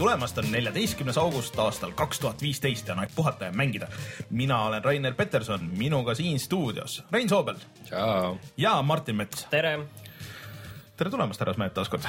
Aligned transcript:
Tulemast, 0.00 0.38
on 0.38 0.46
neljateistkümnes 0.48 1.18
august 1.20 1.58
aastal 1.60 1.90
kaks 1.92 2.22
tuhat 2.22 2.40
viisteist 2.42 2.88
ja 2.88 2.94
on 2.94 3.02
aeg 3.02 3.10
puhata 3.14 3.50
ja 3.50 3.52
mängida. 3.52 3.88
mina 4.30 4.62
olen 4.64 4.84
Rainer 4.84 5.14
Peterson, 5.14 5.66
minuga 5.76 6.14
siin 6.14 6.40
stuudios 6.40 7.02
Rein 7.12 7.28
Soobel 7.28 7.56
ja 8.56 8.82
Martin 8.82 9.16
Mets. 9.16 9.44
tere, 9.50 9.74
tere 10.96 11.10
tulemast, 11.10 11.40
härrasmehed 11.40 11.76
taas 11.76 11.92
kord. 11.92 12.08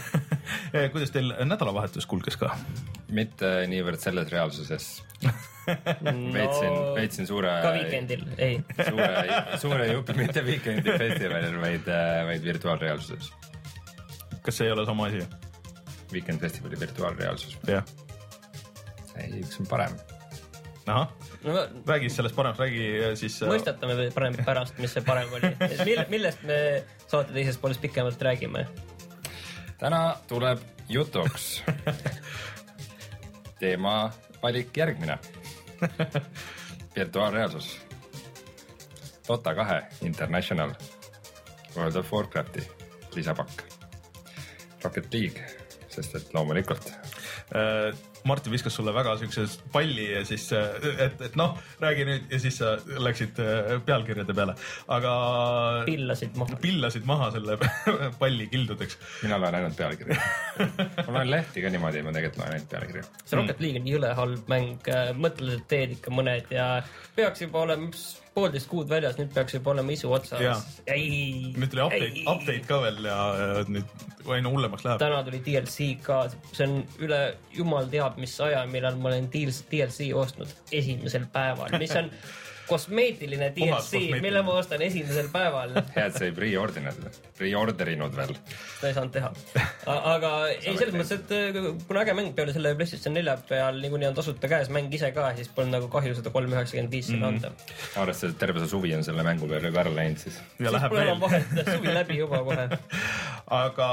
kuidas 0.92 1.10
teil 1.10 1.32
nädalavahetus 1.44 2.06
kulges 2.06 2.36
ka? 2.36 2.52
mitte 3.08 3.48
niivõrd 3.72 3.98
selles 4.04 4.28
reaalsuses. 4.30 4.92
veetsin, 6.36 6.80
veetsin 6.94 7.26
suure, 7.26 7.58
ka 7.64 7.76
Weekendil, 7.80 8.28
ei. 8.36 8.60
suure, 8.76 9.10
suure 9.64 9.92
jupi, 9.94 10.20
mitte 10.20 10.44
Weekend'i 10.44 10.98
festivalil, 11.00 11.60
vaid, 11.64 11.94
vaid 12.28 12.44
virtuaalreaalsuses. 12.44 13.32
kas 14.42 14.60
see 14.60 14.68
ei 14.68 14.76
ole 14.76 14.84
sama 14.84 15.08
asi? 15.08 15.48
Weekend 16.12 16.40
festivali 16.42 16.78
virtuaalreaalsus, 16.80 17.58
jah. 17.68 17.84
ei, 19.16 19.42
üks 19.42 19.60
on 19.62 19.68
parem. 19.70 19.96
ahah, 20.86 21.10
no 21.44 21.56
räägi 21.86 22.08
siis 22.08 22.16
sellest 22.20 22.36
paremast, 22.36 22.60
räägi 22.64 22.86
äh, 22.98 23.14
siis. 23.18 23.40
mõistatame 23.46 24.10
parem 24.14 24.38
pärast, 24.44 24.78
mis 24.82 24.94
see 24.96 25.04
parem 25.06 25.32
oli. 25.38 25.52
Mille, 25.88 26.06
millest 26.12 26.42
me 26.48 26.60
saate 27.06 27.34
teises 27.36 27.60
pooles 27.60 27.78
pikemalt 27.82 28.22
räägime? 28.22 28.66
täna 29.80 30.16
tuleb 30.28 30.60
jutuks 30.88 31.62
teema 33.60 34.10
valik 34.42 34.76
järgmine. 34.76 35.18
virtuaalreaalsus. 36.96 37.80
Dota 39.28 39.54
kahe 39.54 39.82
International, 40.02 40.74
World 41.76 41.96
of 41.96 42.12
Warcrafti 42.12 42.62
lisapakk, 43.14 43.62
Rocket 44.84 45.14
League, 45.14 45.59
sest 45.96 46.16
et 46.18 46.34
loomulikult 46.36 46.92
äh, 47.56 47.90
Martin 48.28 48.52
viskas 48.52 48.74
sulle 48.76 48.92
väga 48.94 49.14
siukse 49.16 49.46
palli 49.72 50.04
ja 50.12 50.20
siis, 50.28 50.44
et, 50.52 51.22
et 51.24 51.36
noh, 51.40 51.56
räägi 51.80 52.04
nüüd 52.04 52.32
ja 52.32 52.40
siis 52.42 52.58
sa 52.60 52.74
läksid 53.00 53.40
äh, 53.40 53.70
pealkirjade 53.86 54.36
peale, 54.36 54.54
aga 54.92 55.14
pillasid 55.88 56.36
maha. 56.40 56.58
pillasid 56.60 57.08
maha 57.08 57.30
selle 57.36 57.56
palli 58.20 58.48
kildudeks. 58.52 58.98
mina 59.22 59.40
loen 59.40 59.60
ainult 59.60 59.78
pealkirja. 59.78 60.18
ma 61.06 61.18
loen 61.18 61.32
lehti 61.32 61.64
ka 61.64 61.72
niimoodi, 61.72 62.04
ma 62.04 62.14
tegelikult 62.16 62.42
loen 62.42 62.56
ainult 62.58 62.72
pealkirja. 62.74 63.06
see 63.24 63.40
Rocket 63.40 63.64
League 63.64 63.80
on 63.80 63.92
jõle 63.94 64.14
halb 64.20 64.52
mäng, 64.52 64.90
mõtled, 65.16 65.56
et 65.56 65.68
teed 65.72 65.96
ikka 65.96 66.12
mõned 66.14 66.52
ja 66.54 66.72
peaks 67.16 67.46
juba 67.46 67.64
olema 67.64 67.88
poolteist 68.34 68.68
kuud 68.70 68.90
väljas, 68.90 69.16
nüüd 69.18 69.32
peaks 69.34 69.56
juba 69.56 69.72
olema 69.74 69.94
isu 69.94 70.12
otsas. 70.14 70.66
nüüd 70.86 71.72
tuli 71.72 71.84
update, 71.86 72.24
update 72.30 72.66
ka 72.68 72.80
veel 72.84 73.00
ja, 73.08 73.18
ja 73.40 73.64
nüüd 73.68 74.30
aina 74.30 74.52
hullemaks 74.52 74.86
läheb. 74.86 75.00
täna 75.02 75.22
tuli 75.26 75.40
DLC 75.46 75.90
ka, 76.04 76.22
see 76.52 76.68
on 76.68 76.76
üle 77.02 77.20
jumal 77.56 77.90
teab 77.90 78.20
mis 78.20 78.36
aja, 78.44 78.62
millal 78.70 78.98
ma 79.00 79.10
olen 79.12 79.30
DLC 79.32 80.12
ostnud 80.14 80.54
esimesel 80.72 81.26
päeval, 81.32 81.74
mis 81.82 81.96
on 81.98 82.10
kosmeetiline 82.70 83.50
DLC, 83.56 84.00
mille 84.22 84.42
ma 84.46 84.56
ostan 84.60 84.82
esimesel 84.86 85.30
päeval. 85.32 85.74
hea, 85.96 86.06
et 86.06 86.16
sa 86.16 86.26
ei 86.26 86.34
pre-order 86.36 86.82
inud, 86.84 87.18
pre-order 87.38 87.90
inud 87.94 88.16
veel. 88.16 88.34
seda 88.76 88.90
ei 88.90 88.96
saanud 88.96 89.14
teha. 89.16 89.30
aga 90.14 90.32
ei, 90.54 90.76
selles 90.78 90.94
mõttes, 90.96 91.12
et 91.18 91.34
äh, 91.36 91.70
kuna 91.88 92.04
äge 92.04 92.16
mäng 92.18 92.32
peale 92.36 92.54
selle 92.56 92.74
PlayStation 92.78 93.16
nelja 93.16 93.36
peal 93.48 93.80
niikuinii 93.82 94.10
on 94.10 94.18
tasuta 94.18 94.50
käes 94.50 94.70
mäng 94.74 94.92
ise 94.94 95.12
ka, 95.16 95.30
siis 95.38 95.50
pole 95.54 95.70
nagu 95.72 95.90
kahju 95.92 96.16
seda 96.18 96.32
kolm 96.34 96.54
üheksakümmend 96.54 96.94
viis 96.94 97.10
sinna 97.10 97.30
anda. 97.32 97.52
arvestades, 98.00 98.34
et 98.34 98.40
terve 98.42 98.62
see 98.62 98.72
suvi 98.72 98.94
on 98.96 99.04
selle 99.06 99.26
mängu 99.26 99.50
peale 99.50 99.72
juba 99.72 99.84
ära 99.84 99.94
läinud, 99.98 100.22
siis 100.22 100.38
ja 100.38 100.68
siis 100.68 100.76
läheb 100.76 100.94
pole 100.94 101.02
veel 101.02 101.12
enam. 101.12 101.22
vahet, 101.26 101.74
suvi 101.74 101.94
läbi 101.98 102.20
juba 102.22 102.42
kohe. 102.46 102.66
aga 103.60 103.90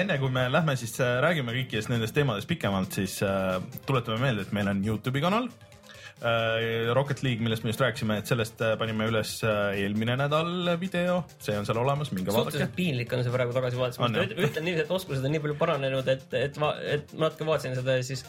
enne 0.00 0.18
kui 0.22 0.32
me 0.34 0.48
lähme, 0.52 0.78
siis 0.80 0.96
äh, 1.02 1.18
räägime 1.24 1.56
kõikidest 1.58 1.92
nendest 1.92 2.16
teemadest 2.16 2.50
pikemalt, 2.50 3.00
siis 3.00 3.20
äh, 3.26 3.58
tuletame 3.86 4.22
meelde, 4.22 4.46
et 4.46 4.54
meil 4.56 4.70
on 4.70 4.84
Youtube'i 4.86 5.24
kanal 5.24 5.50
Rocket 6.94 7.22
League, 7.24 7.42
millest 7.44 7.64
me 7.64 7.72
just 7.72 7.82
rääkisime, 7.82 8.18
et 8.22 8.30
sellest 8.30 8.60
äh, 8.64 8.76
panime 8.80 9.08
üles 9.10 9.36
äh, 9.44 9.74
eelmine 9.82 10.16
nädal 10.16 10.70
video, 10.80 11.18
see 11.42 11.56
on 11.58 11.66
seal 11.68 11.80
olemas, 11.82 12.12
minge 12.14 12.30
vaadake 12.30 12.54
suhteliselt. 12.54 12.76
piinlik 12.78 13.12
on 13.12 13.24
see 13.26 13.34
praegu 13.34 13.56
tagasi 13.56 13.80
vaadates, 13.80 14.00
jah? 14.00 14.36
ütlen 14.46 14.68
niiviisi, 14.68 14.86
et 14.86 14.94
oskused 14.94 15.26
on 15.26 15.34
nii 15.34 15.42
palju 15.44 15.58
paranenud, 15.60 16.08
et, 16.14 16.26
et 16.38 16.60
ma, 16.62 16.70
et 16.96 17.16
ma 17.16 17.26
natuke 17.26 17.48
vaatasin 17.50 17.76
seda 17.80 17.98
ja 17.98 18.06
siis 18.06 18.24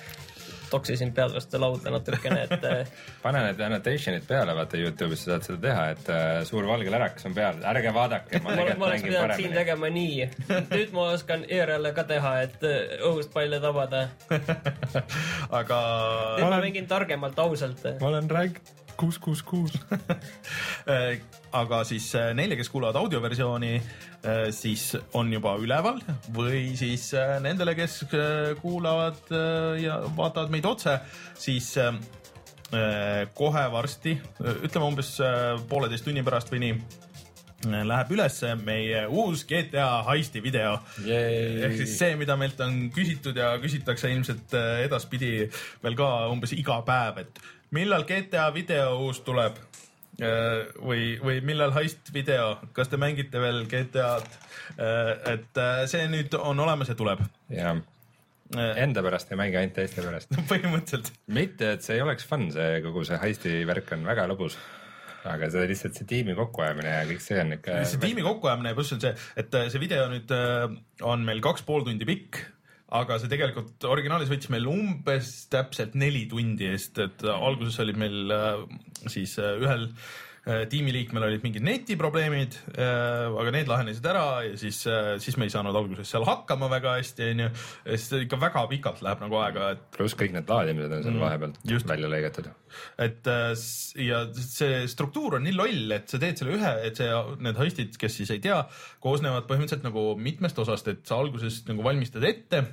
toksisin 0.70 1.14
pead 1.16 1.34
vastu 1.36 1.60
lauda 1.62 1.94
natukene, 1.94 2.44
et 2.46 2.66
äh, 2.72 2.94
pane 3.24 3.42
need 3.48 3.64
annotation'id 3.68 4.28
peale, 4.28 4.56
vaata 4.58 4.80
Youtube'is 4.82 5.26
sa 5.26 5.36
saad 5.36 5.48
seda 5.50 5.60
teha, 5.68 5.88
et 5.96 6.12
äh, 6.14 6.32
suur 6.48 6.68
valge 6.70 6.94
lärakas 6.94 7.28
on 7.30 7.36
peal, 7.38 7.60
ärge 7.74 7.94
vaadake, 7.96 8.42
ma 8.46 8.56
ma, 8.60 8.70
ma 8.80 8.90
oleks 8.92 9.06
pidanud 9.08 9.36
siin 9.42 9.58
tegema 9.58 9.92
nii. 9.98 10.30
nüüd 10.72 10.96
ma 10.96 11.10
oskan 11.16 11.46
ERL-e 11.50 11.94
ka 11.98 12.08
teha, 12.10 12.38
et 12.48 12.66
äh, 12.66 12.98
õhust 13.10 13.34
palle 13.36 13.62
tabada. 13.64 14.08
aga 15.60 15.84
nüüd 16.40 16.50
ma 16.50 16.64
mängin 16.64 16.90
targemalt, 16.90 17.40
ausalt. 17.46 17.86
ma 18.02 18.12
olen 18.14 18.32
rank 18.32 18.64
kuus, 18.98 19.20
kuus, 19.20 19.44
kuus. 19.44 19.78
Äh, 20.86 21.18
aga 21.56 21.80
siis 21.88 22.12
äh, 22.14 22.30
neile, 22.38 22.54
kes 22.60 22.70
kuulavad 22.70 23.00
audioversiooni, 23.00 23.72
siis 24.54 24.92
on 25.18 25.32
juba 25.34 25.56
üleval 25.62 25.98
või 26.34 26.76
siis 26.78 27.08
äh, 27.18 27.40
nendele, 27.42 27.74
kes 27.78 28.04
äh, 28.06 28.52
kuulavad 28.62 29.32
äh, 29.34 29.82
ja 29.82 29.98
vaatavad 30.18 30.54
meid 30.54 30.68
otse, 30.70 31.00
siis 31.42 31.72
äh, 31.82 31.90
äh, 32.74 33.26
kohe 33.34 33.66
varsti, 33.74 34.20
ütleme 34.62 34.92
umbes 34.92 35.16
äh, 35.24 35.56
pooleteist 35.70 36.06
tunni 36.06 36.26
pärast 36.26 36.54
või 36.54 36.64
nii, 36.68 36.78
läheb 37.66 38.12
ülesse 38.14 38.52
meie 38.60 39.06
uus 39.08 39.46
GTA 39.48 40.04
heisti 40.10 40.42
video 40.44 40.76
ehk 41.02 41.78
siis 41.80 41.96
see, 41.98 42.16
mida 42.20 42.36
meilt 42.38 42.60
on 42.62 42.90
küsitud 42.94 43.38
ja 43.40 43.54
küsitakse 43.62 44.12
ilmselt 44.14 44.54
äh, 44.58 44.84
edaspidi 44.86 45.48
veel 45.84 45.98
ka 45.98 46.10
umbes 46.34 46.54
iga 46.58 46.82
päev, 46.86 47.24
et 47.24 47.42
millal 47.72 48.06
GTA 48.06 48.50
video 48.54 49.00
uus 49.08 49.24
tuleb 49.26 49.58
Äh, 50.16 50.70
või, 50.80 51.18
või 51.20 51.42
millal 51.44 51.74
heist 51.76 52.08
video, 52.16 52.54
kas 52.76 52.88
te 52.88 53.00
mängite 53.00 53.42
veel 53.42 53.66
GTA-d? 53.68 54.38
et 54.76 55.60
äh, 55.62 55.82
see 55.92 56.08
nüüd 56.10 56.34
on 56.40 56.60
olemas 56.64 56.90
ja 56.90 56.96
tuleb. 56.98 57.20
jah, 57.52 57.82
enda 58.80 59.04
pärast 59.06 59.30
ei 59.32 59.40
mängi, 59.40 59.60
ainult 59.60 59.76
teiste 59.76 60.06
pärast. 60.06 60.32
põhimõtteliselt 60.52 61.12
mitte, 61.36 61.74
et 61.76 61.84
see 61.84 62.00
ei 62.00 62.06
oleks 62.06 62.28
fun, 62.30 62.48
see 62.56 62.80
kogu 62.86 63.04
see 63.08 63.20
heisti 63.20 63.60
värk 63.68 63.92
on 63.98 64.08
väga 64.08 64.28
lõbus. 64.32 64.56
aga 65.28 65.52
see 65.52 65.68
lihtsalt 65.68 66.00
see 66.00 66.08
tiimi 66.08 66.36
kokkuajamine 66.38 66.96
ja 66.96 67.04
kõik 67.12 67.24
see 67.28 67.44
on 67.44 67.54
ikka. 67.58 67.78
see 67.92 68.04
tiimi 68.08 68.24
kokkuajamine 68.24 68.72
ja 68.72 68.80
pluss 68.80 68.96
on 68.96 69.04
see, 69.04 69.14
et 69.36 69.60
äh, 69.60 69.68
see 69.74 69.84
video 69.84 70.08
nüüd 70.14 70.32
äh, 70.32 70.80
on 71.04 71.28
meil 71.28 71.44
kaks 71.44 71.68
pool 71.68 71.84
tundi 71.84 72.08
pikk, 72.08 72.40
aga 73.02 73.18
see 73.22 73.32
tegelikult 73.32 73.88
originaalis 73.90 74.32
võttis 74.32 74.52
meil 74.54 74.68
umbes 74.70 75.34
täpselt 75.52 75.98
neli 76.00 76.26
tundi, 76.32 76.70
sest 76.76 77.02
et 77.06 77.26
alguses 77.32 77.82
olid 77.84 78.00
meil 78.00 78.36
äh, 78.36 78.62
siis 79.12 79.36
äh, 79.42 79.58
ühel 79.62 79.88
äh, 79.88 80.64
tiimiliikmel 80.70 81.26
olid 81.28 81.46
mingid 81.46 81.66
netiprobleemid, 81.66 82.58
aga 82.78 83.54
need 83.54 83.70
lahenesid 83.70 84.06
ära 84.06 84.26
ja 84.46 84.54
siis, 84.62 84.84
siis 85.24 85.40
me 85.42 85.48
ei 85.48 85.54
saanud 85.54 85.74
alguses 85.74 86.12
seal 86.12 86.26
hakkama 86.28 86.70
väga 86.70 87.00
hästi, 87.00 87.32
onju. 87.34 87.48
sest 87.88 88.14
ikka 88.20 88.38
väga 88.44 88.66
pikalt 88.70 89.02
läheb 89.06 89.26
nagu 89.26 89.40
aega, 89.42 89.72
et 89.74 89.88
pluss 89.98 90.18
kõik 90.20 90.36
need 90.38 90.54
laadimised 90.54 90.94
on 91.00 91.08
seal 91.08 91.20
vahepeal 91.24 91.58
just. 91.72 91.90
välja 91.90 92.12
lõigatud. 92.14 92.52
et 93.08 93.32
ja 94.06 94.22
see 94.38 94.86
struktuur 94.92 95.40
on 95.40 95.48
nii 95.50 95.58
loll, 95.58 95.98
et 95.98 96.14
sa 96.14 96.22
teed 96.22 96.38
selle 96.38 96.60
ühe, 96.60 96.78
et 96.86 97.02
see, 97.02 97.10
need 97.42 97.62
heistid, 97.64 97.98
kes 97.98 98.22
siis 98.22 98.38
ei 98.38 98.44
tea, 98.46 98.62
koosnevad 99.02 99.50
põhimõtteliselt 99.50 99.90
nagu 99.90 100.12
mitmest 100.22 100.62
osast, 100.62 100.94
et 100.94 101.02
sa 101.10 101.18
alguses 101.18 101.64
nagu 101.72 101.90
valmistad 101.90 102.30
ette 102.30 102.68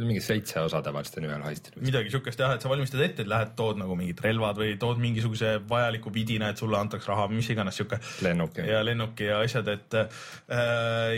mingi 0.00 0.22
seitse 0.24 0.60
osa 0.62 0.80
tavaliselt 0.84 1.18
on 1.20 1.26
ühel 1.28 1.42
heistil. 1.44 1.74
midagi 1.84 2.12
siukest 2.12 2.40
jah, 2.40 2.54
et 2.56 2.64
sa 2.64 2.70
valmistad 2.72 3.02
ette, 3.04 3.24
et 3.24 3.28
lähed, 3.28 3.52
tood 3.58 3.80
nagu 3.80 3.96
mingid 3.98 4.22
relvad 4.24 4.60
või 4.60 4.76
tood 4.80 5.02
mingisuguse 5.02 5.58
vajaliku 5.68 6.12
vidina, 6.14 6.48
et 6.52 6.62
sulle 6.62 6.78
antaks 6.78 7.08
raha, 7.10 7.26
mis 7.32 7.50
iganes 7.52 7.76
siuke. 7.76 7.98
lennuki. 8.24 8.64
ja 8.68 8.80
lennuki 8.84 9.28
ja 9.28 9.42
asjad, 9.44 9.68
et 9.68 9.98
äh, 10.00 10.16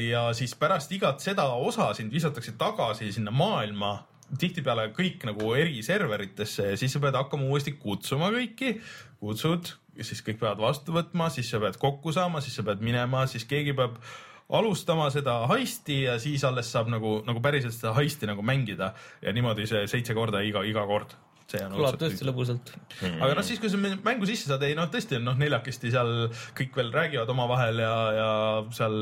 ja 0.09 0.27
siis 0.35 0.57
pärast 0.59 0.93
igat 0.97 1.23
seda 1.23 1.47
osa 1.55 1.93
sind 1.95 2.13
visatakse 2.15 2.57
tagasi 2.59 3.13
sinna 3.15 3.35
maailma 3.35 3.95
tihtipeale 4.41 4.89
kõik 4.97 5.23
nagu 5.29 5.55
eri 5.55 5.83
serveritesse 5.85 6.73
ja 6.73 6.77
siis 6.81 6.95
sa 6.97 7.03
pead 7.03 7.17
hakkama 7.19 7.47
uuesti 7.47 7.77
kutsuma 7.79 8.33
kõiki, 8.35 8.75
kutsud, 9.23 9.71
siis 10.01 10.23
kõik 10.27 10.41
peavad 10.43 10.63
vastu 10.65 10.95
võtma, 10.97 11.31
siis 11.31 11.51
sa 11.53 11.61
pead 11.63 11.79
kokku 11.81 12.15
saama, 12.17 12.43
siis 12.43 12.57
sa 12.59 12.65
pead 12.67 12.83
minema, 12.83 13.27
siis 13.31 13.47
keegi 13.47 13.77
peab 13.77 14.01
alustama 14.49 15.09
seda 15.13 15.39
heisti 15.49 16.03
ja 16.05 16.19
siis 16.21 16.45
alles 16.45 16.71
saab 16.73 16.91
nagu, 16.93 17.19
nagu 17.27 17.41
päriselt 17.45 17.77
seda 17.77 17.95
heisti 17.97 18.29
nagu 18.29 18.45
mängida. 18.45 18.93
Ja 19.23 19.33
niimoodi 19.33 19.69
see 19.71 19.87
seitse 19.91 20.17
korda 20.17 20.43
iga, 20.45 20.65
iga 20.69 20.85
kord. 20.89 21.17
See 21.45 21.61
on 21.61 21.75
kõlab 21.77 21.99
tõesti 22.01 22.25
lõbusalt. 22.25 22.71
aga 23.05 23.35
noh, 23.37 23.45
siis 23.45 23.61
kui 23.61 23.69
sa 23.69 23.79
mängu 23.79 24.29
sisse 24.29 24.49
saad, 24.49 24.63
ei 24.65 24.77
noh, 24.79 24.89
tõesti 24.93 25.19
on 25.19 25.27
noh, 25.29 25.37
neljakesti 25.37 25.93
seal 25.93 26.13
kõik 26.57 26.79
veel 26.79 26.93
räägivad 26.95 27.33
omavahel 27.35 27.83
ja, 27.85 27.97
ja 28.17 28.31
seal 28.75 28.97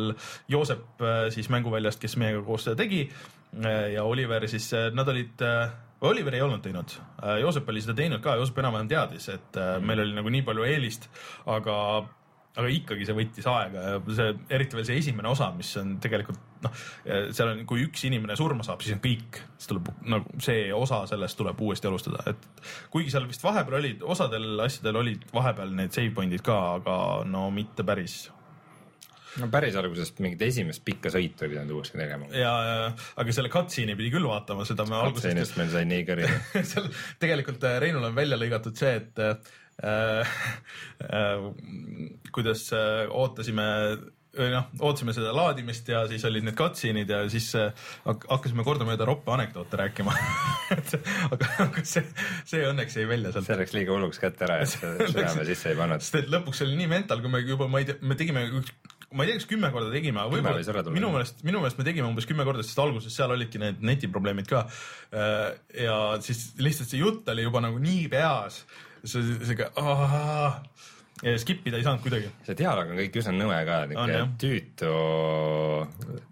Joosep 0.51 1.05
äh, 1.07 1.21
siis 1.35 1.49
mänguväljast, 1.55 2.03
kes 2.03 2.19
meiega 2.19 2.43
koos 2.47 2.67
seda 2.67 2.81
tegi 2.83 3.05
äh, 3.07 3.93
ja 3.95 4.03
Oliver 4.09 4.49
siis, 4.51 4.73
nad 4.95 5.09
olid, 5.15 5.47
Oliver 6.03 6.35
ei 6.35 6.43
olnud 6.43 6.65
teinud, 6.65 6.97
Joosep 7.45 7.71
oli 7.71 7.85
seda 7.85 7.95
teinud 8.03 8.25
ka, 8.25 8.35
Joosep 8.41 8.59
enam-vähem 8.59 8.91
teadis, 8.91 9.31
et 9.31 9.63
äh, 9.63 9.77
meil 9.79 10.03
oli 10.03 10.19
nagu 10.19 10.35
nii 10.35 10.43
palju 10.49 10.67
eelist, 10.67 11.07
aga 11.47 11.77
aga 12.53 12.69
ikkagi 12.69 13.07
see 13.09 13.17
võttis 13.17 13.47
aega 13.49 13.85
ja 13.87 14.01
see, 14.13 14.33
eriti 14.53 14.77
veel 14.77 14.89
see 14.89 14.99
esimene 15.01 15.31
osa, 15.31 15.49
mis 15.57 15.71
on 15.81 15.95
tegelikult 16.05 16.41
noh, 16.67 16.83
seal 17.33 17.55
on, 17.55 17.63
kui 17.69 17.87
üks 17.87 18.05
inimene 18.09 18.37
surma 18.39 18.67
saab, 18.67 18.85
siis 18.85 18.99
on 18.99 19.01
kõik, 19.05 19.41
siis 19.57 19.71
tuleb 19.71 19.89
nagu 20.13 20.43
see 20.45 20.67
osa 20.77 21.03
sellest 21.11 21.39
tuleb 21.41 21.65
uuesti 21.65 21.89
alustada, 21.89 22.23
et 22.29 22.69
kuigi 22.93 23.15
seal 23.15 23.27
vist 23.31 23.45
vahepeal 23.47 23.81
olid, 23.81 24.05
osadel 24.05 24.67
asjadel 24.67 25.01
olid 25.01 25.27
vahepeal 25.33 25.73
need 25.81 25.97
save 25.97 26.13
point'id 26.17 26.45
ka, 26.45 26.61
aga 26.83 26.97
no 27.29 27.49
mitte 27.55 27.87
päris 27.89 28.27
no 29.41 29.49
päris 29.53 29.77
algusest 29.79 30.21
mingit 30.25 30.43
esimest 30.45 30.83
pikka 30.85 31.13
sõitu 31.13 31.47
ei 31.47 31.55
pidanud 31.55 31.77
uuesti 31.79 31.97
tegema. 31.99 32.29
ja, 32.37 32.53
ja, 32.69 32.91
aga 33.21 33.35
selle 33.35 33.53
cutscene'i 33.53 33.97
pidi 33.99 34.13
küll 34.13 34.29
vaatama, 34.29 34.67
seda 34.69 34.85
me 34.89 34.99
algusest 34.99 35.31
katseenist 35.31 35.59
meil 35.61 35.73
sai 35.73 35.87
nii 35.89 36.05
kõrge. 36.09 36.31
seal 36.75 36.89
tegelikult 37.23 37.65
äh, 37.69 37.79
Reinul 37.83 38.11
on 38.11 38.17
välja 38.19 38.39
lõigatud 38.41 38.77
see, 38.79 38.93
et 39.01 39.23
äh, 39.23 39.53
kuidas 42.35 42.69
äh, 42.77 43.07
ootasime 43.11 43.69
noh, 44.33 44.69
ootasime 44.81 45.13
seda 45.13 45.33
laadimist 45.37 45.89
ja 45.93 46.07
siis 46.09 46.23
olid 46.25 46.47
need 46.47 46.57
cutscene'id 46.57 47.11
ja 47.13 47.21
siis 47.33 47.51
äh, 47.59 47.73
hak- 48.07 48.25
hakkasime 48.31 48.65
kordamööda 48.65 49.05
roppe 49.09 49.33
anekdoote 49.35 49.81
rääkima 49.81 50.15
aga, 51.35 51.51
aga 51.67 51.85
see, 51.85 52.05
see 52.49 52.63
õnneks 52.69 52.97
jäi 52.97 53.05
välja 53.11 53.35
sealt 53.35 53.51
see 53.51 53.59
läks 53.61 53.75
liiga 53.77 53.93
hulluks 53.93 54.23
kätte 54.23 54.47
ära, 54.49 54.63
et 54.65 54.73
südame 54.73 55.45
sisse 55.49 55.73
ei 55.73 55.79
pannud. 55.79 56.05
sest 56.05 56.23
et 56.23 56.33
lõpuks 56.33 56.65
oli 56.65 56.79
nii 56.81 56.89
mental, 56.95 57.21
kui 57.25 57.33
me 57.33 57.43
juba, 57.45 57.69
ma 57.69 57.83
ei 57.83 57.91
tea, 57.91 57.99
me 58.01 58.17
tegime 58.19 58.47
üks, 58.61 58.73
ma 59.13 59.27
ei 59.27 59.33
tea, 59.33 59.43
kas 59.43 59.49
kümme 59.51 59.73
korda 59.75 59.93
tegime, 59.93 60.23
aga 60.23 60.33
võib-olla 60.33 60.95
minu 60.97 61.13
meelest, 61.13 61.45
minu 61.45 61.61
meelest 61.61 61.83
me 61.83 61.87
tegime 61.91 62.09
umbes 62.09 62.29
kümme 62.31 62.47
korda, 62.49 62.65
sest 62.65 62.81
alguses 62.81 63.13
seal 63.13 63.35
olidki 63.35 63.61
need 63.61 63.85
netiprobleemid 63.85 64.49
ka. 64.49 64.65
ja 65.77 65.99
siis 66.25 66.55
lihtsalt 66.63 66.89
see 66.89 67.03
jutt 67.03 67.29
oli 67.35 67.45
juba 67.45 67.61
nagu 67.67 67.83
nii 67.83 68.07
peas, 68.13 68.63
see 69.05 69.39
siuke 69.49 69.69
ja 71.23 71.39
skip 71.39 71.67
ida 71.67 71.79
ei 71.79 71.87
saanud 71.87 72.03
kuidagi. 72.03 72.31
see 72.47 72.57
dialoog 72.59 72.93
on 72.93 72.99
kõik 72.99 73.17
üsna 73.21 73.35
nõme 73.37 73.59
ka, 73.67 73.79
niuke 73.91 74.21
tüütu. 74.43 74.93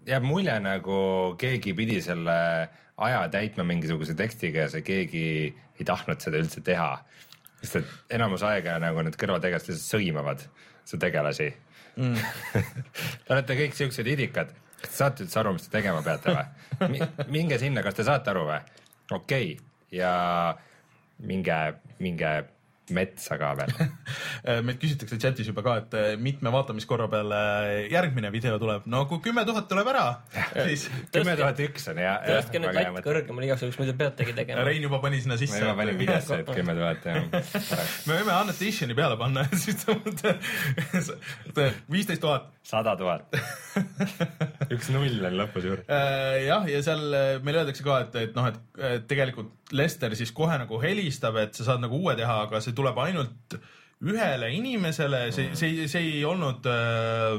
jääb 0.07 0.27
mulje 0.27 0.55
nagu 0.63 1.01
keegi 1.39 1.73
pidi 1.77 2.01
selle 2.03 2.37
aja 3.01 3.21
täitma 3.33 3.65
mingisuguse 3.67 4.15
tekstiga 4.17 4.65
ja 4.65 4.71
see 4.73 4.83
keegi 4.85 5.25
ei 5.51 5.87
tahtnud 5.87 6.21
seda 6.23 6.41
üldse 6.41 6.63
teha. 6.65 6.91
sest 7.61 7.81
et 7.81 8.17
enamus 8.17 8.43
aega 8.47 8.77
nagu 8.83 9.03
need 9.05 9.17
kõrvategelased 9.21 9.71
lihtsalt 9.71 9.95
sõimavad 9.95 10.43
su 10.85 10.99
tegelasi 10.99 11.51
mm. 11.95 12.15
Te 13.25 13.35
olete 13.35 13.57
kõik 13.59 13.77
siuksed 13.77 14.07
idikad, 14.11 14.51
kas 14.81 14.89
te 14.89 14.95
saate 14.97 15.25
üldse 15.25 15.39
aru, 15.39 15.55
mis 15.55 15.67
te 15.67 15.75
tegema 15.77 16.01
peate 16.05 16.35
või? 16.35 17.03
minge 17.35 17.59
sinna, 17.61 17.83
kas 17.85 17.99
te 17.99 18.07
saate 18.07 18.33
aru 18.33 18.47
või? 18.49 18.59
okei 19.11 19.53
okay., 19.53 19.67
ja 19.91 20.11
minge, 21.27 21.59
minge 21.99 22.31
metsa 22.95 23.37
ka 23.39 23.51
veel. 23.59 23.73
meilt 24.65 24.79
küsitakse 24.81 25.17
chatis 25.21 25.49
juba 25.49 25.63
ka, 25.65 25.75
et 25.81 25.97
eh, 25.97 26.09
mitme 26.21 26.51
vaatamiskorra 26.53 27.07
peale 27.11 27.41
järgmine 27.91 28.31
video 28.33 28.57
tuleb. 28.61 28.87
no 28.91 29.03
kui 29.09 29.21
kümme 29.25 29.43
tuhat 29.47 29.67
tuleb 29.71 29.89
ära, 29.93 30.05
siis 30.67 30.87
kümme 31.13 31.35
tuhat 31.39 31.61
üks 31.67 31.89
on 31.91 32.01
ja. 32.01 32.15
tõstke 32.25 32.61
nüüd 32.63 32.77
latt 32.77 33.01
kõrgemale 33.05 33.49
igaks 33.49 33.65
juhuks, 33.65 33.79
muidu 33.81 33.95
peategi 33.99 34.35
tegema. 34.37 34.65
Rein 34.67 34.85
juba 34.87 35.01
pani 35.03 35.21
sinna 35.23 35.37
ma 35.37 35.41
sisse. 35.41 35.61
juba 35.63 35.75
panin 35.81 35.99
videosse, 36.01 36.41
et 36.43 36.51
kümme 36.51 36.77
tuhat 36.77 37.09
jah. 37.09 37.21
me 38.07 38.19
võime 38.19 38.35
annotationi 38.37 38.97
peale 38.97 39.19
panna, 39.21 39.45
siis 39.65 39.83
ta 39.83 39.97
mõtleb 39.97 41.79
viisteist 41.91 42.23
tuhat. 42.23 42.49
sada 42.65 42.93
tuhat. 42.99 43.31
üks 44.71 44.91
null 44.93 45.25
on 45.27 45.37
lõpus 45.39 45.65
juures. 45.65 45.87
Äh, 45.91 46.45
jah, 46.45 46.67
ja 46.69 46.81
seal 46.85 47.07
äh, 47.17 47.31
meile 47.43 47.63
öeldakse 47.63 47.83
ka, 47.85 48.03
et, 48.05 48.19
et 48.27 48.37
noh, 48.37 48.47
et 48.51 48.59
et 48.81 49.07
tegelikult 49.09 49.51
Lester 49.75 50.13
siis 50.19 50.33
kohe 50.35 50.55
nagu 50.59 50.79
helistab, 50.83 51.37
et 51.39 51.55
sa 51.55 51.65
saad 51.69 51.83
nagu 51.83 51.99
uue 52.01 52.15
teha, 52.19 52.41
aga 52.45 52.59
see 52.63 52.75
tuleb 52.81 53.05
ainult 53.05 53.61
ühele 54.01 54.47
inimesele, 54.55 55.19
see, 55.33 55.51
see, 55.57 55.85
see 55.89 56.01
ei 56.01 56.21
olnud 56.25 56.65
äh,, 56.69 57.35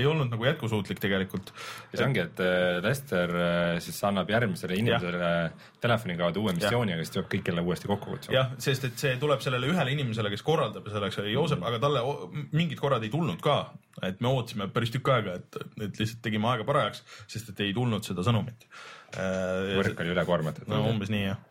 ei 0.00 0.06
olnud 0.08 0.30
nagu 0.32 0.46
jätkusuutlik 0.48 1.00
tegelikult. 1.02 1.50
ja 1.90 1.98
see 1.98 2.06
ongi, 2.06 2.22
et 2.24 2.40
äh, 2.44 2.78
Lester 2.84 3.34
äh, 3.36 3.72
siis 3.84 3.98
annab 4.08 4.30
järgmisele 4.32 4.78
inimesele 4.80 5.32
telefoni 5.82 6.16
kaudu 6.20 6.46
uue 6.46 6.54
missiooni, 6.56 6.94
aga 6.96 7.04
siis 7.04 7.12
tuleb 7.16 7.28
kõik 7.34 7.50
jälle 7.52 7.64
uuesti 7.66 7.90
kokku 7.90 8.14
kutsuma. 8.14 8.36
jah, 8.38 8.54
sest 8.64 8.86
et 8.88 9.02
see 9.02 9.18
tuleb 9.20 9.44
sellele 9.44 9.68
ühele 9.68 9.92
inimesele, 9.92 10.32
kes 10.32 10.44
korraldab 10.46 10.88
ja 10.88 10.94
selleks 10.96 11.20
oli 11.20 11.34
Joosep, 11.34 11.66
aga 11.68 11.82
talle 11.82 12.04
mingid 12.56 12.80
korrad 12.80 13.04
ei 13.04 13.12
tulnud 13.12 13.44
ka. 13.44 13.58
et 14.06 14.24
me 14.24 14.32
ootasime 14.32 14.70
päris 14.72 14.94
tükk 14.94 15.12
aega, 15.12 15.36
et, 15.36 15.60
et 15.84 16.00
lihtsalt 16.00 16.22
tegime 16.24 16.48
aega 16.48 16.64
parajaks, 16.64 17.04
sest 17.28 17.52
et 17.52 17.60
ei 17.66 17.76
tulnud 17.76 18.08
seda 18.08 18.24
sõnumit. 18.24 18.64
võrk 19.76 20.00
oli 20.00 20.16
ülekoormatud 20.16 20.72
no 20.72 20.80
umbes 20.88 21.12
nii 21.12 21.26
jah. 21.26 21.44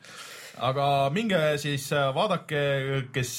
Aga 0.66 0.86
minge 1.16 1.40
siis 1.62 1.86
äh, 1.96 2.10
vaadake, 2.16 2.62
kes, 3.16 3.32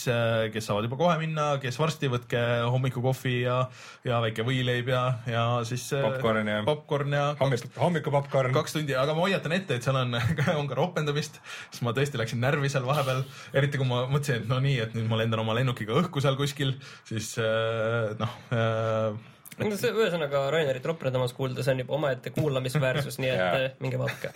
kes 0.54 0.66
saavad 0.68 0.86
juba 0.88 0.98
kohe 1.00 1.16
minna, 1.20 1.46
kes 1.62 1.78
varsti, 1.80 2.10
võtke 2.12 2.40
hommikukohvi 2.72 3.34
ja, 3.42 3.58
ja 4.06 4.20
väike 4.24 4.44
võileib 4.46 4.90
ja, 4.92 5.02
ja 5.30 5.44
siis. 5.68 5.88
Popcorn 5.94 6.48
ja- 6.50 6.60
popcorn 6.66 7.16
ja 7.16 7.24
hommik, 7.40 7.66
hommikupopkorn. 7.80 8.54
kaks 8.56 8.76
tundi, 8.78 8.96
aga 8.98 9.16
ma 9.16 9.26
hoiatan 9.26 9.56
ette, 9.56 9.78
et 9.78 9.86
seal 9.86 9.98
on, 10.00 10.16
on 10.60 10.70
ka 10.70 10.78
ropendamist, 10.78 11.40
sest 11.70 11.84
ma 11.86 11.94
tõesti 11.96 12.20
läksin 12.20 12.40
närvi 12.42 12.72
seal 12.72 12.86
vahepeal, 12.88 13.24
eriti 13.56 13.80
kui 13.80 13.88
ma 13.90 14.04
mõtlesin, 14.10 14.42
et 14.44 14.50
no 14.50 14.60
nii, 14.62 14.78
et 14.86 14.96
nüüd 14.98 15.10
ma 15.10 15.20
lendan 15.20 15.44
oma 15.44 15.56
lennukiga 15.58 15.96
õhku 16.00 16.22
seal 16.24 16.38
kuskil, 16.40 16.76
siis 17.08 17.34
äh, 17.42 18.16
noh 18.20 18.38
äh, 18.54 19.38
no 19.60 19.76
see 19.80 19.92
ühesõnaga 19.94 20.42
Rainerit 20.52 20.86
ropendamas 20.86 21.34
kuulda, 21.36 21.64
see 21.64 21.74
on 21.74 21.82
juba 21.82 21.96
omaette 21.98 22.32
kuulamisväärsus, 22.34 23.18
nii 23.22 23.30
et 23.30 23.42
eh, 23.60 23.66
minge 23.82 24.00
vaadake. 24.00 24.30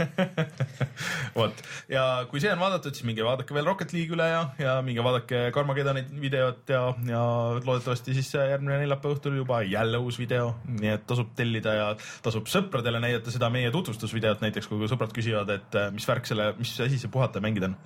vot 1.39 1.63
ja 1.91 2.05
kui 2.31 2.43
see 2.43 2.53
on 2.53 2.63
vaadatud, 2.63 2.95
siis 2.97 3.07
minge 3.09 3.25
vaadake 3.27 3.57
veel 3.57 3.69
Rocket 3.69 3.95
League 3.97 4.15
üle 4.17 4.29
ja, 4.31 4.43
ja 4.61 4.77
minge 4.87 5.05
vaadake 5.07 5.47
Karmagedoni 5.55 6.05
videot 6.23 6.71
ja, 6.75 6.83
ja 7.09 7.25
loodetavasti 7.59 8.17
siis 8.17 8.31
järgmine 8.35 8.81
neljapäeva 8.83 9.19
õhtul 9.19 9.39
juba 9.41 9.63
jälle 9.67 10.01
uus 10.03 10.19
video, 10.21 10.55
nii 10.69 10.95
et 10.97 11.07
tasub 11.09 11.35
tellida 11.39 11.77
ja 11.79 11.91
tasub 12.25 12.49
sõpradele 12.51 13.03
näidata 13.03 13.35
seda 13.35 13.51
meie 13.53 13.73
tutvustusvideot 13.75 14.45
näiteks, 14.45 14.71
kui 14.71 14.91
sõbrad 14.91 15.15
küsivad, 15.17 15.53
et 15.55 15.79
äh, 15.81 15.91
mis 15.95 16.09
värk 16.09 16.29
selle, 16.29 16.53
mis 16.61 16.75
asi 16.85 17.01
see 17.01 17.13
puhata 17.13 17.41
ja 17.41 17.47
mängida 17.47 17.71
on. 17.71 17.79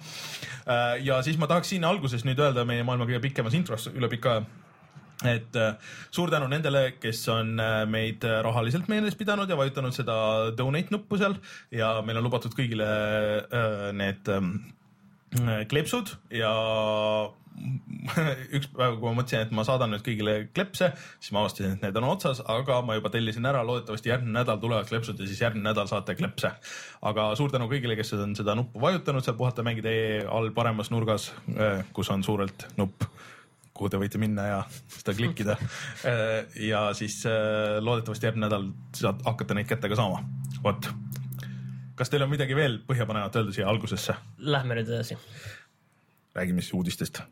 ja 1.05 1.20
siis 1.25 1.38
ma 1.40 1.46
tahaks 1.49 1.70
siin 1.73 1.85
alguses 1.88 2.25
nüüd 2.26 2.40
öelda 2.43 2.64
meie 2.69 2.85
maailma 2.85 3.06
kõige 3.08 3.23
pikemas 3.29 3.55
intros 3.56 3.88
üle 3.94 4.11
pika 4.12 4.37
aja 4.37 4.46
et 5.26 5.56
äh, 5.59 5.75
suur 6.15 6.31
tänu 6.31 6.47
nendele, 6.50 6.93
kes 7.03 7.25
on 7.32 7.59
äh, 7.59 7.82
meid 7.91 8.23
äh, 8.26 8.38
rahaliselt 8.44 8.87
meeles 8.91 9.17
pidanud 9.19 9.50
ja 9.50 9.59
vajutanud 9.59 9.95
seda 9.97 10.14
donate 10.54 10.95
nuppu 10.95 11.19
seal 11.19 11.35
ja 11.75 11.97
meil 12.07 12.21
on 12.21 12.28
lubatud 12.28 12.54
kõigile 12.54 12.87
need 13.99 14.31
ähm, 14.31 14.52
äh, 15.42 15.64
kleepsud 15.71 16.14
ja 16.31 16.52
üks 18.54 18.69
päev, 18.71 19.00
kui 19.00 19.09
ma 19.09 19.16
mõtlesin, 19.16 19.49
et 19.49 19.54
ma 19.57 19.64
saadan 19.66 19.90
nüüd 19.90 20.04
kõigile 20.07 20.35
klepse, 20.54 20.92
siis 21.19 21.33
ma 21.35 21.40
avastasin, 21.42 21.73
et 21.75 21.83
need 21.83 21.97
on 21.99 22.07
otsas, 22.07 22.38
aga 22.47 22.76
ma 22.87 22.95
juba 22.95 23.11
tellisin 23.11 23.49
ära, 23.50 23.64
loodetavasti 23.66 24.12
järgmine 24.12 24.37
nädal 24.37 24.61
tulevad 24.62 24.87
klepsud 24.87 25.19
ja 25.19 25.26
siis 25.26 25.40
järgmine 25.42 25.66
nädal 25.66 25.90
saate 25.90 26.14
klepse. 26.14 26.52
aga 27.11 27.33
suur 27.40 27.50
tänu 27.50 27.66
kõigile, 27.73 27.99
kes 27.99 28.14
on 28.14 28.38
seda 28.38 28.54
nuppu 28.54 28.78
vajutanud 28.87 29.26
seal 29.26 29.35
puhata 29.40 29.66
mängida 29.66 29.97
all 30.31 30.52
paremas 30.54 30.92
nurgas, 30.95 31.33
kus 31.99 32.14
on 32.14 32.23
suurelt 32.23 32.69
nupp 32.78 33.09
kuhu 33.78 33.92
te 33.92 34.00
võite 34.00 34.20
minna 34.20 34.47
ja 34.49 34.58
seda 34.99 35.14
klikkida. 35.18 35.56
ja 36.68 36.82
siis 36.99 37.20
äh, 37.28 37.78
loodetavasti 37.80 38.28
järgmine 38.28 38.47
nädal 38.49 38.70
saad 38.97 39.23
hakata 39.26 39.56
neid 39.58 39.70
kätte 39.70 39.90
ka 39.90 39.99
saama. 39.99 40.23
vot. 40.64 40.90
kas 41.99 42.12
teil 42.12 42.26
on 42.26 42.32
midagi 42.35 42.56
veel 42.58 42.80
põhjapanevat 42.88 43.40
öelda 43.40 43.56
siia 43.56 43.70
algusesse? 43.70 44.18
Lähme 44.38 44.78
nüüd 44.78 44.92
edasi. 44.92 45.18
räägime 46.35 46.64
siis 46.64 46.75
uudistest. 46.78 47.23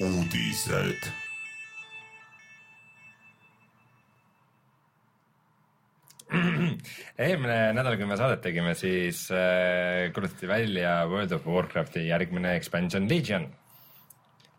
uudised. 0.00 1.27
eelmine 7.24 7.56
nädal, 7.76 7.96
kui 7.96 8.08
me 8.08 8.16
saadet 8.20 8.42
tegime, 8.44 8.74
siis 8.76 9.24
äh, 9.32 10.08
kuulutati 10.14 10.48
välja 10.50 11.00
World 11.08 11.32
of 11.38 11.46
Warcrafti 11.48 12.04
järgmine 12.08 12.54
expansion 12.58 13.08
Legion. 13.08 13.48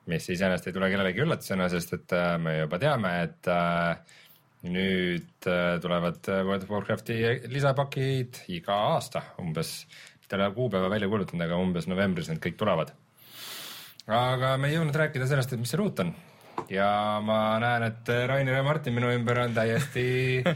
mis 0.10 0.26
iseenesest 0.34 0.68
ei 0.68 0.74
tule 0.74 0.88
kellelegi 0.90 1.22
üllatusena, 1.22 1.68
sest 1.70 1.94
et 1.94 2.16
äh, 2.18 2.32
me 2.42 2.56
juba 2.64 2.80
teame, 2.82 3.12
et 3.28 3.50
äh, 3.54 4.16
nüüd 4.66 5.46
äh, 5.46 5.76
tulevad 5.84 6.26
World 6.26 6.66
of 6.66 6.72
Warcrafti 6.74 7.20
lisapakid 7.52 8.42
iga 8.56 8.80
aasta 8.96 9.22
umbes. 9.40 9.86
mitte 10.20 10.36
ei 10.36 10.42
ole 10.42 10.56
kuupäeva 10.56 10.90
välja 10.90 11.08
kuulutanud, 11.12 11.46
aga 11.46 11.62
umbes 11.62 11.88
novembris 11.88 12.32
need 12.32 12.42
kõik 12.42 12.58
tulevad. 12.58 12.96
aga 14.08 14.58
me 14.58 14.72
ei 14.72 14.80
jõudnud 14.80 14.98
rääkida 14.98 15.30
sellest, 15.30 15.54
et 15.54 15.62
mis 15.62 15.70
seal 15.70 15.86
uut 15.86 16.02
on. 16.02 16.16
Ja 16.72 16.90
ma 17.26 17.40
näen, 17.62 17.88
et 17.90 18.12
Rainer 18.30 18.60
ja 18.60 18.64
Martin 18.66 18.96
minu 18.96 19.10
ümber 19.14 19.44
on 19.46 19.56
täiesti 19.56 20.06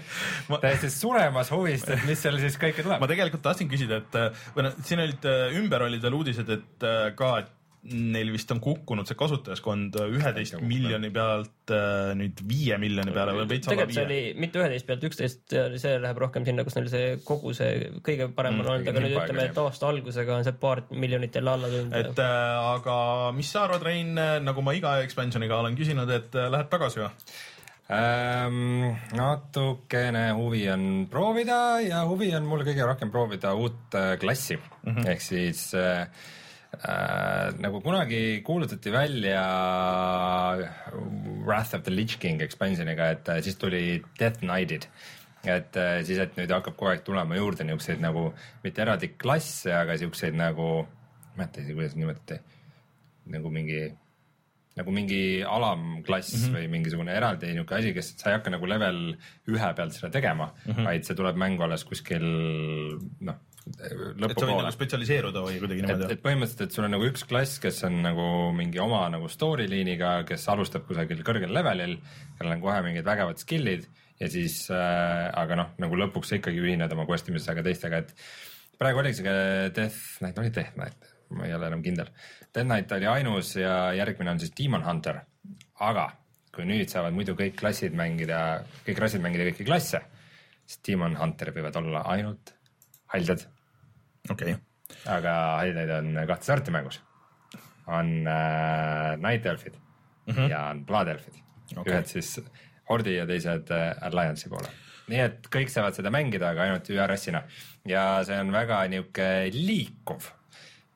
Ma- 0.51 0.59
täiesti 0.63 0.91
suremas 0.93 1.51
huvist, 1.53 1.89
et 1.93 2.05
mis 2.07 2.21
seal 2.21 2.39
siis 2.41 2.59
kõike 2.61 2.85
tuleb 2.85 3.01
ma. 3.03 3.09
tegelikult 3.09 3.43
tahtsin 3.45 3.71
küsida, 3.71 4.01
et 4.03 4.19
äh, 4.19 4.45
või 4.55 4.67
noh, 4.67 4.79
siin 4.85 5.03
olid 5.03 5.27
äh, 5.29 5.57
ümber 5.61 5.87
olid 5.87 6.03
veel 6.03 6.17
uudised, 6.19 6.49
et 6.57 6.87
äh, 6.87 7.09
ka, 7.17 7.35
et 7.43 7.51
neil 7.83 8.31
vist 8.31 8.51
on 8.55 8.61
kukkunud 8.63 9.09
see 9.09 9.17
kasutajaskond 9.19 9.97
üheteist 10.07 10.59
miljoni 10.63 11.11
pealt 11.13 11.73
äh, 11.75 12.13
nüüd 12.17 12.41
viie 12.47 12.77
miljoni 12.81 13.11
peale 13.15 13.35
või 13.37 13.49
veits 13.49 13.67
alla 13.67 13.83
tegelikult 13.83 13.97
see 13.99 14.07
viie. 14.09 14.29
oli 14.33 14.45
mitte 14.45 14.61
üheteist 14.61 14.87
pealt 14.87 15.07
üksteist, 15.09 15.57
see 15.83 15.95
läheb 15.99 16.21
rohkem 16.23 16.47
sinna, 16.47 16.65
kus 16.65 16.77
neil 16.79 16.89
see 16.91 17.15
kogu 17.27 17.53
see 17.57 17.91
kõige 18.03 18.31
parem 18.33 18.59
on 18.59 18.63
Mm, 18.63 18.71
olnud, 18.71 18.89
aga 18.89 19.03
nüüd 19.03 19.15
ütleme, 19.17 19.47
et 19.49 19.57
aasta 19.59 19.89
algusega 19.91 20.35
on 20.37 20.45
see 20.47 20.55
paar 20.59 20.83
miljonit 20.91 21.35
jälle 21.35 21.51
alla 21.53 21.71
tulnud. 21.71 21.95
et 21.99 22.19
äh, 22.19 22.67
aga 22.73 22.97
mis 23.35 23.49
sa 23.51 23.65
arvad, 23.67 23.83
Rein, 23.83 24.13
nagu 24.15 24.63
ma 24.65 24.75
iga 24.77 24.97
expansioniga 25.03 25.59
olen 25.59 25.75
küsinud, 25.79 26.09
et 26.13 26.35
äh, 26.35 26.49
lähed 26.51 26.69
tagasi 26.71 27.03
või? 27.03 27.09
Ähm, 27.93 28.93
natukene 29.13 30.29
huvi 30.37 30.63
on 30.71 30.85
proovida 31.11 31.81
ja 31.83 32.05
huvi 32.07 32.31
on 32.35 32.47
mul 32.47 32.63
kõige 32.63 32.87
rohkem 32.87 33.11
proovida 33.11 33.51
uut 33.59 33.97
äh, 33.99 34.15
klassi 34.21 34.55
mm 34.55 34.95
-hmm. 34.95 35.09
ehk 35.11 35.21
siis 35.21 35.73
äh, 35.75 36.07
äh, 36.87 37.53
nagu 37.63 37.81
kunagi 37.81 38.41
kuulutati 38.45 38.91
välja 38.93 39.43
Wrath 41.45 41.75
of 41.75 41.83
the 41.83 41.91
Lich 41.91 42.19
King 42.19 42.41
expansioniga, 42.41 43.11
et 43.15 43.29
äh, 43.29 43.41
siis 43.43 43.57
tuli 43.57 44.01
Death 44.19 44.39
Knighted 44.39 44.87
et 45.43 45.75
äh, 45.75 46.03
siis, 46.07 46.19
et 46.23 46.37
nüüd 46.39 46.51
hakkab 46.55 46.77
kogu 46.77 46.93
aeg 46.93 47.03
tulema 47.03 47.35
juurde 47.35 47.65
niisuguseid 47.67 48.03
nagu 48.03 48.29
mitte 48.63 48.83
eraldi 48.83 49.11
klasse, 49.19 49.73
aga 49.75 49.97
siukseid 49.99 50.37
nagu, 50.39 50.85
ma 50.85 51.33
ei 51.33 51.41
mäleta 51.41 51.63
isegi, 51.63 51.75
kuidas 51.79 51.97
nimetati, 51.99 52.39
nagu 53.33 53.51
mingi 53.51 53.81
nagu 54.73 54.89
mingi 54.89 55.43
alamklass 55.45 56.31
mm 56.33 56.43
-hmm. 56.43 56.53
või 56.55 56.69
mingisugune 56.71 57.13
eraldi 57.13 57.51
niisugune 57.51 57.79
asi, 57.79 57.93
kes 57.93 58.13
sa 58.17 58.29
ei 58.29 58.37
hakka 58.39 58.53
nagu 58.55 58.65
level 58.65 59.01
ühe 59.53 59.73
pealt 59.77 59.93
seda 59.93 60.09
tegema 60.09 60.47
mm, 60.49 60.71
-hmm. 60.71 60.87
vaid 60.87 61.05
see 61.05 61.15
tuleb 61.15 61.37
mängu 61.37 61.63
alles 61.63 61.83
kuskil 61.85 62.25
noh, 63.19 63.37
et 63.63 64.35
sa 64.35 64.47
võid 64.47 64.57
nagu. 64.59 64.71
spetsialiseeruda 64.75 65.43
või 65.45 65.59
kuidagi 65.61 65.83
niimoodi? 65.85 66.07
et 66.11 66.23
põhimõtteliselt, 66.23 66.63
et 66.65 66.75
sul 66.75 66.87
on 66.87 66.91
nagu 66.97 67.07
üks 67.07 67.23
klass, 67.27 67.59
kes 67.63 67.83
on 67.87 68.01
nagu 68.03 68.25
mingi 68.55 68.81
oma 68.83 69.05
nagu 69.13 69.29
story 69.31 69.69
liiniga, 69.71 70.17
kes 70.27 70.45
alustab 70.51 70.83
kusagil 70.87 71.21
kõrgel 71.25 71.53
levelil, 71.55 71.95
kellel 72.39 72.57
on 72.57 72.63
kohe 72.63 72.81
mingid 72.85 73.07
vägevad 73.07 73.39
skill'id 73.39 73.87
ja 74.19 74.29
siis 74.31 74.65
äh,, 74.73 75.29
aga 75.39 75.59
noh, 75.59 75.69
nagu 75.81 75.99
lõpuks 75.99 76.33
sa 76.33 76.39
ikkagi 76.39 76.59
ühined 76.63 76.91
oma 76.95 77.07
quest 77.09 77.29
imistega 77.31 77.63
teistega, 77.65 78.01
et 78.03 78.11
praegu 78.79 78.99
oligi 79.03 79.21
see 79.21 79.35
Death 79.75 80.01
Knight, 80.19 80.41
oli 80.41 80.51
Death 80.55 80.75
Knight, 80.75 81.13
ma 81.37 81.47
ei 81.47 81.55
ole 81.55 81.69
enam 81.71 81.83
kindel. 81.85 82.11
Death 82.49 82.67
Knight 82.67 82.91
oli 82.97 83.07
ainus 83.09 83.53
ja 83.59 83.77
järgmine 83.95 84.35
on 84.35 84.43
siis 84.43 84.51
Demon 84.57 84.83
Hunter, 84.85 85.21
aga 85.79 86.09
kui 86.53 86.67
nüüd 86.69 86.91
saavad 86.91 87.15
muidu 87.15 87.37
kõik 87.37 87.55
klassid 87.57 87.95
mängida, 87.97 88.41
kõik 88.85 88.99
rassid 89.01 89.23
mängida 89.23 89.47
kõiki 89.47 89.65
klasse, 89.65 90.03
siis 90.67 90.83
Demon 90.85 91.15
Hunter 91.17 91.53
võivad 91.55 91.79
olla 91.79 92.03
ainult 92.13 92.53
haldjad 93.13 93.45
okei, 94.33 94.55
aga 95.13 95.33
haljaid 95.61 95.95
on 95.97 96.13
kahte 96.29 96.49
sorti 96.49 96.73
mängus. 96.75 97.01
on 97.87 98.27
äh, 98.27 99.17
Night 99.17 99.45
Elfid 99.45 99.73
mm 100.25 100.33
-hmm. 100.33 100.49
ja 100.49 100.67
on 100.69 100.85
Blood 100.85 101.07
Elfid 101.07 101.35
okay., 101.77 101.93
ühed 101.93 102.05
siis 102.05 102.39
Hordi 102.89 103.15
ja 103.15 103.25
teised 103.27 103.71
äh, 103.71 103.95
Alliance'i 104.01 104.49
poole. 104.49 104.69
nii 105.07 105.19
et 105.19 105.47
kõik 105.51 105.69
saavad 105.69 105.95
seda 105.95 106.09
mängida, 106.09 106.49
aga 106.49 106.61
ainult 106.61 106.89
ÜRS-ina 106.89 107.43
ja 107.85 108.23
see 108.23 108.39
on 108.39 108.51
väga 108.51 108.87
niuke 108.87 109.49
liikuv 109.53 110.29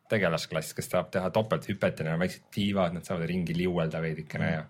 tegelasklass, 0.09 0.73
kes 0.73 0.87
tahab 0.87 1.11
teha 1.11 1.29
topelthüpet 1.35 1.99
ja 1.99 2.05
neil 2.05 2.15
on 2.15 2.23
väiksed 2.23 2.47
tiivad, 2.53 2.93
nad 2.95 3.03
saavad 3.03 3.27
ringi 3.27 3.55
liuelda 3.57 4.01
veidikene 4.01 4.51
ja 4.51 4.63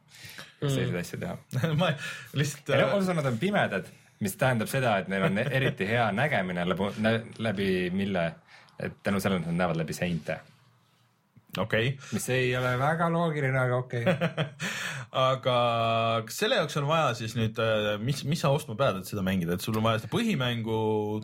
selliseid 0.61 0.99
asju 1.01 1.19
teha. 1.21 1.37
ma 1.81 1.91
lihtsalt 2.33 2.73
ja 2.73 2.87
äh, 2.87 3.15
nad 3.19 3.25
on 3.25 3.37
pimedad, 3.37 3.91
mis 4.19 4.37
tähendab 4.39 4.69
seda, 4.71 4.97
et 5.01 5.09
neil 5.11 5.27
on 5.29 5.41
eriti 5.59 5.87
hea 5.89 6.09
nägemine 6.15 6.67
läbi, 6.67 6.91
läbi 7.43 7.71
mille, 7.93 8.27
et 8.79 9.01
tänu 9.03 9.21
sellele 9.23 9.45
nad 9.45 9.63
näevad 9.63 9.81
läbi 9.83 9.95
seinte, 9.97 10.39
okei, 11.61 11.91
mis 12.13 12.27
ei 12.33 12.49
ole 12.57 12.73
väga 12.79 13.07
loogiline, 13.13 13.57
aga 13.59 13.77
okei 13.81 14.03
okay. 14.05 14.47
aga 15.27 15.55
kas 16.27 16.39
selle 16.41 16.59
jaoks 16.59 16.77
on 16.81 16.87
vaja 16.89 17.13
siis 17.17 17.33
nüüd, 17.37 17.59
mis, 18.03 18.23
mis 18.29 18.41
sa 18.43 18.51
ostma 18.53 18.75
pead, 18.79 18.99
et 19.01 19.09
seda 19.09 19.23
mängida, 19.25 19.57
et 19.57 19.63
sul 19.63 19.77
on 19.79 19.85
vaja 19.85 20.01
seda 20.01 20.11
põhimängu 20.13 20.79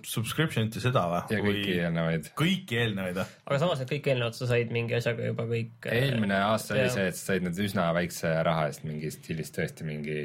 subscription'it 0.07 0.77
ja 0.79 0.85
seda 0.85 1.03
või? 1.11 1.21
ja 1.35 1.43
kõiki 1.43 1.75
eelnevaid. 1.79 2.31
kõiki 2.39 2.79
eelnevaid 2.85 3.19
või? 3.19 3.27
aga 3.49 3.61
samas 3.65 3.83
need 3.83 3.93
kõik 3.95 4.09
eelnevad 4.13 4.39
sa 4.39 4.49
said 4.53 4.73
mingi 4.75 4.97
asjaga 4.97 5.29
juba 5.29 5.47
kõik. 5.49 5.75
äh, 5.89 5.99
eelmine 6.07 6.39
aasta 6.47 6.77
oli 6.77 6.89
see, 6.93 7.11
et 7.11 7.19
sa 7.19 7.33
said 7.33 7.45
need 7.45 7.61
üsna 7.67 7.91
väikse 7.97 8.33
raha 8.47 8.69
eest 8.71 8.87
mingi 8.87 9.11
stiilis 9.13 9.53
tõesti 9.55 9.87
mingi 9.87 10.19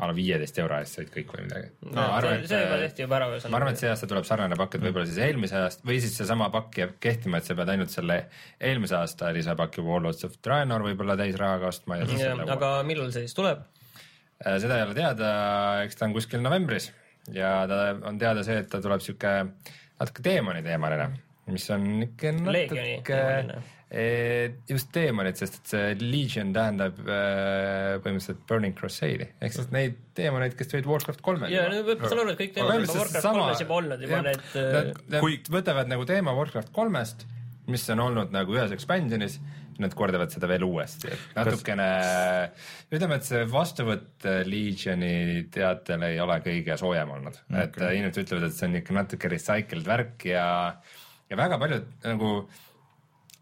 a 0.00 0.08
la 0.08 0.14
viieteist 0.16 0.58
euro 0.62 0.78
eest 0.80 0.96
said 0.96 1.10
kõik 1.12 1.34
või 1.34 1.44
midagi. 1.46 1.70
No, 1.92 2.06
see, 2.24 2.36
see 2.48 2.60
juba 2.62 2.78
tehti 2.80 3.04
juba 3.04 3.18
ära 3.18 3.28
ma 3.52 3.58
arvan, 3.60 3.74
et 3.74 3.82
see 3.82 3.90
aasta 3.90 4.08
tuleb 4.10 4.26
sarnane 4.28 4.56
pakk, 4.58 4.78
et 4.78 4.86
võib-olla 4.86 5.08
siis 5.08 5.20
eelmise 5.26 5.58
aasta 5.60 5.86
või 5.88 5.98
siis 6.02 6.16
seesama 6.20 6.48
pakk 6.54 6.80
jääb 6.82 6.94
kehtima, 7.04 7.40
et 7.40 7.48
sa 7.48 7.56
pead 7.58 7.72
ainult 7.74 7.92
selle 7.92 8.16
eelmise 8.70 8.96
aasta 8.98 9.32
lisapaki 9.36 9.84
Warlords 9.84 10.24
of 10.28 10.38
Draenor 10.44 10.86
võib-olla 10.88 11.18
täisrahaga 11.20 11.68
ostma 11.68 12.00
ja 12.00 12.08
siis 12.08 12.24
selle 12.24 12.46
uue. 12.46 12.54
aga 12.56 12.72
millal 12.88 13.12
see 13.14 13.26
siis 13.26 13.36
tuleb? 13.36 13.66
Äh, 14.40 14.56
seda 14.62 14.80
ei 14.80 14.86
ole 14.88 14.96
teada, 14.96 15.34
eks 15.84 16.00
ta 16.00 16.08
on 16.08 16.16
kuskil 16.16 16.40
novembris 16.44 16.88
ja 17.34 17.52
ta 17.68 17.82
on 18.08 18.20
teada 18.20 18.44
see, 18.46 18.62
et 18.62 18.70
ta 18.72 18.80
tuleb 18.82 19.04
sihuke 19.04 19.34
natuke 20.00 20.24
teemani 20.24 20.64
teemaline, 20.64 21.10
mis 21.52 21.68
on 21.74 21.86
ikka 22.08 22.32
Leegioni 22.48 22.96
teemaline. 23.04 23.60
Eh, 23.90 24.52
just 24.70 24.92
teemonid, 24.94 25.34
sest 25.34 25.56
et 25.58 25.70
see 25.72 25.94
Legion 25.98 26.52
tähendab 26.54 26.98
äh, 27.02 27.96
põhimõtteliselt 28.04 28.44
Burning 28.46 28.76
Crusade'i 28.78 29.26
ehk 29.42 29.56
siis 29.56 29.66
neid 29.74 29.96
teemoneid, 30.14 30.54
kes 30.54 30.70
tulid 30.70 30.86
Warcraft 30.86 31.24
kolmele. 31.26 31.50
ja 31.50 31.64
no 31.72 31.80
ma 31.88 31.96
saan 32.06 32.22
aru, 32.22 32.36
et 32.36 32.38
kõik 32.38 32.52
teemad 32.54 32.76
on 32.76 32.84
juba 32.84 33.00
Warcraft 33.00 33.26
kolmes 33.26 33.64
juba 33.64 33.78
olnud 33.80 34.04
juba 34.06 34.20
need. 34.28 34.44
äh, 34.52 34.68
Nad, 34.76 34.92
nad 35.10 35.24
Kui- 35.24 35.40
võtavad 35.56 35.90
nagu 35.90 36.06
teema 36.06 36.36
Warcraft 36.38 36.70
kolmest, 36.76 37.26
mis 37.66 37.88
on 37.90 38.04
olnud 38.06 38.30
nagu 38.36 38.54
ühes 38.54 38.76
expansionis, 38.78 39.40
nad 39.82 39.98
kordavad 39.98 40.30
seda 40.30 40.46
veel 40.46 40.68
uuesti, 40.68 41.10
et 41.10 41.34
natukene 41.40 41.90
ütleme, 42.94 43.18
et 43.18 43.26
see 43.26 43.42
vastuvõtt 43.50 44.30
äh, 44.30 44.40
Legioni 44.46 45.48
teatel 45.50 46.06
ei 46.12 46.22
ole 46.22 46.38
kõige 46.46 46.78
soojem 46.78 47.10
olnud 47.18 47.42
okay., 47.42 47.66
et 47.66 47.82
äh, 47.82 47.98
inimesed 47.98 48.22
ütlevad, 48.22 48.52
et 48.52 48.58
see 48.62 48.70
on 48.70 48.80
ikka 48.84 49.00
natuke 49.02 49.34
recycled 49.34 49.86
värk 49.90 50.30
ja, 50.30 50.48
ja 51.26 51.42
väga 51.42 51.58
paljud 51.58 51.90
nagu 52.06 52.34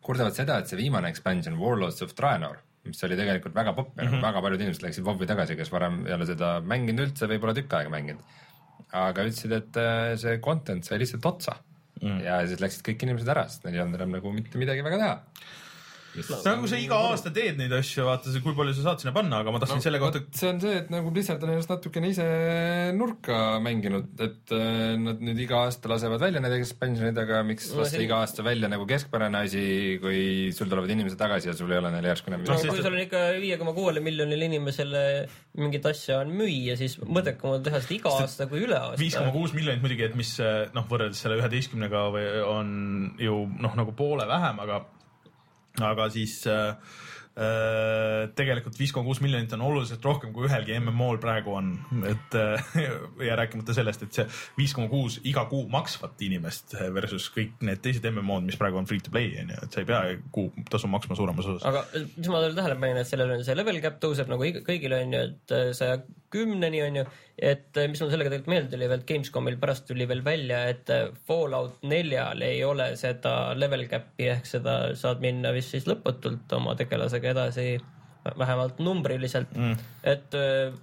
kurdavad 0.09 0.37
seda, 0.37 0.59
et 0.59 0.71
see 0.71 0.81
viimane 0.81 1.11
expansion 1.13 1.59
Warlords 1.61 2.01
of 2.05 2.15
Draenor, 2.17 2.59
mis 2.89 3.05
oli 3.05 3.17
tegelikult 3.19 3.57
väga 3.57 3.75
popp 3.77 3.95
ja 3.99 4.07
mm 4.07 4.15
-hmm. 4.15 4.25
väga 4.25 4.43
paljud 4.45 4.65
inimesed 4.65 4.85
läksid 4.87 5.05
WoW-i 5.05 5.29
tagasi, 5.29 5.57
kes 5.57 5.73
varem 5.73 6.05
ei 6.07 6.17
ole 6.17 6.27
seda 6.27 6.59
mänginud 6.65 7.05
üldse, 7.07 7.29
võib-olla 7.29 7.55
tükk 7.59 7.79
aega 7.79 7.93
mänginud. 7.93 8.37
aga 8.89 9.25
ütlesid, 9.29 9.53
et 9.53 9.77
äh, 9.77 10.17
see 10.17 10.39
content 10.41 10.85
sai 10.85 10.99
lihtsalt 10.99 11.27
otsa 11.29 11.59
mm. 12.01 12.21
ja 12.25 12.39
siis 12.49 12.61
läksid 12.63 12.87
kõik 12.87 13.03
inimesed 13.05 13.29
ära, 13.29 13.43
sest 13.49 13.67
neil 13.67 13.75
ei 13.77 13.83
olnud 13.83 14.01
enam 14.01 14.15
nagu 14.17 14.33
mitte 14.33 14.61
midagi 14.61 14.85
väga 14.87 15.01
teha. 15.03 15.17
Nagu 16.17 16.69
sa 16.71 16.79
iga 16.81 16.97
aasta 17.11 17.31
teed 17.35 17.59
neid 17.61 17.73
asju, 17.77 18.05
vaata 18.09 18.33
see, 18.33 18.41
kui 18.45 18.55
palju 18.57 18.73
sa 18.79 18.85
saad 18.89 19.03
sinna 19.03 19.13
panna, 19.17 19.41
aga 19.43 19.53
ma 19.55 19.61
tahtsin 19.63 19.79
no, 19.81 19.85
selle 19.85 20.01
kohta, 20.03 20.23
see 20.35 20.49
on 20.51 20.61
see, 20.63 20.75
et 20.81 20.89
nagu 20.93 21.13
Blizzard 21.15 21.43
on 21.45 21.53
ennast 21.55 21.71
natukene 21.73 22.11
ise 22.13 22.27
nurka 22.97 23.59
mänginud, 23.65 24.09
et 24.25 24.55
äh, 24.57 24.97
nad 25.01 25.21
nüüd 25.25 25.41
iga 25.45 25.63
aasta 25.67 25.91
lasevad 25.93 26.23
välja 26.25 26.43
need 26.45 26.57
expansion'id, 26.59 27.19
aga 27.23 27.43
miks 27.47 27.69
No 27.73 27.83
lasta 27.83 27.97
see- 27.99 28.07
iga 28.09 28.21
aasta 28.25 28.45
välja 28.47 28.71
nagu 28.73 28.87
keskpärane 28.89 29.43
asi, 29.45 29.63
kui 30.03 30.21
sul 30.57 30.71
tulevad 30.73 30.91
inimesed 30.97 31.21
tagasi 31.21 31.51
ja 31.53 31.57
sul 31.59 31.73
ei 31.75 31.81
ole 31.83 31.93
neile 31.95 32.13
järsku 32.15 32.33
enam 32.33 32.45
no 32.47 32.57
sest- 32.59 32.73
kui 32.73 32.83
sul 32.83 32.97
on 32.97 33.05
ikka 33.05 33.23
viie 33.43 33.59
koma 33.61 33.75
kuuele 33.77 34.03
miljonile 34.05 34.49
inimesele 34.49 35.05
mingit 35.61 35.87
asja 35.93 36.21
on 36.25 36.33
müüa, 36.39 36.77
siis 36.81 36.99
mõttekam 37.05 37.59
on 37.59 37.67
teha 37.67 37.81
seda 37.85 37.99
iga 38.01 38.15
aasta 38.23 38.49
kui 38.51 38.65
üle 38.67 38.79
viis 38.99 39.15
koma 39.17 39.29
aasta. 39.29 39.37
kuus 39.39 39.55
miljonit 39.57 39.85
muidugi, 39.85 40.09
et 40.09 40.17
mis 40.19 40.35
noh, 40.75 40.87
võrreldes 40.91 41.21
selle 41.25 41.39
üheteistkümnega 41.41 42.05
või 42.15 42.27
on 42.49 42.69
ju 43.21 43.43
noh, 43.61 43.75
nagu 43.79 43.93
poole 43.99 44.27
vähem, 44.29 44.59
aga, 44.65 44.83
aga 45.85 46.09
siis 46.13 46.41
äh, 46.51 46.75
äh, 47.39 48.27
tegelikult 48.39 48.79
viis 48.79 48.93
koma 48.95 49.09
kuus 49.09 49.21
miljonit 49.25 49.53
on 49.57 49.65
oluliselt 49.69 50.05
rohkem 50.05 50.33
kui 50.35 50.49
ühelgi 50.49 50.77
MMO-l 50.81 51.21
praegu 51.23 51.55
on, 51.59 51.73
et 52.09 52.37
äh, 52.39 52.69
ja 53.29 53.39
rääkimata 53.39 53.77
sellest, 53.77 54.07
et 54.07 54.21
see 54.21 54.27
viis 54.59 54.75
koma 54.77 54.91
kuus 54.93 55.21
iga 55.29 55.47
kuu 55.51 55.67
maksvat 55.73 56.21
inimest 56.27 56.77
versus 56.95 57.31
kõik 57.35 57.59
need 57.67 57.83
teised 57.85 58.07
MMO-d, 58.11 58.49
mis 58.49 58.61
praegu 58.61 58.81
on 58.81 58.89
free 58.91 59.05
to 59.05 59.15
play 59.15 59.35
on 59.43 59.55
ju, 59.55 59.65
et 59.65 59.75
sa 59.75 59.85
ei 59.85 59.91
pea 59.91 60.03
kuutasu 60.35 60.91
maksma 60.91 61.19
suuremas 61.19 61.51
osas. 61.55 61.67
aga 61.69 61.85
mis 61.95 62.31
ma 62.31 62.45
veel 62.45 62.59
tähele 62.59 62.79
panin, 62.81 63.03
et 63.03 63.11
sellel 63.11 63.37
on 63.39 63.45
see 63.47 63.59
level 63.59 63.83
cap 63.85 64.01
tõuseb 64.03 64.31
nagu 64.33 64.55
kõigil 64.67 64.99
on 64.99 65.19
ju, 65.19 65.27
et 65.29 65.59
saja 65.79 66.01
kümneni 66.33 66.81
on 66.85 66.99
ju, 67.01 67.05
et 67.51 67.79
äh, 67.79 67.87
mis 67.91 68.01
mul 68.03 68.11
sellega 68.13 68.33
tegelikult 68.33 68.53
meelde 68.53 68.73
tuli 68.75 68.89
veel, 68.91 69.05
Gamescomil 69.09 69.59
pärast 69.61 69.87
tuli 69.89 70.09
veel 70.09 70.25
välja, 70.27 70.65
et 70.73 70.91
äh, 70.93 71.07
Fallout 71.29 71.85
neljal 71.89 72.43
ei 72.45 72.61
ole 72.67 72.91
seda 73.01 73.55
level 73.59 73.87
cap'i 73.91 74.29
ehk 74.35 74.49
seda 74.49 74.79
saad 74.99 75.23
minna 75.25 75.53
vist 75.57 75.75
siis 75.75 75.89
lõputult 75.89 76.53
oma 76.59 76.77
tegelasega 76.79 77.33
edasi, 77.35 77.71
vähemalt 78.39 78.83
numbriliselt 78.85 79.55
mm., 79.57 79.87
et 80.13 80.37
äh, 80.37 80.77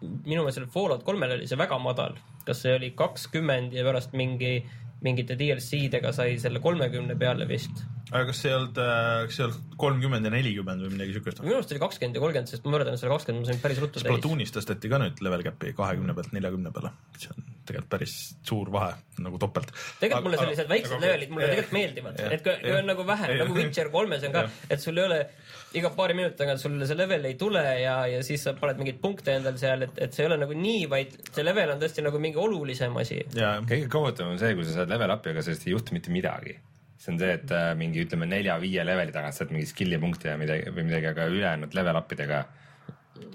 minu 0.00 0.42
meelest 0.42 0.60
sellel 0.60 0.72
Fallout 0.72 1.06
kolmel 1.06 1.36
oli 1.36 1.48
see 1.48 1.60
väga 1.60 1.78
madal, 1.82 2.18
kas 2.46 2.64
see 2.64 2.76
oli 2.76 2.92
kakskümmend 2.96 3.74
ja 3.76 3.84
pärast 3.86 4.14
mingi, 4.16 4.58
mingite 5.04 5.36
DLC-dega 5.40 6.12
sai 6.16 6.36
selle 6.40 6.62
kolmekümne 6.64 7.16
peale 7.20 7.48
vist. 7.48 7.84
Aga 8.10 8.24
kas 8.30 8.42
see 8.42 8.50
ei 8.50 8.56
olnud, 8.58 8.80
kas 8.80 9.36
see 9.36 9.44
ei 9.44 9.48
olnud 9.48 9.76
kolmkümmend 9.84 10.28
ja 10.28 10.32
nelikümmend 10.34 10.84
või 10.86 10.92
midagi 10.96 11.16
siukest? 11.16 11.42
minu 11.44 11.58
arust 11.58 11.74
oli 11.74 11.82
kakskümmend 11.84 12.18
ja 12.18 12.24
kolmkümmend, 12.24 12.52
sest 12.52 12.66
ma 12.66 12.82
et 12.82 12.92
selle 13.00 13.14
kakskümmend 13.14 13.44
ma 13.46 13.52
sain 13.52 13.62
päris 13.62 13.80
ruttu 13.84 14.00
täis. 14.00 14.08
Splatoonis 14.08 14.54
tõsteti 14.56 14.90
ka 14.92 15.00
nüüd 15.02 15.22
level 15.24 15.46
cap'i 15.46 15.72
kahekümne 15.78 16.16
pealt 16.18 16.34
neljakümne 16.36 16.74
peale, 16.74 16.92
see 17.20 17.32
on 17.36 17.48
tegelikult 17.70 17.90
päris 17.92 18.14
suur 18.46 18.70
vahe 18.72 18.94
nagu 19.22 19.38
topelt. 19.40 19.70
tegelikult 20.00 20.26
mulle 20.26 20.40
sellised 20.40 20.70
väiksed 20.70 20.96
aga- 20.96 21.06
levelid 21.06 21.34
mulle 21.34 21.50
tegelikult 21.52 21.76
meeldivad, 21.76 22.20
et 22.34 22.44
kui 22.46 22.56
kui 22.64 22.76
on 22.78 22.88
nagu 22.90 23.06
vähem, 23.06 23.30
Jah. 23.30 23.42
nagu 23.44 23.58
Witcher 23.58 23.90
kolmes 23.94 24.26
on 24.26 24.34
ka 24.34 24.44
et 24.70 24.82
sul 24.82 24.98
ei 24.98 25.04
ole 25.06 25.20
iga 25.78 25.90
paari 25.94 26.16
minuti 26.18 26.38
tagant 26.40 26.62
sul 26.62 26.74
see 26.86 26.98
level 26.98 27.28
ei 27.28 27.36
tule 27.38 27.62
ja, 27.82 27.96
ja 28.10 28.22
siis 28.26 28.42
sa 28.46 28.54
paned 28.58 28.80
mingeid 28.80 28.98
punkte 29.02 29.36
endal 29.38 29.58
seal, 29.60 29.86
et, 29.86 30.00
et 30.06 30.16
see 30.16 30.24
ei 30.24 30.30
ole 30.30 30.40
nagu 30.42 30.56
nii, 30.56 30.86
vaid 30.90 31.14
see 31.30 31.46
level 31.46 31.74
on 31.76 31.82
tõesti 31.82 32.04
nagu 32.06 32.22
mingi 32.22 32.40
olulisem 32.42 32.96
asi. 33.02 33.20
kõige 33.36 33.86
kohutavam 33.92 34.34
on 34.34 34.42
see, 34.42 34.56
kui 34.58 34.66
sa 34.66 34.80
saad 34.80 34.92
level 34.92 35.14
up'i, 35.14 35.34
aga 35.34 35.46
sellest 35.46 35.68
ei 35.68 35.76
juhtu 35.76 35.94
mitte 35.96 36.14
midagi. 36.14 36.58
See 37.00 37.14
on 37.14 37.20
see, 37.20 37.34
et 37.38 37.52
äh, 37.56 37.70
mingi 37.80 38.02
ütleme 38.04 38.28
nelja-viie 38.28 38.84
leveli 38.84 39.12
tagant 39.14 39.36
saad 39.36 39.52
mingi 39.54 39.68
skill'i 39.68 39.98
punkte 40.00 40.34
ja 40.34 40.40
midagi 40.40 40.72
või 40.74 40.84
midagi, 40.90 41.12
aga 41.14 41.28
ülejäänud 41.32 41.76
level 41.76 42.00
up 42.00 42.12
idega 42.12 42.42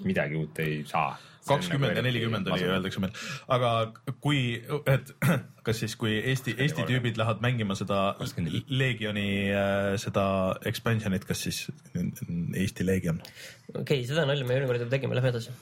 midagi 0.06 0.38
uut 0.38 0.60
ei 0.62 0.84
saa. 0.86 1.16
kakskümmend 1.46 1.98
ja 1.98 2.02
nelikümmend 2.02 2.48
oli, 2.50 2.66
öeldakse 2.66 3.02
meil. 3.02 3.12
aga 3.54 3.70
kui, 4.22 4.40
et 4.90 5.12
kas 5.66 5.82
siis, 5.82 5.94
kui 5.98 6.14
Eesti, 6.18 6.56
Eesti 6.62 6.86
tüübid 6.88 7.18
lähevad 7.18 7.42
mängima 7.42 7.76
seda 7.78 8.00
Legioni 8.68 9.28
äh, 9.50 9.92
seda 10.02 10.26
expansion'it, 10.66 11.26
kas 11.26 11.46
siis 11.48 11.64
Eesti 12.54 12.86
Legion? 12.86 13.22
okei 13.74 13.82
okay,, 13.82 14.02
seda 14.08 14.26
nalja 14.30 14.46
me 14.46 14.54
eelmine 14.54 14.70
kord 14.72 14.86
juba 14.86 14.94
tegime, 14.94 15.18
lähme 15.18 15.34
edasi. 15.34 15.54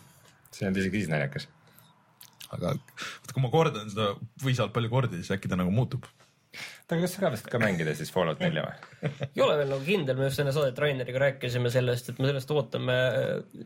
see 0.52 0.68
on 0.68 0.76
isegi 0.76 1.04
siis 1.04 1.12
naljakas. 1.12 1.49
aga 2.50 2.76
vaata, 2.76 3.32
kui 3.32 3.44
ma 3.44 3.52
kordan 3.52 3.88
seda 3.92 4.12
võisalt 4.44 4.76
palju 4.76 4.92
kordi, 4.92 5.25
siis 5.25 5.32
äkki 5.37 5.52
ta 5.52 5.61
nagu 5.61 5.73
muutub. 5.73 6.08
Aga 6.93 7.00
kas 7.00 7.14
sa 7.17 7.23
kavatsid 7.23 7.47
ka 7.49 7.59
mängida 7.62 7.95
siis 7.97 8.11
Fallout 8.12 8.43
nelja 8.45 8.67
või? 8.67 9.09
ei 9.35 9.41
ole 9.41 9.55
veel 9.57 9.71
nagu 9.73 9.85
kindel, 9.87 10.19
me 10.19 10.26
just 10.29 10.41
enne 10.43 10.53
saadet 10.53 10.81
Raineriga 10.83 11.23
rääkisime 11.23 11.71
sellest, 11.73 12.11
et 12.12 12.19
me 12.21 12.29
sellest 12.29 12.50
ootame, 12.53 12.97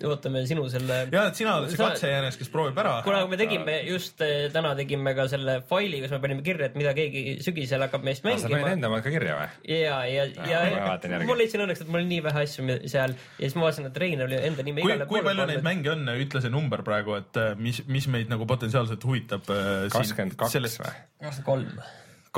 ootame 0.07 0.45
sinu 0.47 0.69
selle. 0.71 1.01
ja, 1.11 1.25
et 1.27 1.41
sina 1.41 1.57
oled 1.59 1.73
see 1.73 1.81
katsejäänes, 1.81 2.39
kes 2.39 2.53
proovib 2.55 2.79
ära. 2.79 3.01
kuna 3.07 3.25
me 3.31 3.41
tegime 3.41 3.75
just 3.89 4.23
eh, 4.23 4.47
täna 4.55 4.77
tegime 4.79 5.17
ka 5.19 5.27
selle 5.33 5.59
faili, 5.67 5.99
kus 6.05 6.15
me 6.15 6.23
panime 6.23 6.47
kirja, 6.47 6.71
et 6.71 6.79
mida 6.79 6.95
keegi 6.95 7.25
sügisel 7.43 7.83
hakkab 7.89 8.07
meist 8.07 8.23
sa 8.23 8.29
panid 8.31 8.47
mängima. 8.47 8.73
enda 8.79 8.93
omad 8.93 9.07
ka 9.07 9.15
kirja 9.15 9.43
või? 9.43 9.53
ja, 9.75 10.01
ja, 10.07 10.31
ja 10.55 10.65
ma 10.79 10.89
vaatan 10.93 11.19
järgi. 11.19 11.31
ma 11.33 11.39
leidsin 11.43 11.67
õnneks, 11.67 11.85
et 11.85 11.91
mul 11.91 12.05
oli 12.05 12.11
nii 12.15 12.25
vähe 12.31 12.47
asju 12.47 12.81
seal 12.87 13.19
ja 13.19 13.45
siis 13.45 13.59
ma 13.59 13.67
vaatasin, 13.67 13.91
et 13.91 14.03
Rein 14.07 14.27
oli 14.29 14.43
enda 14.53 14.67
nime 14.67 14.87
kui, 14.87 14.95
igale 14.95 15.11
kui 15.11 15.19
poole 15.19 15.33
palju 15.35 15.53
neid 15.57 15.67
mänge 15.67 15.97
on, 15.97 16.11
ütle 16.23 16.45
see 16.47 16.55
number 16.55 16.87
praegu, 16.87 17.19
et 17.19 17.43
äh, 17.43 17.55
mis, 17.59 17.83
mis 17.91 18.07
meid 18.15 18.31
nagu 18.31 18.47
potentsiaalselt 18.47 19.11
huvitab. 19.11 19.49
kakskümmend 19.91 20.39
kaks 20.39 20.55
või? 20.55 20.93
kakskümmend 21.19 21.49
kolm. 21.49 21.81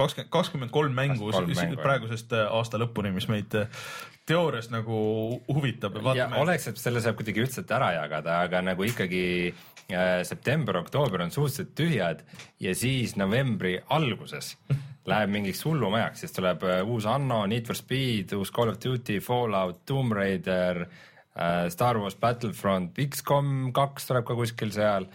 kakskümmend, 0.01 0.31
kakskümmend 0.33 0.73
kolm 0.75 0.95
mängu 0.97 1.31
23 1.31 1.59
mängu, 1.61 1.77
jah. 1.77 1.85
praegusest 1.85 2.33
äh, 2.37 2.47
aasta 2.59 2.81
lõpuni, 2.81 3.13
mis 3.15 3.29
meid 3.31 3.55
äh, 3.59 3.83
teoorias 4.29 4.71
nagu 4.73 5.01
huvitab 5.49 5.99
oleks, 6.01 6.71
et 6.71 6.81
selle 6.81 7.03
saab 7.03 7.19
kuidagi 7.19 7.45
ühtselt 7.45 7.71
ära 7.75 7.93
jagada, 7.97 8.41
aga 8.47 8.63
nagu 8.65 8.87
ikkagi 8.87 9.25
äh, 9.51 10.23
september, 10.29 10.81
oktoober 10.83 11.27
on 11.27 11.35
suhteliselt 11.35 11.75
tühjad 11.79 12.25
ja 12.63 12.75
siis 12.77 13.17
novembri 13.21 13.77
alguses 13.89 14.55
läheb 15.11 15.33
mingiks 15.33 15.63
hullumajaks, 15.67 16.25
siis 16.25 16.37
tuleb 16.37 16.65
uus 16.85 17.07
Anno, 17.09 17.45
Need 17.51 17.69
for 17.69 17.79
Speed, 17.79 18.35
uus 18.37 18.53
Call 18.55 18.73
of 18.73 18.81
Duty, 18.83 19.19
Fallout, 19.25 19.85
Tomb 19.89 20.13
Raider 20.17 20.85
Star 21.73 21.97
Wars 21.97 22.17
Battlefront, 22.21 22.99
X-kom 23.01 23.71
kaks 23.73 24.09
tuleb 24.11 24.27
ka 24.29 24.35
kuskil 24.37 24.73
seal. 24.75 25.07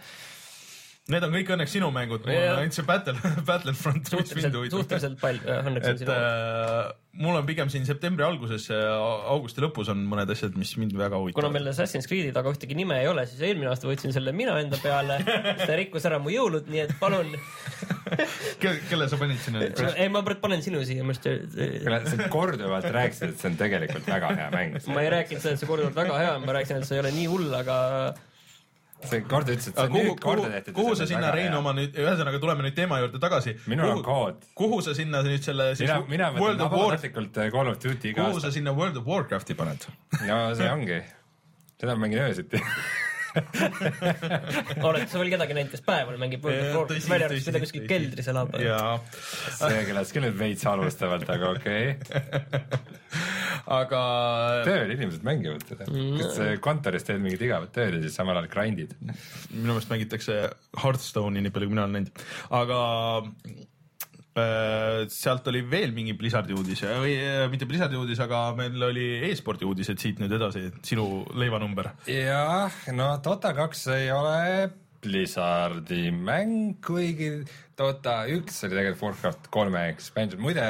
Need 1.06 1.22
on 1.22 1.30
kõik 1.30 1.50
õnneks 1.54 1.70
sinu 1.76 1.86
mängud, 1.94 2.24
mul 2.26 2.34
on 2.34 2.60
ainult 2.64 2.74
see 2.74 2.84
Battle, 2.86 3.14
Battlefront, 3.48 4.08
mis 4.10 4.10
mind 4.10 4.24
suhteliselt, 4.26 4.56
huvitab. 4.58 4.80
suhteliselt 4.80 5.20
palju, 5.20 5.44
õnneks 5.70 5.86
on 5.86 5.92
et 5.92 6.00
sinu. 6.02 6.16
äh, 6.16 6.88
mul 7.22 7.38
on 7.38 7.46
pigem 7.46 7.70
siin 7.70 7.86
septembri 7.86 8.26
alguses, 8.26 8.66
augusti 8.74 9.62
lõpus 9.62 9.92
on 9.94 10.02
mõned 10.10 10.32
asjad, 10.34 10.58
mis 10.58 10.74
mind 10.80 10.96
väga 10.98 11.14
kuna 11.14 11.22
huvitavad. 11.22 11.54
meil 11.54 11.70
Assassin's 11.70 12.10
Creed'i 12.10 12.34
taga 12.34 12.50
ühtegi 12.50 12.74
nime 12.74 12.98
ei 13.04 13.06
ole, 13.06 13.22
siis 13.30 13.44
eelmine 13.46 13.70
aasta 13.70 13.86
võtsin 13.86 14.16
selle 14.18 14.34
mina 14.34 14.58
enda 14.64 14.82
peale, 14.82 15.22
see 15.62 15.78
rikkus 15.84 16.10
ära 16.10 16.18
mu 16.18 16.34
jõulud, 16.34 16.66
nii 16.74 16.82
et 16.88 16.98
palun. 16.98 17.30
kelle, 18.58 18.76
kelle 18.90 19.06
sa 19.06 19.22
panid 19.22 19.42
sinna? 19.46 19.62
ei, 20.02 20.10
ma 20.10 20.26
panen 20.26 20.66
sinu 20.66 20.82
siia, 20.82 21.06
minu 21.06 21.14
arust 21.14 22.16
sa 22.18 22.30
korduvalt 22.34 22.90
rääkisid, 22.98 23.30
et 23.30 23.44
see 23.44 23.54
on 23.54 23.60
tegelikult 23.62 24.10
väga 24.10 24.34
hea 24.42 24.54
mäng. 24.58 24.80
ma 24.90 25.06
ei 25.06 25.18
rääkinud 25.20 25.38
seda, 25.38 25.54
et 25.54 25.62
see 25.62 25.70
korduvalt 25.70 26.02
väga 26.02 26.24
hea 26.24 26.38
on, 26.40 26.48
ma 26.50 26.58
rääkisin, 26.58 26.82
et 26.82 26.90
see 26.90 26.98
ei 26.98 27.06
ole 27.06 27.14
nii 27.14 27.30
hull, 27.30 27.62
aga 27.62 27.76
sa 29.04 29.18
kord 29.28 29.50
ütlesid, 29.52 29.72
et 29.72 29.76
see 29.76 29.84
on 29.84 29.92
kuhu, 29.92 30.04
nüüd 30.06 30.20
korda, 30.22 30.50
tehtud. 30.56 30.74
kuhu 30.76 30.94
sa 30.98 31.06
sinna, 31.08 31.30
Rein, 31.34 31.54
oma 31.56 31.72
nüüd, 31.76 31.96
ühesõnaga 32.00 32.40
tuleme 32.42 32.66
nüüd 32.66 32.76
teema 32.76 33.00
juurde 33.02 33.20
tagasi. 33.22 33.56
Minul 33.70 33.92
on 33.92 34.02
kood. 34.06 34.46
kuhu 34.58 34.80
sa 34.84 34.94
sinna 34.96 35.22
nüüd 35.26 35.44
selle 35.44 35.70
siis 35.78 35.90
mina, 35.90 36.00
mina 36.10 36.30
World 36.40 36.64
of 36.64 36.76
War, 36.76 36.96
äh, 36.96 37.50
Call 37.52 37.72
of 37.72 37.80
Duty 37.82 38.14
kuhu 38.16 38.40
sa 38.42 38.52
sinna 38.54 38.74
World 38.76 39.00
of 39.00 39.08
Warcrafti 39.10 39.56
paned? 39.58 39.88
no 40.24 40.40
see 40.58 40.70
ongi, 40.70 41.02
seda 41.76 41.94
ma 41.94 42.06
mängin 42.06 42.24
öösiti. 42.24 42.62
oled 44.88 45.10
sa 45.12 45.20
veel 45.20 45.34
kedagi 45.34 45.56
näinud, 45.58 45.72
kes 45.74 45.84
päeval 45.84 46.16
mängib 46.20 46.46
World 46.46 46.64
of 46.64 46.78
Warcrafti, 46.80 47.10
välja 47.12 47.30
arvatud 47.30 47.50
seda 47.50 47.62
kuskil 47.62 47.88
keldris 47.90 48.32
elab? 48.32 48.56
see 48.56 49.88
kõlas 49.92 50.14
küll 50.16 50.30
nüüd 50.30 50.40
veits 50.40 50.64
halvustavalt, 50.66 51.28
aga 51.36 51.52
okei 51.58 51.96
okay. 52.00 53.34
aga 53.66 54.00
tööl 54.66 54.92
inimesed 54.94 55.24
mängivad 55.26 55.64
seda. 55.66 55.86
kas 55.90 56.40
äh, 56.42 56.56
kontoris 56.62 57.06
teed 57.06 57.22
mingit 57.22 57.42
igavat 57.46 57.72
tööd 57.74 57.98
ja 57.98 58.02
siis 58.04 58.18
samal 58.18 58.38
ajal 58.38 58.50
grind'id? 58.52 58.94
minu 59.00 59.72
meelest 59.72 59.90
mängitakse 59.92 60.42
Hearthstone'i 60.82 61.42
nii 61.42 61.54
palju, 61.54 61.70
kui 61.70 61.74
mina 61.74 61.86
olen 61.86 61.96
näinud, 61.98 62.24
aga 62.54 62.80
äh, 64.38 65.02
sealt 65.12 65.50
oli 65.50 65.64
veel 65.66 65.94
mingi 65.96 66.14
Blizzardi 66.18 66.54
uudis 66.56 66.84
või 66.86 67.18
äh, 67.18 67.44
mitte 67.50 67.68
Blizzardi 67.68 67.98
uudis, 67.98 68.22
aga 68.22 68.48
meil 68.58 68.88
oli 68.90 69.06
e-spordi 69.30 69.66
uudised 69.68 70.02
siit 70.02 70.22
nüüd 70.22 70.34
edasi, 70.38 70.68
sinu 70.86 71.24
leivanumber. 71.34 71.96
jah, 72.10 72.82
no 72.94 73.14
Dota 73.24 73.54
kaks 73.56 73.88
ei 73.98 74.10
ole 74.14 74.36
Blizzardi 75.06 76.10
mäng, 76.14 76.78
kuigi 76.84 77.32
Dota 77.76 78.22
üks 78.32 78.62
oli 78.64 78.78
tegelikult 78.78 79.02
Warcraft 79.04 79.50
kolme 79.54 79.82
expansion, 79.90 80.40
muide 80.42 80.64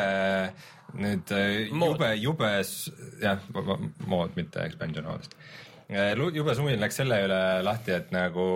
nüüd 1.01 1.33
äh, 1.35 1.71
Mood. 1.73 1.97
jube, 1.97 2.11
jube, 2.21 2.51
jah, 3.23 3.47
mood, 4.07 4.35
mitte 4.39 4.65
expansion, 4.67 5.07
vabandust. 5.09 5.37
jube 6.37 6.57
sumin 6.59 6.81
läks 6.83 7.01
selle 7.03 7.21
üle 7.27 7.41
lahti, 7.67 7.95
et 7.97 8.13
nagu, 8.15 8.47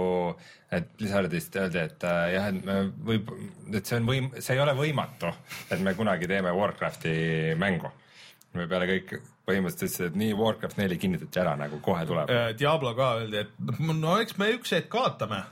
et 0.73 0.93
Blizzardist 0.99 1.57
öeldi, 1.61 1.85
et 1.87 2.07
äh, 2.09 2.23
jah, 2.35 2.51
et 2.51 2.65
me 2.67 2.79
võib, 3.11 3.33
et 3.73 3.87
see 3.87 4.01
on 4.01 4.09
võim-, 4.09 4.31
see 4.39 4.57
ei 4.57 4.63
ole 4.65 4.77
võimatu, 4.79 5.33
et 5.71 5.83
me 5.85 5.95
kunagi 5.99 6.31
teeme 6.31 6.55
Warcrafti 6.57 7.15
mängu. 7.61 7.93
me 8.55 8.67
peale 8.67 8.87
kõik 8.89 9.21
põhimõtteliselt 9.47 9.87
ütlesid, 9.87 10.07
et 10.11 10.17
nii 10.19 10.37
Warcraft 10.39 10.79
neli 10.81 10.99
kinnitati 11.01 11.43
ära 11.43 11.57
nagu 11.59 11.81
kohe 11.83 12.05
tuleb. 12.07 12.31
Äh, 12.31 12.53
Diablo 12.59 12.95
ka 12.99 13.15
öeldi, 13.21 13.45
et 13.45 13.83
no 13.95 14.17
eks 14.23 14.39
me 14.39 14.51
üks 14.57 14.75
hetk 14.77 14.91
kaotame. 14.93 15.45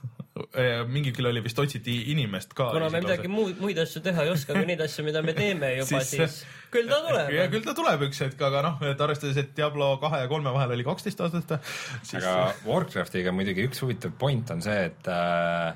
Mingil 0.91 1.29
oli 1.31 1.43
vist 1.45 1.59
otsiti 1.59 1.97
inimest 2.13 2.55
ka. 2.57 2.71
kuna 2.75 2.91
me 2.93 3.03
midagi 3.05 3.31
muud, 3.33 3.57
muid 3.63 3.79
asju 3.83 4.03
teha 4.05 4.27
ei 4.27 4.33
oska 4.33 4.57
kui 4.57 4.69
neid 4.69 4.83
asju, 4.85 5.05
mida 5.07 5.23
me 5.25 5.35
teeme 5.37 5.73
juba, 5.81 6.01
siis 6.07 6.41
küll 6.73 6.89
ta 6.91 7.01
ja 7.01 7.07
tuleb. 7.09 7.35
küll 7.55 7.67
ta 7.67 7.75
tuleb 7.79 8.07
üks 8.09 8.23
hetk, 8.25 8.41
aga 8.49 8.63
noh, 8.67 8.81
et 8.89 9.05
arvestades, 9.05 9.39
et 9.43 9.53
Diablo 9.57 9.91
kahe 10.03 10.23
ja 10.25 10.31
kolme 10.31 10.53
vahel 10.55 10.77
oli 10.77 10.87
kaksteist 10.87 11.21
aastat, 11.25 11.59
siis 12.03 12.23
aga 12.23 12.55
Warcraftiga 12.67 13.35
muidugi 13.35 13.67
üks 13.69 13.83
huvitav 13.85 14.15
point 14.21 14.51
on 14.55 14.65
see, 14.65 14.89
et 14.91 15.13
äh, 15.13 15.71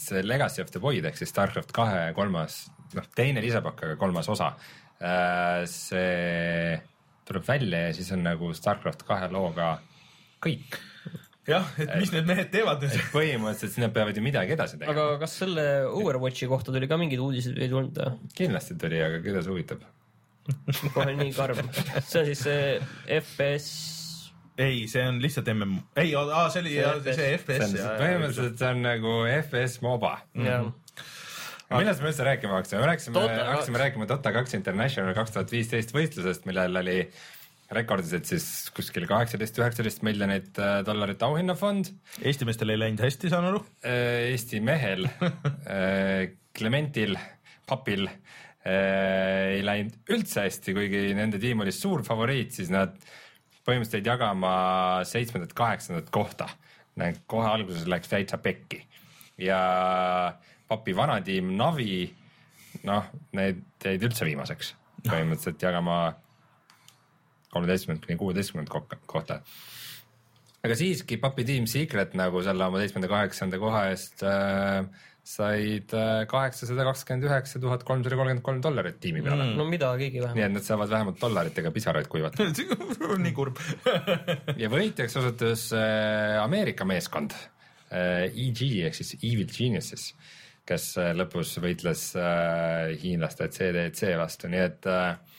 see 0.00 0.24
Legacy 0.24 0.62
of 0.64 0.72
the 0.74 0.82
Void 0.82 1.06
ehk 1.08 1.18
siis 1.18 1.32
Starcraft 1.32 1.72
kahe 1.76 2.10
kolmas, 2.16 2.64
noh, 2.96 3.08
teine 3.16 3.44
lisapakk, 3.44 3.86
aga 3.88 4.00
kolmas 4.00 4.28
osa 4.32 4.52
äh,, 5.00 5.64
see 5.70 6.76
tuleb 7.26 7.46
välja 7.48 7.88
ja 7.88 7.94
siis 7.96 8.12
on 8.14 8.22
nagu 8.26 8.52
Starcraft 8.54 9.02
kahe 9.06 9.30
looga 9.32 9.76
kõik. 10.44 10.76
jah, 11.50 11.66
et 11.82 11.92
mis 12.00 12.12
need 12.14 12.28
mehed 12.28 12.48
teevad 12.52 12.82
nüüd. 12.82 12.96
põhimõtteliselt 13.12 13.74
siis 13.74 13.82
nad 13.82 13.94
peavad 13.94 14.16
ju 14.18 14.24
midagi 14.24 14.54
edasi 14.56 14.78
tegema 14.80 14.94
aga 14.94 15.20
kas 15.22 15.36
selle 15.42 15.66
Overwatchi 15.88 16.48
kohta 16.50 16.74
tuli 16.74 16.88
ka 16.90 16.98
mingeid 17.00 17.22
uudiseid 17.22 17.58
või 17.58 17.66
ei 17.66 17.72
tulnud 17.72 18.32
kindlasti 18.38 18.78
tuli, 18.80 19.02
aga 19.02 19.20
keda 19.24 19.44
see 19.44 19.54
huvitab? 19.54 19.84
kohe 20.94 21.12
nii 21.18 21.34
karm. 21.34 21.60
see 22.06 22.22
on 22.22 22.26
siis 22.30 22.42
see 22.46 22.64
FPS, 23.18 23.68
ei, 24.62 24.84
see 24.90 25.04
on 25.06 25.20
lihtsalt 25.22 25.50
MM, 25.54 25.78
ei, 25.98 26.12
see 26.14 26.64
oli 26.64 26.74
See 27.06 27.16
see, 27.18 27.30
FPS 27.38 27.76
põhimõtteliselt 27.84 28.58
see 28.62 28.72
on 28.72 28.82
nagu 28.86 29.14
FPS 29.36 29.80
MOBA 29.86 30.12
jah. 30.46 30.68
aga 31.68 31.80
millest 31.82 32.02
me 32.02 32.12
üldse 32.12 32.26
rääkima 32.26 32.58
hakkasime, 32.60 32.82
me 32.82 32.90
rääkisime, 32.92 33.24
hakkasime 33.52 33.82
rääkima 33.84 34.10
Dota 34.10 34.34
kaks 34.34 34.58
International 34.58 35.14
kaks 35.18 35.34
tuhat 35.34 35.54
viisteist 35.54 35.94
võistlusest, 35.94 36.46
millel 36.50 36.82
oli 36.82 37.00
rekordilised 37.74 38.28
siis 38.28 38.46
kuskil 38.74 39.06
kaheksateist, 39.10 39.58
üheksateist 39.58 40.04
miljonit 40.06 40.58
äh, 40.62 40.80
dollarit 40.86 41.22
auhinnafond. 41.26 41.90
Eesti 42.22 42.46
meestel 42.46 42.72
ei 42.72 42.80
läinud 42.80 43.02
hästi, 43.02 43.30
saan 43.32 43.48
aru. 43.50 43.62
Eesti 43.82 44.60
mehel 44.64 45.08
äh, 45.10 46.28
Clementil, 46.56 47.16
papil 47.66 48.06
äh, 48.06 49.56
ei 49.56 49.64
läinud 49.66 50.12
üldse 50.14 50.46
hästi, 50.46 50.76
kuigi 50.76 51.08
nende 51.18 51.40
tiim 51.42 51.64
oli 51.64 51.74
suur 51.74 52.04
favoriit, 52.06 52.54
siis 52.56 52.70
nad 52.74 52.94
põhimõtteliselt 53.66 53.98
jäid 53.98 54.12
jagama 54.12 54.52
seitsmendat-kaheksandat 55.10 56.12
kohta. 56.14 56.46
kohe 57.26 57.48
alguses 57.50 57.86
läks 57.90 58.08
täitsa 58.08 58.38
pekki 58.38 58.84
ja 59.38 59.58
papi 60.68 60.94
vanatiim 60.96 61.50
Navi, 61.56 62.06
noh, 62.86 63.10
need 63.36 63.64
jäid 63.82 64.06
üldse 64.06 64.24
viimaseks, 64.24 64.74
põhimõtteliselt 65.10 65.66
jagama 65.66 65.98
kolmeteistkümnendat 67.56 68.06
kuni 68.06 68.20
kuueteistkümnendat 68.20 69.02
kohta. 69.10 69.40
aga 70.62 70.78
siiski 70.78 71.18
Puppy 71.22 71.44
Team 71.48 71.66
Secret 71.70 72.14
nagu 72.18 72.42
selle 72.46 72.70
oma 72.70 72.80
seitsmenda, 72.82 73.10
kaheksanda 73.10 73.60
koha 73.62 73.88
eest 73.90 74.24
äh, 74.26 74.86
said 75.26 75.90
kaheksasada 76.30 76.84
kakskümmend 76.86 77.26
üheksa 77.26 77.58
tuhat 77.62 77.82
kolmsada 77.86 78.14
kolmkümmend 78.14 78.44
kolm 78.46 78.60
dollarit 78.62 79.00
tiimi 79.02 79.24
peale 79.26 79.42
mm.. 79.42 79.56
no 79.58 79.64
midagigi 79.66 80.20
nii 80.20 80.22
vähemalt. 80.22 80.44
et 80.44 80.54
nad 80.54 80.66
saavad 80.66 80.92
vähemalt 80.92 81.18
dollaritega 81.20 81.72
pisaraid 81.74 82.06
kuivata. 82.12 82.46
nii 83.24 83.34
kurb. 83.34 83.58
ja 84.62 84.70
võitjaks 84.70 85.18
osutus 85.18 85.66
äh, 85.74 86.36
Ameerika 86.44 86.86
meeskond 86.86 87.34
äh, 87.34 88.28
EG 88.30 88.62
ehk 88.86 88.98
siis 89.00 89.16
Evil 89.18 89.50
Geniuses, 89.50 90.12
kes 90.68 90.92
äh, 91.02 91.10
lõpus 91.18 91.56
võitles 91.64 92.06
äh, 92.22 92.94
hiinlaste 93.02 93.50
CDC 93.56 94.14
vastu, 94.22 94.52
nii 94.52 94.62
et 94.62 94.90
äh, 94.92 95.35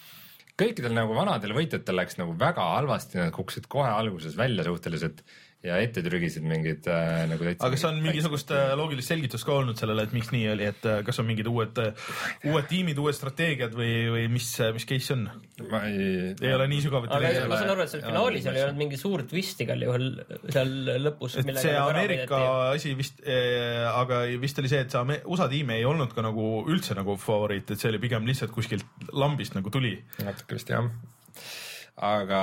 kõikidel 0.58 0.96
nagu 0.98 1.14
vanadel 1.16 1.54
võitjatel 1.58 2.00
läks 2.00 2.18
nagu 2.18 2.34
väga 2.40 2.64
halvasti, 2.76 3.20
nad 3.22 3.34
kukkusid 3.36 3.68
kohe 3.72 3.90
alguses 3.94 4.38
välja 4.40 4.66
suhteliselt 4.66 5.24
ja 5.66 5.78
ette 5.82 6.04
trügisid 6.06 6.46
mingid 6.46 6.86
äh, 6.92 7.24
nagu 7.30 7.42
täitsa. 7.42 7.66
aga 7.66 7.74
kas 7.74 7.86
on 7.90 7.98
mingisugust 8.04 8.52
äh, 8.54 8.72
loogilist 8.78 9.10
selgitust 9.10 9.46
ka 9.48 9.56
olnud 9.58 9.80
sellele, 9.80 10.06
et 10.06 10.14
miks 10.14 10.30
nii 10.34 10.44
oli, 10.52 10.68
et 10.70 10.86
äh, 10.86 11.00
kas 11.06 11.18
on 11.24 11.26
mingid 11.28 11.50
uued, 11.50 11.82
uued 12.46 12.68
tiimid, 12.70 13.00
uued 13.02 13.18
strateegiad 13.18 13.74
või, 13.78 13.90
või 14.14 14.28
mis, 14.36 14.52
mis 14.76 14.86
case 14.90 15.16
on? 15.16 15.26
ma 15.72 15.82
ei, 15.90 16.36
ei 16.36 16.54
ole 16.54 16.70
nii 16.70 16.84
sügavuti 16.86 17.16
aga 17.18 17.34
läinud. 17.34 17.50
ma 17.50 17.60
saan 17.64 17.74
aru, 17.74 17.88
et 17.88 17.94
seal 17.96 18.06
finaalis 18.06 18.48
ei 18.52 18.64
olnud 18.68 18.82
mingi 18.84 19.02
suur 19.02 19.26
twist 19.30 19.66
igal 19.66 19.88
juhul 19.88 20.08
seal 20.54 20.76
lõpus. 21.08 21.40
et 21.42 21.52
see 21.58 21.76
Ameerika 21.82 22.44
asi 22.70 22.94
vist 23.00 23.26
äh,, 23.26 23.82
aga 23.90 24.24
vist 24.38 24.62
oli 24.62 24.72
see, 24.72 24.86
et 24.86 24.94
see 24.94 25.20
USA 25.26 25.50
tiim 25.52 25.74
ei 25.74 25.90
olnud 25.90 26.14
ka 26.14 26.26
nagu 26.26 26.48
üldse 26.70 26.98
nagu 26.98 27.18
favoriit, 27.22 27.74
et 27.74 27.82
see 27.82 27.90
oli 27.90 28.04
pigem 28.06 28.30
lihtsalt 28.30 28.54
kuskilt 28.54 29.10
lambist 29.10 29.58
nagu 29.58 29.74
tuli. 29.74 29.98
natuke 30.22 30.62
vist 30.62 30.70
jah, 30.70 30.86
aga 31.98 32.42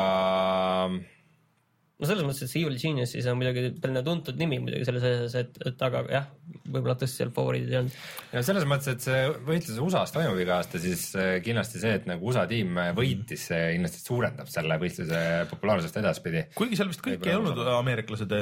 no 2.00 2.08
selles 2.08 2.26
mõttes, 2.26 2.44
et 2.46 2.50
see 2.52 2.64
Evil 2.64 2.78
Geniuses 2.80 3.28
on 3.30 3.38
muidugi 3.38 3.68
selline 3.78 4.02
tuntud 4.06 4.40
nimi 4.40 4.58
muidugi 4.62 4.88
selles 4.88 5.06
asjas, 5.10 5.36
et, 5.42 5.60
et 5.70 5.84
aga 5.88 6.02
jah, 6.10 6.30
võib-olla 6.64 6.96
tõesti 6.98 7.20
seal 7.20 7.32
favoriidid 7.34 7.72
ei 7.72 7.78
olnud. 7.80 7.96
ja 8.32 8.42
selles 8.46 8.66
mõttes, 8.68 8.94
et 8.94 9.04
see 9.04 9.20
võitlus 9.46 9.80
USA-s 9.84 10.14
toimub 10.14 10.40
iga 10.40 10.58
aasta, 10.58 10.80
siis 10.82 11.06
äh, 11.18 11.36
kindlasti 11.44 11.80
see, 11.82 11.94
et 11.98 12.08
nagu 12.08 12.30
USA 12.30 12.44
tiim 12.50 12.78
võitis, 12.96 13.46
see 13.50 13.60
kindlasti 13.76 14.02
suurendab 14.04 14.50
selle 14.52 14.78
võistluse 14.80 15.20
populaarsust 15.50 15.98
edaspidi. 16.00 16.46
kuigi 16.56 16.78
seal 16.80 16.90
vist 16.92 17.04
kõik 17.04 17.20
ei 17.20 17.34
Võib-olla 17.34 17.52
olnud 17.52 17.72
ameeriklased, 17.80 18.34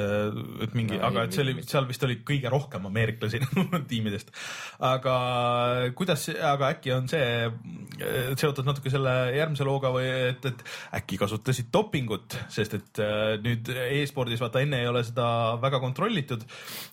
et 0.67 0.77
mingi 0.77 0.99
No 0.99 1.09
aga 1.09 1.23
ei, 1.23 1.29
et 1.29 1.37
see 1.37 1.43
oli, 1.43 1.55
seal 1.67 1.87
vist 1.89 2.05
oli 2.07 2.19
kõige 2.25 2.51
rohkem 2.53 2.87
ameeriklasi 2.89 3.41
tiimidest. 3.91 4.31
aga 4.83 5.15
kuidas, 5.97 6.27
aga 6.53 6.73
äkki 6.75 6.93
on 6.95 7.09
see 7.11 7.27
seotud 8.39 8.65
natuke 8.67 8.91
selle 8.93 9.13
järgmise 9.35 9.67
looga 9.67 9.91
või 9.93 10.07
et, 10.31 10.47
et 10.49 10.63
äkki 10.99 11.19
kasutasid 11.21 11.69
dopingut, 11.73 12.37
sest 12.53 12.77
et 12.79 13.03
nüüd 13.43 13.69
e-spordis 13.73 14.41
vaata 14.43 14.63
enne 14.63 14.81
ei 14.83 14.89
ole 14.89 15.03
seda 15.05 15.27
väga 15.61 15.81
kontrollitud, 15.83 16.45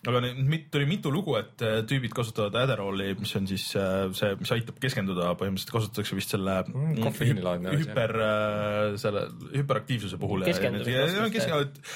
aga 0.07 0.23
nüüd 0.27 0.43
mit- 0.51 0.69
tuli 0.71 0.87
mitu 0.89 1.00
lugu, 1.09 1.33
et 1.39 1.63
eh, 1.65 1.79
tüübid 1.89 2.13
kasutavad 2.15 2.55
Adderalli, 2.61 3.15
mis 3.19 3.31
on 3.39 3.47
siis 3.49 3.65
eh, 3.79 4.03
see, 4.17 4.35
mis 4.39 4.51
aitab 4.53 4.77
keskenduda, 4.83 5.31
põhimõtteliselt 5.39 5.73
kasutatakse 5.73 6.17
vist 6.17 6.35
selle 6.35 6.59
Mm, 6.71 7.07
asi. 7.71 7.81
hüper, 7.81 8.13
selle 9.01 9.23
hüperaktiivsuse 9.55 10.19
puhul. 10.21 10.45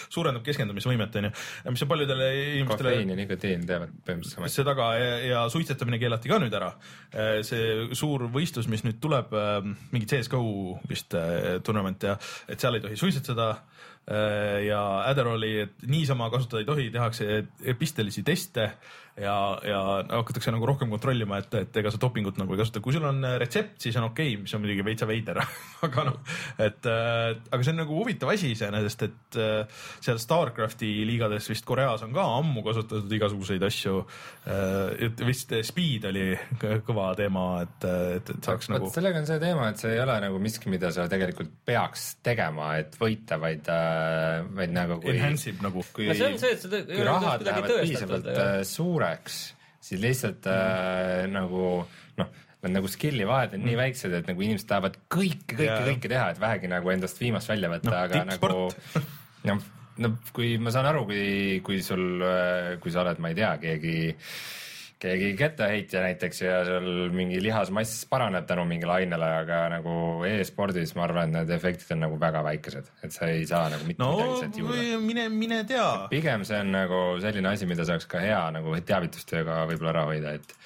Suurendab 0.09 0.45
keskendumisvõimet, 0.45 1.19
onju, 1.21 1.31
mis 1.75 1.85
on 1.85 1.91
paljudele 1.91 2.29
inimestele 2.61 2.95
kofeiin 2.95 3.13
ja 3.13 3.19
nikotiin 3.19 3.67
teevad 3.67 3.93
põhimõtteliselt 4.07 4.39
sama 4.39 4.51
see 4.55 4.65
taga 4.67 4.89
ja, 4.97 5.13
ja 5.25 5.43
suitsetamine 5.51 5.99
keelati 6.01 6.31
ka 6.31 6.39
nüüd 6.41 6.55
ära. 6.55 6.71
see 7.45 7.95
suur 7.97 8.25
võistlus, 8.33 8.69
mis 8.71 8.83
nüüd 8.87 8.99
tuleb, 9.03 9.33
mingi 9.91 10.09
CSGO 10.09 10.79
vist 10.89 11.15
äh, 11.17 11.57
tournament 11.65 12.03
ja 12.07 12.17
et 12.47 12.61
seal 12.61 12.77
ei 12.77 12.83
tohi 12.83 12.97
suitsetada 12.99 13.49
äh, 13.51 13.74
ja 14.05 14.81
Adderalli, 15.09 15.59
et 15.63 15.85
niisama 15.89 16.29
kasutada 16.29 16.61
ei 16.61 16.65
tohi, 16.67 16.89
tehakse 16.93 17.39
epistelisi 17.65 18.21
teste 18.23 18.67
ja, 19.21 19.36
ja 19.63 19.80
hakatakse 20.10 20.51
nagu 20.51 20.67
rohkem 20.67 20.91
kontrollima, 20.91 21.39
et, 21.43 21.54
et 21.62 21.78
ega 21.80 21.91
sa 21.93 21.99
dopingut 22.01 22.39
nagu 22.39 22.56
ei 22.56 22.60
kasuta, 22.60 22.82
kui 22.84 22.95
sul 22.95 23.06
on 23.08 23.21
retsept, 23.39 23.78
siis 23.86 23.95
on 23.99 24.10
okei 24.10 24.34
okay,, 24.34 24.41
mis 24.43 24.56
on 24.56 24.63
muidugi 24.63 24.86
veitsa 24.86 25.08
veider, 25.08 25.39
aga 25.88 26.06
noh, 26.10 26.17
et 26.62 26.89
äh, 26.91 27.32
aga 27.49 27.62
see 27.62 27.73
on 27.73 27.82
nagu 27.84 27.99
huvitav 28.01 28.34
asi 28.34 28.51
iseenesest, 28.56 29.06
et 29.08 29.39
äh, 29.39 29.84
seal 30.04 30.19
Starcrafti 30.21 30.91
liigades 31.08 31.47
vist 31.51 31.67
Koreas 31.67 32.04
on 32.06 32.15
ka 32.15 32.25
ammu 32.39 32.63
kasutatud 32.65 33.15
igasuguseid 33.19 33.63
asju 33.65 34.01
äh,. 34.01 35.08
et 35.08 35.25
vist 35.28 35.54
speed 35.67 36.10
oli 36.12 36.28
kõ- 36.62 36.82
kõva 36.86 37.08
teema, 37.17 37.45
et, 37.63 37.88
et, 38.19 38.34
et 38.36 38.49
saaks 38.49 38.69
vot 38.69 38.78
nagu 38.78 38.91
sellega 38.91 39.23
on 39.23 39.30
see 39.30 39.39
teema, 39.41 39.69
et 39.71 39.82
see 39.84 39.95
ei 39.95 40.04
ole 40.04 40.19
nagu 40.25 40.43
miski, 40.43 40.71
mida 40.73 40.91
sa 40.95 41.08
tegelikult 41.12 41.56
peaks 41.65 42.08
tegema, 42.25 42.73
et 42.82 42.99
võita, 42.99 43.39
vaid, 43.39 43.71
vaid 44.60 44.75
nagu 44.75 44.99
kui, 44.99 45.15
enhance 45.15 45.54
ib 45.54 45.63
nagu. 45.63 45.84
kui 45.95 46.12
no 46.12 46.17
see 46.17 46.34
on 46.34 46.39
see, 46.41 46.54
et 46.60 46.78
ei 46.84 46.99
kui 46.99 47.08
rahad 47.08 47.47
lähevad 47.47 47.75
piisavalt 47.86 48.30
ju. 48.34 49.04
Äh, 49.05 49.15
suureks, 49.15 49.37
siis 49.85 50.01
lihtsalt 50.01 50.49
äh, 50.49 51.25
nagu 51.31 51.69
noh, 52.19 52.33
need 52.65 52.75
nagu 52.75 52.89
skill'i 52.89 53.27
vahed 53.29 53.55
on 53.57 53.65
nii 53.65 53.77
väiksed, 53.77 54.13
et 54.17 54.27
nagu 54.29 54.41
inimesed 54.41 54.67
tahavad 54.69 54.97
kõike, 55.05 55.53
kõike 55.53 55.69
Jaa., 55.69 55.85
kõike 55.91 56.11
teha, 56.11 56.27
et 56.33 56.41
vähegi 56.41 56.71
nagu 56.71 56.93
endast 56.93 57.21
viimast 57.21 57.51
välja 57.51 57.71
võtta 57.71 57.91
Noh, 57.91 58.01
aga 58.01 58.23
nagu 58.31 58.51
noh, 59.49 59.65
no 60.01 60.13
kui 60.35 60.55
ma 60.57 60.73
saan 60.73 60.89
aru, 60.89 61.05
kui, 61.09 61.25
kui 61.65 61.81
sul, 61.85 62.23
kui 62.81 62.93
sa 62.93 63.05
oled, 63.05 63.21
ma 63.21 63.31
ei 63.31 63.37
tea, 63.37 63.55
keegi 63.61 63.97
keegi 65.01 65.34
kettaheitja 65.38 66.01
näiteks 66.05 66.41
ja 66.41 66.60
sul 66.65 67.12
mingi 67.15 67.41
lihasmass 67.43 68.05
paraneb 68.10 68.45
tänu 68.47 68.63
mingile 68.69 68.95
ainele, 68.95 69.27
aga 69.41 69.60
nagu 69.75 69.95
e-spordis 70.27 70.95
ma 70.95 71.03
arvan, 71.08 71.29
et 71.29 71.36
need 71.36 71.53
efektid 71.58 71.91
on 71.95 72.03
nagu 72.05 72.19
väga 72.21 72.43
väikesed, 72.47 72.88
et 73.03 73.15
sa 73.15 73.29
ei 73.31 73.43
saa 73.49 73.67
nagu 73.73 73.88
mitte 73.88 74.03
no 74.03 74.13
midagi 74.15 74.39
sealt 74.39 74.62
juurde 74.62 75.01
mine, 75.03 75.27
mine 75.34 75.62
tea. 75.67 75.89
pigem 76.12 76.45
see 76.47 76.62
on 76.63 76.71
nagu 76.77 77.01
selline 77.23 77.51
asi, 77.51 77.67
mida 77.69 77.88
saaks 77.88 78.08
ka 78.12 78.23
hea 78.23 78.41
nagu 78.55 78.75
teavitustööga 78.91 79.62
võib-olla 79.71 79.93
ära 79.95 80.08
hoida, 80.12 80.36
et, 80.39 80.58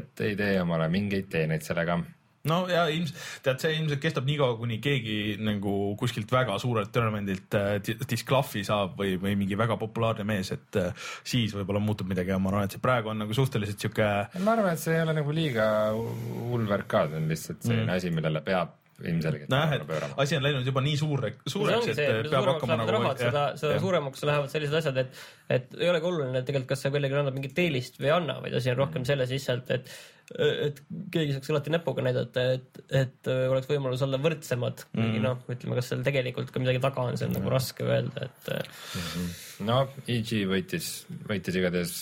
et 0.00 0.26
ei 0.28 0.36
tee 0.38 0.60
omale 0.62 0.90
mingeid 0.92 1.30
teeneid 1.32 1.66
sellega. 1.66 2.00
No 2.50 2.60
ja 2.70 2.86
ilmselt, 2.92 3.18
tead, 3.46 3.60
see 3.62 3.74
ilmselt 3.80 4.02
kestab 4.02 4.28
nii 4.28 4.38
kaua, 4.40 4.56
kuni 4.60 4.78
keegi 4.82 5.18
nagu 5.42 5.74
kuskilt 6.00 6.32
väga 6.32 6.58
suurelt 6.62 6.92
tournamendilt 6.94 7.58
äh, 7.58 7.68
di- 7.84 7.98
disclaf'i 8.08 8.64
saab 8.66 8.96
või, 9.00 9.16
või 9.22 9.36
mingi 9.38 9.58
väga 9.58 9.78
populaarne 9.80 10.26
mees, 10.28 10.52
et 10.56 10.80
äh, 10.80 11.06
siis 11.26 11.54
võib-olla 11.56 11.82
muutub 11.82 12.10
midagi 12.10 12.34
ja 12.34 12.40
ma 12.42 12.52
arvan, 12.52 12.70
et 12.70 12.76
see 12.76 12.82
praegu 12.82 13.12
on 13.12 13.22
nagu 13.24 13.36
suhteliselt 13.36 13.82
sihuke 13.82 14.08
ma 14.40 14.56
arvan, 14.56 14.72
et 14.72 14.82
see 14.82 14.96
ei 14.96 15.04
ole 15.04 15.16
nagu 15.20 15.36
liiga 15.36 15.68
hull 15.92 16.66
värk 16.70 16.90
ka, 16.90 17.06
see 17.10 17.22
on 17.22 17.30
lihtsalt 17.32 17.62
selline 17.62 17.88
mm. 17.88 17.96
asi, 17.98 18.14
millele 18.14 18.44
peab 18.46 18.74
ilmselgelt 19.04 19.52
et 19.52 19.86
pöörama. 19.86 20.14
asi 20.16 20.36
on 20.36 20.42
läinud 20.42 20.66
juba 20.66 20.80
nii 20.80 20.96
suure, 20.96 21.32
suureks, 21.46 21.88
et 21.92 21.98
see, 21.98 22.06
peab 22.06 22.30
suuremaks 22.30 22.54
hakkama 22.54 22.76
lähevad 22.78 23.02
nagu 23.04 23.20
seda, 23.20 23.42
seda 23.60 23.72
jah. 23.74 23.82
suuremaks 23.84 24.24
lähevad 24.24 24.52
sellised 24.52 24.78
asjad, 24.80 25.00
et, 25.02 25.24
et 25.52 25.76
ei 25.80 25.90
ole 25.92 26.00
ka 26.00 26.08
oluline 26.08 26.42
tegelikult, 26.42 26.70
kas 26.72 26.84
see 26.84 26.94
kellelegi 26.94 27.18
annab 27.20 27.36
mingit 27.36 27.60
eelist 27.60 28.00
või 28.00 28.08
ei 28.08 28.14
anna, 28.16 28.38
vaid 28.44 28.56
asi 28.56 28.72
on 28.72 28.78
rohkem 28.80 29.04
selles 29.08 29.32
lihtsalt, 29.34 29.74
et 29.76 29.92
et 30.34 30.80
keegi 31.14 31.36
saaks 31.36 31.52
alati 31.52 31.72
näpuga 31.74 32.02
näidata, 32.02 32.46
et, 32.56 32.80
et 32.90 33.30
oleks 33.30 33.68
võimalus 33.70 34.02
olla 34.06 34.18
võrdsemad, 34.22 34.86
kuigi 34.94 35.20
noh, 35.22 35.44
ütleme, 35.52 35.78
kas 35.78 35.92
seal 35.92 36.02
tegelikult 36.06 36.50
ka 36.50 36.62
midagi 36.62 36.82
taga 36.82 37.04
on, 37.04 37.18
see 37.18 37.28
on 37.28 37.36
nagu 37.38 37.52
raske 37.52 37.86
öelda, 37.86 38.26
et 38.26 39.62
no 39.66 39.84
EG 40.10 40.32
võitis, 40.50 40.90
võitis 41.30 41.60
igatahes 41.60 41.94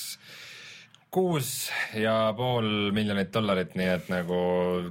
kuus 1.14 1.50
ja 1.94 2.32
pool 2.36 2.90
miljonit 2.96 3.30
dollarit, 3.34 3.76
nii 3.78 3.90
et 3.92 4.08
nagu 4.10 4.38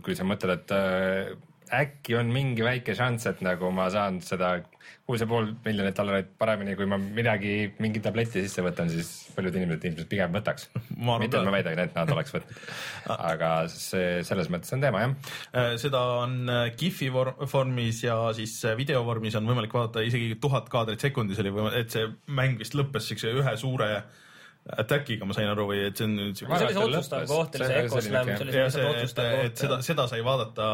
kui 0.06 0.16
sa 0.16 0.28
mõtled, 0.28 0.62
et 0.62 0.76
äh, 0.78 1.34
äkki 1.74 2.16
on 2.20 2.30
mingi 2.34 2.64
väike 2.66 2.96
šanss, 2.98 3.28
et 3.30 3.42
nagu 3.46 3.72
ma 3.74 3.90
saan 3.94 4.20
seda 4.24 4.56
kuus 5.08 5.24
ja 5.24 5.28
pool 5.28 5.50
miljonit 5.66 5.98
dollarit 5.98 6.30
paremini, 6.40 6.76
kui 6.80 6.88
ma 6.88 6.98
midagi, 7.02 7.74
mingi 7.84 8.02
tableti 8.04 8.44
sisse 8.46 8.64
võtan, 8.64 8.92
siis 8.92 9.10
paljud 9.36 9.56
inimesed 9.60 9.88
ilmselt 9.90 10.10
pigem 10.12 10.34
võtaks. 10.36 10.70
Mitte, 11.24 11.40
et 11.40 11.48
ma 11.48 11.56
väidan, 11.56 11.82
et 11.84 11.98
nad 11.98 12.12
oleks 12.14 12.34
võtnud. 12.36 12.64
aga 13.34 13.52
see 13.72 14.22
selles 14.28 14.52
mõttes 14.54 14.74
on 14.76 14.84
teema 14.84 15.04
jah. 15.04 15.16
Äh, 15.52 15.70
seda 15.82 16.04
on 16.24 16.38
äh, 16.52 16.66
GIF-i 16.80 17.12
vor- 17.14 17.36
vormis 17.52 18.04
ja 18.06 18.18
siis 18.38 18.56
äh, 18.68 18.78
video 18.80 19.04
vormis 19.08 19.36
on 19.40 19.48
võimalik 19.50 19.76
vaadata 19.76 20.06
isegi 20.06 20.38
tuhat 20.44 20.72
kaadrit 20.72 21.04
sekundis 21.04 21.42
oli 21.44 21.52
võimalik, 21.56 21.84
et 21.84 21.98
see 21.98 22.12
mäng 22.32 22.62
vist 22.62 22.78
lõppes 22.78 23.12
siukse 23.12 23.34
ühe 23.34 23.58
suure 23.60 23.92
attack'iga, 24.64 25.26
ma 25.28 25.36
sain 25.36 25.50
aru, 25.52 25.66
või 25.68 25.82
et 25.90 26.00
see 26.00 26.06
on 26.08 26.14
nüüd 26.16 26.38
siuke 26.40 26.56
see 26.56 26.68
oli 26.70 26.76
see 26.78 26.84
otsustav 26.88 27.24
koht, 27.28 27.56
oli 27.58 27.66
See- 27.68 27.80
Ecoslam, 27.84 28.30
see 28.30 28.46
oli 28.46 28.54
see 28.56 28.84
et, 28.84 28.92
otsustav 28.94 29.32
et 29.44 29.58
seda, 29.60 29.76
koht. 29.76 29.88
seda 29.90 30.06
sai 30.08 30.22
vaadata 30.24 30.68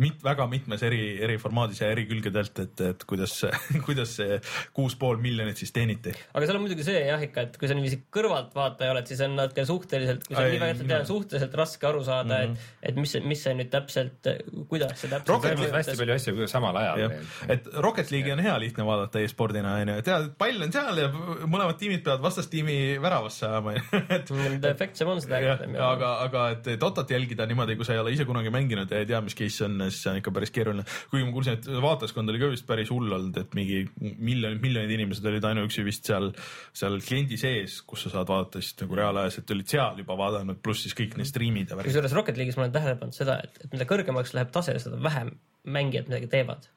mit, 0.00 0.22
väga 0.24 0.46
mitmes 0.48 0.84
eri, 0.88 1.00
eri 1.26 1.36
formaadis 1.42 1.82
ja 1.82 1.90
eri 1.92 2.06
külgedelt, 2.08 2.62
et, 2.64 2.80
et 2.88 3.04
kuidas, 3.10 3.34
kuidas 3.86 4.14
see 4.16 4.38
kuus 4.76 4.96
pool 4.96 5.20
miljonit 5.20 5.60
siis 5.60 5.74
teeniti. 5.76 6.14
aga 6.32 6.48
seal 6.48 6.56
on 6.56 6.64
muidugi 6.64 6.86
see 6.88 7.02
jah 7.04 7.26
ikka, 7.28 7.44
et 7.50 7.58
kui 7.60 7.68
sa 7.68 7.76
niiviisi 7.76 8.00
kõrvaltvaataja 8.16 8.94
oled, 8.94 9.10
siis 9.12 9.20
on 9.28 9.36
natuke 9.36 9.66
suhteliselt, 9.68 10.24
kui 10.24 10.38
sa 10.38 10.46
nii 10.48 10.62
väga 10.64 10.78
tead, 10.78 10.88
mina- 10.88 11.02
on 11.04 11.10
suhteliselt 11.12 11.58
raske 11.60 11.90
aru 11.90 12.00
saada 12.08 12.40
mm, 12.46 12.56
-hmm. 12.56 12.72
et, 12.80 12.88
et 12.94 13.02
mis 13.04 13.12
see, 13.12 13.24
mis 13.28 13.44
see 13.44 13.54
nüüd 13.60 13.68
täpselt, 13.76 14.32
kuidas 14.72 14.96
see 14.96 15.12
täpselt 15.12 15.34
Rocket 15.34 15.58
toimub 15.60 15.76
hästi 15.76 15.98
palju 16.00 16.16
asju 16.16 16.48
samal 16.48 16.80
ajal 16.80 17.18
et 17.52 17.68
Rocket 17.76 18.08
League'i 18.10 18.32
on 18.32 18.40
hea 18.48 18.56
lihtne 18.64 18.88
vaadata 18.88 19.20
e-spordina 19.20 19.76
onju, 19.82 20.00
tead, 20.08 20.32
pall 20.40 20.64
on 20.64 20.72
seal 20.72 21.04
ja 21.04 21.12
mõlemad 21.12 21.76
tiimid 21.76 22.00
peavad 22.08 22.24
vastastiimi 22.24 22.78
värava 23.02 23.17
teravasse 23.18 23.46
ajama 23.46 23.74
et 24.16 24.30
Nende 24.38 24.70
efektse 24.72 25.06
monster 25.08 25.42
jah, 25.42 25.62
aga, 25.88 26.10
aga 26.24 26.44
et 26.54 26.68
Dotat 26.80 27.10
jälgida 27.10 27.46
niimoodi, 27.48 27.76
kui 27.78 27.86
sa 27.86 27.96
ei 27.96 28.02
ole 28.02 28.12
ise 28.14 28.26
kunagi 28.28 28.52
mänginud 28.54 28.90
ja 28.92 29.02
ei 29.02 29.08
tea, 29.08 29.20
mis 29.24 29.36
case 29.38 29.56
see 29.58 29.66
on, 29.66 29.76
siis 29.88 30.00
see 30.04 30.12
on 30.12 30.20
ikka 30.20 30.32
päris 30.34 30.52
keeruline. 30.54 30.84
kuigi 31.10 31.26
ma 31.26 31.34
kuulsin, 31.34 31.58
et 31.58 31.68
vaatajaskond 31.84 32.32
oli 32.32 32.42
ka 32.42 32.50
vist 32.52 32.66
päris 32.68 32.92
hull 32.94 33.12
olnud, 33.18 33.36
et 33.42 33.56
mingi 33.58 33.82
miljonid, 34.00 34.62
miljonid 34.62 34.94
inimesed 34.98 35.28
olid 35.32 35.48
ainuüksi 35.50 35.84
vist 35.86 36.08
seal, 36.08 36.30
seal 36.76 36.98
kliendi 37.04 37.40
sees, 37.40 37.80
kus 37.88 38.06
sa 38.06 38.14
saad 38.16 38.30
vaadata 38.30 38.62
siis 38.62 38.78
nagu 38.82 38.98
reaalajas, 39.00 39.40
et 39.42 39.54
olid 39.56 39.76
seal 39.76 40.02
juba 40.04 40.18
vaadanud, 40.20 40.62
pluss 40.64 40.86
siis 40.86 40.96
kõik 40.98 41.18
need 41.18 41.30
striimid 41.30 41.72
ja 41.72 41.78
värgid. 41.78 41.92
kusjuures 41.92 42.16
Rocket 42.18 42.40
League'is 42.40 42.58
ma 42.58 42.66
olen 42.66 42.76
tähele 42.76 42.98
pannud 43.00 43.16
seda, 43.16 43.40
et, 43.44 43.62
et 43.64 43.74
mida 43.74 43.88
kõrgemaks 43.88 44.34
läheb 44.36 44.52
tase, 44.54 44.76
seda 44.82 45.00
vähem 45.02 45.34
mängijad 45.68 46.10
midagi 46.10 46.30
teevad. 46.32 46.68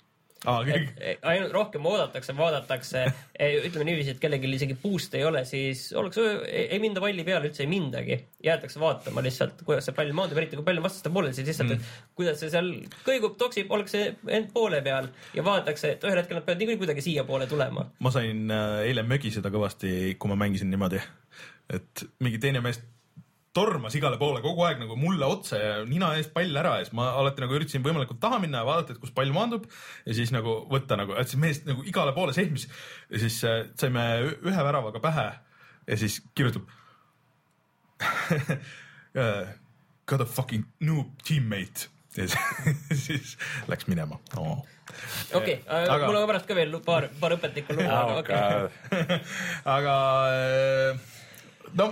aa, 0.49 0.61
kõik, 0.65 0.91
et 0.97 1.25
ainult 1.31 1.53
rohkem 1.53 1.85
oodatakse, 1.85 2.33
vaadatakse, 2.37 3.03
ütleme 3.67 3.87
niiviisi, 3.87 4.15
et 4.15 4.21
kellelgi 4.21 4.49
isegi 4.57 4.77
boost'e 4.81 5.19
ei 5.19 5.25
ole, 5.27 5.43
siis 5.47 5.87
ollakse, 5.97 6.25
ei 6.49 6.79
minda 6.83 7.03
palli 7.03 7.25
peale 7.27 7.49
üldse 7.49 7.65
ei 7.65 7.69
mindagi, 7.71 8.17
jäetakse 8.45 8.81
vaatama 8.81 9.23
lihtsalt, 9.25 9.61
kuidas 9.67 9.87
see 9.89 9.97
pall 9.97 10.13
maandub, 10.17 10.39
eriti 10.41 10.59
kui 10.59 10.67
pall 10.67 10.81
on 10.81 10.87
vastaste 10.87 11.13
poolel, 11.13 11.35
siis 11.37 11.49
lihtsalt 11.51 11.75
mm., 11.75 11.91
kuidas 12.17 12.41
see 12.41 12.53
seal 12.53 12.71
kõigub, 13.05 13.37
toksib, 13.41 13.69
ollakse 13.73 14.03
end 14.39 14.49
poole 14.55 14.81
peal 14.85 15.11
ja 15.37 15.45
vaadatakse, 15.45 15.95
et 15.95 16.07
ühel 16.09 16.21
hetkel 16.21 16.39
nad 16.39 16.47
peavad 16.47 16.63
niikuinii 16.63 16.83
kuidagi 16.85 17.05
siiapoole 17.05 17.49
tulema. 17.51 17.85
ma 17.99 18.13
sain 18.13 18.49
äh, 18.49 18.79
eile 18.87 19.05
mögiseda 19.07 19.53
kõvasti, 19.53 20.15
kui 20.17 20.33
ma 20.33 20.39
mängisin 20.41 20.73
niimoodi, 20.73 21.03
et 21.77 22.07
mingi 22.23 22.41
teine 22.41 22.63
mees 22.65 22.81
tormas 23.55 23.95
igale 23.99 24.17
poole 24.19 24.39
kogu 24.43 24.63
aeg 24.63 24.79
nagu 24.79 24.95
mulle 24.99 25.27
otsa 25.27 25.59
ja 25.59 25.71
nina 25.87 26.13
eest 26.15 26.31
pall 26.35 26.55
ära 26.55 26.77
ja 26.79 26.85
siis 26.85 26.95
ma 26.95 27.09
alati 27.19 27.43
nagu 27.43 27.55
üritasin 27.57 27.83
võimalikult 27.83 28.21
taha 28.23 28.39
minna 28.39 28.61
ja 28.61 28.67
vaadata, 28.67 28.95
et 28.95 29.01
kus 29.01 29.11
pall 29.15 29.33
maandub 29.35 29.67
ja 30.05 30.15
siis 30.15 30.31
nagu 30.31 30.61
võtta 30.71 30.97
nagu, 30.99 31.17
et 31.19 31.31
see 31.31 31.41
mees 31.41 31.63
nagu 31.67 31.83
igale 31.87 32.15
poole 32.15 32.35
sehmis 32.35 32.67
ja 33.11 33.23
siis 33.23 33.41
äh, 33.47 33.63
saime 33.79 34.05
ühe 34.39 34.67
väravaga 34.67 35.03
pähe 35.03 35.27
ja 35.87 35.99
siis 35.99 36.21
kirjutab 36.35 36.69
uh, 38.01 39.49
Got 40.11 40.23
a 40.23 40.27
fucking 40.27 40.65
noob 40.83 41.11
teammate 41.27 41.91
ja 42.15 42.27
siis, 42.27 42.39
siis 43.05 43.37
läks 43.71 43.87
minema 43.91 44.19
oh.. 44.39 44.63
okei 45.35 45.59
okay,, 45.59 45.87
Aga- 45.87 46.07
mul 46.07 46.23
on 46.23 46.27
pärast 46.31 46.47
ka 46.47 46.55
veel 46.55 46.79
paar, 46.85 47.11
paar 47.19 47.35
õpetlikku 47.35 47.75
lugu, 47.75 47.87
aga 47.87 48.19
okei 48.23 48.43
okay. 48.67 49.19
aga 49.77 49.95
äh, 50.31 51.09
no 51.79 51.91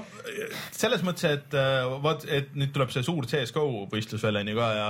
selles 0.75 1.03
mõttes, 1.05 1.25
et 1.29 1.57
äh, 1.57 1.87
vaat, 2.03 2.25
et 2.27 2.53
nüüd 2.57 2.73
tuleb 2.75 2.91
see 2.93 3.05
suur 3.05 3.27
CSGO 3.29 3.85
võistlus 3.91 4.23
veel 4.25 4.41
onju 4.41 4.57
ka 4.59 4.69
ja 4.75 4.87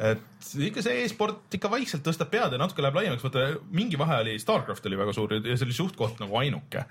et 0.00 0.52
ikka 0.70 0.82
see 0.84 1.02
e-sport 1.04 1.56
ikka 1.56 1.70
vaikselt 1.72 2.04
tõstab 2.06 2.30
pead 2.32 2.54
ja 2.54 2.60
natuke 2.60 2.80
läheb 2.84 2.96
laiemaks, 2.96 3.24
vaata 3.26 3.46
mingi 3.76 3.98
vahe 4.00 4.22
oli, 4.24 4.38
Starcraft 4.40 4.86
oli 4.88 4.98
väga 5.00 5.12
suur 5.16 5.34
ja 5.36 5.42
see 5.52 5.66
oli 5.66 5.76
suht-koht 5.76 6.22
nagu 6.22 6.38
ainuke. 6.40 6.86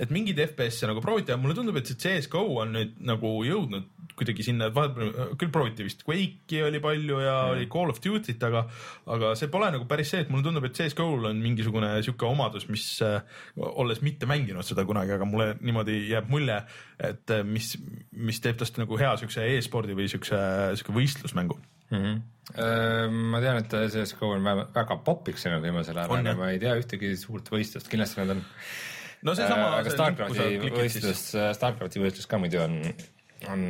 et 0.00 0.10
mingeid 0.14 0.38
FPS-e 0.40 0.88
nagu 0.88 1.02
prooviti 1.04 1.30
ja 1.30 1.36
mulle 1.36 1.54
tundub, 1.54 1.76
et 1.76 1.86
see 1.86 1.98
CSGO 2.00 2.42
on 2.62 2.70
nüüd 2.72 2.94
nagu 3.04 3.32
jõudnud 3.44 3.88
kuidagi 4.16 4.44
sinna, 4.44 4.68
et 4.68 4.76
vahepeal 4.76 5.34
küll 5.40 5.52
prooviti 5.52 5.84
vist 5.84 6.04
Quake'i 6.06 6.62
oli 6.66 6.80
palju 6.82 7.18
ja 7.20 7.34
mm. 7.36 7.54
oli 7.54 7.66
Call 7.72 7.92
of 7.92 8.00
Duty't, 8.04 8.42
aga 8.48 8.64
aga 9.14 9.32
see 9.38 9.50
pole 9.52 9.70
nagu 9.74 9.86
päris 9.90 10.12
see, 10.14 10.22
et 10.24 10.32
mulle 10.32 10.46
tundub, 10.46 10.66
et 10.66 10.76
CSGO-l 10.76 11.30
on 11.30 11.42
mingisugune 11.42 11.92
sihuke 12.06 12.26
omadus, 12.28 12.66
mis 12.72 12.86
äh, 13.06 13.20
olles 13.60 14.02
mitte 14.06 14.28
mänginud 14.30 14.66
seda 14.66 14.86
kunagi, 14.88 15.14
aga 15.16 15.28
mulle 15.28 15.52
niimoodi 15.60 15.98
jääb 16.10 16.30
mulje, 16.32 16.62
et 17.10 17.36
äh, 17.36 17.44
mis, 17.46 17.74
mis 18.16 18.40
teeb 18.42 18.60
tast 18.60 18.80
nagu 18.80 18.98
hea 19.00 19.12
siukse 19.20 19.46
e-spordi 19.56 19.98
või 19.98 20.08
siukse, 20.12 20.40
siuke 20.80 20.96
võistlusmängu. 20.96 21.60
mm. 21.90 22.02
-hmm. 22.02 23.18
ma 23.30 23.40
tean, 23.44 23.60
et 23.62 23.76
CSGO 23.94 24.32
on 24.36 24.48
väga, 24.74 24.96
popiks 25.06 25.46
läinud 25.46 25.62
viimasel 25.66 25.98
ajal, 25.98 26.16
aga 26.18 26.36
ma 26.38 26.50
ei 26.54 26.58
tea 26.62 26.74
ühtegi 26.80 27.14
suurt 27.18 27.50
võistlust, 27.52 27.90
kindlasti 27.92 28.22
nad 28.22 28.36
on. 28.36 28.44
no 29.28 29.36
seesama. 29.38 29.70
aga 29.78 29.94
Starcrafti 29.94 30.74
võistlus, 30.74 31.24
Starcrafti 31.58 32.02
võistlus 32.02 32.30
ka 32.30 32.40
muidu 32.42 32.62
on, 32.64 32.80
on 33.48 33.62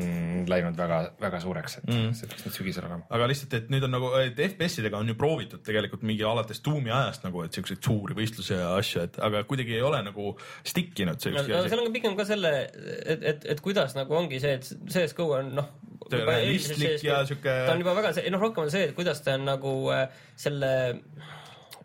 läinud 0.50 0.78
väga, 0.78 0.98
väga 1.20 1.40
suureks, 1.42 1.76
et 1.80 1.90
mm. 1.90 2.14
see 2.18 2.30
peaks 2.30 2.46
nüüd 2.46 2.56
sügisel 2.56 2.86
olema. 2.88 3.06
aga 3.14 3.28
lihtsalt, 3.30 3.54
et 3.58 3.68
nüüd 3.72 3.86
on 3.86 3.94
nagu, 3.94 4.10
et 4.18 4.40
FPS-idega 4.48 4.98
on 4.98 5.12
ju 5.12 5.16
proovitud 5.18 5.62
tegelikult 5.66 6.02
mingi 6.06 6.26
alates 6.26 6.62
tuumi 6.64 6.90
ajast 6.90 7.26
nagu, 7.26 7.44
et 7.46 7.54
siukseid 7.54 7.82
suuri 7.86 8.16
võistlusi 8.18 8.56
ja 8.56 8.72
asju, 8.78 9.04
et 9.06 9.20
aga 9.22 9.44
kuidagi 9.50 9.76
ei 9.78 9.84
ole 9.86 10.02
nagu 10.06 10.32
stick 10.66 10.98
inud 11.04 11.22
see 11.22 11.34
no, 11.34 11.44
ükski 11.44 11.54
no 11.54 11.60
asi 11.60 11.72
seal 11.72 11.84
on 11.84 11.90
ka 11.90 11.96
pigem 11.98 12.18
ka 12.18 12.26
selle, 12.28 12.54
et, 12.66 13.28
et, 13.34 13.46
et 13.54 13.62
kuidas 13.64 13.94
nagu 13.98 14.18
ongi 14.18 14.42
see, 14.42 14.58
et 14.58 14.90
CSGO 14.90 15.30
on 15.38 15.54
noh. 15.60 15.70
Realistlik 16.10 17.04
ja 17.06 17.20
sihuke- 17.22 17.52
ta 17.68 17.76
on 17.76 17.84
juba 17.84 17.92
väga 17.94 18.10
see, 18.16 18.30
noh, 18.34 18.40
rohkem 18.42 18.66
on 18.66 18.72
see, 18.72 18.88
et 18.88 18.96
kuidas 18.96 19.20
ta 19.22 19.36
on 19.38 19.44
nagu 19.46 19.74
äh, 19.94 20.08
selle 20.34 20.72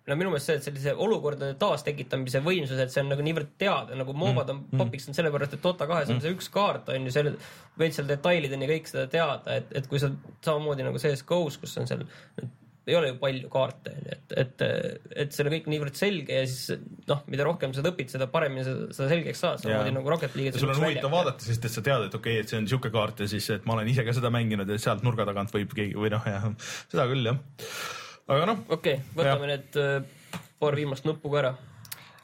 no 0.06 0.18
minu 0.20 0.32
meelest 0.34 0.50
see, 0.50 0.58
et 0.60 0.68
sellise 0.68 0.94
olukordade 1.02 1.56
taastekitamise 1.62 2.42
võimsus, 2.46 2.82
et 2.82 2.94
see 2.94 3.02
on 3.02 3.10
nagu 3.14 3.26
niivõrd 3.26 3.56
teada, 3.62 3.98
nagu 3.98 4.14
moobad 4.18 4.52
on 4.54 4.62
mm. 4.66 4.84
popiks 4.84 5.08
olnud 5.08 5.22
sellepärast, 5.22 5.56
et 5.58 5.64
Dota 5.66 5.88
kahes 5.90 6.12
on 6.14 6.22
see 6.24 6.36
üks 6.36 6.52
kaart 6.54 6.92
on 6.94 7.08
ju 7.10 7.16
selle, 7.16 7.34
võid 7.80 7.96
seal 7.96 8.12
detailideni 8.12 8.70
kõik 8.70 8.92
seda 8.92 9.08
teada, 9.12 9.58
et, 9.62 9.74
et 9.82 9.90
kui 9.90 10.02
sa 10.02 10.12
samamoodi 10.46 10.86
nagu 10.86 11.02
CS-GO-s, 11.02 11.58
kus 11.64 11.74
on 11.82 11.90
seal 11.90 12.06
ei 12.86 12.94
ole 12.96 13.08
ju 13.10 13.16
palju 13.18 13.50
kaarte, 13.50 13.96
et, 14.14 14.34
et, 14.38 14.64
et 15.24 15.34
see 15.34 15.42
on 15.42 15.50
kõik 15.56 15.70
niivõrd 15.74 15.98
selge 15.98 16.38
ja 16.38 16.44
siis 16.46 16.84
noh, 17.10 17.24
mida 17.34 17.48
rohkem 17.48 17.74
sa 17.74 17.82
seda 17.82 17.90
õpid, 17.96 18.12
seda 18.14 18.28
paremini 18.30 18.66
sa 18.68 18.76
seda 18.94 19.10
selgeks 19.10 19.42
saad, 19.42 19.64
samamoodi 19.64 19.96
nagu 19.96 20.14
Rocket 20.14 20.38
League'is. 20.38 20.62
sul 20.62 20.70
on 20.70 20.84
huvitav 20.84 21.14
vaadata, 21.14 21.48
sest 21.48 21.66
et 21.66 21.74
sa 21.74 21.82
tead, 21.86 22.06
et 22.06 22.18
okei 22.20 22.38
okay,, 22.38 22.46
et 22.46 22.54
see 22.54 22.62
on 22.62 22.70
siuke 22.70 22.94
kaart 22.94 23.26
ja 23.26 23.30
siis, 23.32 23.50
et 23.58 23.66
ma 23.66 23.80
olen 23.80 23.90
ise 23.90 24.06
ka 24.06 24.14
seda 24.14 24.30
mänginud 24.34 24.70
ja 24.70 24.78
sealt 24.82 25.06
nurga 25.06 25.26
tagant 25.26 25.54
võib 25.56 25.74
keegi 25.74 25.98
või 25.98 26.14
noh, 26.14 26.30
jah, 26.30 26.46
seda 26.94 27.10
küll 27.10 27.32
jah. 27.32 27.42
Aga 28.26 28.46
noh, 28.50 28.62
okei 28.70 28.98
okay,, 28.98 29.16
võtame 29.18 29.50
need 29.52 29.78
äh, 29.78 30.42
paar 30.60 30.78
viimast 30.78 31.06
nuppu 31.06 31.30
ka 31.34 31.42
ära. 31.44 31.54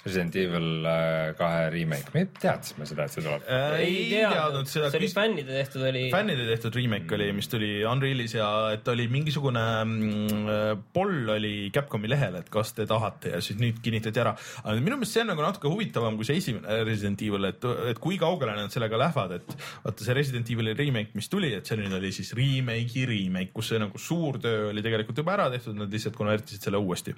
Resident 0.05 0.35
Evil 0.41 0.85
äh, 0.89 1.33
kahe 1.37 1.67
remake, 1.73 2.09
me 2.15 2.23
teadsime 2.33 2.87
seda, 2.89 3.05
et 3.05 3.13
see 3.13 3.21
tuleb. 3.25 3.43
äh, 3.45 3.75
ei 3.85 4.07
teadnud 4.09 4.69
seda 4.69 4.89
see 4.89 5.01
oli 5.01 5.09
fännide 5.13 5.57
tehtud, 5.59 5.85
oli. 5.85 6.03
fännide 6.13 6.47
tehtud 6.49 6.77
remake 6.79 7.17
oli, 7.17 7.27
mis 7.37 7.49
tuli 7.51 7.69
Unrealis 7.85 8.33
ja 8.37 8.47
et 8.73 8.87
oli 8.89 9.05
mingisugune 9.13 9.65
mm, 9.85 10.81
poll 10.95 11.29
oli 11.35 11.53
Capcomi 11.75 12.09
lehel, 12.09 12.39
et 12.41 12.49
kas 12.53 12.73
te 12.77 12.87
tahate 12.89 13.35
ja 13.35 13.43
siis 13.45 13.61
nüüd 13.61 13.77
kinnitati 13.85 14.23
ära. 14.23 14.33
aga 14.63 14.77
minu 14.79 14.97
meelest 14.97 15.17
see 15.17 15.25
on 15.25 15.31
nagu 15.35 15.45
natuke 15.45 15.69
huvitavam 15.69 16.17
kui 16.17 16.27
see 16.27 16.41
esimene 16.41 16.81
Resident 16.87 17.21
Evil, 17.27 17.51
et, 17.51 17.69
et 17.93 18.01
kui 18.01 18.17
kaugele 18.21 18.57
nad 18.57 18.73
sellega 18.73 18.97
lähevad, 19.03 19.37
et 19.37 19.55
vaata 19.85 20.07
see 20.07 20.17
Resident 20.17 20.49
Evil'i 20.55 20.73
remake, 20.77 21.13
mis 21.17 21.29
tuli, 21.29 21.53
et 21.57 21.67
see 21.67 21.77
nüüd 21.77 21.93
oli 21.99 22.13
siis 22.15 22.33
remake'i 22.37 23.05
remake, 23.09 23.53
kus 23.53 23.69
see 23.73 23.81
nagu 23.81 24.01
suur 24.01 24.41
töö 24.41 24.71
oli 24.71 24.81
tegelikult 24.85 25.21
juba 25.21 25.37
ära 25.37 25.49
tehtud, 25.53 25.77
nad 25.77 25.93
lihtsalt 25.93 26.17
konvertisid 26.17 26.65
selle 26.65 26.81
uuesti. 26.81 27.15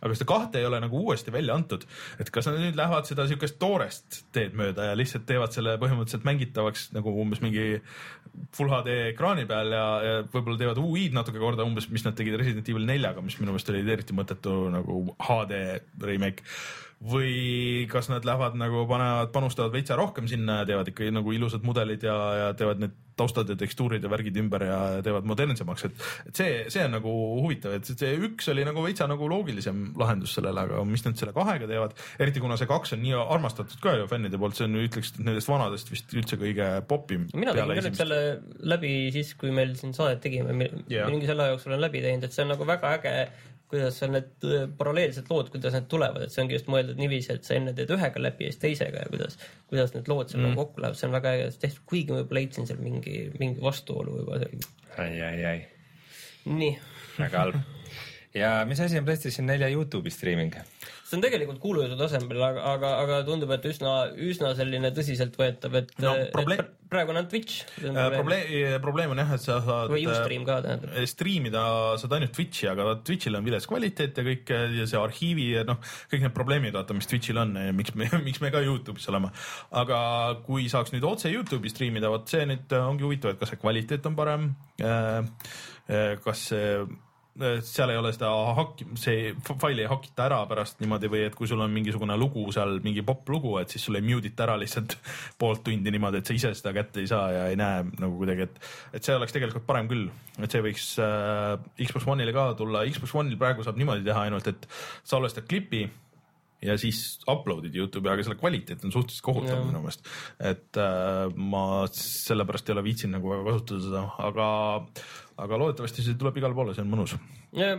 Aga 0.00 0.16
seda 0.16 0.28
kahte 0.28 0.60
ei 0.60 0.68
ole 0.68 0.80
nagu 0.82 1.00
uuesti 1.04 1.32
välja 1.34 1.56
antud, 1.56 1.86
et 2.20 2.30
kas 2.34 2.48
nad 2.50 2.58
nüüd 2.60 2.78
lähevad 2.78 3.08
seda 3.08 3.26
siukest 3.30 3.58
toorest 3.62 4.22
teed 4.34 4.56
mööda 4.58 4.90
ja 4.90 4.98
lihtsalt 4.98 5.26
teevad 5.28 5.54
selle 5.56 5.76
põhimõtteliselt 5.82 6.26
mängitavaks 6.28 6.90
nagu 6.96 7.14
umbes 7.22 7.42
mingi 7.44 7.80
full 8.54 8.72
HD 8.72 9.10
ekraani 9.12 9.46
peal 9.50 9.74
ja, 9.74 9.84
ja 10.04 10.14
võib-olla 10.26 10.60
teevad 10.60 10.80
UI-d 10.82 11.16
natuke 11.16 11.42
korda 11.42 11.66
umbes, 11.66 11.88
mis 11.92 12.06
nad 12.06 12.16
tegid 12.18 12.38
Resident 12.40 12.68
Evil 12.70 12.88
neljaga, 12.88 13.22
mis 13.24 13.38
minu 13.40 13.52
meelest 13.52 13.70
oli 13.72 13.84
eriti 13.84 14.16
mõttetu 14.16 14.56
nagu 14.74 15.04
HD 15.28 15.60
remake 16.02 16.46
või 17.04 17.84
kas 17.90 18.08
nad 18.08 18.24
lähevad 18.24 18.56
nagu 18.56 18.86
panevad, 18.88 19.32
panustavad 19.34 19.74
veitsa 19.74 19.96
rohkem 19.98 20.28
sinna 20.30 20.62
ja 20.62 20.68
teevad 20.70 20.88
ikkagi 20.88 21.12
nagu 21.12 21.34
ilusad 21.36 21.64
mudelid 21.66 22.04
ja, 22.06 22.16
ja 22.40 22.52
teevad 22.56 22.80
need 22.80 22.94
taustad 23.14 23.50
ja 23.52 23.56
tekstuurid 23.58 24.02
ja 24.02 24.10
värgid 24.10 24.38
ümber 24.40 24.64
ja 24.66 24.78
teevad 25.04 25.26
modernsemaks, 25.28 25.84
et, 25.86 26.00
et 26.30 26.40
see, 26.40 26.54
see 26.72 26.82
on 26.86 26.96
nagu 26.96 27.12
huvitav, 27.44 27.76
et 27.76 27.86
see 27.86 28.14
üks 28.26 28.48
oli 28.50 28.64
nagu 28.66 28.82
veitsa 28.82 29.06
nagu 29.10 29.28
loogilisem 29.30 29.84
lahendus 30.00 30.34
sellele, 30.34 30.64
aga 30.66 30.82
mis 30.88 31.04
nad 31.06 31.20
selle 31.20 31.34
kahega 31.36 31.68
teevad, 31.70 31.94
eriti 32.24 32.42
kuna 32.42 32.58
see 32.58 32.70
kaks 32.70 32.96
on 32.96 33.04
nii 33.04 33.14
armastatud 33.22 33.78
ka 33.84 33.94
ju 34.00 34.08
fännide 34.10 34.40
poolt, 34.40 34.58
see 34.58 34.66
on 34.66 34.80
ütleks 34.82 35.14
nendest 35.20 35.50
vanadest 35.50 35.92
vist 35.94 36.14
üldse 36.16 36.40
kõige 36.40 36.70
popim. 36.90 37.28
mina 37.36 37.54
tegin 37.54 37.84
nüüd 37.84 38.00
selle 38.00 38.20
läbi 38.74 38.94
siis, 39.14 39.34
kui 39.38 39.54
meil 39.54 39.76
siin 39.78 39.94
saadet 39.94 40.24
tegime, 40.24 40.56
mingi 40.56 41.28
selle 41.28 41.46
aja 41.46 41.54
jooksul 41.54 41.74
olen 41.74 41.86
läbi 41.86 42.02
teinud, 42.02 42.26
et 42.26 42.34
see 42.34 42.46
on 42.46 42.54
nagu 42.56 42.66
väga 42.66 42.96
äge, 42.98 43.16
kuidas 43.74 44.00
on 44.06 44.14
need 44.14 44.46
paralleelsed 44.78 45.28
lood, 45.32 45.50
kuidas 45.52 45.74
need 45.74 45.90
tulevad, 45.90 46.24
et 46.24 46.34
see 46.34 46.44
ongi 46.44 46.56
just 46.56 46.70
mõeldud 46.70 47.00
niiviisi, 47.00 47.34
et 47.34 47.46
sa 47.46 47.56
enne 47.58 47.74
teed 47.76 47.90
ühega 47.94 48.22
läbi 48.22 48.46
ja 48.46 48.54
siis 48.54 48.62
teisega 48.62 49.02
ja 49.02 49.10
kuidas, 49.10 49.38
kuidas 49.70 49.94
need 49.96 50.10
lood 50.10 50.30
seal 50.30 50.44
mm. 50.44 50.58
kokku 50.60 50.84
lähevad, 50.84 51.00
see 51.00 51.08
on 51.08 51.16
väga 51.16 51.34
äge 51.36 51.48
tehtud, 51.64 51.84
kuigi 51.90 52.14
võib-olla 52.14 52.40
leidsin 52.40 52.70
seal 52.70 52.82
mingi, 52.84 53.16
mingi 53.40 53.64
vastuolu 53.64 54.20
juba 54.22 54.40
seal. 54.44 54.66
ai, 55.02 55.12
ai, 55.28 55.38
ai, 55.50 55.56
nii, 56.46 56.72
väga 57.18 57.42
halb. 57.42 57.58
ja 58.38 58.54
mis 58.70 58.82
asi 58.86 59.00
on 59.00 59.08
PlayStation 59.08 59.50
nelja 59.50 59.72
Youtube'i 59.74 60.14
streaming? 60.14 60.54
See 61.14 61.20
on 61.20 61.24
tegelikult 61.24 61.60
kuulujutu 61.62 61.96
tasemel, 62.00 62.42
aga, 62.50 62.62
aga, 62.74 62.92
aga 63.04 63.18
tundub, 63.28 63.50
et 63.54 63.64
üsna, 63.70 63.92
üsna 64.18 64.50
selline 64.58 64.90
tõsiseltvõetav, 64.96 65.78
et 65.80 65.92
No 66.02 66.16
et 66.18 66.32
probleem- 66.34 66.58
pr- 66.64 66.72
praegu 66.94 67.10
on 67.10 67.16
ainult 67.18 67.30
Twitch. 67.30 67.62
probleem, 67.80 68.80
probleem 68.82 69.10
on 69.14 69.18
jah, 69.22 69.32
et 69.34 69.40
sa 69.42 69.56
saad 69.64 69.90
või 69.90 70.04
Ustream 70.10 70.44
ka 70.46 70.58
tähendab. 70.62 70.92
striimida 71.10 71.62
saad 71.98 72.12
ainult 72.18 72.34
Twitch'i, 72.36 72.68
aga 72.70 72.88
Twitch'il 73.06 73.34
on 73.38 73.44
vilets 73.46 73.66
kvaliteet 73.70 74.18
ja 74.20 74.24
kõik 74.28 74.52
ja 74.78 74.86
see 74.90 75.00
arhiivi 75.00 75.46
ja 75.56 75.64
noh, 75.66 75.78
kõik 76.12 76.22
need 76.26 76.34
probleemid, 76.36 76.74
vaata, 76.76 76.94
mis 76.98 77.06
Twitch'il 77.10 77.38
on 77.38 77.54
ja 77.56 77.72
miks 77.72 77.94
me, 77.98 78.06
miks 78.28 78.40
me 78.44 78.50
ka 78.54 78.60
Youtube'is 78.66 79.08
oleme. 79.10 79.30
aga 79.72 79.98
kui 80.46 80.68
saaks 80.70 80.92
nüüd 80.94 81.06
otse 81.08 81.32
Youtube'i 81.32 81.70
striimida, 81.72 82.10
vot 82.12 82.28
see 82.30 82.44
nüüd 82.46 82.70
ongi 82.78 83.06
huvitav, 83.08 83.34
et 83.34 83.40
kas 83.42 83.54
see 83.54 83.60
kvaliteet 83.62 84.06
on 84.10 84.14
parem. 84.18 84.50
kas 86.24 86.38
see 86.50 86.86
seal 87.34 87.90
ei 87.90 87.98
ole 87.98 88.12
seda 88.14 88.28
hakki, 88.54 88.86
see 89.00 89.32
faili 89.58 89.82
ei 89.82 89.88
hakita 89.90 90.28
ära 90.28 90.38
pärast 90.46 90.78
niimoodi 90.82 91.10
või 91.10 91.24
et 91.26 91.34
kui 91.34 91.48
sul 91.50 91.62
on 91.64 91.72
mingisugune 91.74 92.14
lugu 92.20 92.44
seal, 92.54 92.76
mingi 92.84 93.02
popp 93.06 93.32
lugu, 93.34 93.56
et 93.58 93.74
siis 93.74 93.82
sul 93.88 93.98
ei 93.98 94.04
mute 94.06 94.30
ita 94.30 94.46
ära 94.46 94.54
lihtsalt 94.60 94.94
poolt 95.40 95.64
tundi 95.66 95.90
niimoodi, 95.94 96.22
et 96.22 96.30
sa 96.30 96.36
ise 96.36 96.52
seda 96.54 96.74
kätte 96.76 97.02
ei 97.02 97.10
saa 97.10 97.26
ja 97.34 97.48
ei 97.50 97.58
näe 97.58 97.82
nagu 97.90 98.14
kuidagi, 98.20 98.46
et, 98.46 98.62
et 98.94 99.06
see 99.06 99.18
oleks 99.18 99.34
tegelikult 99.34 99.66
parem 99.66 99.90
küll, 99.90 100.06
et 100.38 100.54
see 100.54 100.62
võiks 100.62 100.92
äh, 101.02 101.58
Xbox 101.82 102.06
One'ile 102.14 102.36
ka 102.36 102.52
tulla, 102.60 102.86
Xbox 102.94 103.18
One'il 103.18 103.40
praegu 103.40 103.66
saab 103.66 103.82
niimoodi 103.82 104.06
teha 104.06 104.28
ainult, 104.28 104.54
et 104.54 104.70
salvestad 105.02 105.50
klipi 105.50 105.88
ja 106.64 106.76
siis 106.80 107.00
upload'id 107.30 107.74
Youtube'i, 107.76 108.10
aga 108.12 108.24
selle 108.24 108.38
kvaliteet 108.40 108.84
on 108.86 108.92
suhteliselt 108.94 109.24
kohutav 109.26 109.60
minu 109.66 109.82
meelest. 109.82 110.06
et 110.40 110.80
äh, 110.80 111.26
ma 111.36 111.84
sellepärast 111.92 112.70
ei 112.70 112.76
ole 112.76 112.86
viitsinud 112.86 113.18
nagu 113.18 113.32
väga 113.32 113.44
kasutada 113.50 113.82
seda, 113.84 114.04
aga, 114.28 114.48
aga 115.40 115.58
loodetavasti 115.58 116.04
see 116.04 116.16
tuleb 116.18 116.36
igale 116.38 116.54
poole, 116.56 116.74
see 116.76 116.84
on 116.84 116.90
mõnus. 116.92 117.14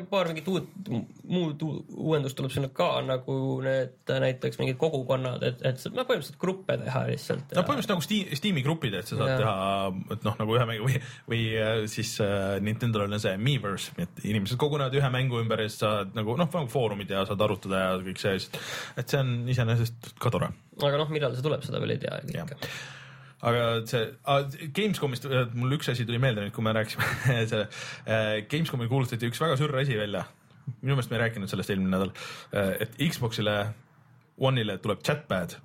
paar 0.10 0.30
mingit 0.30 0.48
uut, 0.52 0.68
muud 1.30 1.64
uuendust 1.64 2.38
tuleb 2.38 2.54
sinna 2.54 2.70
ka 2.76 2.90
nagu 3.06 3.36
need 3.64 4.12
näiteks 4.26 4.60
mingid 4.60 4.80
kogukonnad, 4.82 5.44
et, 5.44 5.62
et 5.68 5.86
no 5.92 6.04
põhimõtteliselt 6.04 6.40
gruppe 6.42 6.78
teha 6.82 7.06
lihtsalt. 7.12 7.56
no 7.56 7.64
põhimõtteliselt 7.64 7.94
nagu 7.96 8.06
Steam, 8.06 8.34
Steam'i 8.42 8.66
grupid, 8.66 8.98
et 9.00 9.08
sa 9.08 9.20
saad 9.20 9.34
Jaa. 9.34 9.40
teha, 9.44 10.16
et 10.18 10.28
noh, 10.28 10.38
nagu 10.42 10.58
ühe 10.58 10.68
mängu 10.72 10.90
või, 10.90 11.02
või 11.32 11.46
äh, 11.60 11.86
siis 11.92 12.16
äh, 12.24 12.58
Nintendo'l 12.66 13.08
on 13.08 13.20
see 13.24 13.38
Miiverse, 13.40 13.96
et 14.02 14.26
inimesed 14.26 14.60
kogunevad 14.62 14.96
ühe 15.00 15.14
mängu 15.14 15.40
ümber 15.44 15.64
ja 15.64 15.72
siis 15.72 15.82
saad 15.86 16.16
nagu 16.18 16.38
noh, 16.40 16.52
nagu 16.52 16.72
foorumid 16.72 17.16
ja 17.16 17.24
saad 17.30 17.48
arutada 17.48 17.86
ja 17.86 17.96
kõik 18.04 18.22
see, 18.22 18.36
et 19.00 19.08
see 19.08 19.24
on 19.24 19.36
iseenesest 19.52 20.16
ka 20.20 20.34
tore 20.34 20.52
aga 20.84 21.00
noh, 21.00 21.12
millal 21.14 21.36
see 21.36 21.46
tuleb, 21.46 21.64
seda 21.66 21.80
veel 21.84 21.96
ei 21.96 22.02
tea 22.02 22.20
ikka. 22.26 22.60
Aga 23.46 23.66
see 23.90 24.04
Gamescomist 24.76 25.28
äh, 25.30 25.46
mul 25.54 25.78
üks 25.78 25.90
asi 25.92 26.06
tuli 26.08 26.20
meelde 26.22 26.46
nüüd, 26.46 26.56
kui 26.56 26.66
me 26.66 26.74
rääkisime 26.76 27.06
see 27.52 27.62
äh, 27.62 28.42
Gamescomil 28.52 28.90
kuulutati 28.92 29.30
üks 29.30 29.42
väga 29.44 29.58
sürr 29.60 29.76
asi 29.82 29.98
välja. 30.00 30.26
minu 30.82 30.96
meelest 30.96 31.12
me 31.12 31.20
ei 31.20 31.28
rääkinud 31.28 31.52
sellest 31.52 31.70
eelmine 31.70 31.94
nädal, 31.94 32.14
et 32.82 32.96
Xbox'ile 32.98 33.60
One'ile 34.38 34.78
tuleb 34.82 35.04
chatpad. 35.06 35.56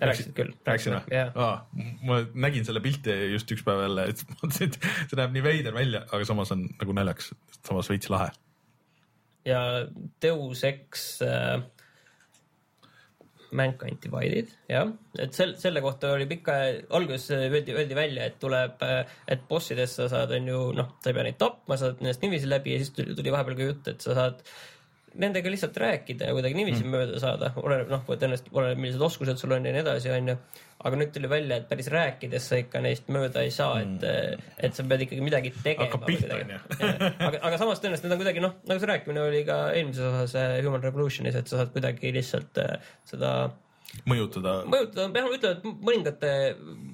rääkisid 0.00 0.32
küll. 0.34 0.52
rääkisin 0.66 0.96
või 0.96 1.14
jah,? 1.14 1.62
ma 2.02 2.18
nägin 2.34 2.66
selle 2.66 2.82
pilti 2.82 3.14
just 3.32 3.50
üks 3.54 3.62
päev 3.66 3.84
jälle, 3.86 4.08
et 4.10 4.24
mõtlesin, 4.40 4.72
et 4.74 4.78
see 5.10 5.18
näeb 5.20 5.36
nii 5.36 5.44
veider 5.44 5.76
välja, 5.76 6.02
aga 6.10 6.26
samas 6.26 6.52
on 6.54 6.66
nagu 6.68 6.96
naljakas, 6.98 7.30
samas 7.62 7.90
veits 7.90 8.10
lahe. 8.12 8.28
ja 9.46 9.60
Deus 10.22 10.64
Ex 10.66 11.06
äh, 11.22 11.62
Mankind 13.54 14.00
Divided, 14.02 14.52
jah, 14.70 14.90
et 15.18 15.36
sel-, 15.36 15.56
selle 15.60 15.82
kohta 15.84 16.12
oli 16.16 16.26
pikka, 16.30 16.58
alguses 16.98 17.30
öeldi, 17.36 17.74
öeldi 17.76 17.98
välja, 17.98 18.28
et 18.28 18.38
tuleb, 18.42 18.82
et 19.30 19.48
bossidest 19.50 20.00
sa 20.00 20.08
saad, 20.12 20.34
on 20.36 20.50
ju, 20.50 20.60
noh, 20.76 20.94
sa 21.00 21.12
ei 21.12 21.18
pea 21.18 21.26
neid 21.28 21.40
tapma, 21.40 21.78
saad 21.80 22.02
nendest 22.02 22.24
niiviisi 22.24 22.50
läbi 22.50 22.74
ja 22.74 22.82
siis 22.82 22.94
tuli, 22.96 23.16
tuli 23.16 23.34
vahepeal 23.34 23.58
ka 23.58 23.68
jutt, 23.70 23.92
et 23.94 24.06
sa 24.06 24.16
saad 24.18 24.42
nendega 25.20 25.50
lihtsalt 25.50 25.76
rääkida 25.78 26.28
ja 26.28 26.34
kuidagi 26.34 26.56
niiviisi 26.58 26.84
mm. 26.84 26.92
mööda 26.94 27.20
saada, 27.22 27.50
oleneb 27.60 27.90
noh, 27.92 28.04
tõenäoliselt 28.08 28.50
oleneb, 28.52 28.80
millised 28.82 29.02
oskused 29.06 29.40
sul 29.40 29.54
on 29.56 29.66
ja 29.66 29.74
nii 29.74 29.82
edasi, 29.84 30.10
onju. 30.14 30.36
aga 30.84 30.98
nüüd 31.00 31.12
tuli 31.14 31.30
välja, 31.30 31.58
et 31.60 31.68
päris 31.70 31.88
rääkides 31.92 32.48
sa 32.50 32.58
ikka 32.60 32.82
neist 32.84 33.10
mööda 33.14 33.44
ei 33.46 33.52
saa, 33.54 33.78
et, 33.80 34.06
et 34.68 34.76
sa 34.76 34.84
pead 34.90 35.06
ikkagi 35.06 35.24
midagi 35.24 35.52
tegema. 35.56 35.86
Hakkab 35.86 36.06
pihta, 36.08 36.40
onju. 36.40 36.60
aga, 37.28 37.40
aga 37.40 37.60
samas 37.60 37.82
tõenäoliselt 37.82 38.08
need 38.08 38.16
on 38.16 38.22
kuidagi 38.24 38.44
noh, 38.44 38.56
nagu 38.68 38.82
see 38.82 38.90
rääkimine 38.90 39.22
oli 39.24 39.44
ka 39.48 39.60
eelmises 39.76 40.08
osas 40.10 40.38
äh, 40.40 40.56
Human 40.66 40.82
Revolutionis, 40.84 41.38
et 41.38 41.50
sa 41.50 41.62
saad 41.62 41.74
kuidagi 41.76 42.14
lihtsalt 42.16 42.62
äh, 42.64 42.90
seda 43.08 43.34
mõjutada. 44.08 44.54
mõjutada, 44.70 45.08
peab 45.14 45.34
ütlema, 45.36 45.56
et 45.56 45.82
mõningate 45.88 46.30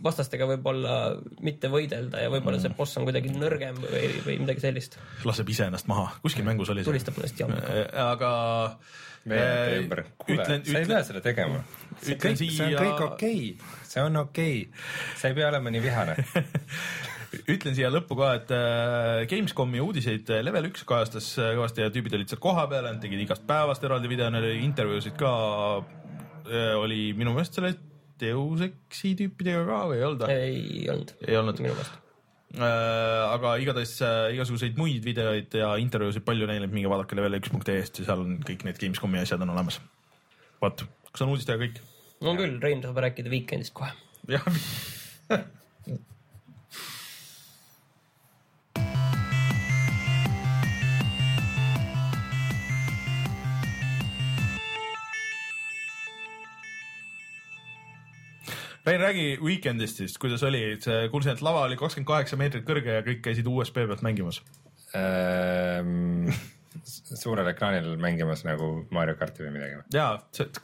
vastastega 0.04 0.48
võib-olla 0.50 0.96
mitte 1.44 1.70
võidelda 1.72 2.24
ja 2.24 2.32
võib-olla 2.32 2.60
see 2.62 2.72
boss 2.76 3.00
on 3.00 3.06
kuidagi 3.08 3.32
nõrgem 3.34 3.78
või, 3.82 4.08
või 4.26 4.38
midagi 4.44 4.64
sellist. 4.64 4.98
laseb 5.28 5.52
ise 5.52 5.68
ennast 5.68 5.90
maha, 5.90 6.10
kuskil 6.24 6.46
mängus 6.46 6.72
oli 6.72 6.84
see. 6.84 6.92
tulistab 6.92 7.20
ennast 7.20 7.40
jamma. 7.40 7.60
aga. 8.06 8.32
veerete 9.28 9.84
ümber. 9.84 10.04
kuule, 10.16 10.42
ütlen, 10.42 10.66
sa 10.66 10.82
ei 10.82 10.90
pea 10.90 11.04
seda 11.10 11.24
tegema. 11.24 11.62
see 12.00 12.16
ütlen 12.16 12.36
kõik, 12.36 12.42
see 12.42 12.66
on 12.66 12.74
siia- 12.74 12.82
kõik 12.84 13.06
okei 13.06 13.46
okay., 13.54 13.86
see 13.94 14.04
on 14.04 14.24
okei 14.24 14.58
okay.. 14.66 14.90
sa 15.22 15.32
ei 15.32 15.40
pea 15.40 15.48
olema 15.52 15.72
nii 15.72 15.86
vihane. 15.88 16.18
ütlen 17.50 17.76
siia 17.76 17.90
lõppu 17.92 18.16
ka, 18.18 18.32
et 18.40 18.52
äh, 18.54 19.22
Gamescomi 19.30 19.80
uudiseid 19.82 20.30
äh, 20.34 20.42
Level 20.44 20.70
üks 20.70 20.82
kajastas 20.88 21.32
äh, 21.38 21.52
kõvasti 21.58 21.84
ja 21.84 21.92
tüübid 21.94 22.16
olid 22.18 22.30
seal 22.32 22.42
kohapeal, 22.42 22.88
nad 22.88 23.00
tegid 23.02 23.22
igast 23.22 23.46
päevast 23.48 23.84
eraldi 23.86 24.10
video, 24.10 24.30
neil 24.34 24.48
oli 24.48 24.64
intervjuusid 24.66 25.16
ka. 25.20 25.32
Oli 26.80 27.10
minu 27.18 27.34
meelest 27.36 27.58
selle 27.58 27.74
Deus 28.20 28.62
Exi 28.64 29.14
tüüpidega 29.18 29.64
ka 29.68 29.80
või 29.90 29.98
ei 29.98 30.06
olnud? 30.06 30.24
ei 30.34 30.86
olnud. 30.92 31.12
ei 31.26 31.38
olnud. 31.40 31.62
minu 31.64 31.74
meelest. 31.76 31.98
aga 32.60 33.54
igatahes 33.62 33.94
äh, 34.04 34.18
igasuguseid 34.36 34.80
muid 34.80 35.06
videoid 35.06 35.54
ja 35.60 35.72
intervjuusid 35.80 36.26
palju 36.26 36.48
neil, 36.50 36.66
et 36.66 36.74
minge 36.74 36.90
vaadake 36.92 37.18
level1.ee-st 37.18 38.02
ja 38.02 38.10
seal 38.10 38.26
on 38.26 38.36
kõik 38.46 38.66
need 38.68 38.80
Gamescomi 38.82 39.22
asjad 39.22 39.46
on 39.46 39.54
olemas. 39.54 39.80
vot, 40.62 40.84
kas 41.10 41.24
on 41.24 41.32
uudistega 41.34 41.62
kõik? 41.64 41.80
on 42.20 42.40
küll, 42.40 42.58
Rein 42.62 42.84
saab 42.84 43.00
rääkida 43.06 43.32
Weekendist 43.32 43.74
kohe. 43.76 43.92
jah. 44.28 44.44
Rein, 58.86 59.00
räägi 59.00 59.38
Weekendist 59.44 59.98
siis, 60.00 60.14
kuidas 60.18 60.42
oli, 60.42 60.62
see 60.80 61.08
kuulsin, 61.12 61.34
et 61.34 61.42
lava 61.44 61.66
oli 61.66 61.76
kakskümmend 61.76 62.08
kaheksa 62.08 62.38
meetrit 62.40 62.64
kõrge 62.64 62.94
ja 62.96 63.02
kõik 63.04 63.20
käisid 63.26 63.48
USB 63.50 63.82
pealt 63.84 64.00
mängimas. 64.06 64.40
Ehm, 64.96 66.30
suurel 66.88 67.50
ekraanil 67.52 67.90
mängimas 68.00 68.46
nagu 68.46 68.70
Mario 68.94 69.18
karti 69.20 69.44
või 69.44 69.52
midagi. 69.58 69.82
ja 69.92 70.06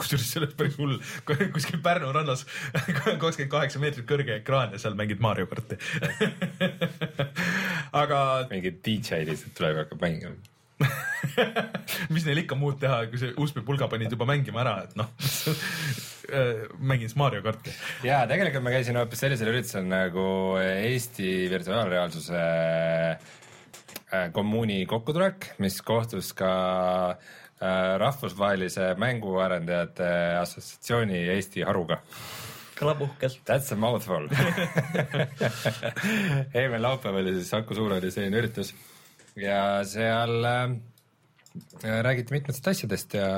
kusjuures 0.00 0.30
see 0.30 0.40
oli 0.40 0.48
päris 0.56 0.78
hull, 0.80 0.96
kuskil 1.28 1.82
Pärnu 1.84 2.12
rannas 2.16 2.46
kakskümmend 2.86 3.52
kaheksa 3.52 3.82
meetrit 3.84 4.08
kõrge 4.08 4.38
ekraan 4.40 4.72
ja 4.72 4.80
seal 4.80 4.96
mängid 4.96 5.20
Mario 5.20 5.50
karti. 5.50 5.76
aga 8.02 8.20
mingi 8.48 8.78
DJ 8.80 9.26
lihtsalt 9.28 9.52
tuleb 9.60 9.76
ja 9.76 9.84
hakkab 9.84 10.08
mängima. 10.08 10.96
mis 12.14 12.26
neil 12.26 12.42
ikka 12.44 12.58
muud 12.58 12.80
teha, 12.82 13.04
kui 13.10 13.20
see 13.20 13.32
USB 13.36 13.62
pulga 13.66 13.88
panid 13.92 14.12
juba 14.12 14.28
mängima 14.28 14.62
ära, 14.64 14.76
et 14.86 14.96
noh 14.98 15.10
mängin 16.78 17.08
siis 17.08 17.16
Mario 17.16 17.42
karti. 17.42 17.70
ja 18.02 18.24
tegelikult 18.26 18.64
ma 18.64 18.72
käisin 18.74 18.96
hoopis 18.98 19.20
sellisel 19.22 19.50
üritusel 19.52 19.86
nagu 19.88 20.26
Eesti 20.58 21.50
virtuaalreaalsuse 21.50 22.40
äh, 22.40 24.32
kommuuni 24.32 24.86
kokkutulek, 24.86 25.52
mis 25.62 25.78
kohtus 25.82 26.32
ka 26.36 26.50
äh, 27.10 27.98
rahvusvahelise 28.02 28.94
mänguarendajate 28.98 30.10
assotsiatsiooni 30.40 31.22
Eesti 31.36 31.62
haruga. 31.66 32.00
kõlab 32.76 33.06
uhkelt. 33.06 33.38
That's 33.48 33.72
a 33.72 33.76
mouthful. 33.76 34.28
eelmine 36.56 36.82
laupäev 36.82 37.22
oli 37.22 37.32
siis 37.38 37.48
Saku 37.54 37.74
Suurhalli 37.74 38.10
selline 38.12 38.42
üritus 38.42 38.74
ja 39.36 39.84
seal 39.88 40.44
äh, 40.44 40.76
räägiti 41.82 42.34
mitmetest 42.34 42.68
asjadest 42.68 43.14
ja, 43.18 43.28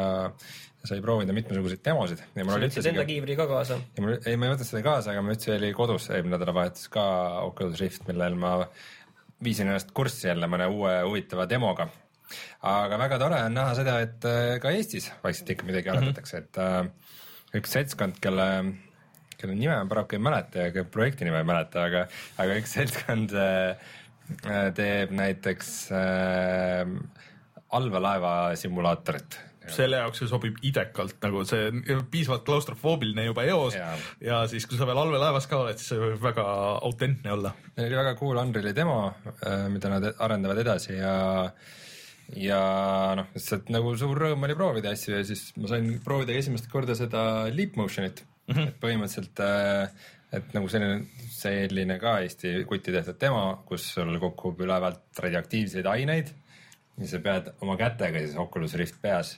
sai 0.87 1.00
proovida 1.02 1.35
mitmesuguseid 1.35 1.83
demosid 1.85 2.20
sa 2.22 2.59
võtsid 2.62 2.88
enda 2.92 3.04
kiivri 3.09 3.37
ka 3.38 3.48
kaasa. 3.50 3.78
ei 3.98 4.37
ma 4.38 4.46
ei 4.46 4.52
võtnud 4.52 4.68
seda 4.68 4.83
kaasa, 4.87 5.12
aga 5.12 5.24
mul 5.24 5.35
üldse 5.35 5.54
oli 5.57 5.72
kodus 5.76 6.09
eelmine 6.12 6.37
nädalavahetus 6.37 6.90
ka 6.94 7.04
Oculus 7.46 7.81
Rift, 7.83 8.07
millel 8.11 8.38
ma 8.38 8.52
viisin 9.44 9.70
ennast 9.70 9.90
kurssi 9.94 10.28
jälle 10.31 10.48
mõne 10.50 10.68
uue 10.70 10.94
huvitava 11.07 11.48
demoga. 11.50 11.88
aga 12.62 12.98
väga 13.00 13.18
tore 13.18 13.42
on 13.46 13.54
näha 13.57 13.74
seda, 13.78 14.00
et 14.04 14.26
äh, 14.28 14.57
ka 14.62 14.72
Eestis 14.76 15.11
vaikselt 15.22 15.54
ikka 15.54 15.66
midagi 15.68 15.90
arendatakse, 15.92 16.42
et 16.44 16.61
äh, 16.62 16.83
üks 17.59 17.72
seltskond, 17.72 18.18
kelle, 18.22 18.48
kelle 19.38 19.54
nime 19.57 19.74
ma 19.74 19.87
paraku 19.88 20.18
ei 20.18 20.22
mäleta 20.22 20.66
ja 20.66 20.74
ka 20.74 20.85
projekti 20.85 21.26
nime 21.26 21.40
ei 21.40 21.48
mäleta, 21.48 21.87
aga, 21.88 22.04
aga 22.38 22.59
üks 22.61 22.76
seltskond 22.76 23.33
äh, 23.35 23.88
teeb 24.76 25.14
näiteks 25.16 25.72
äh, 25.96 26.85
allveelaeva 27.76 28.33
simulaatorit 28.57 29.38
selle 29.72 30.00
jaoks 30.00 30.22
see 30.22 30.31
sobib 30.31 30.59
idekalt 30.64 31.18
nagu 31.24 31.42
see 31.48 31.98
piisavalt 32.12 32.44
klaustrofoobiline 32.46 33.26
juba 33.28 33.44
eos 33.48 33.76
ja. 33.76 33.90
Ja 34.24 34.38
siis, 34.50 34.66
kui 34.68 34.78
sa 34.78 34.87
veel 34.88 35.00
allveelaevas 35.02 35.48
ka 35.50 35.62
oled, 35.64 35.81
siis 35.81 35.92
see 35.92 36.00
võib 36.00 36.22
väga 36.22 36.44
autentne 36.87 37.35
olla. 37.35 37.52
Neil 37.76 37.90
oli 37.90 38.00
väga 38.00 38.14
cool 38.20 38.40
Unreali 38.40 38.72
demo, 38.76 39.00
mida 39.72 39.92
nad 39.92 40.09
arendavad 40.16 40.62
edasi 40.64 40.96
ja 40.98 41.14
ja 42.37 42.61
noh, 43.16 43.31
lihtsalt 43.33 43.70
nagu 43.72 43.94
suur 43.96 44.18
rõõm 44.20 44.42
oli 44.44 44.57
proovida 44.57 44.92
asju 44.92 45.14
ja 45.16 45.22
siis 45.24 45.46
ma 45.57 45.70
sain 45.70 45.94
proovida 46.04 46.37
esimest 46.37 46.68
korda 46.72 46.96
seda 46.98 47.22
Leap 47.52 47.78
Motionit 47.81 48.20
mm, 48.20 48.54
-hmm. 48.54 48.68
et 48.68 48.81
põhimõtteliselt 48.83 49.40
äh, 49.44 50.09
et 50.37 50.52
nagu 50.52 50.68
selline, 50.68 51.07
selline 51.33 51.96
ka 52.02 52.18
Eesti 52.20 52.66
kuti 52.68 52.92
tehtud 52.92 53.16
demo, 53.20 53.62
kus 53.69 53.87
sul 53.94 54.19
kukub 54.21 54.60
ülevalt 54.60 55.23
radioaktiivseid 55.25 55.88
aineid 55.88 56.35
ja 56.99 57.11
sa 57.11 57.21
pead 57.23 57.53
oma 57.61 57.77
kätega 57.81 58.23
siis 58.23 58.37
Oculus 58.37 58.75
Rift 58.79 59.01
peas 59.03 59.37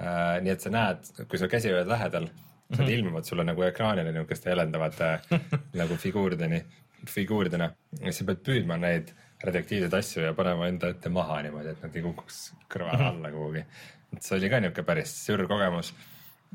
äh,. 0.00 0.40
nii 0.42 0.52
et 0.54 0.64
sa 0.64 0.72
näed, 0.72 1.10
kui 1.28 1.38
su 1.38 1.48
käsi 1.50 1.72
hoiad 1.72 1.90
lähedal, 1.90 2.28
siis 2.68 2.80
nad 2.80 2.92
ilmuvad 2.92 3.28
sulle 3.28 3.44
nagu 3.44 3.64
ekraanile 3.66 4.12
niisuguste 4.12 4.50
helendavate 4.52 5.10
nagu 5.80 5.98
figuurideni, 6.00 6.62
figuuridena 7.10 7.72
ja 8.00 8.14
sa 8.14 8.28
pead 8.28 8.44
püüdma 8.46 8.78
neid 8.80 9.12
radioaktiivseid 9.42 9.94
asju 9.98 10.22
ja 10.22 10.34
panema 10.38 10.68
enda 10.70 10.92
ette 10.92 11.10
maha 11.10 11.40
niimoodi, 11.42 11.74
et 11.74 11.82
nad 11.82 11.96
ei 11.96 12.04
kukuks 12.04 12.42
kõrvale 12.70 13.08
alla 13.08 13.30
kuhugi. 13.34 13.64
et 14.16 14.22
see 14.22 14.36
oli 14.38 14.50
ka 14.50 14.60
niisugune 14.60 14.86
päris 14.86 15.14
sür 15.26 15.46
kogemus. 15.50 15.92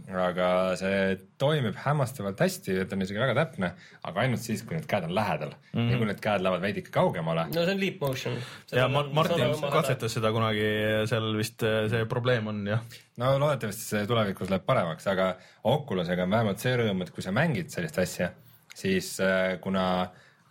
Aga 0.08 0.50
see 0.80 1.16
toimib 1.42 1.76
hämmastavalt 1.84 2.40
hästi, 2.40 2.76
ta 2.88 2.96
on 2.96 3.04
isegi 3.04 3.20
väga 3.20 3.34
täpne, 3.38 3.72
aga 4.08 4.24
ainult 4.24 4.44
siis, 4.44 4.62
kui 4.64 4.78
need 4.78 4.86
käed 4.90 5.08
on 5.08 5.16
lähedal 5.16 5.52
mm. 5.52 5.80
-hmm. 5.80 5.90
ja 5.92 5.98
kui 5.98 6.08
need 6.08 6.22
käed 6.24 6.46
lähevad 6.46 6.62
veidike 6.64 6.94
kaugemale, 6.96 7.48
no 7.48 7.66
see 7.66 7.74
on 7.74 7.82
leap 7.82 8.00
motion. 8.02 8.38
ja 8.72 8.88
Ma- 8.88 9.08
Martin 9.12 9.44
katsetas 9.72 10.14
seda 10.14 10.32
kunagi, 10.32 10.70
seal 11.10 11.28
vist 11.38 11.64
äh, 11.64 11.90
see 11.90 12.06
probleem 12.06 12.48
on 12.48 12.64
jah. 12.68 12.86
no 13.18 13.34
loodetavasti 13.40 13.90
see 13.90 14.06
tulevikus 14.08 14.50
läheb 14.54 14.66
paremaks, 14.66 15.08
aga 15.08 15.36
Oculusega 15.64 16.24
on 16.24 16.32
vähemalt 16.38 16.64
see 16.64 16.78
rõõm, 16.78 17.04
et 17.04 17.12
kui 17.12 17.24
sa 17.24 17.32
mängid 17.36 17.70
sellist 17.74 18.00
asja, 18.00 18.32
siis 18.76 19.20
äh, 19.20 19.60
kuna 19.60 19.86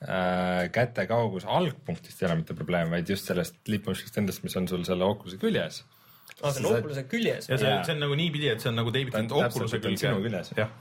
äh, 0.02 0.68
käte 0.72 1.06
kaugus 1.06 1.44
algpunktist 1.44 2.22
ei 2.22 2.28
ole 2.28 2.42
mitte 2.42 2.54
probleem, 2.54 2.90
vaid 2.90 3.08
just 3.08 3.30
sellest 3.30 3.62
lippmotion'ist 3.68 4.18
endast, 4.18 4.42
mis 4.42 4.56
on 4.56 4.68
sul 4.68 4.84
selle 4.84 5.04
Oculus'i 5.04 5.38
küljes. 5.40 5.84
aa, 6.42 6.52
see 6.52 6.64
on 6.64 6.70
Oculus'e 6.72 7.06
küljes 7.10 7.50
ja 7.50 7.58
see 7.60 7.74
see 7.88 7.96
on 7.96 8.02
nagu 8.04 8.18
niipidi, 8.18 8.50
et 8.52 8.64
see 8.64 8.72
on 8.72 8.80
nagu 8.82 8.94
teibitud 8.94 9.36
on 9.36 9.46
Oculus'e 9.46 9.80
on 9.80 10.24
küljes. 10.24 10.52
jah, 10.56 10.72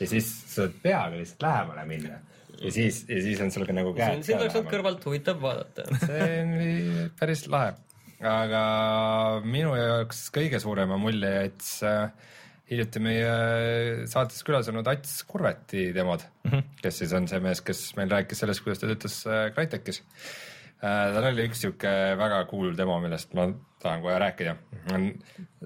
ja 0.00 0.10
siis 0.14 0.32
sa 0.44 0.62
saad 0.62 0.80
peaga 0.82 1.14
lihtsalt 1.16 1.46
lähemale 1.48 1.86
minna 1.88 2.20
ja 2.58 2.72
siis, 2.74 3.02
ja 3.08 3.20
siis 3.22 3.42
on 3.44 3.52
sul 3.54 3.66
ka 3.68 3.76
nagu 3.76 3.92
käed 3.96 4.24
siin 4.26 4.40
oleks 4.40 4.56
olnud 4.58 4.72
kõrvalt 4.72 5.04
huvitav 5.08 5.38
vaadata. 5.42 5.86
see 6.08 6.32
oli 6.42 7.04
päris 7.18 7.44
lahe, 7.52 7.76
aga 8.32 8.64
minu 9.46 9.76
jaoks 9.78 10.26
kõige 10.34 10.60
suurema 10.62 10.98
mulje 11.00 11.32
jättis 11.36 11.76
äh, 11.86 12.34
hiljuti 12.68 13.00
meie 13.02 13.30
saates 14.10 14.42
külas 14.44 14.68
olnud 14.68 14.88
Ats 14.90 15.22
Kurveti 15.28 15.88
demod 15.96 16.24
mm, 16.44 16.50
-hmm. 16.50 16.66
kes 16.82 17.00
siis 17.02 17.14
on 17.16 17.28
see 17.30 17.40
mees, 17.44 17.62
kes 17.64 17.84
meil 17.96 18.10
rääkis 18.12 18.44
sellest, 18.44 18.64
kuidas 18.64 18.82
ta 18.82 18.90
töötas 18.90 19.22
äh, 19.26 19.48
Crytekis 19.54 20.02
äh,. 20.82 21.14
tal 21.14 21.30
oli 21.32 21.48
üks 21.48 21.64
sihuke 21.64 21.94
väga 22.20 22.44
cool 22.50 22.76
demo, 22.76 23.00
millest 23.00 23.32
ma 23.38 23.48
tahan 23.82 24.02
kohe 24.04 24.16
rääkida. 24.18 24.56
on, 24.94 25.10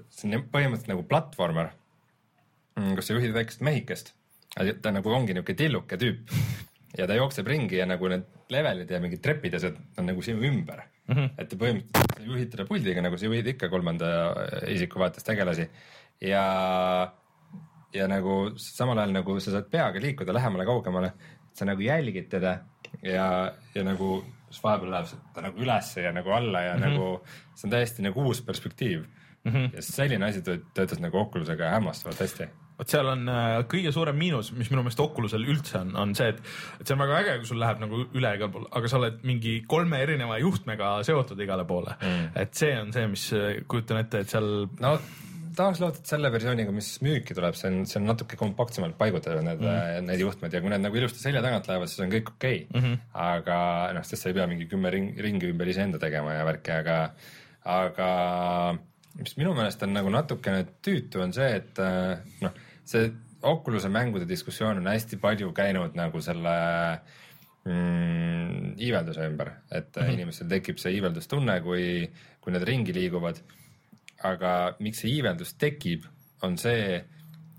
see 0.09 0.29
on 0.29 0.45
põhimõtteliselt 0.53 0.91
nagu 0.93 1.05
platvormer, 1.09 1.71
kus 2.97 3.09
sa 3.09 3.17
juhid 3.17 3.33
väikest 3.35 3.63
mehikest. 3.65 4.13
ta 4.53 4.91
nagu 4.93 5.09
ongi 5.09 5.33
niisugune 5.33 5.57
tilluke 5.57 5.97
tüüp 5.97 6.33
ja 6.97 7.07
ta 7.09 7.15
jookseb 7.17 7.47
ringi 7.49 7.79
ja 7.79 7.87
nagu 7.89 8.09
need 8.11 8.27
levelid 8.53 8.91
ja 8.91 8.99
mingid 9.01 9.21
trepid 9.23 9.55
ja 9.55 9.61
see 9.63 9.73
on 9.97 10.05
nagu 10.11 10.21
sinu 10.21 10.43
ümber 10.45 10.83
mm. 11.07 11.15
-hmm. 11.15 11.29
et 11.41 11.55
põhimõtteliselt 11.57 12.17
sa 12.19 12.27
juhid 12.27 12.51
teda 12.53 12.65
puldiga, 12.69 13.01
nagu 13.01 13.17
sa 13.17 13.25
juhid 13.25 13.47
ikka 13.53 13.69
kolmanda 13.69 14.09
isiku 14.69 15.01
vaates 15.01 15.25
tegelasi 15.25 15.65
ja, 16.21 16.43
ja 17.93 18.07
nagu 18.07 18.53
samal 18.57 19.01
ajal 19.01 19.15
nagu 19.17 19.39
sa 19.39 19.55
saad 19.57 19.71
peaga 19.71 19.99
liikuda 19.99 20.35
lähemale-kaugemale, 20.37 21.11
sa 21.53 21.65
nagu 21.65 21.81
jälgid 21.81 22.29
teda 22.29 22.59
ja, 23.01 23.27
ja 23.75 23.83
nagu 23.83 24.23
siis 24.53 24.63
vahepeal 24.63 24.93
läheb 24.93 25.29
ta 25.33 25.45
nagu 25.47 25.65
ülesse 25.65 26.05
ja 26.05 26.13
nagu 26.15 26.33
alla 26.37 26.61
ja 26.61 26.73
mm 26.77 26.83
-hmm. 26.83 26.89
nagu 26.89 27.53
see 27.55 27.67
on 27.67 27.77
täiesti 27.77 28.05
nagu 28.05 28.23
uus 28.23 28.41
perspektiiv 28.41 29.05
mm. 29.43 29.51
-hmm. 29.51 29.75
ja 29.75 29.81
selline 29.81 30.25
asi 30.25 30.41
tööt- 30.41 30.69
töötas 30.73 30.99
nagu 30.99 31.17
Oculusega 31.17 31.69
hämmastavalt 31.77 32.19
hästi 32.19 32.49
vot 32.77 32.89
seal 32.89 33.07
on 33.07 33.27
äh, 33.29 33.63
kõige 33.69 33.91
suurem 33.93 34.17
miinus, 34.17 34.51
mis 34.57 34.71
minu 34.71 34.83
meelest 34.83 34.99
Oculusel 34.99 35.45
üldse 35.45 35.79
on, 35.79 35.95
on 35.95 36.15
see, 36.15 36.29
et, 36.33 36.39
et 36.79 36.87
see 36.87 36.95
on 36.95 37.03
väga 37.03 37.19
äge, 37.21 37.35
kui 37.41 37.51
sul 37.51 37.61
läheb 37.61 37.83
nagu 37.83 38.05
üle 38.13 38.31
igal 38.37 38.49
pool, 38.53 38.65
aga 38.71 38.89
sa 38.91 38.97
oled 38.97 39.19
mingi 39.29 39.59
kolme 39.67 40.01
erineva 40.05 40.39
juhtmega 40.41 40.95
seotud 41.03 41.39
igale 41.45 41.65
poole 41.69 41.95
mm.. 41.99 42.31
et 42.35 42.53
see 42.57 42.73
on 42.79 42.93
see, 42.95 43.05
mis 43.07 43.27
äh, 43.37 43.61
kujutan 43.67 44.01
ette, 44.01 44.23
et 44.23 44.33
seal 44.33 44.49
no 44.81 44.97
tahaks 45.57 45.81
loota, 45.81 46.01
et 46.01 46.09
selle 46.09 46.29
versiooniga, 46.33 46.73
mis 46.75 46.89
müüki 47.05 47.35
tuleb, 47.37 47.57
see 47.57 47.69
on, 47.69 47.81
see 47.89 47.99
on 47.99 48.07
natuke 48.09 48.37
kompaktsemalt 48.39 48.97
paigutatud 48.99 49.43
need 49.45 49.61
mm., 49.63 50.07
need 50.09 50.23
juhtmed 50.23 50.53
ja 50.53 50.61
kui 50.63 50.71
need 50.73 50.83
nagu 50.85 50.99
ilusti 50.99 51.21
selja 51.21 51.43
tagant 51.45 51.67
lähevad, 51.69 51.91
siis 51.91 52.03
on 52.05 52.13
kõik 52.13 52.33
okei 52.35 52.61
okay. 52.63 52.81
mm. 52.81 52.85
-hmm. 52.85 53.01
aga 53.25 53.57
noh, 53.97 54.05
sest 54.07 54.25
sa 54.25 54.31
ei 54.31 54.37
pea 54.37 54.47
mingi 54.51 54.69
kümme 54.71 54.91
ring, 54.93 55.19
ringi 55.25 55.51
ümber 55.53 55.69
iseenda 55.69 56.01
tegema 56.01 56.35
ja 56.37 56.45
värki, 56.47 56.75
aga, 56.75 56.97
aga 57.75 58.09
mis 59.19 59.37
minu 59.37 59.53
meelest 59.57 59.83
on 59.85 59.93
nagu 59.93 60.13
natukene 60.13 60.65
tüütu, 60.85 61.21
on 61.23 61.33
see, 61.35 61.49
et 61.61 61.81
äh, 61.83 62.17
noh, 62.41 62.63
see 62.85 63.11
Oculus'e 63.43 63.89
mängude 63.91 64.23
diskussioon 64.23 64.77
on 64.79 64.85
hästi 64.87 65.17
palju 65.19 65.49
käinud 65.51 65.97
nagu 65.99 66.21
selle 66.23 66.53
mm, 67.67 68.77
iivelduse 68.79 69.25
ümber, 69.27 69.51
et 69.69 69.89
mm 69.91 70.01
-hmm. 70.01 70.13
inimestel 70.13 70.47
tekib 70.47 70.79
see 70.79 70.93
iiveldustunne, 70.95 71.59
kui, 71.61 72.07
kui 72.39 72.55
need 72.55 72.63
ringi 72.63 72.95
liiguvad 72.95 73.41
aga 74.23 74.75
miks 74.83 75.03
see 75.03 75.17
iiveldus 75.17 75.55
tekib, 75.59 76.05
on 76.43 76.57
see, 76.59 77.01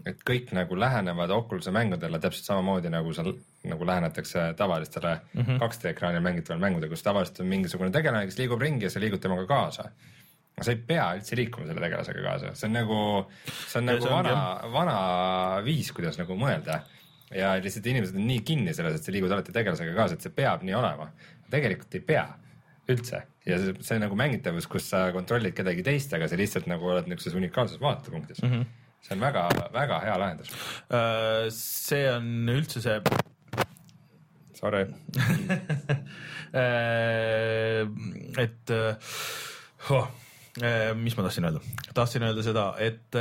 et 0.05 0.23
kõik 0.29 0.53
nagu 0.57 0.77
lähenevad 0.77 1.33
Oculus'e 1.33 1.73
mängudele 1.75 2.21
täpselt 2.21 2.51
samamoodi 2.51 2.93
nagu 2.93 3.13
seal 3.17 3.33
nagu 3.65 3.87
lähenetakse 3.87 4.55
tavalistele 4.57 5.15
mm 5.15 5.41
-hmm. 5.41 5.59
2D 5.63 5.89
ekraanil 5.89 6.21
mängitavatele 6.21 6.67
mängudele, 6.67 6.89
kus 6.89 7.03
tavaliselt 7.03 7.41
on 7.41 7.47
mingisugune 7.47 7.91
tegelane, 7.91 8.27
kes 8.27 8.39
liigub 8.39 8.61
ringi 8.61 8.85
ja 8.85 8.91
sa 8.91 9.01
liigud 9.01 9.21
temaga 9.21 9.47
kaasa. 9.47 9.91
sa 10.63 10.71
ei 10.71 10.77
pea 10.77 11.15
üldse 11.17 11.37
liikuma 11.37 11.67
selle 11.67 11.81
tegelasega 11.81 12.23
kaasa, 12.23 12.55
see 12.55 12.67
on 12.69 12.73
nagu, 12.73 12.99
see 13.47 13.79
on 13.79 13.89
Ja 13.89 13.93
nagu 13.93 14.05
see 14.07 14.13
ongi, 14.15 14.29
vana, 14.29 14.73
vana 14.73 15.65
viis, 15.65 15.93
kuidas 15.93 16.19
nagu 16.19 16.37
mõelda. 16.37 16.81
ja 17.35 17.55
lihtsalt 17.63 17.87
inimesed 17.87 18.17
on 18.17 18.27
nii 18.27 18.41
kinni 18.41 18.75
selles, 18.75 18.95
et 18.95 19.03
sa 19.03 19.13
liigud 19.13 19.33
alati 19.33 19.53
tegelasega 19.53 19.95
kaasa, 19.95 20.15
et 20.15 20.21
see 20.21 20.31
peab 20.31 20.63
nii 20.63 20.75
olema. 20.75 21.11
tegelikult 21.51 21.95
ei 21.95 22.01
pea 22.01 22.29
üldse 22.91 23.23
ja 23.49 23.59
see, 23.61 23.75
see 23.85 24.01
nagu 24.03 24.17
mängitavus, 24.19 24.69
kus 24.71 24.89
sa 24.93 25.07
kontrollid 25.15 25.57
kedagi 25.57 25.85
teist, 25.87 26.13
aga 26.17 26.29
sa 26.29 26.39
lihtsalt 26.41 26.69
nagu 26.71 26.91
oled 26.93 27.09
niisuguses 27.11 27.39
unikaalses 27.41 27.81
vaatepunktis 27.83 28.43
mm. 28.43 28.51
-hmm. 28.51 28.99
see 29.05 29.17
on 29.17 29.25
väga-väga 29.25 30.01
hea 30.05 30.19
lahendus. 30.21 30.51
äh,, 30.91 31.49
see 31.51 32.05
on 32.13 32.49
üldse 32.49 32.85
see 32.85 33.01
Sorry. 34.55 34.87
Äh, 36.55 37.81
et 38.39 38.71
äh, 38.71 38.95
oh, 39.91 40.07
mis 40.95 41.17
ma 41.17 41.25
tahtsin 41.25 41.49
öelda, 41.49 41.61
tahtsin 41.95 42.23
öelda 42.23 42.45
seda, 42.47 42.67
et 42.79 43.19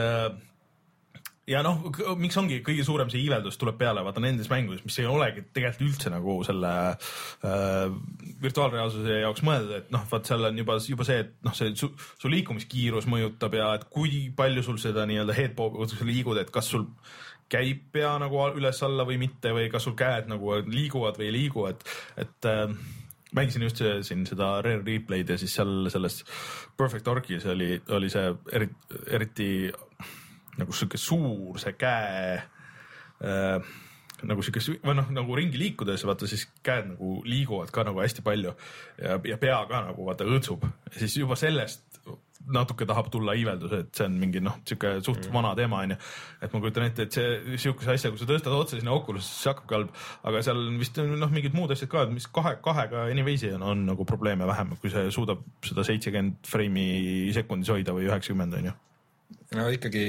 ja 1.49 1.59
noh, 1.65 1.81
miks 2.19 2.37
ongi 2.39 2.61
kõige 2.63 2.85
suurem 2.87 3.09
see 3.11 3.23
iiveldus 3.25 3.57
tuleb 3.59 3.75
peale, 3.79 4.03
vaata 4.05 4.21
nendes 4.23 4.47
mängudes, 4.51 4.83
mis 4.87 4.99
ei 5.01 5.09
olegi 5.09 5.43
tegelikult 5.55 5.89
üldse 5.89 6.13
nagu 6.13 6.37
selle 6.47 6.71
äh, 6.93 7.97
virtuaalreaalsuse 8.43 9.19
jaoks 9.25 9.43
mõeldud, 9.47 9.75
et 9.81 9.91
noh, 9.93 10.05
vaat 10.11 10.31
seal 10.31 10.47
on 10.47 10.63
juba, 10.63 10.79
juba 10.87 11.07
see, 11.07 11.19
et 11.25 11.35
noh, 11.43 11.55
see 11.57 11.75
su, 11.79 11.91
su 12.21 12.31
liikumiskiirus 12.31 13.09
mõjutab 13.11 13.59
ja 13.59 13.73
et 13.79 13.85
kui 13.91 14.25
palju 14.35 14.63
sul 14.63 14.79
seda 14.81 15.07
nii-öelda 15.09 15.35
headboard'i 15.37 15.99
sa 15.99 16.07
liigud, 16.07 16.39
et 16.39 16.51
kas 16.53 16.71
sul 16.71 16.87
käib 17.51 17.85
pea 17.93 18.15
nagu 18.21 18.39
üles-alla 18.55 19.03
või 19.05 19.19
mitte 19.21 19.51
või 19.53 19.67
kas 19.71 19.83
sul 19.85 19.97
käed 19.99 20.31
nagu 20.31 20.61
liiguvad 20.63 21.19
või 21.19 21.27
ei 21.27 21.37
liigu, 21.41 21.67
et, 21.69 21.83
et 22.23 22.49
äh, 22.49 22.71
mängisin 23.35 23.67
just 23.67 23.83
siin 24.07 24.23
seda 24.29 24.55
Rare 24.63 24.79
Replay'd 24.85 25.29
ja 25.33 25.37
siis 25.41 25.59
seal 25.59 25.89
selles 25.91 26.21
Perfect 26.77 27.05
Darkis 27.05 27.45
oli, 27.51 27.75
oli 27.91 28.09
see 28.13 28.31
eriti, 28.55 29.01
eriti 29.11 29.49
nagu 30.59 30.75
sihuke 30.75 30.99
suur 31.01 31.59
see 31.61 31.73
käe 31.79 32.37
äh, 33.23 33.73
nagu 34.23 34.45
sihuke 34.45 34.79
või 34.83 34.97
noh, 34.99 35.09
nagu 35.15 35.37
ringi 35.37 35.59
liikudes 35.59 36.05
vaata 36.07 36.29
siis 36.29 36.45
käed 36.65 36.93
nagu 36.93 37.15
liiguvad 37.27 37.73
ka 37.73 37.85
nagu 37.87 38.03
hästi 38.03 38.25
palju 38.25 38.53
ja, 39.01 39.17
ja 39.17 39.39
pea 39.41 39.63
ka 39.69 39.83
nagu 39.89 40.07
vaata 40.07 40.27
õõtsub 40.29 40.67
siis 40.95 41.17
juba 41.19 41.39
sellest 41.39 41.93
natuke 42.51 42.85
tahab 42.87 43.07
tulla 43.11 43.35
iiveldus, 43.37 43.73
et 43.77 43.91
see 43.95 44.05
on 44.09 44.15
mingi 44.19 44.41
noh, 44.43 44.57
sihuke 44.67 44.97
suht 45.03 45.21
mm. 45.21 45.35
vana 45.35 45.53
teema 45.55 45.79
onju. 45.85 45.97
et 46.43 46.53
ma 46.53 46.61
kujutan 46.63 46.87
ette, 46.89 47.05
et 47.07 47.15
see 47.15 47.57
sihukese 47.63 47.93
asja, 47.95 48.11
kui 48.11 48.19
sa 48.19 48.27
tõstad 48.29 48.55
otse 48.57 48.79
sinna 48.79 48.95
Oculus'isse, 48.95 49.37
siis 49.37 49.51
hakkabki 49.53 49.77
halb, 49.77 49.93
aga 50.27 50.41
seal 50.45 50.59
on 50.59 50.79
vist 50.81 50.99
noh, 50.99 51.31
mingid 51.31 51.55
muud 51.55 51.71
asjad 51.75 51.91
ka, 51.91 52.05
mis 52.11 52.27
kahe, 52.35 52.57
kahega 52.65 53.05
anyways'i 53.13 53.53
on, 53.55 53.63
on 53.71 53.85
nagu 53.93 54.07
probleeme 54.09 54.47
vähem, 54.49 54.75
kui 54.81 54.91
see 54.91 55.07
suudab 55.15 55.45
seda 55.63 55.87
seitsekümmend 55.87 56.43
freimi 56.49 56.87
sekundis 57.35 57.71
hoida 57.71 57.95
või 57.95 58.09
üheksakümmend 58.09 58.59
onju. 58.59 58.75
No 59.57 59.69
ikkagi 59.73 60.05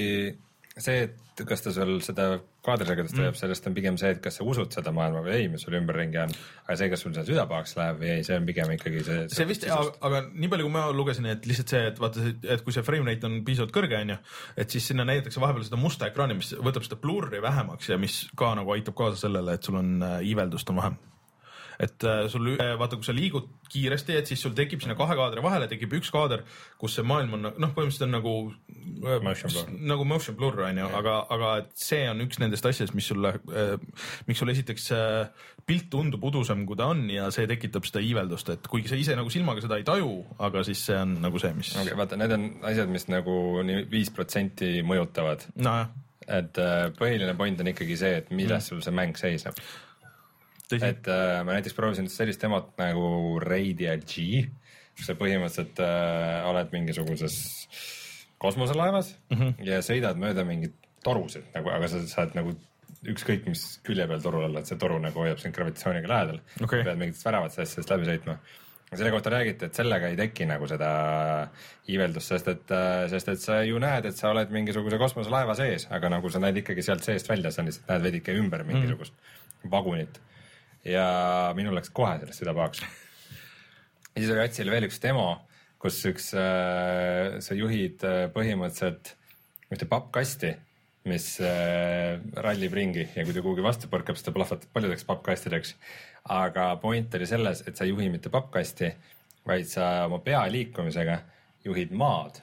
see, 0.80 1.04
et 1.06 1.42
kas 1.46 1.62
ta 1.62 1.72
sul 1.74 1.98
seda 2.02 2.26
kaadrisagedust 2.64 3.16
hoiab 3.18 3.32
mm., 3.34 3.38
sellest 3.38 3.66
on 3.68 3.76
pigem 3.76 3.96
see, 4.00 4.10
et 4.14 4.20
kas 4.24 4.38
sa 4.38 4.46
usud 4.46 4.72
seda 4.74 4.92
maailma 4.94 5.22
või 5.24 5.34
ei, 5.36 5.48
mis 5.52 5.62
sul 5.66 5.76
ümberringi 5.78 6.18
on. 6.22 6.34
aga 6.64 6.76
see, 6.80 6.88
kas 6.92 7.04
sul 7.04 7.14
seal 7.14 7.26
süda 7.28 7.44
pahaks 7.50 7.76
läheb 7.78 8.00
või 8.00 8.10
ei, 8.16 8.26
see 8.26 8.38
on 8.40 8.48
pigem 8.48 8.74
ikkagi 8.74 9.04
see. 9.06 9.22
see 9.34 9.48
vist, 9.50 9.66
aga 9.70 10.24
nii 10.32 10.50
palju, 10.52 10.68
kui 10.68 10.74
ma 10.74 10.84
lugesin, 10.94 11.28
et 11.30 11.46
lihtsalt 11.48 11.74
see, 11.74 11.82
et 11.92 12.02
vaata, 12.02 12.26
et 12.56 12.66
kui 12.66 12.74
see 12.74 12.86
frame 12.86 13.10
rate 13.10 13.28
on 13.28 13.40
piisavalt 13.46 13.74
kõrge, 13.76 14.00
onju, 14.00 14.18
et 14.64 14.76
siis 14.76 14.90
sinna 14.90 15.06
näidatakse 15.08 15.42
vahepeal 15.42 15.66
seda 15.68 15.80
musta 15.80 16.10
ekraani, 16.10 16.38
mis 16.40 16.54
võtab 16.58 16.86
seda 16.86 17.00
blurri 17.02 17.42
vähemaks 17.44 17.90
ja 17.92 18.00
mis 18.00 18.24
ka 18.38 18.54
nagu 18.58 18.74
aitab 18.74 18.98
kaasa 18.98 19.26
sellele, 19.26 19.58
et 19.58 19.66
sul 19.66 19.78
on 19.82 19.96
äh, 20.02 20.22
iiveldust 20.30 20.74
on 20.74 20.82
vähem 20.82 21.02
et 21.82 22.06
äh, 22.06 22.24
sul 22.32 22.54
äh, 22.54 22.74
vaata, 22.78 22.98
kui 22.98 23.06
sa 23.06 23.14
liigud 23.16 23.48
kiiresti, 23.70 24.16
et 24.18 24.30
siis 24.30 24.42
sul 24.44 24.54
tekib 24.56 24.82
sinna 24.84 24.96
kahe 24.98 25.16
kaadri 25.18 25.42
vahele 25.44 25.68
tekib 25.70 25.96
üks 25.98 26.12
kaader, 26.14 26.44
kus 26.78 26.98
see 26.98 27.06
maailm 27.06 27.38
on 27.38 27.48
noh, 27.48 27.74
põhimõtteliselt 27.74 28.06
on 28.08 28.14
nagu 28.18 28.34
Motion 29.24 29.50
blur. 29.50 29.72
nagu 29.90 30.04
motion 30.04 30.36
blur 30.36 30.60
on 30.66 30.78
ju, 30.78 30.86
aga, 30.98 31.14
aga 31.34 31.50
et 31.62 31.72
see 31.78 32.04
on 32.08 32.20
üks 32.24 32.38
nendest 32.40 32.66
asjadest, 32.68 32.94
mis 32.96 33.08
sulle 33.10 33.34
äh,, 33.50 33.74
miks 34.28 34.42
sul 34.42 34.52
esiteks 34.52 34.90
äh, 34.94 35.48
pilt 35.66 35.88
tundub 35.92 36.24
udusem, 36.28 36.64
kui 36.68 36.78
ta 36.78 36.90
on 36.92 37.04
ja 37.12 37.30
see 37.34 37.48
tekitab 37.50 37.86
seda 37.88 38.02
iiveldust, 38.04 38.52
et 38.54 38.68
kuigi 38.70 38.92
sa 38.92 38.98
ise 39.00 39.16
nagu 39.18 39.32
silmaga 39.32 39.64
seda 39.64 39.80
ei 39.80 39.86
taju, 39.88 40.12
aga 40.44 40.64
siis 40.66 40.84
see 40.88 40.98
on 41.00 41.16
nagu 41.24 41.40
see, 41.42 41.52
mis 41.56 41.72
okay,. 41.74 41.96
vaata, 41.98 42.18
need 42.20 42.36
on 42.36 42.48
asjad, 42.70 42.92
mis 42.92 43.08
nagu 43.10 43.38
nii 43.66 43.86
viis 43.92 44.12
protsenti 44.14 44.76
mõjutavad, 44.86 45.48
nojah, 45.56 45.90
et 46.28 46.60
äh, 46.60 46.86
põhiline 46.98 47.36
point 47.38 47.60
on 47.60 47.72
ikkagi 47.72 47.98
see, 48.00 48.20
et 48.22 48.30
milles 48.34 48.70
sul 48.70 48.84
see 48.84 48.94
mäng 48.94 49.18
seisneb. 49.20 49.58
Et 50.72 51.08
äh, 51.12 51.40
ma 51.44 51.58
näiteks 51.58 51.76
proovisin 51.76 52.08
sellist 52.08 52.44
emot 52.44 52.72
nagu 52.80 53.38
Radio 53.42 53.96
G, 54.00 54.46
kus 54.96 55.10
sa 55.10 55.16
põhimõtteliselt 55.18 55.82
äh, 55.84 56.46
oled 56.48 56.72
mingisuguses 56.72 57.36
kosmoselaevas 58.38 59.14
mm 59.30 59.36
Mhm. 59.36 59.48
-hmm. 59.48 59.66
ja 59.68 59.80
sõidad 59.84 60.16
mööda 60.20 60.44
mingeid 60.44 60.72
torusid 61.04 61.44
nagu, 61.54 61.68
aga 61.70 61.88
sa 61.88 62.00
saad 62.08 62.34
nagu 62.34 62.54
ükskõik 63.04 63.46
mis 63.46 63.62
külje 63.84 64.06
peal 64.08 64.22
torul 64.22 64.44
olla, 64.46 64.60
et 64.60 64.66
see 64.70 64.78
toru 64.80 64.98
nagu 64.98 65.20
hoiab 65.20 65.38
sind 65.38 65.54
gravitatsiooniga 65.54 66.08
lähedal 66.08 66.40
Okei. 66.62 66.84
pead 66.84 66.98
mingitest 66.98 67.26
väravatest 67.26 67.58
asjadest 67.58 67.90
läbi 67.90 68.06
sõitma. 68.08 68.36
selle 68.94 69.10
kohta 69.10 69.30
räägiti, 69.30 69.64
et 69.64 69.74
sellega 69.74 70.08
ei 70.08 70.16
teki 70.16 70.46
nagu 70.46 70.66
seda 70.70 70.88
iiveldust, 71.88 72.28
sest 72.30 72.48
et, 72.48 72.74
sest 73.10 73.28
et 73.28 73.40
sa 73.42 73.56
ju 73.66 73.78
näed, 73.82 74.04
et 74.06 74.16
sa 74.16 74.30
oled 74.30 74.52
mingisuguse 74.54 74.98
kosmoselaeva 74.98 75.54
sees, 75.58 75.88
aga 75.90 76.08
nagu 76.08 76.30
sa 76.30 76.38
näed 76.38 76.56
ikkagi 76.56 76.82
sealt 76.82 77.02
seest 77.02 77.28
välja, 77.28 77.50
sa 77.50 77.64
lihtsalt 77.66 77.88
näed 77.90 78.02
veidike 78.02 78.36
ümber 78.38 78.62
mingisugust 78.64 79.12
mm. 79.12 79.70
vagunit. 79.70 80.20
Ja 80.84 81.06
minul 81.56 81.76
läks 81.78 81.92
kohe 81.94 82.18
sellest 82.20 82.42
süda 82.42 82.54
pahaks. 82.56 82.82
ja 84.14 84.20
siis 84.20 84.30
oli 84.30 84.44
Atsil 84.44 84.70
veel 84.72 84.88
üks 84.88 85.00
demo, 85.02 85.28
kus 85.80 86.00
üks 86.10 86.30
äh,, 86.38 87.40
sa 87.44 87.56
juhid 87.56 88.04
äh, 88.06 88.26
põhimõtteliselt 88.34 89.14
ühte 89.72 89.88
pappkasti, 89.90 90.52
mis 91.08 91.34
äh, 91.44 92.20
rallib 92.44 92.76
ringi 92.76 93.06
ja 93.06 93.24
kui 93.24 93.36
ta 93.36 93.44
kuhugi 93.44 93.64
vastu 93.64 93.90
põrkab, 93.92 94.18
siis 94.18 94.28
ta 94.28 94.36
plahvatab 94.36 94.72
paljudeks 94.76 95.08
pappkastideks. 95.08 95.74
aga 96.34 96.74
point 96.80 97.14
oli 97.14 97.28
selles, 97.28 97.64
et 97.68 97.76
sa 97.76 97.84
ei 97.84 97.92
juhi 97.92 98.08
mitte 98.12 98.32
pappkasti, 98.32 98.92
vaid 99.48 99.68
sa 99.68 100.06
oma 100.08 100.20
pea 100.24 100.44
liikumisega 100.52 101.18
juhid 101.64 101.92
maad. 101.92 102.40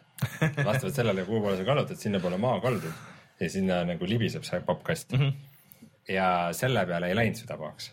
vastavalt 0.65 0.93
sellele, 0.93 1.23
kuhu 1.25 1.39
poole 1.41 1.57
sa 1.57 1.65
kallutad, 1.65 1.97
sinnapoole 1.97 2.37
maa 2.37 2.59
kaldub 2.61 2.93
ja 3.41 3.49
sinna 3.49 3.79
nagu 3.89 4.05
libiseb 4.05 4.45
see 4.45 4.59
pappkast 4.61 5.15
mm. 5.15 5.19
-hmm. 5.19 6.13
ja 6.13 6.27
selle 6.53 6.85
peale 6.85 7.09
ei 7.09 7.17
läinud 7.17 7.41
süda 7.41 7.57
pahaks 7.57 7.89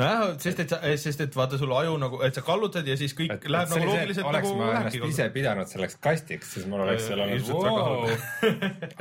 nojah, 0.00 0.34
sest 0.42 0.62
et 0.64 0.72
sa, 0.72 0.80
sest 1.00 1.22
et 1.24 1.36
vaata 1.38 1.58
sul 1.60 1.72
aju 1.76 1.96
nagu, 2.00 2.20
et 2.26 2.36
sa 2.36 2.44
kallutad 2.46 2.88
ja 2.88 2.96
siis 3.00 3.14
kõik 3.16 3.32
et, 3.36 3.46
läheb 3.52 3.72
nagu 3.72 3.90
loogiliselt 3.90 4.30
oleks 4.30 4.50
nagu 4.50 4.58
ma 4.60 4.72
lähebki 4.72 5.00
ennast 5.00 5.14
ise 5.14 5.28
pidanud 5.34 5.70
selleks 5.70 6.00
kastiks, 6.08 6.50
siis 6.56 6.66
mul 6.70 6.84
oleks 6.86 7.06
seal 7.08 7.22
olnud 7.24 7.46
väga 7.52 7.86
wow.. 7.86 8.10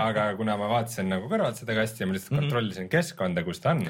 aga 0.07 0.29
kuna 0.39 0.59
ma 0.61 0.69
vaatasin 0.77 1.11
nagu 1.11 1.31
kõrvalt 1.31 1.59
seda 1.61 1.75
kasti 1.77 2.03
ja 2.05 2.09
ma 2.09 2.15
lihtsalt 2.15 2.31
mm 2.31 2.39
-hmm. 2.39 2.47
kontrollisin 2.47 2.91
keskkonda, 2.93 3.43
kus 3.47 3.63
ta 3.63 3.75
on, 3.75 3.83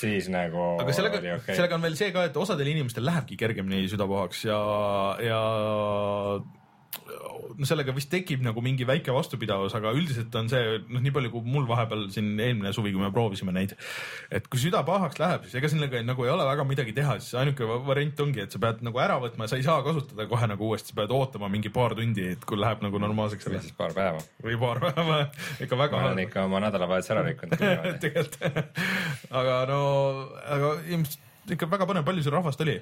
siis 0.00 0.28
nagu 0.32 0.66
aga 0.82 0.96
sellega 0.96 1.22
okei 1.38 1.56
sellega 1.56 1.80
on 1.80 1.88
veel 1.88 1.96
see 2.02 2.12
ka, 2.12 2.26
et 2.28 2.36
osadel 2.36 2.74
inimestel 2.74 3.08
lähebki 3.08 3.40
kergemini 3.40 3.88
südapuhaks 3.88 4.44
ja, 4.50 4.60
ja 5.24 5.40
no 6.42 6.63
sellega 7.68 7.94
vist 7.94 8.10
tekib 8.12 8.42
nagu 8.44 8.62
mingi 8.64 8.86
väike 8.88 9.12
vastupidavus, 9.14 9.74
aga 9.78 9.92
üldiselt 9.94 10.34
on 10.38 10.48
see 10.50 10.78
noh, 10.88 11.02
nii 11.02 11.12
palju 11.14 11.30
kui 11.34 11.54
mul 11.54 11.66
vahepeal 11.68 12.06
siin 12.14 12.32
eelmine 12.34 12.72
suvi, 12.74 12.92
kui 12.94 13.02
me 13.02 13.10
proovisime 13.14 13.54
neid, 13.54 13.74
et 14.34 14.48
kui 14.50 14.60
süda 14.62 14.82
pahaks 14.86 15.20
läheb, 15.22 15.46
siis 15.46 15.58
ega 15.60 15.70
sellega 15.70 16.02
nagu 16.06 16.26
ei 16.26 16.32
ole 16.34 16.46
väga 16.48 16.66
midagi 16.68 16.94
teha, 16.96 17.18
siis 17.22 17.38
ainuke 17.40 17.68
va- 17.68 17.80
variant 17.86 18.24
ongi, 18.26 18.42
et 18.44 18.54
sa 18.54 18.62
pead 18.62 18.82
nagu 18.86 19.02
ära 19.02 19.18
võtma, 19.22 19.48
sa 19.50 19.58
ei 19.60 19.66
saa 19.66 19.82
kasutada 19.86 20.28
kohe 20.30 20.48
nagu 20.50 20.70
uuesti, 20.70 20.92
sa 20.92 21.00
pead 21.00 21.14
ootama 21.14 21.50
mingi 21.52 21.72
paar 21.74 21.96
tundi, 21.98 22.30
et 22.34 22.48
kui 22.48 22.58
läheb 22.60 22.82
nagu 22.84 23.02
normaalseks 23.06 23.50
või 23.50 23.62
siis 23.64 23.76
paar 23.78 23.94
päeva. 23.96 24.22
või 24.44 24.58
paar 24.60 24.82
päeva, 24.88 25.20
ikka 25.64 25.78
väga 25.84 26.00
ma 26.00 26.10
olen 26.10 26.24
ikka 26.26 26.48
oma 26.48 26.62
nädalavahetuse 26.66 27.14
ära 27.14 27.26
rikkunud. 27.28 27.68
tegelikult, 28.04 28.40
aga 29.42 29.60
no, 29.70 29.84
aga 30.56 30.74
ilmselt 30.88 31.22
ikka 31.50 31.68
väga 31.70 31.88
põnev, 31.90 32.06
palju 32.06 32.24
sul 32.24 32.36
rahvast 32.36 32.60
oli? 32.64 32.78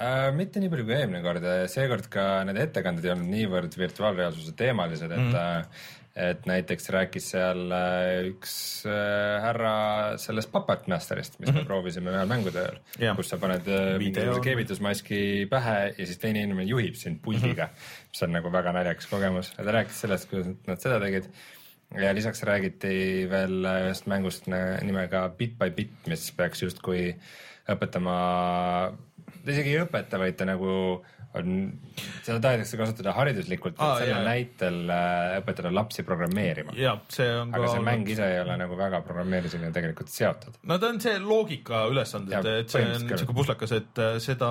Äh, 0.00 0.28
mitte 0.34 0.60
nii 0.62 0.70
palju 0.72 0.86
kui 0.88 0.96
eelmine 0.96 1.22
kord, 1.24 1.46
seekord 1.70 2.08
ka 2.12 2.28
need 2.48 2.60
ettekanded 2.66 3.04
ei 3.04 3.14
olnud 3.14 3.30
niivõrd 3.32 3.76
virtuaalreaalsuse 3.78 4.54
teemalised, 4.58 5.10
et 5.12 5.28
mm, 5.28 5.66
et 6.12 6.44
näiteks 6.44 6.90
rääkis 6.92 7.30
seal 7.32 7.72
äh, 7.72 8.26
üks 8.28 8.54
äh, 8.84 9.38
härra 9.40 10.18
sellest 10.20 10.50
Puppet 10.52 10.84
Masterist, 10.92 11.38
mis 11.40 11.48
mm 11.48 11.54
-hmm. 11.54 11.62
me 11.62 11.64
proovisime 11.64 12.10
ühel 12.10 12.28
mängude 12.28 12.58
ajal 12.60 12.78
Jah. 12.98 13.16
kus 13.16 13.28
sa 13.28 13.38
paned 13.38 13.68
äh, 13.68 13.98
mingisuguse 13.98 14.40
keevitusmaski 14.40 15.46
pähe 15.50 15.94
ja 15.98 16.06
siis 16.06 16.18
teine 16.18 16.42
inimene 16.42 16.68
juhib 16.68 16.94
sind 16.94 17.22
puldiga 17.22 17.64
mm, 17.64 17.72
-hmm. 17.72 18.08
mis 18.10 18.22
on 18.22 18.32
nagu 18.32 18.52
väga 18.52 18.72
naljakas 18.72 19.06
kogemus 19.06 19.52
ta 19.56 19.62
rääkis 19.62 20.00
sellest, 20.00 20.30
kuidas 20.30 20.46
nad 20.66 20.80
seda 20.80 21.00
tegid 21.00 21.24
ja 22.00 22.14
lisaks 22.14 22.42
räägiti 22.42 23.30
veel 23.30 23.64
ühest 23.64 24.06
mängust 24.06 24.46
nimega 24.82 25.28
Bit 25.28 25.58
by 25.58 25.70
Bit, 25.70 25.92
mis 26.06 26.32
peaks 26.32 26.62
justkui 26.62 27.14
õpetama, 27.76 28.14
ta 29.42 29.50
isegi 29.52 29.74
ei 29.74 29.82
õpeta, 29.84 30.20
vaid 30.22 30.38
ta 30.38 30.48
nagu 30.48 31.02
on, 31.38 31.72
seda 32.22 32.38
tahetakse 32.44 32.78
kasutada 32.80 33.14
hariduslikult, 33.16 33.76
et 33.76 33.84
Aa, 33.84 33.98
selle 34.02 34.16
jaa. 34.16 34.24
näitel 34.26 34.78
äh, 34.92 35.36
õpetada 35.40 35.72
lapsi 35.72 36.04
programmeerima. 36.06 36.74
ja 36.76 36.94
see 37.12 37.28
on 37.38 37.54
aga 37.54 37.64
ka 37.64 37.72
see 37.72 37.84
mäng 37.86 38.10
ise 38.12 38.26
ei 38.34 38.40
ole 38.42 38.56
nagu 38.60 38.76
väga 38.78 39.00
programmeerimisega 39.06 39.70
tegelikult 39.74 40.12
seotud. 40.12 40.58
no 40.68 40.78
ta 40.82 40.90
on 40.92 41.00
see 41.04 41.16
loogika 41.22 41.84
ülesanded, 41.92 42.36
Jah, 42.36 42.60
et 42.62 42.72
see 42.72 42.84
on 42.84 43.08
siuke 43.22 43.36
puslakas, 43.36 43.74
et 43.78 44.02
äh, 44.02 44.18
seda 44.22 44.50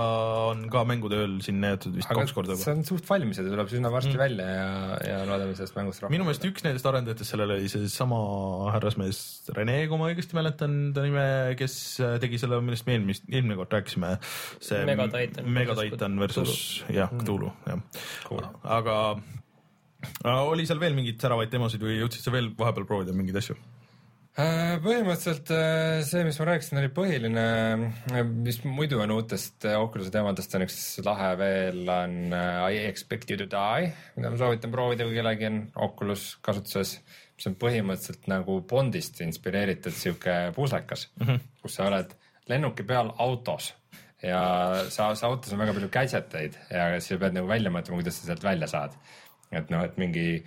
on 0.52 0.66
ka 0.74 0.84
mängude 0.90 1.22
ööl 1.22 1.38
siin 1.46 1.62
näidatud 1.62 1.96
vist 2.00 2.10
aga 2.10 2.26
kaks 2.26 2.36
korda 2.38 2.58
see 2.60 2.74
on 2.74 2.84
suht 2.88 3.08
valmis 3.10 3.40
ja 3.40 3.46
ta 3.46 3.54
tuleb 3.54 3.72
üsna 3.72 3.94
varsti 3.94 4.16
mm. 4.16 4.24
välja 4.24 4.50
ja, 4.50 4.72
ja 5.12 5.22
loodame 5.30 5.58
sellest 5.60 5.78
mängust 5.78 6.02
rohkem. 6.02 6.18
minu 6.18 6.28
meelest 6.28 6.50
üks 6.50 6.66
nendest 6.66 6.90
arendajatest 6.90 7.36
sellele 7.36 7.60
oli 7.60 7.72
seesama 7.72 8.22
härrasmees 8.74 9.22
Rene, 9.56 9.78
kui 9.90 10.00
ma 10.00 10.10
õigesti 10.12 10.38
mäletan 10.38 10.76
ta 10.96 11.06
nime, 11.06 11.24
kes 11.60 11.76
äh, 12.02 12.18
tegi 12.24 12.40
selle, 12.42 12.62
millest 12.66 12.88
me 12.88 12.98
eelmist, 12.98 13.26
eelmine 13.30 13.58
kord 13.60 13.74
rääkisime. 13.76 14.16
see 14.64 14.84
Mega 14.88 15.08
Titan 15.12 15.50
Mega 15.52 15.76
versus 15.76 15.98
Titan 15.98 16.20
versus 16.22 16.62
jah, 16.90 17.12
Cthulhu 17.22 17.52
jah 17.68 17.84
cool.. 18.28 18.48
aga 18.64 18.98
äh, 19.18 20.42
oli 20.48 20.66
seal 20.70 20.82
veel 20.82 20.98
mingeid 20.98 21.22
säravaid 21.22 21.52
teemasid 21.54 21.84
või 21.86 22.00
jõudsid 22.00 22.26
sa 22.26 22.34
veel 22.34 22.52
vahepeal 22.58 22.90
proovida 22.90 23.16
mingeid 23.16 23.42
asju? 23.42 23.60
Äh, 24.40 24.78
põhimõtteliselt 24.80 25.50
äh, 25.52 25.98
see, 26.08 26.22
mis 26.24 26.38
ma 26.40 26.46
rääkisin, 26.48 26.78
oli 26.80 26.88
põhiline, 26.96 27.42
mis 28.32 28.62
muidu 28.64 29.02
on 29.04 29.12
uutest 29.18 29.66
äh, 29.68 29.76
Oculus'e 29.76 30.14
teemadest 30.14 30.56
on 30.56 30.64
üks 30.64 30.78
lahe 31.04 31.34
veel 31.42 31.82
on 31.92 32.16
äh, 32.38 32.62
I 32.72 32.86
expect 32.86 33.28
you 33.28 33.36
to 33.42 33.50
die, 33.52 33.90
mida 34.16 34.32
ma 34.32 34.40
soovitan 34.40 34.72
proovida, 34.72 35.04
kui 35.04 35.18
kellelgi 35.20 35.50
on 35.50 35.60
Oculus 35.84 36.30
kasutuses, 36.48 36.94
mis 37.36 37.50
on 37.52 37.60
põhimõtteliselt 37.60 38.32
nagu 38.32 38.56
Bondist 38.72 39.20
inspireeritud 39.26 40.00
sihuke 40.00 40.38
puslekas 40.56 41.10
mm, 41.20 41.28
-hmm. 41.28 41.46
kus 41.66 41.76
sa 41.76 41.92
oled 41.92 42.16
lennuki 42.48 42.88
peal 42.88 43.12
autos 43.20 43.74
ja 44.26 44.42
sa, 44.90 45.12
sa 45.18 45.30
autos 45.30 45.54
on 45.54 45.62
väga 45.62 45.76
palju 45.78 45.92
gadget 45.94 46.36
eid 46.40 46.58
ja 46.70 46.90
siis 46.98 47.16
sa 47.16 47.22
pead 47.22 47.38
nagu 47.38 47.50
välja 47.50 47.74
mõtlema, 47.74 48.02
kuidas 48.02 48.20
sa 48.20 48.30
sealt 48.30 48.44
välja 48.46 48.70
saad. 48.70 48.98
et 49.52 49.72
noh, 49.74 49.84
et 49.84 49.98
mingi 50.00 50.44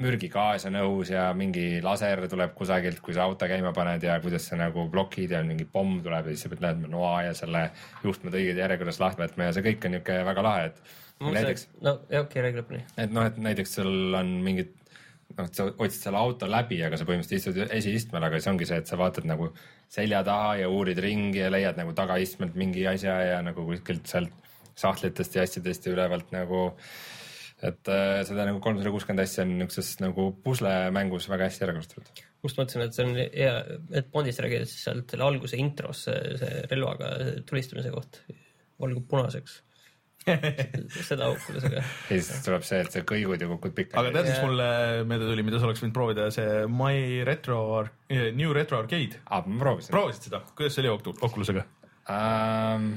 mürgigaas 0.00 0.66
on 0.66 0.76
õhus 0.80 1.12
ja 1.12 1.28
mingi 1.36 1.80
laser 1.82 2.24
tuleb 2.30 2.54
kusagilt, 2.58 2.98
kui 3.04 3.14
sa 3.14 3.28
auto 3.28 3.46
käima 3.50 3.70
paned 3.76 4.02
ja 4.02 4.16
kuidas 4.22 4.48
sa 4.50 4.58
nagu 4.58 4.88
blokid 4.90 5.34
ja 5.36 5.42
mingi 5.46 5.66
pomm 5.70 6.00
tuleb 6.02 6.26
ja 6.26 6.34
siis 6.34 6.46
sa 6.46 6.50
pead 6.52 6.64
leidma 6.64 6.90
noa 6.90 7.14
ja 7.28 7.34
selle 7.38 7.68
juhtmed 8.02 8.34
õiges 8.34 8.58
järjekorras 8.62 9.00
lahti 9.02 9.22
võtma 9.22 9.48
ja 9.48 9.56
see 9.56 9.66
kõik 9.68 9.86
on 9.86 9.94
niisugune 9.94 10.28
väga 10.30 10.46
lahe, 10.48 10.70
et 10.70 11.30
näiteks, 11.38 11.68
no 11.86 11.98
ja 12.10 12.24
okei, 12.24 12.42
räägi 12.42 12.60
lõpuni. 12.60 12.82
et 12.98 13.14
noh, 13.14 13.28
et 13.28 13.38
näiteks 13.38 13.78
sul 13.78 14.18
on 14.18 14.34
mingid 14.46 14.74
noh, 15.38 15.48
sa 15.52 15.66
otsid 15.70 16.00
selle 16.06 16.20
auto 16.20 16.48
läbi, 16.50 16.80
aga 16.86 16.98
sa 17.00 17.06
põhimõtteliselt 17.08 17.54
istud 17.54 17.74
esiistmel, 17.78 18.26
aga 18.26 18.38
siis 18.38 18.52
ongi 18.52 18.68
see, 18.68 18.78
et 18.82 18.90
sa 18.90 18.98
vaatad 19.00 19.26
nagu 19.28 19.50
selja 19.92 20.22
taha 20.26 20.54
ja 20.62 20.70
uurid 20.72 21.00
ringi 21.02 21.42
ja 21.42 21.50
leiad 21.52 21.78
nagu 21.80 21.94
tagaistmelt 21.96 22.56
mingi 22.58 22.86
asja 22.90 23.18
ja 23.28 23.42
nagu 23.44 23.66
kuskilt 23.68 24.08
sealt 24.10 24.32
sahtlitest 24.78 25.36
ja 25.36 25.44
asjadest 25.46 25.86
ja 25.86 25.94
ülevalt 25.94 26.32
nagu 26.34 26.68
et 27.64 27.88
äh, 27.88 28.20
seda 28.26 28.44
nagu 28.48 28.60
kolmsada 28.62 28.90
kuuskümmend 28.92 29.24
asja 29.24 29.44
on 29.44 29.54
niisuguses 29.60 30.00
nagu 30.02 30.28
puslemängus 30.44 31.28
väga 31.30 31.48
hästi 31.48 31.66
ära 31.66 31.76
kasutatud. 31.76 32.24
just 32.44 32.58
mõtlesin, 32.58 32.82
et 32.84 32.96
see 32.96 33.04
on 33.06 33.14
hea, 33.20 33.52
et 34.00 34.10
Bondist 34.12 34.42
räägid 34.44 34.66
siis 34.68 34.88
sealt 34.88 35.14
selle 35.14 35.28
alguse 35.28 35.60
intros 35.60 36.04
see 36.08 36.64
relvaga 36.72 37.14
tulistamise 37.48 37.92
koht 37.94 38.20
valgub 38.82 39.06
punaseks. 39.08 39.60
seda 41.08 41.28
aukulusega. 41.28 41.80
ja 41.82 42.18
siis 42.18 42.44
tuleb 42.44 42.64
see, 42.66 42.80
et 42.84 42.94
sa 42.94 43.02
kõigud 43.08 43.40
ja 43.40 43.48
kukud 43.50 43.74
pikali. 43.76 44.00
aga 44.00 44.12
tead, 44.14 44.28
mis 44.30 44.38
Jaa. 44.38 44.46
mulle 44.46 44.68
meelde 45.08 45.30
tuli, 45.30 45.46
mida 45.46 45.60
sa 45.60 45.68
oleks 45.68 45.82
võinud 45.84 45.96
proovida, 45.96 46.28
see 46.34 46.64
My 46.70 47.24
Retro, 47.28 47.58
New 48.10 48.54
Retro 48.56 48.80
Arcade. 48.80 49.20
aa, 49.28 49.42
ma 49.46 49.60
proovisin. 49.64 49.92
proovisid 49.94 50.30
seda, 50.30 50.44
kuidas 50.56 50.78
see 50.78 50.84
oli 50.84 50.94
Oculusega? 50.94 51.66
ähm,. 52.12 52.94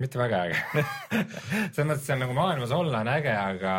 mitte 0.00 0.18
väga 0.18 0.44
äge 0.48 0.62
selles 1.72 1.88
mõttes, 1.88 2.06
see 2.06 2.16
on 2.16 2.24
nagu 2.26 2.36
maailmas 2.36 2.72
olla 2.74 3.04
on 3.04 3.12
äge, 3.14 3.34
aga 3.34 3.74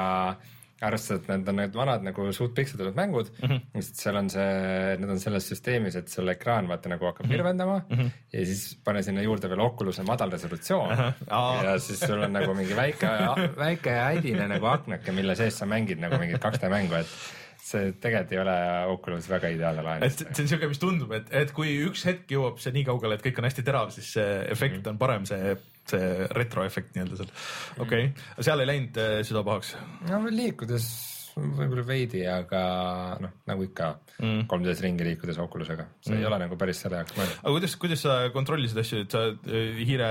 arvestades, 0.82 1.22
et 1.24 1.28
need 1.32 1.48
on 1.50 1.56
need 1.56 1.74
vanad 1.78 2.04
nagu 2.04 2.26
suht 2.36 2.52
pikseldatud 2.58 2.96
mängud 2.98 3.30
mm, 3.32 3.46
Mhm. 3.48 3.54
-hmm. 3.56 3.82
sest 3.82 3.96
seal 4.04 4.16
on 4.20 4.30
see, 4.30 4.98
need 5.00 5.10
on 5.10 5.20
selles 5.20 5.48
süsteemis, 5.52 5.96
et 5.96 6.10
sul 6.12 6.28
ekraan 6.28 6.68
vaata 6.68 6.90
nagu 6.90 7.06
hakkab 7.06 7.30
virvendama 7.30 7.78
mm 7.90 7.98
-hmm. 7.98 8.10
ja 8.34 8.46
siis 8.46 8.78
pane 8.84 9.04
sinna 9.04 9.22
juurde 9.22 9.50
veel 9.50 9.60
Oculus'e 9.60 10.04
madal 10.04 10.32
resolutsioon 10.32 10.92
Aa. 11.30 11.64
ja 11.64 11.80
siis 11.80 12.00
sul 12.00 12.22
on 12.24 12.34
nagu 12.34 12.54
mingi 12.54 12.76
väike, 12.76 13.08
väike 13.58 13.90
ädine 13.90 14.48
nagu 14.48 14.66
aknake, 14.66 15.12
mille 15.12 15.36
sees 15.36 15.58
sa 15.58 15.66
mängid 15.66 16.00
nagu 16.00 16.18
mingit 16.20 16.42
2D 16.46 16.70
mängu, 16.70 16.94
et 17.00 17.08
see 17.66 17.92
tegelikult 17.94 18.32
ei 18.32 18.40
ole 18.40 18.86
Oculus 18.94 19.30
väga 19.30 19.48
ideaalne 19.48 19.80
et 19.80 19.86
lahendus. 19.86 20.18
see 20.34 20.44
on 20.44 20.48
siuke, 20.48 20.68
mis 20.68 20.80
tundub, 20.80 21.12
et, 21.12 21.24
et 21.32 21.52
kui 21.52 21.86
üks 21.88 22.06
hetk 22.06 22.30
jõuab 22.32 22.60
see 22.60 22.72
nii 22.74 22.84
kaugele, 22.86 23.14
et 23.16 23.26
kõik 23.26 23.38
on 23.40 23.44
hästi 23.48 23.64
terav, 23.64 23.90
siis 23.92 24.14
see 24.14 24.46
efekt 24.52 24.80
Mhm. 24.82 24.90
on 24.90 24.98
parem, 24.98 25.26
see, 25.26 25.56
see 25.94 26.30
retroefekt 26.36 26.96
nii-öelda 26.96 27.20
seal. 27.22 27.34
okei 27.80 28.08
okay., 28.12 28.46
seal 28.48 28.64
ei 28.64 28.72
läinud 28.72 29.02
äh, 29.02 29.20
süda 29.28 29.44
pahaks. 29.48 29.76
no 30.10 30.24
liikudes 30.30 30.90
võib-olla 31.36 31.84
veidi, 31.84 32.24
aga 32.32 32.62
noh, 33.20 33.40
nagu 33.50 33.66
ikka 33.68 33.94
Mm. 34.16 34.46
3D-s 34.48 34.80
ringi 34.80 35.04
liikudes 35.04 35.36
Oculusega, 35.44 35.84
see 36.00 36.14
mm. 36.14 36.22
ei 36.22 36.28
ole 36.30 36.38
nagu 36.40 36.56
päris 36.60 36.78
selle 36.80 37.02
jaoks 37.02 37.18
mõeldud. 37.18 37.40
aga 37.42 37.52
kuidas, 37.58 37.74
kuidas 37.82 38.04
sa 38.06 38.14
kontrollisid 38.32 38.78
asju, 38.80 39.00
et 39.04 39.16
sa 39.16 39.24
äh, 39.28 39.82
hiire, 39.82 40.08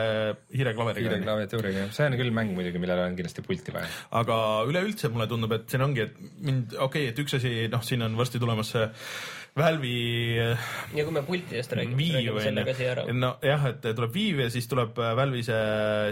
hiireklaveriga 0.53 1.15
kiire? 1.15 1.21
klaviatuuriga, 1.25 1.87
see 1.97 2.09
on 2.11 2.17
küll 2.21 2.35
mäng 2.37 2.53
muidugi, 2.53 2.83
millel 2.83 3.01
on 3.07 3.17
kindlasti 3.17 3.45
pulti 3.47 3.73
vaja. 3.73 3.89
aga 4.21 4.37
üleüldse 4.69 5.09
mulle 5.15 5.29
tundub, 5.31 5.57
et 5.57 5.65
siin 5.73 5.87
ongi, 5.87 6.05
et 6.05 6.21
mind, 6.21 6.77
okei 6.77 7.07
okay,, 7.07 7.15
et 7.15 7.23
üks 7.25 7.39
asi, 7.41 7.55
noh, 7.73 7.81
siin 7.87 8.05
on 8.05 8.21
varsti 8.21 8.43
tulemas 8.43 8.75
see 8.77 8.85
Valve'i 9.55 10.35
ja 10.35 11.03
kui 11.07 11.13
me 11.15 11.21
pultidest 11.23 11.71
räägime, 11.79 12.03
siis 12.03 12.15
räägime 12.17 12.41
selle 12.43 12.63
ka 12.67 12.73
siia 12.75 12.89
ära. 12.97 13.05
nojah, 13.15 13.67
et 13.69 13.85
tuleb 13.85 14.11
Viiv 14.11 14.41
ja 14.43 14.49
siis 14.51 14.67
tuleb 14.67 14.99
äh, 14.99 15.13
Valve'i 15.15 15.45
see, 15.47 15.59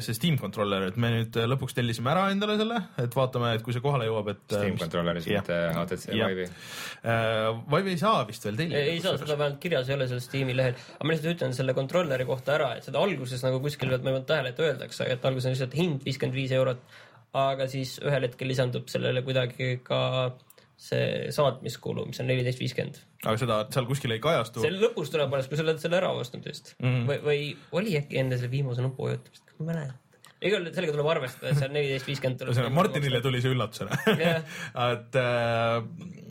see 0.07 0.15
Steam 0.15 0.37
controller, 0.39 0.87
et 0.93 0.99
me 1.03 1.11
nüüd 1.11 1.39
äh, 1.41 1.49
lõpuks 1.51 1.75
tellisime 1.75 2.13
ära 2.13 2.29
endale 2.31 2.55
selle, 2.61 2.79
et 3.03 3.17
vaatame, 3.19 3.51
et 3.59 3.65
kui 3.67 3.75
see 3.75 3.83
kohale 3.83 4.07
jõuab, 4.07 4.31
et. 4.31 4.45
Steam 4.47 4.79
controlleris, 4.79 5.27
mitte 5.27 5.59
HTC 5.75 6.15
Jah. 6.15 6.31
Vive'i. 6.31 6.47
Vive'i 7.75 7.97
ei 7.97 8.03
saa 8.05 8.23
vist 8.31 8.47
veel 8.47 8.63
tellida. 8.63 8.85
ei 8.95 9.03
saa, 9.03 9.19
seda 9.19 9.35
vähemalt 9.35 9.59
kirjas 9.67 9.91
ei 9.91 9.99
ole 9.99 10.09
seal 10.13 10.23
Steam'i 10.23 10.55
lehel, 10.61 10.79
aga 10.95 11.11
ma 11.11 11.17
lihtsalt 11.17 11.35
ütlen 11.35 11.59
selle 11.59 11.75
kontrolleri 11.75 12.29
kohta 12.31 12.55
ära, 12.61 12.71
et 12.79 12.87
seda 12.87 13.03
alguses 13.03 13.43
nagu 13.43 13.59
kuskil 13.65 13.91
pealt 13.91 14.07
ma 14.07 14.13
ei 14.13 14.21
pannud 14.21 14.31
tähele, 14.31 14.55
et 14.55 14.63
öeldakse, 14.69 15.11
et 15.17 15.31
alguses 15.33 15.51
on 15.51 15.57
lihtsalt 15.57 15.79
hind 15.83 16.07
viiskümmend 16.07 16.39
viis 16.39 16.55
eurot, 16.55 16.87
aga 17.43 17.67
siis 17.75 17.99
ühel 18.07 18.29
hetkel 18.29 18.55
lisandub 18.55 18.87
sellele 18.93 19.27
kuidagi 19.27 19.81
ka 19.83 20.03
see 20.83 21.31
saatmiskulu, 21.35 22.07
mis 22.11 22.23
on 22.23 22.31
neliteist 22.31 22.63
viiskümmend. 22.63 23.03
Aga 23.23 23.39
seda 23.39 23.59
seal 23.75 23.89
kuskil 23.89 24.15
ei 24.15 24.23
kajastu. 24.23 24.65
see 24.65 24.75
lõpus 24.75 25.13
tuleb 25.13 25.35
alles, 25.35 25.49
kui 25.51 25.59
sa 25.59 25.67
oled 25.67 25.83
selle 25.83 25.99
ära 26.01 26.13
ostnud 26.19 26.47
vist 26.49 26.75
mm. 26.79 26.89
-hmm. 26.89 27.09
või, 27.09 27.19
või 27.27 27.81
oli 27.81 27.99
äkki 28.01 28.23
enne 28.23 28.39
selle 28.39 28.51
viimase 28.55 28.85
nupu 28.85 29.07
vajutamist, 29.07 29.45
ma 29.59 29.65
ei 29.65 29.71
mäleta. 29.73 30.02
Igal 30.43 30.61
juhul 30.61 30.75
sellega 30.75 30.97
tuleb 30.97 31.13
arvestada, 31.15 31.53
et 31.53 31.65
on 31.67 31.77
neliteist 31.77 32.11
viiskümmend 32.11 32.43
tuleb. 32.43 32.75
Martinile 32.75 33.23
tuli 33.25 33.43
see 33.45 33.55
üllatusena 33.55 33.99
et 34.91 35.19
äh, 35.23 36.23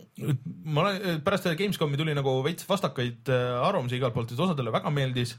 ma 0.66 0.84
olen, 0.84 1.22
pärast 1.26 1.47
Gamescomi 1.57 1.97
tuli 1.99 2.14
nagu 2.16 2.34
veits 2.45 2.66
vastakaid 2.70 3.30
äh, 3.32 3.57
arvamusi 3.66 3.97
igalt 3.97 4.16
poolt, 4.16 4.34
et 4.34 4.43
osadele 4.43 4.74
väga 4.74 4.91
meeldis, 4.93 5.34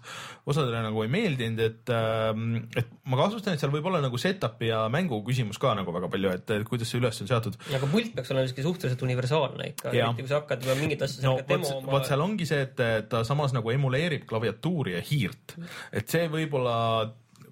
osadele 0.48 0.82
nagu 0.86 1.04
ei 1.04 1.10
meeldinud, 1.12 1.62
et 1.62 1.92
äh, 1.92 2.32
et 2.80 2.90
ma 3.10 3.20
kahtlustan, 3.20 3.56
et 3.56 3.62
seal 3.62 3.72
võib 3.74 3.86
olla 3.90 4.02
nagu 4.04 4.20
setup'i 4.20 4.70
ja 4.70 4.84
mängu 4.92 5.22
küsimus 5.26 5.60
ka 5.62 5.74
nagu 5.78 5.94
väga 5.94 6.10
palju, 6.12 6.34
et 6.38 6.54
kuidas 6.68 6.92
see 6.92 7.00
üles 7.02 7.22
on 7.22 7.30
seatud. 7.30 7.58
aga 7.70 7.90
pult 7.92 8.14
peaks 8.16 8.34
olema 8.34 8.48
siiski 8.48 8.66
suhteliselt 8.66 9.06
universaalne 9.06 9.72
ikka, 9.72 9.94
eriti 9.94 10.26
kui 10.26 10.32
sa 10.32 10.42
hakkad 10.42 10.66
juba 10.66 10.78
mingit 10.80 11.06
asja 11.06 11.26
no 11.26 11.36
seal 11.38 11.42
vot 11.42 11.52
demo, 11.54 11.92
vot 11.92 12.08
seal 12.08 12.26
ongi 12.26 12.48
see, 12.48 12.66
et 12.66 13.10
ta 13.12 13.22
samas 13.28 13.54
nagu 13.56 13.74
emuleerib 13.74 14.26
klaviatuuri 14.30 14.96
ja 14.96 15.04
hiirt, 15.12 15.58
et 15.92 16.08
see 16.10 16.28
võib-olla 16.32 16.76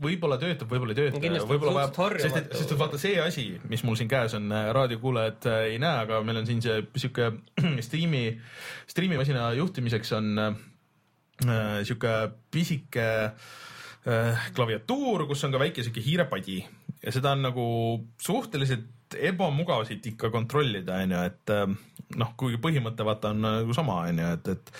võib-olla 0.00 0.38
töötab, 0.40 0.70
võib-olla 0.70 0.94
ei 0.94 0.98
tööta. 0.98 1.44
Võib-olla 1.48 1.74
vajab, 1.76 2.20
sest 2.22 2.38
et, 2.40 2.52
sest 2.56 2.74
et 2.74 2.80
vaata 2.80 3.00
see 3.00 3.16
asi, 3.22 3.46
mis 3.70 3.84
mul 3.86 3.98
siin 3.98 4.10
käes 4.10 4.34
on, 4.38 4.48
raadiokuulajad 4.76 5.48
äh, 5.50 5.64
ei 5.74 5.80
näe, 5.82 6.04
aga 6.06 6.20
meil 6.26 6.40
on 6.42 6.48
siin 6.48 6.62
see 6.64 6.78
sihuke 7.02 7.30
striimi, 7.86 8.24
striimimasina 8.90 9.50
juhtimiseks 9.58 10.14
on 10.18 10.44
äh, 10.44 11.82
sihuke 11.84 12.14
pisike 12.52 13.08
äh, 13.26 14.48
klaviatuur, 14.56 15.26
kus 15.28 15.44
on 15.46 15.54
ka 15.54 15.62
väike 15.62 15.84
sihuke 15.84 16.04
hiirepadi. 16.04 16.62
Ja 17.00 17.12
seda 17.14 17.34
on 17.36 17.44
nagu 17.48 17.66
suhteliselt 18.20 19.16
ebamugav 19.16 19.86
siit 19.88 20.04
ikka 20.12 20.30
kontrollida, 20.32 21.00
onju, 21.04 21.22
et 21.26 21.54
äh, 21.54 21.66
noh, 22.20 22.34
kuigi 22.40 22.60
põhimõte 22.62 23.06
vaata 23.06 23.34
on 23.34 23.44
nagu 23.46 23.76
sama, 23.76 24.02
onju, 24.10 24.32
et, 24.38 24.52
et 24.56 24.74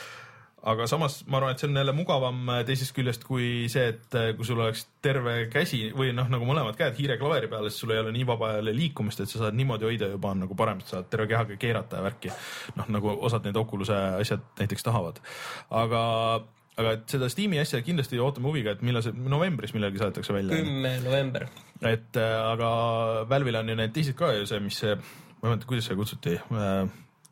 aga 0.63 0.87
samas 0.91 1.21
ma 1.31 1.39
arvan, 1.39 1.55
et 1.55 1.63
see 1.63 1.69
on 1.71 1.79
jälle 1.81 1.95
mugavam 1.97 2.53
äh, 2.53 2.61
teisest 2.69 2.95
küljest 2.97 3.25
kui 3.25 3.67
see, 3.73 3.87
et 3.95 4.17
äh, 4.19 4.31
kui 4.37 4.47
sul 4.47 4.61
oleks 4.61 4.85
terve 5.05 5.47
käsi 5.53 5.87
või 5.97 6.13
noh, 6.17 6.29
nagu 6.33 6.47
mõlemad 6.49 6.77
käed 6.79 6.99
hiireklaveri 7.01 7.49
peal, 7.53 7.69
siis 7.71 7.81
sul 7.85 7.95
ei 7.95 8.03
ole 8.03 8.13
nii 8.17 8.27
vaba 8.29 8.55
jälle 8.59 8.75
liikumist, 8.77 9.23
et 9.25 9.33
sa 9.33 9.45
saad 9.45 9.57
niimoodi 9.57 9.89
hoida 9.89 10.11
juba 10.13 10.35
on 10.35 10.45
nagu 10.45 10.57
parem, 10.59 10.83
et 10.83 10.93
saad 10.93 11.09
terve 11.13 11.31
kehaga 11.31 11.57
keerata 11.61 12.01
ja 12.01 12.07
värki. 12.07 12.33
noh, 12.77 12.89
nagu 12.93 13.17
osad 13.29 13.49
need 13.49 13.61
Oculus'e 13.61 13.99
asjad 14.21 14.45
näiteks 14.61 14.87
tahavad, 14.87 15.21
aga 15.83 16.03
aga 16.81 16.95
et 16.97 17.13
seda 17.13 17.29
Steam'i 17.33 17.61
asja 17.61 17.81
kindlasti 17.85 18.21
ootame 18.23 18.49
huviga, 18.49 18.75
et 18.75 18.85
millal 18.87 19.05
see 19.05 19.17
novembris 19.17 19.75
millalgi 19.77 20.01
saadetakse 20.01 20.37
välja. 20.37 20.61
kümme 20.61 20.97
november. 21.05 21.49
et 21.81 22.21
äh, 22.21 22.37
aga 22.53 22.71
Valve'il 23.31 23.61
on 23.61 23.73
ju 23.73 23.81
need 23.81 23.97
teised 23.97 24.17
ka 24.19 24.35
ju 24.37 24.49
see, 24.49 24.61
mis 24.65 24.81
see, 24.85 24.97
ma 24.97 25.49
ei 25.49 25.55
mäleta, 25.55 25.69
kuidas 25.71 25.89
see 25.89 25.97
kutsuti, 25.99 26.37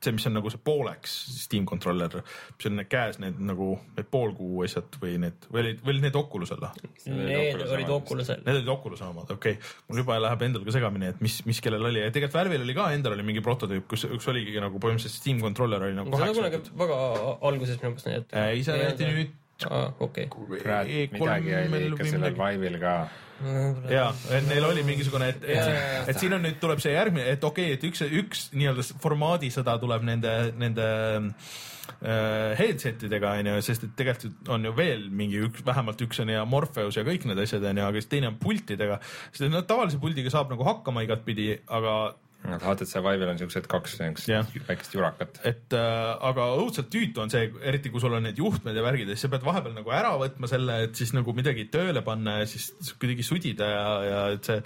see, 0.05 0.15
mis 0.15 0.27
on 0.29 0.37
nagu 0.39 0.51
see 0.53 0.61
pooleks 0.65 1.15
Steam 1.39 1.67
controller, 1.69 2.21
mis 2.55 2.69
on 2.71 2.77
need 2.79 2.91
käes 2.93 3.19
need 3.23 3.41
nagu 3.51 3.71
need 3.97 4.11
poolkuu 4.13 4.63
asjad 4.67 4.99
või 5.03 5.17
need 5.23 5.49
või 5.51 5.63
olid, 5.65 5.83
või 5.83 5.95
olid 5.95 6.07
need 6.07 6.19
Oculus'el 6.21 6.63
või? 6.63 6.93
Need 7.09 7.65
olid 7.67 7.93
Oculus'el. 7.97 8.45
Need 8.47 8.61
olid 8.61 8.73
Oculus'e 8.75 9.09
omad, 9.09 9.33
okei 9.35 9.59
okay., 9.59 9.75
mul 9.89 10.03
juba 10.03 10.21
läheb 10.23 10.47
endal 10.49 10.67
ka 10.69 10.77
segamini, 10.79 11.11
et 11.15 11.25
mis, 11.25 11.41
mis 11.49 11.63
kellel 11.65 11.91
oli 11.91 12.05
ja 12.05 12.13
tegelikult 12.15 12.39
Valve'il 12.39 12.67
oli 12.67 12.79
ka 12.79 12.89
endal 12.97 13.17
oli 13.17 13.27
mingi 13.27 13.45
prototüüp, 13.45 13.89
kus 13.91 14.07
üks 14.09 14.31
oligi 14.31 14.57
nagu 14.63 14.81
põhimõtteliselt 14.83 15.19
Steam 15.19 15.43
controller 15.45 15.89
oli 15.89 15.99
nagu 15.99 16.15
kaheksa 16.15 16.41
kunagi 16.41 16.63
väga 16.85 17.03
alguses 17.51 17.83
minu 17.83 17.95
meelest 17.95 18.11
näidati. 18.11 18.43
ei, 18.45 18.65
see 18.67 18.79
näidati 18.79 19.13
nüüd 19.13 19.37
aa, 19.67 19.89
okei. 20.01 20.29
kurat, 20.31 20.87
midagi 21.15 21.57
oli 21.59 21.89
ikka 21.91 22.13
sellel 22.13 22.39
Vive'il 22.39 22.79
ka. 22.83 22.99
ja, 23.91 24.09
et 24.35 24.47
neil 24.49 24.67
oli 24.67 24.83
mingisugune, 24.87 25.31
et, 25.35 25.47
et, 25.47 25.73
et 26.11 26.19
siin 26.19 26.35
on 26.35 26.45
nüüd 26.45 26.59
tuleb 26.63 26.83
see 26.83 26.95
järgmine, 26.95 27.27
et 27.35 27.45
okei 27.45 27.73
okay,, 27.73 27.79
et 27.79 27.89
üks, 27.89 28.05
üks 28.23 28.45
nii-öelda 28.57 28.85
formaadisõda 29.03 29.77
tuleb 29.83 30.07
nende, 30.09 30.35
nende 30.59 30.87
äh, 32.03 32.53
headset 32.59 33.05
idega 33.09 33.37
onju, 33.39 33.59
sest 33.65 33.87
et 33.87 33.97
tegelikult 33.99 34.51
on 34.55 34.67
ju 34.67 34.75
veel 34.77 35.07
mingi 35.11 35.43
üks, 35.49 35.63
vähemalt 35.67 36.03
üks 36.07 36.23
on 36.25 36.33
ja 36.35 36.45
Morpheus 36.49 36.99
ja 36.99 37.07
kõik 37.07 37.29
need 37.31 37.43
asjad 37.45 37.67
onju, 37.71 37.87
aga 37.87 38.03
siis 38.03 38.11
teine 38.11 38.33
on 38.33 38.41
pultidega. 38.43 38.99
sest 39.31 39.47
et 39.47 39.55
noh, 39.55 39.67
tavalise 39.69 40.01
puldiga 40.03 40.35
saab 40.35 40.51
nagu 40.55 40.67
hakkama 40.67 41.07
igatpidi, 41.07 41.53
aga 41.67 41.99
HTC 42.47 43.03
Vive'il 43.03 43.33
on 43.33 43.41
siuksed 43.41 43.67
kaks 43.69 43.97
niisugust 43.99 44.31
Jah. 44.31 44.53
väikest 44.69 44.95
jurakat. 44.95 45.41
et 45.49 45.75
äh, 45.77 46.13
aga 46.31 46.47
õudselt 46.59 46.91
tüütu 46.93 47.25
on 47.25 47.33
see, 47.33 47.49
eriti 47.67 47.91
kui 47.93 48.01
sul 48.03 48.15
on 48.15 48.25
need 48.29 48.39
juhtmed 48.39 48.77
ja 48.77 48.85
värgid 48.87 49.11
ja 49.11 49.17
siis 49.17 49.27
sa 49.27 49.33
pead 49.33 49.47
vahepeal 49.47 49.75
nagu 49.77 49.93
ära 49.95 50.15
võtma 50.21 50.51
selle, 50.51 50.79
et 50.87 50.99
siis 50.99 51.13
nagu 51.17 51.35
midagi 51.37 51.67
tööle 51.73 52.05
panna 52.07 52.39
ja 52.43 52.47
siis 52.51 52.71
kuidagi 53.01 53.27
sudida 53.27 53.69
ja, 53.73 53.89
ja 54.07 54.23
et 54.37 54.53
see, 54.53 54.63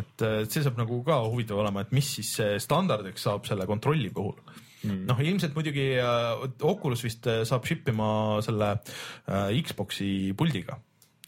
et 0.00 0.26
äh, 0.26 0.40
see 0.48 0.64
saab 0.64 0.80
nagu 0.80 1.02
ka 1.06 1.20
huvitav 1.28 1.60
olema, 1.60 1.84
et 1.84 1.94
mis 1.96 2.16
siis 2.18 2.32
standardiks 2.64 3.28
saab 3.28 3.46
selle 3.48 3.68
kontrolli 3.68 4.10
puhul 4.14 4.38
mm.. 4.84 5.04
noh, 5.08 5.22
ilmselt 5.24 5.56
muidugi 5.56 5.92
äh, 6.00 6.44
Oculus 6.66 7.04
vist 7.06 7.26
äh, 7.30 7.42
saab 7.48 7.68
ship 7.68 7.88
ima 7.92 8.40
selle 8.44 8.74
äh, 8.76 9.56
Xbox'i 9.60 10.32
puldiga 10.36 10.80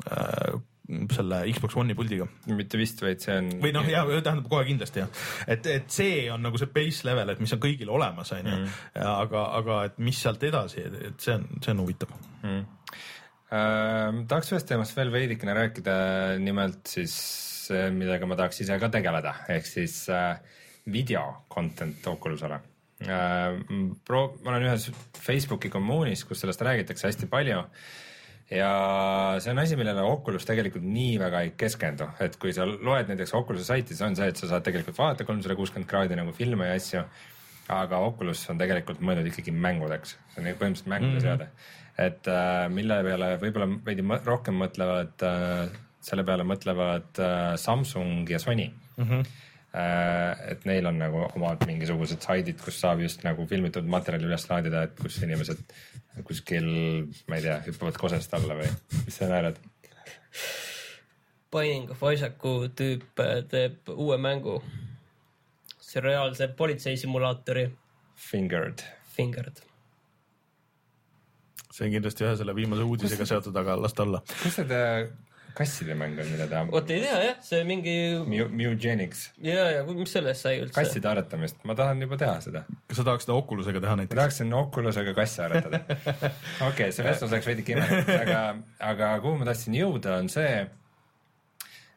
äh,, 0.08 0.60
selle 1.14 1.38
Xbox 1.52 1.76
One'i 1.78 1.94
puldiga 1.96 2.26
mitte 2.50 2.78
vist, 2.80 3.00
vaid 3.04 3.22
see 3.22 3.36
on. 3.38 3.50
või 3.62 3.72
noh, 3.74 3.86
ja 3.88 4.02
tähendab 4.08 4.48
kohe 4.50 4.64
kindlasti 4.66 5.02
jah, 5.02 5.10
et, 5.46 5.66
et 5.70 5.92
see 5.94 6.26
on 6.34 6.42
nagu 6.42 6.58
see 6.58 6.70
base 6.74 7.06
level, 7.06 7.30
et 7.32 7.42
mis 7.42 7.54
on 7.54 7.62
kõigil 7.62 7.92
olemas, 7.94 8.32
onju, 8.34 8.58
aga, 8.98 9.44
aga 9.60 9.78
et 9.88 10.00
mis 10.02 10.18
sealt 10.18 10.42
edasi, 10.48 10.82
et 11.10 11.22
see 11.22 11.36
on, 11.38 11.46
see 11.62 11.74
on 11.74 11.84
huvitav. 11.84 12.16
mm.. 12.42 12.64
Äh, 13.52 14.22
tahaks 14.30 14.54
ühest 14.54 14.68
teemast 14.70 14.96
veel 14.96 15.10
veidikene 15.12 15.54
rääkida, 15.56 15.94
nimelt 16.40 16.88
siis, 16.88 17.14
millega 17.92 18.26
ma 18.26 18.38
tahaks 18.40 18.62
ise 18.64 18.78
ka 18.80 18.88
tegeleda, 18.92 19.34
ehk 19.52 19.68
siis 19.68 19.98
äh, 20.10 20.38
video 20.90 21.44
content 21.52 22.06
Oculusele 22.10 22.58
äh,. 23.06 23.60
Pro-, 24.08 24.32
ma 24.42 24.54
olen 24.54 24.70
ühes 24.70 24.88
Facebooki 25.18 25.70
kommuunis, 25.70 26.24
kus 26.26 26.42
sellest 26.42 26.64
räägitakse 26.64 27.10
hästi 27.10 27.28
palju 27.30 27.60
ja 28.52 28.70
see 29.40 29.52
on 29.52 29.60
asi, 29.62 29.76
millele 29.78 30.04
Oculus 30.06 30.46
tegelikult 30.48 30.84
nii 30.84 31.16
väga 31.20 31.42
ei 31.46 31.52
keskendu, 31.58 32.08
et 32.24 32.36
kui 32.40 32.54
sa 32.56 32.66
loed 32.68 33.10
näiteks 33.10 33.34
Oculus'e 33.38 33.66
saiti, 33.66 33.94
siis 33.94 34.04
on 34.06 34.16
see, 34.18 34.28
et 34.32 34.40
sa 34.40 34.50
saad 34.50 34.66
tegelikult 34.66 34.98
vaadata 34.98 35.26
kolmsada 35.28 35.56
kuuskümmend 35.58 35.88
kraadi 35.90 36.18
nagu 36.18 36.34
filme 36.36 36.68
ja 36.68 36.80
asju. 36.80 37.04
aga 37.72 37.98
Oculus 38.04 38.42
on 38.50 38.58
tegelikult 38.58 39.00
mõeldud 39.00 39.30
ikkagi 39.30 39.54
mängudeks, 39.54 40.16
see 40.34 40.42
on 40.42 40.48
põhimõtteliselt 40.48 40.90
mängude 40.90 41.12
mm 41.12 41.18
-hmm. 41.18 41.22
seade. 41.22 41.48
et 41.98 42.28
äh, 42.28 42.68
mille 42.68 43.02
peale 43.04 43.36
võib-olla 43.40 43.68
veidi 43.86 44.04
rohkem 44.26 44.54
mõtlevad 44.64 45.24
äh,, 45.28 45.70
selle 46.00 46.24
peale 46.24 46.44
mõtlevad 46.44 47.18
äh, 47.18 47.56
Samsung 47.56 48.28
ja 48.30 48.38
Sony 48.38 48.70
mm. 48.96 49.24
Äh, 49.72 50.50
et 50.52 50.66
neil 50.68 50.84
on 50.86 50.98
nagu 51.00 51.22
omad 51.32 51.62
mingisugused 51.64 52.20
saidid, 52.20 52.58
kus 52.60 52.76
saab 52.80 53.00
just 53.00 53.22
nagu 53.24 53.46
filmitud 53.48 53.86
materjali 53.88 54.26
üles 54.28 54.44
laadida, 54.50 54.82
et 54.82 54.98
kus 54.98 55.16
inimesed 55.24 55.62
kuskil, 56.20 56.68
ma 57.28 57.38
ei 57.38 57.46
tea, 57.46 57.58
hüppavad 57.66 57.96
kosest 58.00 58.34
alla 58.36 58.58
või 58.58 58.68
mis 59.06 59.16
sa 59.16 59.28
naerad? 59.30 59.58
Binding 61.52 61.90
of 61.92 62.02
Isaacu 62.08 62.54
tüüp 62.76 63.20
äh, 63.20 63.42
teeb 63.48 63.92
uue 63.92 64.16
mängu. 64.20 64.62
seriaalse 65.92 66.48
politseisimulaatori 66.56 67.66
Fingered. 68.16 68.82
Fingered. 69.16 69.60
see 71.72 71.86
on 71.86 71.92
kindlasti 71.92 72.24
ühe 72.24 72.36
selle 72.36 72.54
viimase 72.56 72.84
uudisega 72.84 73.24
seotud, 73.28 73.56
aga 73.56 73.76
las 73.80 73.94
ta 73.96 74.04
olla. 74.04 74.20
kus 74.42 74.56
see 74.56 74.64
ta 74.68 74.80
kasside 75.56 75.94
mäng 75.98 76.18
on, 76.18 76.28
mille 76.32 76.46
ta 76.50 76.62
vot 76.70 76.90
ei 76.90 77.00
tea 77.04 77.20
jah, 77.26 77.38
see 77.44 77.62
mingi 77.68 77.94
Mew- 78.28 78.50
Mewgenics, 78.50 79.24
ja, 79.44 79.68
ja 79.76 79.84
kui- 79.86 79.96
mis 79.98 80.12
sellest 80.14 80.46
sai 80.46 80.58
üldse? 80.62 80.74
kasside 80.76 81.08
aretamist, 81.12 81.62
ma 81.68 81.76
tahan 81.78 82.00
juba 82.04 82.18
teha 82.20 82.36
seda. 82.44 82.64
kas 82.88 83.00
sa 83.00 83.06
tahaks 83.08 83.26
seda 83.28 83.38
Oculusega 83.38 83.82
teha 83.84 83.96
ma 83.96 84.02
näiteks? 84.02 84.18
tahaksin 84.20 84.52
Oculusega 84.60 85.14
kasse 85.16 85.42
aretada. 85.46 85.82
okei 86.70 86.92
see 86.92 87.06
vestlus 87.06 87.34
läks 87.34 87.50
veidi 87.50 87.66
kimedaks, 87.66 88.14
aga, 88.20 88.44
aga 88.92 89.10
kuhu 89.24 89.42
ma 89.42 89.50
tahtsin 89.50 89.76
jõuda, 89.80 90.16
on 90.22 90.30
see, 90.32 90.54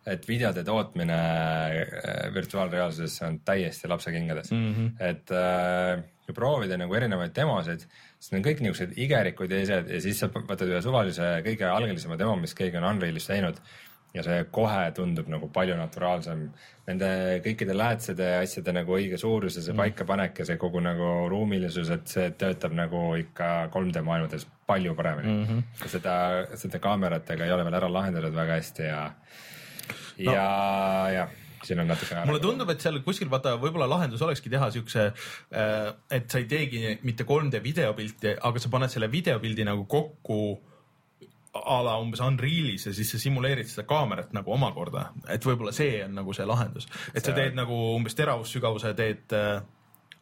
et 0.06 0.28
videode 0.30 0.64
tootmine 0.66 1.16
äh, 1.16 2.34
virtuaalreaalsuses 2.34 3.22
on 3.26 3.40
täiesti 3.46 3.90
lapsekingades 3.90 4.52
mm. 4.52 4.74
-hmm. 4.74 4.92
et 5.10 5.32
äh, 5.34 6.04
proovida 6.34 6.78
nagu 6.78 6.94
erinevaid 6.98 7.34
demosid, 7.36 7.86
siis 8.26 8.40
on 8.40 8.46
kõik 8.46 8.62
niisugused 8.64 8.96
igerikud 8.98 9.52
ja 9.54 9.62
asjad 9.62 9.90
ja 9.94 10.02
siis 10.02 10.22
sa 10.22 10.30
võtad 10.34 10.70
ühe 10.70 10.82
suvalise 10.82 11.28
kõige 11.46 11.68
algelisema 11.70 12.18
demo, 12.18 12.34
mis 12.42 12.56
keegi 12.58 12.80
on 12.80 12.88
Unrealis 12.90 13.30
teinud 13.30 13.60
ja 14.16 14.24
see 14.24 14.46
kohe 14.56 14.88
tundub 14.96 15.28
nagu 15.30 15.50
palju 15.54 15.76
naturaalsem. 15.78 16.48
Nende 16.88 17.10
kõikide 17.44 17.76
läätsede 17.76 18.30
ja 18.36 18.42
asjade 18.46 18.74
nagu 18.78 18.96
õige 18.96 19.20
suurus 19.20 19.58
ja 19.60 19.64
see 19.66 19.76
paikapanek 19.78 20.42
ja 20.42 20.48
see 20.48 20.60
kogu 20.62 20.82
nagu 20.84 21.12
ruumilisus, 21.32 21.90
et 21.94 22.08
see 22.10 22.30
töötab 22.40 22.76
nagu 22.78 23.08
ikka 23.20 23.50
3D 23.74 24.04
maailmades 24.06 24.48
palju 24.66 24.96
paremini 24.98 25.34
mm. 25.34 25.48
-hmm. 25.50 25.88
seda, 25.92 26.16
seda 26.58 26.80
kaameratega 26.82 27.46
ei 27.46 27.52
ole 27.54 27.66
veel 27.68 27.80
ära 27.82 27.92
lahendatud 27.92 28.34
väga 28.36 28.62
hästi 28.62 28.88
ja, 28.88 29.02
ja 30.18 30.32
no., 30.32 31.10
ja 31.14 31.28
siin 31.68 31.82
on 31.84 31.90
natukene. 31.92 32.26
mulle 32.30 32.44
tundub, 32.44 32.70
et 32.74 32.84
seal 32.84 33.02
kuskil 33.06 33.32
vaata, 33.32 33.56
võib-olla 33.62 33.88
lahendus 33.90 34.24
olekski 34.26 34.52
teha 34.54 34.70
siukse, 34.76 35.10
et 36.12 36.30
sa 36.32 36.42
ei 36.42 36.48
teegi 36.50 36.96
mitte 37.08 37.28
3D 37.28 37.62
videopilti, 37.64 38.38
aga 38.50 38.62
sa 38.62 38.72
paned 38.74 38.94
selle 38.94 39.12
videopildi 39.12 39.68
nagu 39.68 39.86
kokku 39.90 40.40
a 41.56 41.78
la 41.86 41.96
umbes 42.04 42.20
Unrealis 42.20 42.90
ja 42.90 42.94
siis 42.94 43.14
sa 43.14 43.20
simuleerid 43.22 43.70
seda 43.72 43.86
kaamerat 43.88 44.34
nagu 44.36 44.52
omakorda, 44.52 45.08
et 45.32 45.46
võib-olla 45.46 45.72
see 45.76 46.02
on 46.04 46.18
nagu 46.18 46.36
see 46.36 46.48
lahendus, 46.48 46.90
et 47.14 47.24
sa 47.24 47.36
teed 47.36 47.56
nagu 47.56 47.78
umbes 47.96 48.18
teravussügavuse 48.18 48.92
teed 48.98 49.36
äh, 49.38 49.62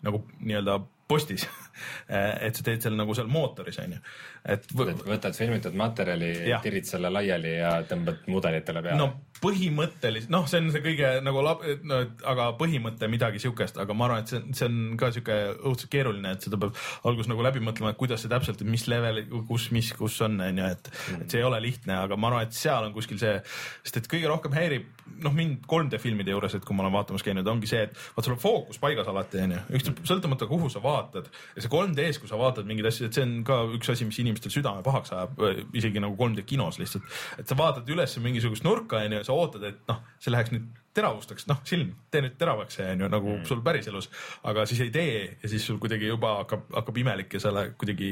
nagu 0.03 0.23
nii-öelda 0.39 0.81
postis. 1.07 1.47
Et 2.45 2.55
sa 2.55 2.63
teed 2.65 2.83
seal 2.83 2.95
nagu 2.97 3.15
seal 3.17 3.29
mootoris 3.31 3.79
onju, 3.81 3.97
et 4.43 4.65
võtad 4.75 5.35
filmitud 5.37 5.75
materjali, 5.79 6.33
tirid 6.63 6.87
selle 6.87 7.11
laiali 7.13 7.57
ja 7.61 7.77
tõmbad 7.87 8.25
mudelitele 8.27 8.83
peale. 8.83 8.99
no 8.99 9.33
põhimõtteliselt, 9.43 10.31
noh, 10.31 10.45
see 10.47 10.61
on 10.61 10.69
see 10.71 10.81
kõige 10.83 11.09
nagu 11.23 11.41
lab-, 11.43 11.63
no 11.87 11.99
aga 12.31 12.47
põhimõte 12.59 13.09
midagi 13.11 13.41
siukest, 13.43 13.77
aga 13.81 13.95
ma 13.97 14.07
arvan, 14.07 14.23
et 14.23 14.31
see, 14.31 14.41
see 14.55 14.69
on 14.69 14.97
ka 14.99 15.09
siuke 15.15 15.37
õudselt 15.55 15.91
keeruline, 15.91 16.35
et 16.35 16.45
seda 16.45 16.59
peab 16.61 16.77
alguses 17.09 17.29
nagu 17.31 17.43
läbi 17.43 17.63
mõtlema, 17.63 17.91
et 17.93 17.99
kuidas 17.99 18.23
see 18.23 18.31
täpselt, 18.31 18.63
mis 18.67 18.85
level, 18.91 19.23
kus, 19.49 19.69
mis, 19.75 19.91
kus 19.97 20.19
on, 20.23 20.39
onju, 20.47 20.69
et 20.75 20.91
mm., 20.91 21.25
et 21.25 21.35
see 21.35 21.41
ei 21.41 21.47
ole 21.47 21.59
lihtne, 21.63 21.97
aga 22.05 22.17
ma 22.19 22.31
arvan, 22.31 22.47
et 22.47 22.57
seal 22.57 22.87
on 22.87 22.95
kuskil 22.95 23.19
see, 23.21 23.35
sest 23.83 23.99
et 23.99 24.09
kõige 24.11 24.31
rohkem 24.31 24.55
häirib, 24.55 24.87
noh, 25.25 25.35
mind 25.35 25.67
3D 25.69 25.99
filmide 26.03 26.31
juures, 26.31 26.55
et 26.55 26.63
kui 26.63 26.77
ma 26.77 26.85
olen 26.85 26.95
vaatamas 26.95 27.25
käinud, 27.25 27.47
ongi 27.51 27.69
see, 27.69 27.83
et 27.89 27.99
vaat 28.15 28.27
sul 28.27 28.37
on 28.37 28.41
fookus 28.41 28.79
paigas 28.83 29.11
alati, 29.11 29.43
onju, 29.43 29.63
ükskõik 29.79 30.03
sõltumata, 30.07 30.47
kuhu 30.47 30.71
sa 30.71 30.83
vaatad 30.83 31.27
ja 31.27 31.63
see 31.65 31.71
3D-s, 31.71 32.21
kui 32.23 32.31
sa 32.31 32.39
vaatad 32.39 32.69
mingeid 32.69 32.87
asju, 32.89 33.09
et 33.09 33.19
see 33.19 33.27
on 33.27 33.35
ka 33.47 33.59
üks 33.75 33.91
asi, 33.91 34.07
mis 34.07 34.23
inimestel 34.33 34.53
südame 34.57 34.83
pahaks 34.85 35.13
ajab, 35.15 35.41
isegi 35.77 36.01
nagu 36.03 36.17
3D 36.19 36.45
kinos 36.49 36.79
lihtsalt, 36.81 37.05
et 37.39 37.49
sa 37.49 37.57
vaatad 37.59 37.89
üles 37.93 38.17
mingisugust 38.23 38.65
nurka, 38.65 39.03
onju, 39.05 39.23
sa 39.27 39.37
ootad, 39.37 39.67
et 39.69 39.83
noh, 39.89 40.01
see 40.19 40.33
läheks 40.33 40.53
nüüd 40.55 40.69
teravustaks, 40.93 41.47
noh, 41.49 41.61
silm, 41.65 41.95
tee 42.13 42.21
nüüd 42.21 42.35
teravaks 42.37 42.77
see 42.77 42.91
onju 42.93 43.09
nagu 43.09 43.31
mm. 43.37 43.47
sul 43.49 43.63
päriselus, 43.65 44.09
aga 44.49 44.67
siis 44.69 44.83
ei 44.85 44.91
tee 44.93 45.15
ja 45.41 45.49
siis 45.49 45.65
sul 45.65 45.79
kuidagi 45.81 46.11
juba 46.11 46.35
hakkab, 46.43 46.67
hakkab 46.75 47.01
imelik 47.01 47.33
ja 47.33 47.41
sa 47.41 47.53
lähed 47.55 47.73
kuidagi 47.81 48.11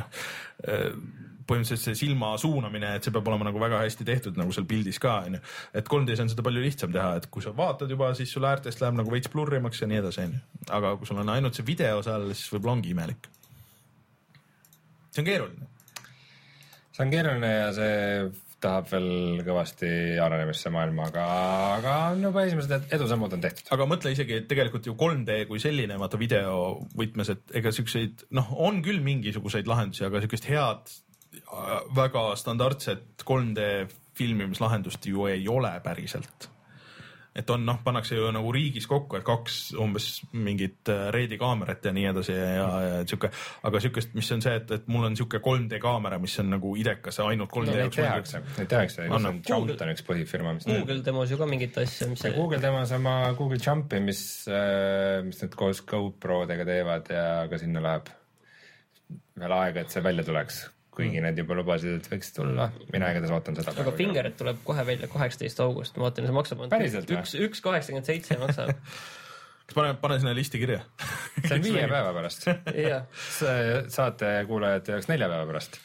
noh 0.00 0.10
põhimõtteliselt 1.46 1.92
see 1.92 1.98
silma 2.00 2.32
suunamine, 2.40 2.96
et 2.98 3.06
see 3.06 3.14
peab 3.14 3.28
olema 3.30 3.46
nagu 3.46 3.60
väga 3.62 3.78
hästi 3.84 4.06
tehtud 4.08 4.38
nagu 4.40 4.54
seal 4.54 4.66
pildis 4.68 4.98
ka 5.02 5.20
onju. 5.28 5.40
et 5.78 5.86
3D-s 5.86 6.24
on 6.24 6.32
seda 6.32 6.44
palju 6.46 6.64
lihtsam 6.64 6.92
teha, 6.94 7.20
et 7.20 7.28
kui 7.30 7.44
sa 7.44 7.54
vaatad 7.56 7.90
juba, 7.92 8.12
siis 8.18 8.32
sul 8.34 8.46
äärtest 8.48 8.82
läheb 8.82 8.98
nagu 8.98 9.12
veits 9.12 9.30
blurrimaks 9.32 9.82
ja 9.82 9.90
nii 9.90 10.02
edasi 10.02 10.24
onju. 10.26 10.42
aga 10.78 10.96
kui 10.98 11.06
sul 11.08 11.22
on 11.22 11.34
ainult 11.36 11.58
see 11.58 11.66
video 11.66 12.02
seal, 12.02 12.28
siis 12.34 12.50
võib-olla 12.54 12.78
ongi 12.78 12.94
imelik. 12.94 13.30
See 15.16 15.24
on 15.24 15.30
keeruline. 15.30 15.70
see 16.92 17.06
on 17.06 17.14
keeruline 17.14 17.52
ja 17.52 17.70
see 17.76 17.94
tahab 18.66 18.88
veel 18.88 19.42
kõvasti 19.44 19.88
arenemist 20.22 20.64
see 20.64 20.72
maailm, 20.72 20.98
aga, 21.04 21.24
aga 21.76 21.96
juba 22.18 22.44
esimesed 22.48 22.92
edusammud 22.96 23.36
on 23.36 23.44
tehtud. 23.44 23.68
aga 23.76 23.88
mõtle 23.88 24.12
isegi, 24.14 24.40
et 24.40 24.48
tegelikult 24.50 24.88
ju 24.88 24.96
3D 24.98 25.42
kui 25.50 25.60
selline, 25.62 25.98
vaata 26.00 26.20
video 26.20 26.56
võtmes, 26.96 27.32
et 27.34 27.56
ega 27.60 27.72
siukseid, 27.74 28.26
noh, 28.36 28.52
on 28.68 28.80
küll 28.86 29.02
mingisuguseid 29.04 29.68
lahendusi, 29.70 30.06
aga 30.08 30.24
siukest 30.24 30.48
head 30.50 30.96
väga 31.96 32.26
standardset 32.40 33.24
3D 33.28 33.86
filmimislahendust 34.16 35.04
ju 35.06 35.26
ei 35.28 35.44
ole 35.52 35.74
päriselt. 35.84 36.48
Et 37.36 37.50
on 37.52 37.64
noh, 37.66 37.78
pannakse 37.84 38.16
ju 38.16 38.28
nagu 38.34 38.50
riigis 38.54 38.86
kokku, 38.88 39.18
et 39.18 39.24
kaks 39.26 39.58
umbes 39.82 40.08
mingit 40.32 40.88
reedi 41.14 41.38
kaamerat 41.40 41.84
ja 41.88 41.92
nii 41.96 42.06
edasi 42.10 42.34
ja, 42.34 42.48
ja, 42.56 42.66
ja 42.86 42.98
sihuke, 43.04 43.30
aga 43.68 43.82
sihukest, 43.84 44.14
mis 44.16 44.30
on 44.34 44.44
see, 44.44 44.54
et, 44.60 44.72
et 44.78 44.86
mul 44.92 45.08
on 45.08 45.16
sihuke 45.18 45.40
3D 45.44 45.80
kaamera, 45.82 46.20
mis 46.22 46.36
on 46.42 46.52
nagu 46.56 46.74
idekas 46.80 47.20
ja 47.20 47.28
ainult 47.30 47.52
3D 47.52 47.72
no. 47.72 47.80
Neid 47.82 47.96
tehakse, 47.96 48.42
neid 48.58 48.70
tehakse, 48.72 49.08
Jump 49.46 49.74
on 49.86 49.92
üks 49.92 50.06
põhifirma, 50.06 50.54
mis 50.56 50.68
Google 50.68 51.00
demos 51.06 51.32
ju 51.32 51.40
ka 51.40 51.48
mingit 51.50 51.76
asja, 51.82 52.08
mis 52.10 52.24
Google 52.36 52.60
demos 52.62 52.94
oma 52.96 53.16
Google 53.38 53.60
Jumpi, 53.62 54.00
mis, 54.04 54.22
mis 55.26 55.42
nad 55.44 55.58
koos 55.58 55.82
GoPro-dega 55.88 56.68
teevad 56.68 57.12
ja 57.12 57.26
ka 57.50 57.60
sinna 57.60 57.84
läheb 57.84 58.08
veel 59.36 59.52
aega, 59.52 59.84
et 59.84 59.92
see 59.92 60.02
välja 60.04 60.24
tuleks 60.26 60.64
kuigi 60.96 61.20
need 61.20 61.38
juba 61.42 61.58
lubasid, 61.58 61.98
et 62.00 62.08
võiks 62.10 62.32
tulla, 62.36 62.70
mina 62.92 63.10
igatahes 63.12 63.34
ootan 63.36 63.58
seda. 63.58 63.74
aga 63.82 63.92
Fingeret 63.98 64.38
tuleb 64.38 64.62
kohe 64.64 64.86
välja 64.88 65.10
kaheksateist 65.12 65.60
august, 65.64 65.98
ma 65.98 66.08
vaatan, 66.08 66.28
see 66.28 66.36
maksab. 66.36 66.62
Päriselt 66.72 67.12
üks, 67.18 67.36
üks 67.48 67.62
kaheksakümmend 67.64 68.08
seitse 68.08 68.38
maksab. 68.40 68.72
Kas 69.66 69.74
pane, 69.74 69.96
pane 69.98 70.20
sinna 70.22 70.32
listi 70.38 70.60
kirja? 70.62 70.84
See 71.42 71.56
on 71.56 71.64
viie 71.66 71.88
päeva 71.90 72.12
pärast. 72.14 72.46
Saatekuulajate 73.96 74.94
jaoks 74.94 75.10
nelja 75.10 75.28
päeva 75.32 75.48
pärast. 75.50 75.80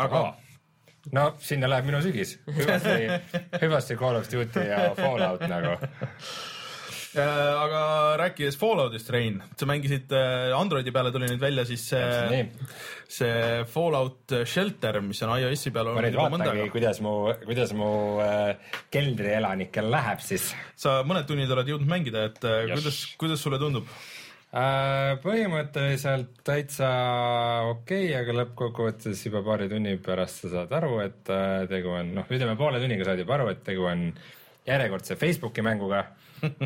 aga 0.00 0.22
no 1.16 1.26
sinna 1.40 1.68
läheb 1.70 1.88
minu 1.88 2.00
sügis, 2.04 2.36
hüvasti, 2.46 3.08
hüvasti 3.64 3.96
Call 4.00 4.20
of 4.20 4.28
Duty 4.32 4.64
ja 4.68 4.82
Fallout 4.98 5.44
nagu 5.48 5.76
aga 7.18 7.82
rääkides 8.20 8.56
Falloutist, 8.58 9.08
Rein, 9.10 9.40
sa 9.58 9.66
mängisid 9.66 10.12
äh, 10.14 10.52
Androidi 10.54 10.92
peale 10.94 11.10
tuli 11.10 11.26
nüüd 11.26 11.40
välja 11.42 11.64
siis 11.66 11.82
see, 11.90 12.44
see 13.10 13.64
Fallout 13.70 14.34
Shelter, 14.46 15.00
mis 15.02 15.18
on 15.26 15.32
iOS-i 15.34 15.72
peal 15.74 15.90
ma 15.96 16.04
nüüd 16.04 16.18
vaatangi, 16.18 16.68
kuidas 16.70 17.00
mu, 17.02 17.14
kuidas 17.42 17.74
mu 17.74 17.90
äh, 18.22 18.54
keldrielanikel 18.94 19.90
läheb 19.90 20.22
siis. 20.22 20.52
sa 20.78 21.00
mõned 21.06 21.26
tunnid 21.26 21.50
oled 21.50 21.72
jõudnud 21.72 21.90
mängida, 21.90 22.28
et 22.30 22.46
äh, 22.46 22.62
yes. 22.68 22.78
kuidas, 22.78 23.02
kuidas 23.24 23.42
sulle 23.42 23.58
tundub? 23.62 23.90
Äh, 24.50 25.16
põhimõtteliselt 25.22 26.44
täitsa 26.46 26.92
okei 27.72 28.06
okay,, 28.12 28.16
aga 28.22 28.38
lõppkokkuvõttes 28.38 29.26
juba 29.26 29.42
paari 29.46 29.66
tunni 29.70 29.96
pärast 30.02 30.44
sa 30.44 30.54
saad 30.54 30.78
aru, 30.78 31.00
et 31.02 31.34
tegu 31.70 31.90
on, 31.98 32.14
noh, 32.20 32.30
ütleme 32.30 32.54
poole 32.58 32.82
tunniga 32.82 33.10
saad 33.10 33.22
juba 33.22 33.40
aru, 33.40 33.50
et 33.50 33.66
tegu 33.66 33.90
on 33.90 34.12
järjekordse 34.70 35.18
Facebooki 35.18 35.66
mänguga 35.66 36.04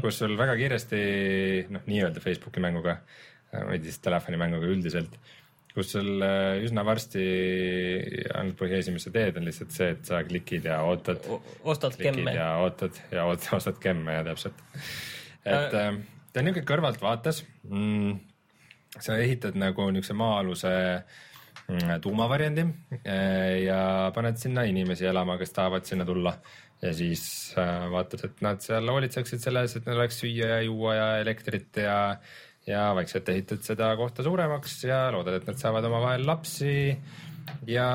kus 0.03 0.21
sul 0.23 0.37
väga 0.39 0.57
kiiresti, 0.59 1.01
noh, 1.75 1.87
nii-öelda 1.89 2.23
Facebooki 2.25 2.63
mänguga, 2.63 2.99
või 3.55 3.81
siis 3.85 4.01
telefonimänguga 4.03 4.69
üldiselt, 4.71 5.17
kus 5.75 5.91
sul 5.97 6.23
äh, 6.23 6.63
üsna 6.65 6.85
varsti 6.87 7.25
ainult 8.31 8.57
põhieesi, 8.61 8.95
mis 8.95 9.07
sa 9.07 9.13
teed, 9.15 9.39
on 9.41 9.49
lihtsalt 9.49 9.75
see, 9.75 9.91
et 9.97 10.07
sa 10.07 10.23
klikid 10.27 10.69
ja 10.71 10.81
ootad. 10.87 11.27
ostad 11.67 11.99
gemme. 11.99 12.35
ja 12.37 12.53
ootad 12.63 13.01
ja 13.11 13.27
ootad, 13.27 13.57
ostad 13.59 13.81
gemme 13.83 14.15
ja 14.15 14.25
täpselt. 14.27 14.63
et 15.45 15.75
äh, 15.75 15.99
ta 16.31 16.43
on 16.43 16.49
niisugune 16.49 16.69
kõrvaltvaates 16.71 17.43
mm,. 17.69 18.19
sa 18.99 19.19
ehitad 19.19 19.59
nagu 19.59 19.91
niisuguse 19.91 20.19
maa-aluse 20.19 20.75
mm, 21.67 21.97
tuumavariandi 22.07 22.69
äh, 23.03 23.65
ja 23.67 23.81
paned 24.15 24.39
sinna 24.39 24.67
inimesi 24.71 25.11
elama, 25.11 25.39
kes 25.43 25.55
tahavad 25.59 25.91
sinna 25.91 26.07
tulla 26.07 26.37
ja 26.85 26.93
siis 26.95 27.25
äh, 27.59 27.87
vaatad, 27.93 28.27
et 28.29 28.43
nad 28.45 28.63
seal 28.65 28.89
hoolitseksid 28.93 29.43
selle 29.43 29.65
eest, 29.65 29.81
et 29.81 29.87
neil 29.89 30.01
oleks 30.01 30.19
süüa 30.21 30.51
ja 30.55 30.59
juua 30.65 30.97
ja 30.99 31.07
elektrit 31.23 31.81
ja, 31.81 31.99
ja 32.69 32.89
vaikselt 32.97 33.29
ehitad 33.33 33.65
seda 33.67 33.93
kohta 33.99 34.25
suuremaks 34.27 34.83
ja 34.89 35.07
loodad, 35.15 35.41
et 35.41 35.49
nad 35.49 35.61
saavad 35.61 35.89
omavahel 35.89 36.27
lapsi. 36.29 36.97
ja 37.69 37.89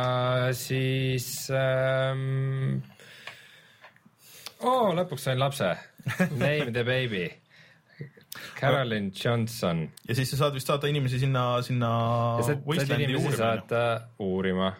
siis 0.57 1.49
ähm,. 1.53 2.81
oo, 4.59 4.89
lõpuks 4.97 5.29
sain 5.29 5.39
lapse. 5.39 5.75
Name 6.41 6.71
the 6.73 6.83
baby. 6.83 7.27
Carolyn 8.59 9.11
Johnson. 9.11 9.87
ja 10.07 10.15
siis 10.15 10.29
sa 10.31 10.43
saad 10.45 10.53
vist 10.53 10.69
saata 10.69 10.87
inimesi 10.87 11.19
sinna, 11.19 11.61
sinna. 11.65 11.89
saad 12.45 12.93
inimesi 12.97 13.37
saata 13.37 13.81
uurima 14.21 14.73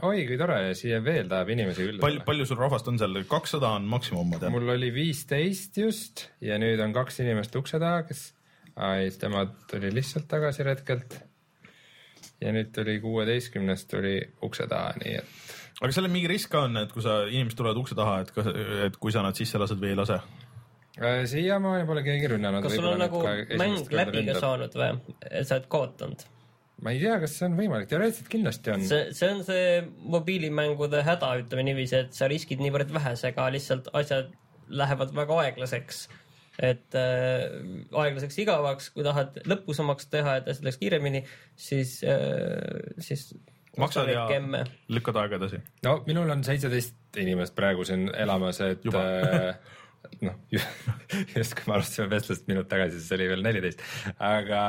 oi 0.00 0.22
kui 0.28 0.38
tore, 0.40 0.58
siia 0.78 1.00
veel 1.04 1.28
tahab 1.30 1.50
inimesi 1.52 1.84
külla. 1.84 2.00
palju, 2.02 2.22
palju 2.26 2.46
sul 2.48 2.60
rahvast 2.60 2.88
on 2.88 3.00
seal, 3.00 3.18
kakssada 3.28 3.74
on 3.76 3.88
maksimum, 3.90 4.30
ma 4.32 4.40
tean. 4.40 4.54
mul 4.54 4.72
oli 4.74 4.88
viisteist 4.94 5.76
just 5.82 6.26
ja 6.44 6.56
nüüd 6.60 6.80
on 6.84 6.94
kaks 6.96 7.20
inimest 7.24 7.56
ukse 7.60 7.80
taga, 7.82 8.06
kes, 8.08 8.30
tema 9.20 9.44
tuli 9.70 9.92
lihtsalt 9.92 10.28
tagasi 10.30 10.66
retkelt. 10.68 11.18
ja 12.40 12.54
nüüd 12.56 12.72
tuli 12.74 12.98
kuueteistkümnest 13.04 13.90
tuli 13.90 14.16
ukse 14.42 14.66
taha, 14.70 14.96
nii 15.04 15.18
et. 15.20 15.36
aga 15.82 15.92
seal 15.92 16.08
on 16.08 16.16
mingi 16.16 16.30
risk 16.32 16.54
ka 16.54 16.64
on, 16.70 16.80
et 16.80 16.94
kui 16.94 17.04
sa, 17.04 17.22
inimesed 17.28 17.60
tulevad 17.60 17.82
ukse 17.84 17.98
taha, 17.98 18.22
et 18.24 18.32
kas, 18.32 18.48
et 18.88 18.96
kui 19.02 19.12
sa 19.12 19.26
nad 19.26 19.36
sisse 19.38 19.60
lased 19.60 19.82
või 19.82 19.92
ei 19.92 20.00
lase? 20.00 20.22
Äh, 21.00 21.22
siiamaani 21.28 21.86
pole 21.88 22.02
keegi 22.04 22.28
rünnanud. 22.34 22.64
kas 22.64 22.76
sul 22.76 22.88
on 22.90 23.00
nagu 23.00 23.20
mäng 23.60 23.92
läbi 23.92 24.24
ka 24.28 24.40
saanud 24.40 24.74
või, 24.76 25.16
et 25.28 25.48
sa 25.48 25.60
oled 25.60 25.68
kaotanud? 25.72 26.24
Ma 26.82 26.94
ei 26.94 27.02
tea, 27.02 27.18
kas 27.22 27.36
see 27.38 27.46
on 27.48 27.58
võimalik, 27.58 27.88
teoreetiliselt 27.90 28.30
kindlasti 28.32 28.72
on. 28.74 28.86
see, 28.88 29.04
see 29.16 29.30
on 29.30 29.44
see 29.46 29.66
mobiilimängude 30.14 31.02
häda, 31.06 31.34
ütleme 31.44 31.66
niiviisi, 31.68 32.00
et 32.04 32.16
sa 32.16 32.28
riskid 32.30 32.62
niivõrd 32.62 32.90
vähesega, 32.94 33.46
lihtsalt 33.54 33.90
asjad 33.98 34.32
lähevad 34.72 35.14
väga 35.16 35.38
aeglaseks. 35.44 36.02
et 36.62 36.98
äh, 36.98 37.46
aeglaseks 38.02 38.38
igavaks, 38.44 38.90
kui 38.94 39.06
tahad 39.06 39.38
lõpusamaks 39.48 40.10
teha, 40.12 40.40
et 40.40 40.50
asjad 40.52 40.66
läheks 40.66 40.80
kiiremini, 40.82 41.24
siis 41.56 42.00
äh,, 42.04 42.92
siis 43.00 43.30
maksad 43.78 44.10
ja 44.12 44.26
kemme. 44.28 44.64
lükkad 44.92 45.16
aega 45.22 45.38
edasi. 45.40 45.62
no 45.86 46.00
minul 46.06 46.30
on 46.34 46.44
seitseteist 46.44 47.22
inimest 47.22 47.54
praegu 47.56 47.86
siin 47.88 48.08
elamas, 48.12 48.60
et 48.66 48.84
äh, 48.90 49.54
noh, 50.26 50.38
just 51.38 51.56
kui 51.56 51.70
me 51.70 51.78
alustasime 51.78 52.10
vestlust 52.12 52.48
minut 52.50 52.68
tagasi, 52.68 53.00
siis 53.00 53.16
oli 53.16 53.30
veel 53.32 53.46
neliteist, 53.46 53.84
aga 54.18 54.62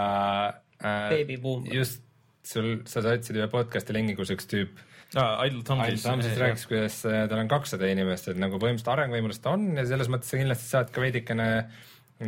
Beebibuum. 0.84 1.67
just 1.71 2.01
sul, 2.43 2.81
sa 2.89 3.03
saatsid 3.05 3.39
ühe 3.39 3.47
podcast'i 3.51 3.95
lingi, 3.95 4.17
kus 4.19 4.34
üks 4.36 4.49
tüüp 4.51 4.81
Idle 5.13 5.61
Ain 5.84 5.97
Sam 6.01 6.21
siis 6.25 6.38
rääkis, 6.41 6.65
kuidas 6.65 6.95
äh, 7.05 7.23
tal 7.29 7.43
on 7.43 7.49
kakssada 7.51 7.86
inimest, 7.91 8.31
et 8.31 8.39
nagu 8.41 8.57
põhimõtteliselt 8.57 8.93
arenguvõimalust 8.95 9.45
on 9.51 9.67
ja 9.77 9.86
selles 9.86 10.09
mõttes 10.09 10.31
sa 10.34 10.39
kindlasti 10.39 10.69
saad 10.71 10.93
ka 10.93 11.03
veidikene 11.03 11.47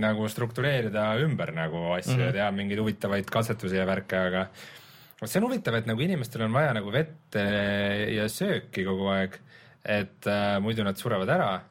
nagu 0.01 0.27
struktureerida 0.29 1.07
ümber 1.23 1.51
nagu 1.55 1.81
asju 1.95 2.13
mm 2.13 2.19
-hmm. 2.19 2.25
ja 2.27 2.35
teha 2.37 2.49
mingeid 2.51 2.81
huvitavaid 2.83 3.29
katsetusi 3.31 3.79
ja 3.79 3.85
värke, 3.89 4.19
aga 4.29 4.47
vot 5.21 5.31
see 5.31 5.41
on 5.41 5.47
huvitav, 5.47 5.75
et 5.79 5.89
nagu 5.89 6.01
inimestel 6.01 6.45
on 6.45 6.53
vaja 6.53 6.73
nagu 6.77 6.91
vett 6.93 7.39
äh, 7.41 8.13
ja 8.17 8.29
sööki 8.29 8.85
kogu 8.85 9.09
aeg, 9.13 9.39
et 9.83 10.27
äh, 10.27 10.59
muidu 10.61 10.83
nad 10.83 10.97
surevad 10.97 11.29
ära. 11.29 11.61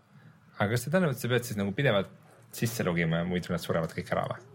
aga 0.58 0.70
kas 0.70 0.82
see 0.82 0.90
tähendab, 0.90 1.14
et 1.14 1.18
sa 1.18 1.28
pead 1.28 1.44
siis 1.44 1.56
nagu 1.56 1.72
pidevalt 1.72 2.10
sisse 2.52 2.84
logima 2.84 3.22
ja 3.22 3.24
muidu 3.24 3.52
nad 3.52 3.60
surevad 3.60 3.94
kõik 3.94 4.10
ära 4.10 4.26
või? 4.30 4.53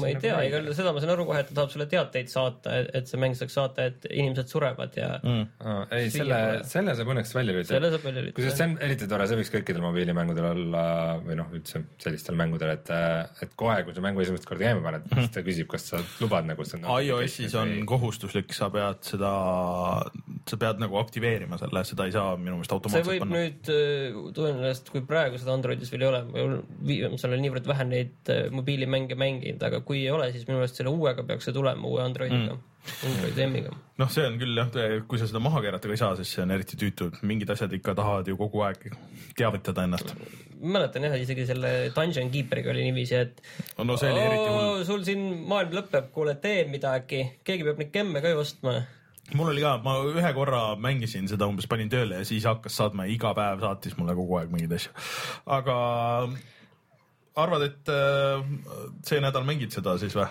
Ma 0.00 0.10
ei 0.10 0.18
tea, 0.22 0.38
igal 0.48 0.66
juhul 0.66 0.76
seda 0.78 0.94
ma 0.94 1.02
saan 1.02 1.14
aru 1.14 1.26
kohe, 1.28 1.42
et 1.42 1.50
ta 1.50 1.58
tahab 1.60 1.72
sulle 1.74 1.86
teateid 1.90 2.32
saata, 2.32 2.78
et 2.98 3.10
see 3.10 3.20
mäng 3.22 3.36
saaks 3.38 3.56
saata, 3.58 3.88
et 3.92 4.08
inimesed 4.10 4.52
surevad 4.52 4.98
ja 4.98 5.10
mm. 5.20 5.44
Ah, 5.62 5.84
ei, 5.96 6.10
selle 6.12 6.40
selle 6.68 6.94
saab 6.98 7.12
õnneks 7.14 7.34
välja 7.36 7.56
lülitada. 7.56 7.76
selle 7.76 7.92
saab 7.94 8.06
välja 8.08 8.24
kusjuures 8.28 8.58
see 8.58 8.66
lülitada. 8.66 8.82
on 8.82 8.88
eriti 8.88 9.08
tore, 9.12 9.28
see 9.30 9.40
võiks 9.40 9.52
kõikidel 9.56 9.84
mobiilimängudel 9.86 10.48
olla 10.52 10.84
või 11.22 11.38
noh, 11.38 11.52
üldse 11.56 11.82
sellistel 12.02 12.38
mängudel, 12.38 12.74
et, 12.76 12.92
et 13.46 13.54
kohe, 13.58 13.78
kui 13.86 13.96
sa 13.96 14.04
mängu 14.04 14.24
esimest 14.24 14.48
korda 14.48 14.68
käima 14.68 14.84
paned, 14.84 15.08
siis 15.12 15.32
ta 15.34 15.44
küsib, 15.46 15.68
kas 15.72 15.88
sa 15.92 16.02
lubad 16.22 16.48
nagu 16.48 16.66
seda. 16.68 16.98
iOS-is 17.02 17.56
on 17.58 17.74
kohustuslik, 17.88 18.52
sa 18.56 18.70
pead 18.74 19.02
seda, 19.06 19.32
sa 20.48 20.60
pead 20.60 20.82
nagu 20.82 20.98
aktiveerima 21.00 21.58
selle, 21.60 21.84
seda 21.88 22.08
ei 22.08 22.14
saa 22.14 22.34
minu 22.40 22.58
meelest 22.58 22.72
see 22.72 22.78
automaatselt 22.78 23.10
võib 23.10 23.24
panna. 23.24 23.42
nüüd 23.42 23.72
äh, 23.72 24.18
tõenäoliselt, 24.36 24.92
kui 24.94 25.04
praegu 25.08 25.40
seda 25.40 25.56
Androidis 25.56 25.92
veel 25.92 26.06
ei 26.06 26.10
ole, 26.10 26.22
ma 26.32 27.20
olen 27.28 27.44
niivõrd 27.46 27.68
vähe 27.68 27.88
neid 27.88 28.32
äh, 28.32 28.44
mobiilimänge 28.54 29.18
mänginud, 29.18 29.62
aga 29.68 29.81
kui 29.86 30.04
ei 30.04 30.10
ole, 30.14 30.30
siis 30.32 30.46
minu 30.48 30.58
meelest 30.60 30.78
selle 30.80 30.92
uuega 30.92 31.24
peaks 31.28 31.48
see 31.48 31.54
tulema, 31.56 31.88
uue 31.88 32.02
Androidiga 32.04 32.54
mm., 32.54 32.68
Android 33.06 33.36
M-iga. 33.46 33.72
noh, 34.02 34.08
see 34.10 34.24
on 34.26 34.38
küll 34.40 34.58
jah, 34.58 34.70
kui 35.06 35.20
sa 35.20 35.28
seda 35.30 35.38
maha 35.42 35.60
keerata 35.62 35.86
ka 35.86 35.94
ei 35.94 36.00
saa, 36.00 36.16
siis 36.18 36.32
see 36.34 36.42
on 36.42 36.50
eriti 36.54 36.78
tüütu, 36.80 37.12
et 37.12 37.20
mingid 37.28 37.50
asjad 37.54 37.72
ikka 37.78 37.94
tahavad 37.98 38.26
ju 38.26 38.34
kogu 38.40 38.64
aeg 38.66 38.88
teavitada 39.38 39.84
ennast. 39.86 40.14
mäletan 40.62 41.06
jah, 41.06 41.14
isegi 41.18 41.46
selle 41.46 41.70
Dungeon 41.94 42.30
Keeperiga 42.34 42.70
oli 42.74 42.88
niiviisi, 42.88 43.20
et 43.20 43.42
no 43.78 43.96
see 44.00 44.10
oli 44.10 44.24
eriti 44.24 44.48
hull. 44.48 44.64
"Oo, 44.64 44.82
sul 44.88 45.04
siin 45.06 45.22
maailm 45.48 45.78
lõpeb, 45.78 46.10
kuule 46.14 46.34
tee 46.42 46.64
midagi, 46.70 47.22
keegi 47.44 47.64
peab 47.68 47.78
neid 47.78 47.92
gemme 47.94 48.22
ka 48.22 48.34
ju 48.34 48.42
ostma. 48.42 48.80
mul 49.34 49.48
oli 49.54 49.62
ka, 49.62 49.76
ma 49.84 49.96
ühe 50.02 50.32
korra 50.34 50.62
mängisin 50.76 51.28
seda 51.30 51.46
umbes, 51.46 51.66
panin 51.70 51.88
tööle 51.88 52.18
ja 52.20 52.24
siis 52.24 52.44
hakkas 52.44 52.74
saatma, 52.76 53.06
iga 53.06 53.30
päev 53.34 53.62
saatis 53.62 53.94
mulle 53.96 54.14
kogu 54.18 54.38
aeg 54.38 54.50
mingeid 54.50 54.74
asju. 54.76 54.90
aga 55.46 55.76
arvad, 57.40 57.64
et 57.70 57.92
äh, 57.92 58.44
see 59.06 59.22
nädal 59.22 59.46
mängid 59.48 59.72
seda 59.74 59.96
siis 60.00 60.16
või? 60.16 60.28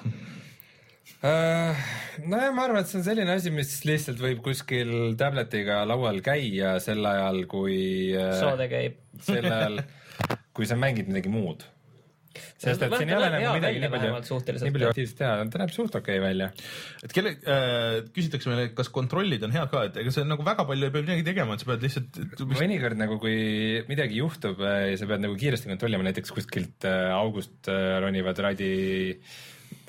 Äh, 1.22 1.82
nojah, 2.26 2.50
ma 2.56 2.66
arvan, 2.66 2.82
et 2.82 2.90
see 2.90 2.98
on 2.98 3.06
selline 3.06 3.36
asi, 3.36 3.52
mis 3.54 3.74
lihtsalt 3.86 4.22
võib 4.22 4.42
kuskil 4.46 5.14
tabletiga 5.20 5.84
laual 5.86 6.22
käia 6.26 6.76
sel 6.82 7.06
ajal, 7.06 7.44
kui 7.52 7.78
äh, 8.18 8.34
saade 8.40 8.70
käib. 8.72 8.98
sel 9.22 9.46
ajal, 9.46 9.84
kui 10.58 10.70
sa 10.70 10.80
mängid 10.80 11.12
midagi 11.12 11.34
muud. 11.34 11.66
Sest 12.62 12.86
et 12.86 12.96
siin 12.96 13.12
ei 13.12 13.18
ole 13.18 13.30
nagu 13.34 13.44
hea 13.46 13.54
midagi 13.58 13.82
nii 13.84 13.92
palju 13.94 14.12
nii 14.66 14.76
palju 14.76 14.90
aktiivset 14.92 15.20
teha, 15.22 15.34
ta 15.54 15.62
näeb 15.62 15.74
suht 15.76 15.96
okei 16.00 16.20
okay 16.20 16.24
välja. 16.24 16.50
et 17.04 17.16
kelle 17.16 17.34
äh,, 17.40 18.02
küsitakse 18.16 18.52
meile, 18.52 18.68
kas 18.78 18.92
kontrollid 18.94 19.46
on 19.48 19.56
head 19.56 19.72
ka, 19.74 19.86
et 19.90 20.02
ega 20.04 20.14
see 20.16 20.28
nagu 20.28 20.46
väga 20.48 20.66
palju 20.70 20.90
ei 20.90 20.96
pea 20.96 21.06
midagi 21.08 21.28
tegema, 21.28 21.58
et 21.58 21.64
sa 21.64 21.72
pead 21.72 21.88
lihtsalt 21.88 22.46
mõnikord 22.52 23.00
nagu, 23.02 23.18
kui 23.22 23.38
midagi 23.90 24.22
juhtub 24.22 24.62
äh, 24.66 24.92
ja 24.94 25.00
sa 25.02 25.10
pead 25.10 25.26
nagu 25.26 25.40
kiiresti 25.40 25.72
kontrollima, 25.72 26.08
näiteks 26.10 26.36
kuskilt 26.36 26.88
äh, 26.90 27.10
august 27.16 27.72
äh, 27.72 27.98
ronivad 28.04 28.40
radi, 28.44 28.72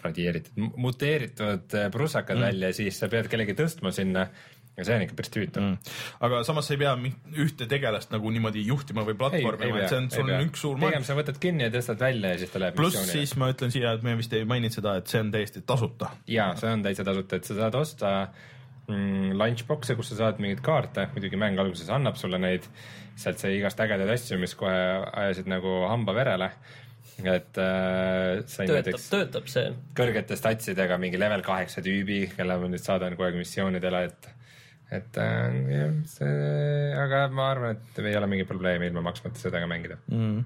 radieeritud, 0.03 0.59
muteeritud 0.83 1.79
äh, 1.79 1.91
prussakad 1.95 2.39
mm. 2.39 2.49
välja, 2.49 2.73
siis 2.77 2.99
sa 2.99 3.11
pead 3.13 3.31
kellegi 3.33 3.57
tõstma 3.59 3.95
sinna 3.95 4.29
ja 4.77 4.87
see 4.87 4.97
on 4.97 5.05
ikka 5.05 5.17
päris 5.19 5.33
tüütu 5.35 5.61
mm.. 5.61 5.97
aga 6.29 6.41
samas 6.49 6.69
sa 6.69 6.77
ei 6.77 6.81
pea 6.81 6.95
ühte 7.45 7.67
tegelast 7.69 8.13
nagu 8.15 8.31
niimoodi 8.33 8.65
juhtima 8.65 9.05
või 9.05 9.19
platvormima, 9.21 9.83
et 9.83 9.93
see 9.93 10.01
on, 10.01 10.09
sul 10.15 10.31
on 10.31 10.47
üks 10.47 10.65
suur 10.65 10.81
pigem 10.81 11.05
sa 11.05 11.17
võtad 11.19 11.41
kinni 11.43 11.67
ja 11.67 11.75
tõstad 11.75 12.01
välja 12.01 12.33
ja 12.33 12.41
siis 12.41 12.55
ta 12.55 12.63
läheb 12.63 12.79
pluss 12.79 13.13
siis 13.13 13.37
ma 13.41 13.51
ütlen 13.53 13.75
siia, 13.75 13.93
et 13.99 14.07
me 14.07 14.17
vist 14.21 14.33
ei 14.37 14.49
maininud 14.49 14.75
seda, 14.79 14.97
et 15.03 15.13
see 15.13 15.21
on 15.21 15.35
täiesti 15.35 15.65
tasuta. 15.69 16.15
ja 16.31 16.53
see 16.61 16.73
on 16.73 16.87
täitsa 16.87 17.05
tasuta, 17.09 17.37
et 17.37 17.51
sa 17.51 17.59
saad 17.61 17.79
osta 17.83 18.15
mm, 18.89 19.37
lunchbox'e, 19.37 19.97
kus 19.99 20.13
sa 20.13 20.21
saad 20.23 20.43
mingeid 20.43 20.65
kaarte, 20.65 21.09
muidugi 21.13 21.41
mäng 21.41 21.61
alguses 21.61 21.93
annab 21.93 22.17
sulle 22.21 22.41
neid, 22.41 22.69
sealt 23.21 23.43
sai 23.43 23.59
igast 23.59 23.81
ägedaid 23.85 24.17
asju, 24.17 24.41
mis 24.41 24.57
kohe 24.59 24.77
ajasid 25.13 25.53
nagu 25.53 25.83
hamba 25.91 26.17
verele. 26.17 26.53
et 27.23 27.59
äh, 27.61 28.41
sain 28.49 28.67
töötab, 28.67 28.87
näiteks 28.89 29.11
töötab 29.13 29.49
see. 29.53 29.69
kõrgete 29.95 30.37
statsidega 30.39 30.97
mingi 30.99 31.21
level 31.21 31.45
kaheksa 31.45 31.85
tüübi, 31.85 32.25
kelle 32.37 32.57
ma 32.57 32.71
nüüd 32.73 32.83
saadan 32.83 33.19
kogu 33.19 33.29
aeg 33.29 33.37
missioonidele, 33.43 34.07
et 34.09 34.33
et 34.93 35.21
äh, 35.21 35.61
jah, 35.73 35.93
see, 36.11 36.33
aga 36.99 37.27
ma 37.35 37.53
arvan, 37.53 37.79
et 37.79 38.03
ei 38.05 38.17
ole 38.19 38.29
mingi 38.31 38.49
probleemi 38.49 38.91
ilma 38.91 39.05
maksmata 39.09 39.41
seda 39.41 39.63
ka 39.63 39.69
mängida. 39.71 39.99
mm.. 40.13 40.43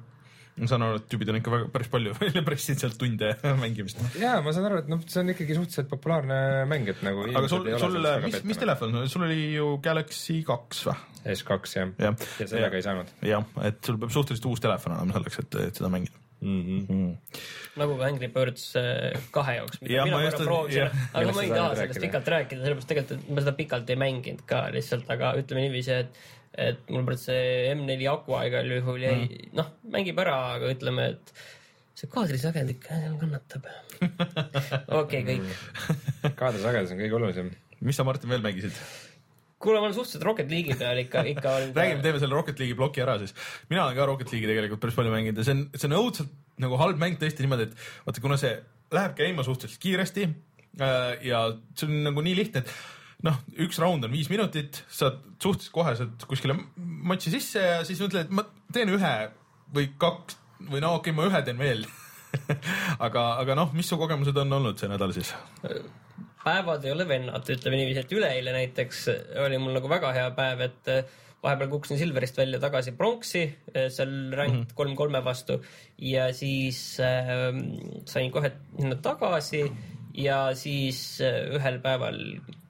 ma 0.56 0.68
saan 0.70 0.86
aru, 0.86 1.00
et 1.00 1.08
tüübid 1.12 1.32
on 1.32 1.38
ikka 1.40 1.54
väga 1.54 1.70
päris 1.74 1.90
palju 1.92 2.14
välja 2.20 2.44
pressinud 2.46 2.84
sealt 2.84 2.98
tunde 3.00 3.32
mängimist. 3.64 4.02
ja 4.20 4.36
ma 4.44 4.54
saan 4.56 4.68
aru, 4.70 4.82
et 4.84 4.92
noh, 4.92 5.02
see 5.06 5.22
on 5.24 5.34
ikkagi 5.34 5.58
suhteliselt 5.58 5.90
populaarne 5.92 6.38
mäng, 6.70 6.90
et 6.92 7.02
nagu 7.06 7.26
aga 7.30 7.50
sul, 7.52 7.66
sul, 7.82 7.98
mis, 8.26 8.38
mis? 8.52 8.62
telefon, 8.62 9.00
sul 9.12 9.26
oli 9.28 9.40
ju 9.56 9.72
Galaxy 9.84 10.40
kaks 10.46 10.86
või? 10.90 11.00
S2 11.26 11.58
jah 11.74 11.96
jah, 12.06 12.28
ja 12.38 12.46
sellega 12.46 12.78
ei 12.78 12.86
saanud 12.86 13.26
jah, 13.26 13.50
et 13.66 13.82
sul 13.82 13.98
peab 14.02 14.14
suhteliselt 14.14 14.52
uus 14.52 14.62
telefon 14.62 14.94
olema 14.98 15.18
selleks, 15.18 15.42
et 15.42 15.60
seda 15.80 15.90
mängida 15.92 16.25
mm. 16.40 16.62
-hmm. 16.62 16.86
mm.. 16.92 17.40
nagu 17.80 17.98
ka 17.98 18.08
Angry 18.10 18.28
Birds 18.32 18.68
kahe 19.34 19.58
jaoks, 19.58 19.80
mida 19.82 19.98
Jah, 19.98 20.08
mina 20.08 20.20
korra 20.20 20.30
just- 20.30 20.44
proovisin 20.44 20.88
aga 21.12 21.32
ma 21.32 21.42
ei 21.42 21.50
taha 21.50 21.74
sellest 21.74 21.82
rääkida? 21.82 22.06
pikalt 22.06 22.32
rääkida, 22.36 22.62
sellepärast 22.62 22.88
tegelikult 22.92 23.18
et 23.18 23.34
ma 23.34 23.44
seda 23.44 23.56
pikalt 23.60 23.92
ei 23.92 24.00
mänginud 24.04 24.46
ka 24.46 24.62
lihtsalt, 24.76 25.10
aga 25.16 25.34
ütleme 25.40 25.66
niiviisi, 25.66 26.00
et 26.04 26.24
et 26.56 26.88
mul 26.88 27.04
praegu 27.04 27.20
see 27.20 27.74
M4 27.74 28.08
aku 28.12 28.38
igal 28.48 28.70
juhul 28.78 29.02
jäi 29.04 29.18
mm., 29.18 29.52
noh, 29.58 29.68
mängib 29.92 30.18
ära, 30.22 30.36
aga 30.56 30.70
ütleme, 30.72 31.10
et 31.12 31.34
see 31.96 32.08
kaadrisagend 32.12 32.72
ikka 32.74 33.00
kannatab. 33.20 33.68
okei, 35.02 35.22
kõik. 35.24 36.32
kaadrisagedus 36.36 36.94
on 36.94 37.02
kõige 37.02 37.18
olulisem. 37.20 37.50
mis 37.80 37.96
sa, 37.96 38.04
Martin, 38.08 38.32
veel 38.32 38.44
mängisid? 38.44 38.76
kuule, 39.62 39.80
ma 39.80 39.88
olen 39.88 39.96
suhteliselt 39.96 40.24
Rocket 40.26 40.50
League'i 40.52 40.76
peal 40.78 41.00
ikka, 41.00 41.22
ikka 41.32 41.52
olen 41.58 41.70
räägime, 41.76 42.02
teeme 42.04 42.20
selle 42.22 42.36
Rocket 42.36 42.58
League'i 42.60 42.76
ploki 42.78 43.04
ära 43.04 43.16
siis. 43.22 43.32
mina 43.70 43.86
olen 43.86 43.96
ka 43.96 44.08
Rocket 44.10 44.32
League'i 44.32 44.50
tegelikult 44.50 44.82
päris 44.82 44.98
palju 44.98 45.14
mänginud 45.14 45.40
ja 45.40 45.46
see 45.46 45.56
on, 45.56 45.62
see 45.74 45.88
on 45.88 45.96
õudselt 46.00 46.34
nagu 46.64 46.80
halb 46.80 47.00
mäng 47.00 47.18
tõesti 47.20 47.44
niimoodi, 47.44 47.70
et 47.70 47.88
vaata, 48.06 48.24
kuna 48.24 48.38
see 48.40 48.52
läheb 48.94 49.16
käima 49.18 49.44
suhteliselt 49.46 49.82
kiiresti 49.82 50.28
äh, 50.28 51.26
ja 51.26 51.42
see 51.76 51.88
on 51.88 52.06
nagu 52.10 52.24
nii 52.24 52.36
lihtne, 52.38 52.62
et 52.64 53.26
noh, 53.26 53.40
üks 53.66 53.80
raund 53.82 54.04
on 54.06 54.12
viis 54.12 54.30
minutit, 54.32 54.82
saad 54.92 55.22
suhteliselt 55.42 55.74
koheselt 55.74 56.26
kuskile 56.28 56.56
matši 56.76 57.36
sisse 57.38 57.62
ja 57.64 57.84
siis 57.88 58.02
mõtled, 58.04 58.28
et 58.28 58.34
ma 58.36 58.44
teen 58.72 58.92
ühe 58.92 59.14
või 59.76 59.88
kaks 60.00 60.40
või 60.70 60.82
no 60.84 60.96
okei 61.00 61.12
okay,, 61.12 61.16
ma 61.16 61.30
ühe 61.30 61.44
teen 61.46 61.60
veel 61.60 61.86
aga, 63.06 63.28
aga 63.40 63.56
noh, 63.56 63.72
mis 63.76 63.88
su 63.88 63.98
kogemused 64.00 64.36
on 64.44 64.58
olnud 64.58 64.80
see 64.80 64.90
nädal 64.92 65.14
siis? 65.16 65.32
Päevad 66.46 66.84
ei 66.86 66.94
ole 66.94 67.08
vennad, 67.08 67.48
ütleme 67.50 67.80
niiviisi, 67.80 68.04
et 68.04 68.12
üleeile 68.14 68.54
näiteks 68.54 69.06
oli 69.44 69.58
mul 69.58 69.74
nagu 69.76 69.90
väga 69.90 70.12
hea 70.14 70.28
päev, 70.36 70.62
et 70.68 70.92
äh, 70.92 71.16
vahepeal 71.42 71.70
kukkusin 71.72 71.98
Silverist 72.00 72.38
välja 72.38 72.60
tagasi 72.62 72.94
pronksi, 72.96 73.42
seal 73.92 74.14
ranked 74.34 74.72
kolm 74.78 74.96
kolme 74.98 75.22
vastu. 75.24 75.60
Ja 75.98 76.30
siis 76.34 76.80
äh, 77.02 77.30
sain 78.08 78.32
kohe 78.34 78.52
sinna 78.78 78.98
tagasi 79.02 79.66
ja 80.16 80.54
siis 80.56 81.20
äh, 81.20 81.44
ühel 81.56 81.78
päeval 81.84 82.20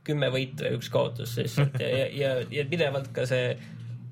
kümme 0.07 0.31
võitu 0.31 0.67
ja 0.67 0.75
üks 0.77 0.91
kaotus 0.93 1.35
lihtsalt 1.41 1.81
ja, 1.83 1.89
ja, 1.91 2.07
ja, 2.15 2.35
ja 2.61 2.65
pidevalt 2.71 3.11
ka 3.15 3.25
see 3.27 3.57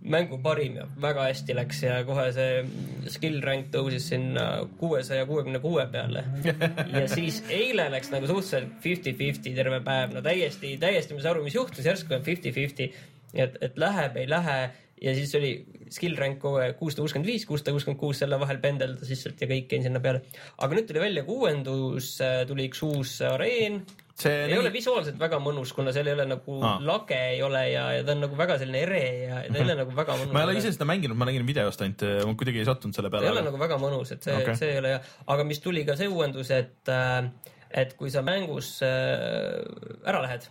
mängu 0.05 0.39
parim 0.45 0.77
ja 0.77 0.85
väga 1.01 1.25
hästi 1.31 1.57
läks 1.57 1.81
ja 1.87 1.97
kohe 2.05 2.27
see 2.37 3.09
skill 3.13 3.41
rank 3.45 3.71
tõusis 3.73 4.11
sinna 4.13 4.45
kuuesaja 4.81 5.25
kuuekümne 5.29 5.61
kuue 5.63 5.87
peale. 5.93 6.25
ja 6.45 7.07
siis 7.17 7.41
eile 7.49 7.89
läks 7.93 8.13
nagu 8.13 8.29
suhteliselt 8.29 8.77
fifty-fifty 8.85 9.55
terve 9.57 9.81
päev, 9.85 10.13
no 10.17 10.25
täiesti, 10.25 10.77
täiesti 10.81 11.17
ma 11.17 11.23
ei 11.23 11.27
saa 11.27 11.35
aru, 11.35 11.45
mis 11.47 11.57
juhtus, 11.57 11.87
järsku 11.89 12.19
on 12.19 12.25
fifty-fifty, 12.27 12.91
et, 13.33 13.57
et 13.65 13.81
läheb, 13.81 14.21
ei 14.21 14.29
lähe. 14.31 14.59
Ja 15.05 15.13
siis 15.17 15.33
oli 15.37 15.57
skill 15.93 16.15
rank 16.17 16.39
kogu 16.41 16.61
aeg 16.63 16.77
kuussada 16.79 17.03
kuuskümmend 17.03 17.29
viis, 17.29 17.43
kuussada 17.49 17.75
kuuskümmend 17.75 18.01
kuus, 18.01 18.21
selle 18.23 18.39
vahel 18.41 18.61
pendeldas 18.63 19.11
lihtsalt 19.11 19.41
ja 19.43 19.49
kõik 19.51 19.73
jäin 19.73 19.85
sinna 19.89 20.01
peale. 20.05 20.23
aga 20.63 20.79
nüüd 20.79 20.87
tuli 20.89 21.03
välja 21.03 21.25
ka 21.27 21.35
uuendus, 21.35 22.15
tuli 22.49 22.69
üks 22.71 22.85
uus 22.87 23.19
areen, 23.27 23.83
see 24.19 24.45
ei 24.47 24.59
ole 24.59 24.71
visuaalselt 24.75 25.17
väga 25.19 25.41
mõnus, 25.43 25.73
kuna 25.75 25.93
seal 25.95 26.07
ei 26.07 26.15
ole 26.15 26.27
nagu 26.31 26.59
Aa. 26.63 26.77
lage 26.87 27.19
ei 27.33 27.41
ole 27.43 27.63
ja, 27.73 27.87
ja 27.97 28.05
ta 28.07 28.15
on 28.15 28.23
nagu 28.23 28.37
väga 28.39 28.59
selline 28.61 28.83
ere 28.87 29.01
ja 29.25 29.41
ta 29.49 29.59
ei 29.59 29.65
ole 29.65 29.79
nagu 29.81 29.97
väga 29.97 30.19
mõnus. 30.21 30.35
ma 30.37 30.45
ei 30.45 30.51
ole 30.51 30.61
ise 30.61 30.75
seda 30.77 30.87
mänginud, 30.89 31.19
ma 31.19 31.27
nägin 31.29 31.47
videost 31.49 31.83
ainult, 31.83 32.05
ma 32.29 32.37
kuidagi 32.39 32.63
ei 32.63 32.69
sattunud 32.69 32.95
selle 32.97 33.11
ta 33.11 33.19
ei 33.19 33.27
ole 33.27 33.41
peale. 33.41 33.49
nagu 33.49 33.63
väga 33.65 33.81
mõnus, 33.83 34.15
et 34.15 34.29
see 34.29 34.37
okay., 34.39 34.55
see 34.61 34.77
ei 34.77 34.83
ole 34.83 34.95
hea, 34.95 35.01
aga 35.35 35.49
mis 35.49 35.63
tuli 35.65 35.83
ka 35.89 35.99
see 35.99 36.11
uuendus, 36.11 36.53
et 36.55 36.95
äh, 36.95 37.27
et 37.75 37.97
kui 37.99 38.13
sa 38.15 38.23
mängus 38.23 38.77
äh, 38.87 39.59
ära 40.07 40.23
lähed 40.23 40.47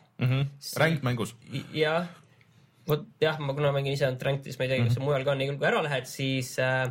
ränk 0.83 1.07
mängus. 1.07 1.35
jah, 1.71 2.11
vot 2.87 3.07
jah, 3.23 3.39
ma 3.39 3.55
kuna 3.55 3.71
mängin 3.75 3.95
ise 3.95 4.09
ainult 4.09 4.27
ranked, 4.27 4.47
siis 4.47 4.59
ma 4.59 4.67
ei 4.67 4.73
tea, 4.73 4.83
kas 4.83 4.97
see 4.97 5.07
mujal 5.07 5.23
ka 5.23 5.35
on, 5.35 5.39
nii 5.39 5.55
kui 5.55 5.71
ära 5.71 5.81
lähed, 5.85 6.07
siis 6.09 6.55
äh, 6.59 6.89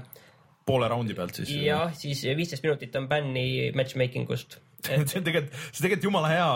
poole 0.68 0.88
raundi 0.90 1.16
pealt 1.18 1.36
siis. 1.40 1.52
jah, 1.62 1.92
siis 1.96 2.24
viisteist 2.38 2.64
minutit 2.64 2.96
on 2.96 3.08
bänni 3.10 3.72
matchmaking 3.76 4.30
ust. 4.32 4.60
see 5.08 5.20
on 5.20 5.26
tegelikult, 5.26 5.56
see 5.70 5.80
on 5.80 5.84
tegelikult 5.86 6.06
jumala 6.08 6.30
hea 6.32 6.46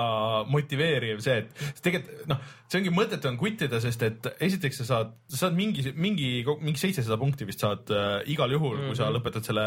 motiveeriv 0.52 1.22
see, 1.24 1.42
et 1.44 1.82
tegelikult 1.84 2.30
noh, 2.32 2.40
see 2.66 2.80
ongi 2.80 2.94
mõttetu 2.94 3.30
on 3.30 3.38
quittida, 3.40 3.80
sest 3.82 4.06
et 4.06 4.30
esiteks 4.48 4.82
sa 4.82 4.88
saad, 4.90 5.12
sa 5.30 5.44
saad 5.44 5.58
mingi, 5.58 5.84
mingi, 5.94 6.30
mingi 6.60 6.82
seitsesada 6.82 7.18
punkti 7.20 7.48
vist 7.48 7.62
saad 7.64 7.92
äh, 7.94 8.16
igal 8.32 8.52
juhul 8.52 8.76
mm, 8.76 8.82
-hmm. 8.82 8.94
kui 8.94 8.98
sa 8.98 9.12
lõpetad 9.14 9.46
selle 9.46 9.66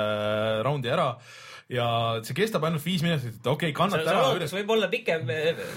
raundi 0.65 0.91
ära 0.91 1.13
ja 1.69 1.85
see 2.25 2.35
kestab 2.37 2.63
ainult 2.65 2.81
viis 2.81 3.03
minutit, 3.05 3.35
et 3.37 3.47
okei 3.47 3.69
okay,, 3.69 3.73
see 3.73 3.77
kannata 3.77 4.09
ära. 4.09 4.23
lootus 4.33 4.53
võib 4.57 4.71
olla 4.73 4.89
pikem, 4.89 5.27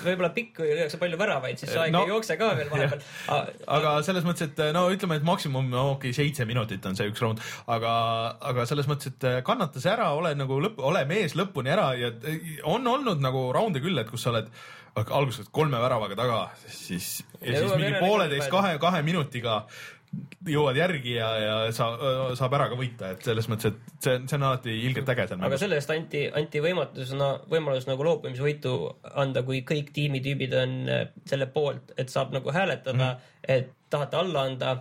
võib-olla 0.06 0.30
pikk, 0.32 0.54
kui 0.56 0.70
lüüakse 0.70 1.00
palju 1.00 1.18
väravaid, 1.20 1.60
siis 1.60 1.72
sa 1.72 1.84
ikka 1.84 1.98
No, 1.98 2.04
ei 2.06 2.14
jookse 2.14 2.36
ka 2.40 2.48
veel 2.56 2.70
vahepeal. 2.72 3.02
aga 3.76 3.94
selles 4.06 4.24
mõttes, 4.24 4.48
et 4.48 4.62
no 4.72 4.86
ütleme, 4.94 5.20
et 5.20 5.26
maksimum, 5.28 5.68
no 5.72 5.84
okei 5.92 6.14
okay,, 6.14 6.16
seitse 6.16 6.48
minutit 6.48 6.88
on 6.88 6.96
see 6.96 7.10
üks 7.12 7.20
raund, 7.24 7.42
aga, 7.76 7.94
aga 8.52 8.68
selles 8.70 8.88
mõttes, 8.88 9.12
et 9.12 9.28
kannata 9.44 9.82
see 9.84 9.92
ära, 9.92 10.08
ole 10.16 10.32
nagu 10.38 10.60
lõpp, 10.64 10.80
ole 10.80 11.04
mees 11.10 11.36
lõpuni 11.36 11.74
ära 11.74 11.90
ja 12.00 12.14
on 12.72 12.88
olnud 12.88 13.20
nagu 13.20 13.50
raunde 13.52 13.84
küll, 13.84 14.00
et 14.00 14.08
kus 14.08 14.24
sa 14.24 14.32
oled 14.32 14.48
alguses 15.02 15.48
kolme 15.52 15.78
väravaga 15.80 16.16
taga, 16.16 16.40
siis 16.68 17.18
ja 17.20 17.52
Ja 17.52 17.62
siis 17.62 17.72
mingi 17.74 17.98
pooleteist, 17.98 18.48
ka 18.50 18.60
kahe, 18.60 18.78
kahe 18.82 19.00
minutiga 19.02 19.62
jõuad 20.48 20.76
järgi 20.76 21.14
ja, 21.14 21.28
ja 21.38 21.54
sa, 21.74 21.88
saab 22.38 22.56
ära 22.58 22.68
ka 22.72 22.78
võita, 22.78 23.12
et 23.14 23.26
selles 23.26 23.48
mõttes, 23.50 23.72
et 23.72 24.04
see 24.04 24.14
on, 24.18 24.28
see 24.28 24.38
on 24.38 24.46
alati 24.48 24.74
ilgelt 24.88 25.12
äge 25.14 25.26
seal 25.28 25.38
aga 25.38 25.48
mängus. 25.48 25.62
selle 25.62 25.78
eest 25.78 25.92
anti, 25.94 26.22
anti 26.40 26.62
võimatusena 26.64 27.28
võimalus 27.52 27.86
nagu 27.88 28.06
loobumisvõitu 28.06 28.74
anda, 29.22 29.44
kui 29.46 29.62
kõik 29.68 29.92
tiimitüübid 29.96 30.56
on 30.58 30.78
äh, 30.90 31.04
selle 31.28 31.48
poolt, 31.54 31.94
et 31.96 32.12
saab 32.12 32.34
nagu 32.34 32.54
hääletada 32.54 32.96
mm. 32.98 33.06
-hmm. 33.08 33.54
et 33.56 33.72
tahate 33.92 34.18
alla 34.18 34.46
anda, 34.50 34.76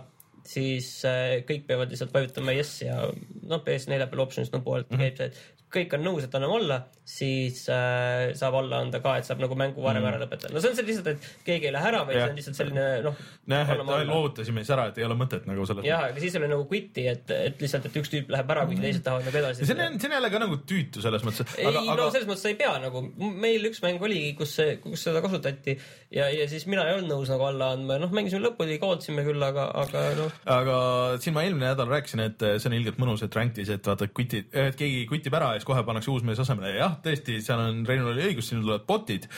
siis 0.46 0.90
äh, 1.08 1.40
kõik 1.48 1.66
peavad 1.70 1.92
lihtsalt 1.92 2.14
vajutama 2.14 2.56
yes 2.58 2.80
ja 2.82 2.98
noh, 3.06 3.62
PS4 3.62 4.08
peal 4.10 4.26
options 4.26 4.52
nupu 4.52 4.74
alt 4.74 4.90
mm 4.90 4.96
Mhm. 4.96 5.02
-hmm. 5.02 5.08
käib 5.08 5.16
see, 5.16 5.26
et 5.26 5.62
kõik 5.72 5.94
on 5.96 6.04
nõus, 6.04 6.24
et 6.24 6.34
anname 6.34 6.58
alla, 6.58 6.82
siis 7.04 7.64
äh, 7.68 8.30
saab 8.38 8.54
alla 8.60 8.78
anda 8.84 9.00
ka, 9.02 9.16
et 9.18 9.26
saab 9.26 9.40
nagu 9.42 9.56
mängu 9.58 9.82
varem 9.82 10.04
ära 10.06 10.20
lõpetada. 10.20 10.52
no 10.54 10.60
see 10.62 10.70
on 10.70 10.76
see 10.78 10.86
lihtsalt, 10.86 11.08
et 11.10 11.24
keegi 11.48 11.66
ei 11.66 11.72
lähe 11.74 11.88
ära, 11.88 12.04
vaid 12.06 12.14
see 12.14 12.28
on 12.28 12.36
lihtsalt 12.38 12.58
selline 12.60 12.84
noh. 13.02 13.16
jah, 13.50 13.72
et 13.74 13.82
loovutasime 14.06 14.62
siis 14.62 14.70
ära, 14.76 14.84
et 14.92 15.00
ei 15.02 15.06
ole 15.08 15.16
mõtet 15.18 15.48
nagu 15.50 15.66
selles 15.66 15.88
jah, 15.88 16.04
aga 16.12 16.22
siis 16.22 16.36
oli 16.38 16.50
nagu 16.52 16.66
quit'i, 16.70 17.08
et, 17.10 17.32
et 17.34 17.64
lihtsalt, 17.64 17.88
et 17.90 17.98
üks 17.98 18.12
tüüp 18.12 18.30
läheb 18.30 18.52
ära, 18.54 18.66
kuigi 18.70 18.84
teised 18.86 19.02
tahavad 19.08 19.26
nagu 19.26 19.40
edasi. 19.42 19.66
see 19.66 19.74
on, 19.74 19.98
see 19.98 20.10
on 20.12 20.14
jälle 20.14 20.30
ka 20.30 20.42
nagu 20.44 20.60
tüütu 20.72 21.02
selles 21.02 21.26
mõttes, 21.26 21.56
ei 21.58 21.66
aga, 21.72 21.82
no 21.98 22.06
selles 22.14 22.28
mõttes 22.30 22.46
sa 22.46 22.52
ei 22.54 22.58
pea 22.62 22.76
nagu, 22.86 23.02
meil 23.18 23.70
üks 23.72 23.82
mäng 23.82 24.06
oligi, 24.06 24.30
kus 24.38 24.54
see, 24.60 24.78
kus 24.84 25.02
seda 25.08 25.24
kasutati 25.26 25.74
ja, 25.74 26.30
ja 26.30 26.46
siis 26.50 26.68
mina 26.70 26.86
ei 26.86 27.00
olnud 27.00 27.16
nõus 27.16 27.34
nagu 27.34 27.48
alla 27.50 27.72
andma 27.74 27.98
ja 27.98 28.04
noh, 28.04 28.14
mängisime 28.14 28.46
lõpuni, 28.46 28.78
kaotasime 28.82 29.26
küll, 29.26 29.42
aga, 29.42 29.66
aga 29.82 30.06
noh, 30.20 30.38
aga 30.54 30.78
siin 31.18 31.34
ma 31.34 31.42
eelmine 31.48 31.72
nädal 31.72 31.90
rääkisin, 31.90 32.22
et 32.30 32.46
see 32.62 32.70
on 32.70 32.78
ilgelt 32.78 33.02
mõnus, 33.02 33.26
et 33.26 33.42
rank'is, 33.42 33.74
et 33.74 33.90
vaata, 33.90 34.06
quit'id, 34.14 34.54
et 34.54 34.78
keegi 34.78 35.02
quit'ib 35.10 35.34
ära 35.34 35.54
ja 35.56 35.62
siis 35.62 35.66
kohe 35.66 35.82
pannakse 35.86 36.12
uus 36.14 36.22
mees 36.26 36.40
asemele 36.42 36.76
ja 36.76 36.82
jah, 36.84 36.91
tõesti, 37.04 37.38
seal 37.44 37.62
on, 37.62 37.82
Reinul 37.88 38.12
oli 38.12 38.26
õigus, 38.28 38.50
sinna 38.50 38.64
tulevad 38.64 38.86
bot'id. 38.88 39.28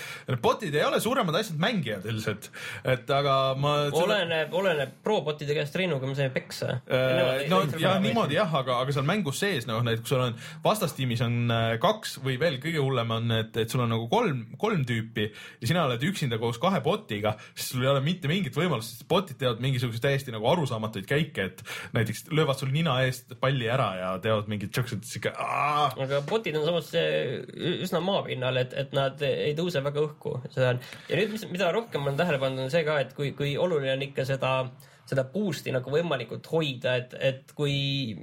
bot'id 0.42 0.74
ei 0.74 0.84
ole 0.86 1.00
suuremad 1.02 1.36
asjad 1.38 1.60
mängijad 1.62 2.06
üldiselt, 2.10 2.50
et 2.94 3.10
aga 3.14 3.36
ma. 3.58 3.74
oleneb, 4.00 4.54
oleneb 4.54 4.96
pro-botide 5.04 5.56
käest 5.56 5.76
Reinuga 5.78 6.08
me 6.08 6.16
saime 6.18 6.32
peksa. 6.34 6.78
Äh, 6.88 7.46
no 7.50 7.62
ja 7.80 7.96
niimoodi 8.02 8.38
jah, 8.38 8.52
aga, 8.60 8.80
aga 8.84 8.94
seal 8.96 9.06
mängus 9.08 9.40
sees 9.42 9.68
noh, 9.70 9.82
näiteks 9.86 10.12
sul 10.12 10.24
on 10.24 10.38
vastastiimis 10.64 11.24
on 11.26 11.38
äh, 11.52 11.68
kaks 11.82 12.18
või 12.24 12.38
veel 12.40 12.58
kõige 12.62 12.82
hullem 12.82 13.14
on, 13.14 13.34
et, 13.38 13.56
et 13.60 13.70
sul 13.70 13.84
on 13.84 13.92
nagu 13.94 14.08
kolm, 14.12 14.44
kolm 14.60 14.84
tüüpi 14.88 15.28
ja 15.30 15.70
sina 15.70 15.84
oled 15.88 16.02
üksinda 16.08 16.38
koos 16.42 16.60
kahe 16.62 16.80
bot'iga, 16.84 17.34
siis 17.54 17.72
sul 17.74 17.84
ei 17.84 17.90
ole 17.92 18.02
mitte 18.04 18.30
mingit 18.30 18.56
võimalust, 18.56 18.96
sest 18.96 19.08
bot'id 19.10 19.38
teevad 19.40 19.62
mingisuguseid 19.64 20.04
täiesti 20.04 20.34
nagu 20.34 20.48
arusaamatuid 20.50 21.08
käike, 21.08 21.48
et 21.50 21.64
näiteks 21.96 22.28
löövad 22.34 22.60
sul 22.60 22.72
nina 22.74 22.96
eest 23.04 23.36
palli 23.40 23.68
ära 23.70 23.90
ja 23.98 24.12
teevad 24.22 24.50
mingid 24.50 24.74
siuksed 24.74 25.04
siuke. 25.08 25.34
aga 25.34 26.22
botid 26.28 26.56
on 26.58 26.66
samas 26.68 26.90
eh, 26.98 27.43
üsna 27.84 28.00
maapinnal, 28.04 28.58
et, 28.62 28.74
et 28.84 28.96
nad 28.96 29.20
ei 29.26 29.54
tõuse 29.58 29.82
väga 29.84 30.02
õhku, 30.04 30.38
seda 30.48 30.74
on. 30.74 30.82
ja 31.10 31.20
nüüd, 31.20 31.36
mis, 31.36 31.46
mida 31.52 31.70
rohkem 31.74 32.04
ma 32.04 32.12
olen 32.12 32.20
tähele 32.20 32.40
pannud, 32.42 32.66
on 32.66 32.74
see 32.74 32.84
ka, 32.86 32.98
et 33.04 33.14
kui, 33.16 33.32
kui 33.38 33.56
oluline 33.60 33.96
on 33.96 34.08
ikka 34.08 34.26
seda 34.28 34.56
seda 35.04 35.24
boost'i 35.28 35.72
nagu 35.74 35.92
võimalikult 35.92 36.46
hoida, 36.48 36.94
et, 37.00 37.14
et 37.20 37.52
kui, 37.56 37.74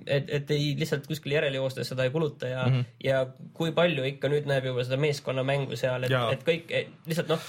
et, 0.09 0.29
et 0.33 0.53
ei 0.55 0.71
lihtsalt 0.79 1.05
kuskil 1.09 1.35
järele 1.35 1.59
joostes 1.59 1.91
seda 1.91 2.07
ei 2.07 2.13
kuluta 2.13 2.49
ja 2.49 2.63
mm, 2.65 2.73
-hmm. 2.79 2.95
ja 3.05 3.19
kui 3.57 3.73
palju 3.77 4.05
ikka 4.09 4.31
nüüd 4.31 4.49
näeb 4.49 4.65
juba 4.71 4.85
seda 4.87 4.97
meeskonnamängu 5.01 5.77
seal, 5.77 6.07
et 6.07 6.15
et 6.33 6.45
kõik 6.47 6.73
et 6.79 6.89
lihtsalt 7.05 7.29
noh, 7.29 7.45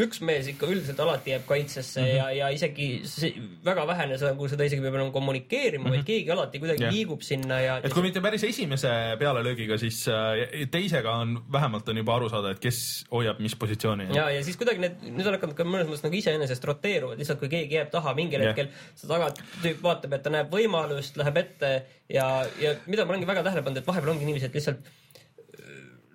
üks 0.00 0.20
mees 0.24 0.48
ikka 0.50 0.68
üldiselt 0.70 1.00
alati 1.04 1.32
jääb 1.32 1.44
kaitsesse 1.48 2.00
mm 2.00 2.06
-hmm. 2.06 2.16
ja, 2.16 2.30
ja 2.38 2.48
isegi 2.54 2.88
see, 3.08 3.32
väga 3.64 3.86
vähene 3.86 4.18
kui 4.38 4.48
seda 4.48 4.66
isegi 4.66 4.82
peab 4.82 4.98
enam 4.98 5.12
kommunikeerima 5.12 5.84
mm, 5.84 5.90
-hmm. 5.90 5.94
vaid 5.94 6.06
keegi 6.06 6.30
alati 6.30 6.58
kuidagi 6.58 6.82
yeah. 6.82 6.94
liigub 6.94 7.22
sinna 7.22 7.60
ja. 7.60 7.76
et 7.82 7.92
kui 7.94 8.02
mitte 8.02 8.20
päris 8.20 8.44
esimese 8.44 8.90
pealelöögiga, 9.18 9.78
siis 9.78 10.08
äh, 10.08 10.66
teisega 10.70 11.16
on 11.22 11.38
vähemalt 11.52 11.88
on 11.88 11.96
juba 11.96 12.16
aru 12.16 12.28
saada, 12.28 12.50
et 12.50 12.60
kes 12.60 13.04
hoiab 13.12 13.38
mis 13.38 13.56
positsiooni. 13.56 14.08
ja, 14.14 14.30
ja 14.30 14.44
siis 14.44 14.56
kuidagi 14.56 14.80
need, 14.80 14.98
nüüd 15.02 15.26
on 15.26 15.38
hakanud 15.38 15.56
ka 15.56 15.64
mõnes 15.64 15.88
mõttes 15.88 16.04
nagu 16.06 16.16
iseenesest 16.16 16.64
roteeruvad, 16.64 17.18
lihtsalt 17.18 17.38
kui 17.38 17.48
keegi 17.48 17.80
jääb 17.80 17.90
taha 17.90 18.14
mingil 18.14 18.40
Jah. 18.40 18.54
hetkel, 18.54 18.68
see 18.94 19.08
tagatüüp 19.08 19.82
vaatab, 19.82 20.18
et 20.18 20.22
ta 20.22 20.30
näeb 20.30 20.52
võimalust, 20.52 21.16
läheb 21.20 21.36
ette 21.36 21.72
ja, 22.08 22.26
ja 22.60 22.74
mida 22.86 23.04
ma 23.04 23.14
olengi 23.14 23.26
väga 23.26 23.42
tähele 23.46 23.62
pannud, 23.62 23.82
et 23.82 23.86
vahepeal 23.86 24.14
ongi 24.16 24.28
niiviisi, 24.28 24.50
et 24.50 24.60
lihtsalt 24.60 24.92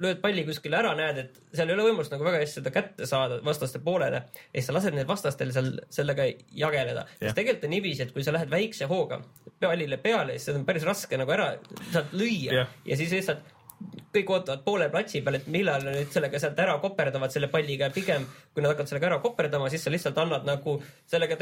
lööd 0.04 0.22
palli 0.24 0.46
kuskile 0.48 0.80
ära, 0.80 0.94
näed, 0.98 1.22
et 1.24 1.40
seal 1.56 1.70
ei 1.70 1.76
ole 1.76 1.90
võimalust 1.90 2.14
nagu 2.14 2.26
väga 2.28 2.42
hästi 2.42 2.62
seda 2.62 2.74
kätte 2.74 3.08
saada 3.10 3.40
vastaste 3.46 3.82
poolele 3.84 4.24
ja 4.24 4.56
siis 4.56 4.70
sa 4.70 4.76
lased 4.76 4.96
need 4.96 5.10
vastastel 5.10 5.54
seal 5.56 5.72
sellega 5.94 6.28
jageleda. 6.56 7.06
Jah. 7.06 7.30
sest 7.30 7.40
tegelikult 7.40 7.70
on 7.70 7.76
niiviisi, 7.76 8.08
et 8.08 8.16
kui 8.16 8.26
sa 8.26 8.36
lähed 8.36 8.52
väikse 8.52 8.90
hooga 8.90 9.22
pallile 9.60 10.00
peale, 10.02 10.38
siis 10.38 10.50
seda 10.50 10.62
on 10.62 10.68
päris 10.68 10.88
raske 10.88 11.20
nagu 11.20 11.36
ära 11.36 11.54
sealt 11.92 12.14
lüüa 12.16 12.62
Jah. 12.62 12.76
ja 12.88 13.00
siis 13.00 13.16
lihtsalt 13.16 13.56
kõik 14.14 14.32
ootavad 14.34 14.64
poole 14.66 14.88
platsi 14.92 15.22
peal, 15.24 15.38
et 15.38 15.48
millal 15.52 15.84
nüüd 15.86 16.10
sellega 16.14 16.40
sealt 16.42 16.58
ära 16.60 16.76
koperdavad 16.82 17.32
selle 17.34 17.48
palliga 17.52 17.88
ja 17.88 17.94
pigem 17.94 18.26
kui 18.54 18.64
nad 18.64 18.74
hakkavad 18.74 18.90
sellega 18.92 19.10
ära 19.12 19.20
koperdama, 19.24 19.70
siis 19.72 19.86
sa 19.86 19.94
lihtsalt 19.94 20.18
annad 20.24 20.48
nagu 20.50 20.76
sellega 21.10 21.38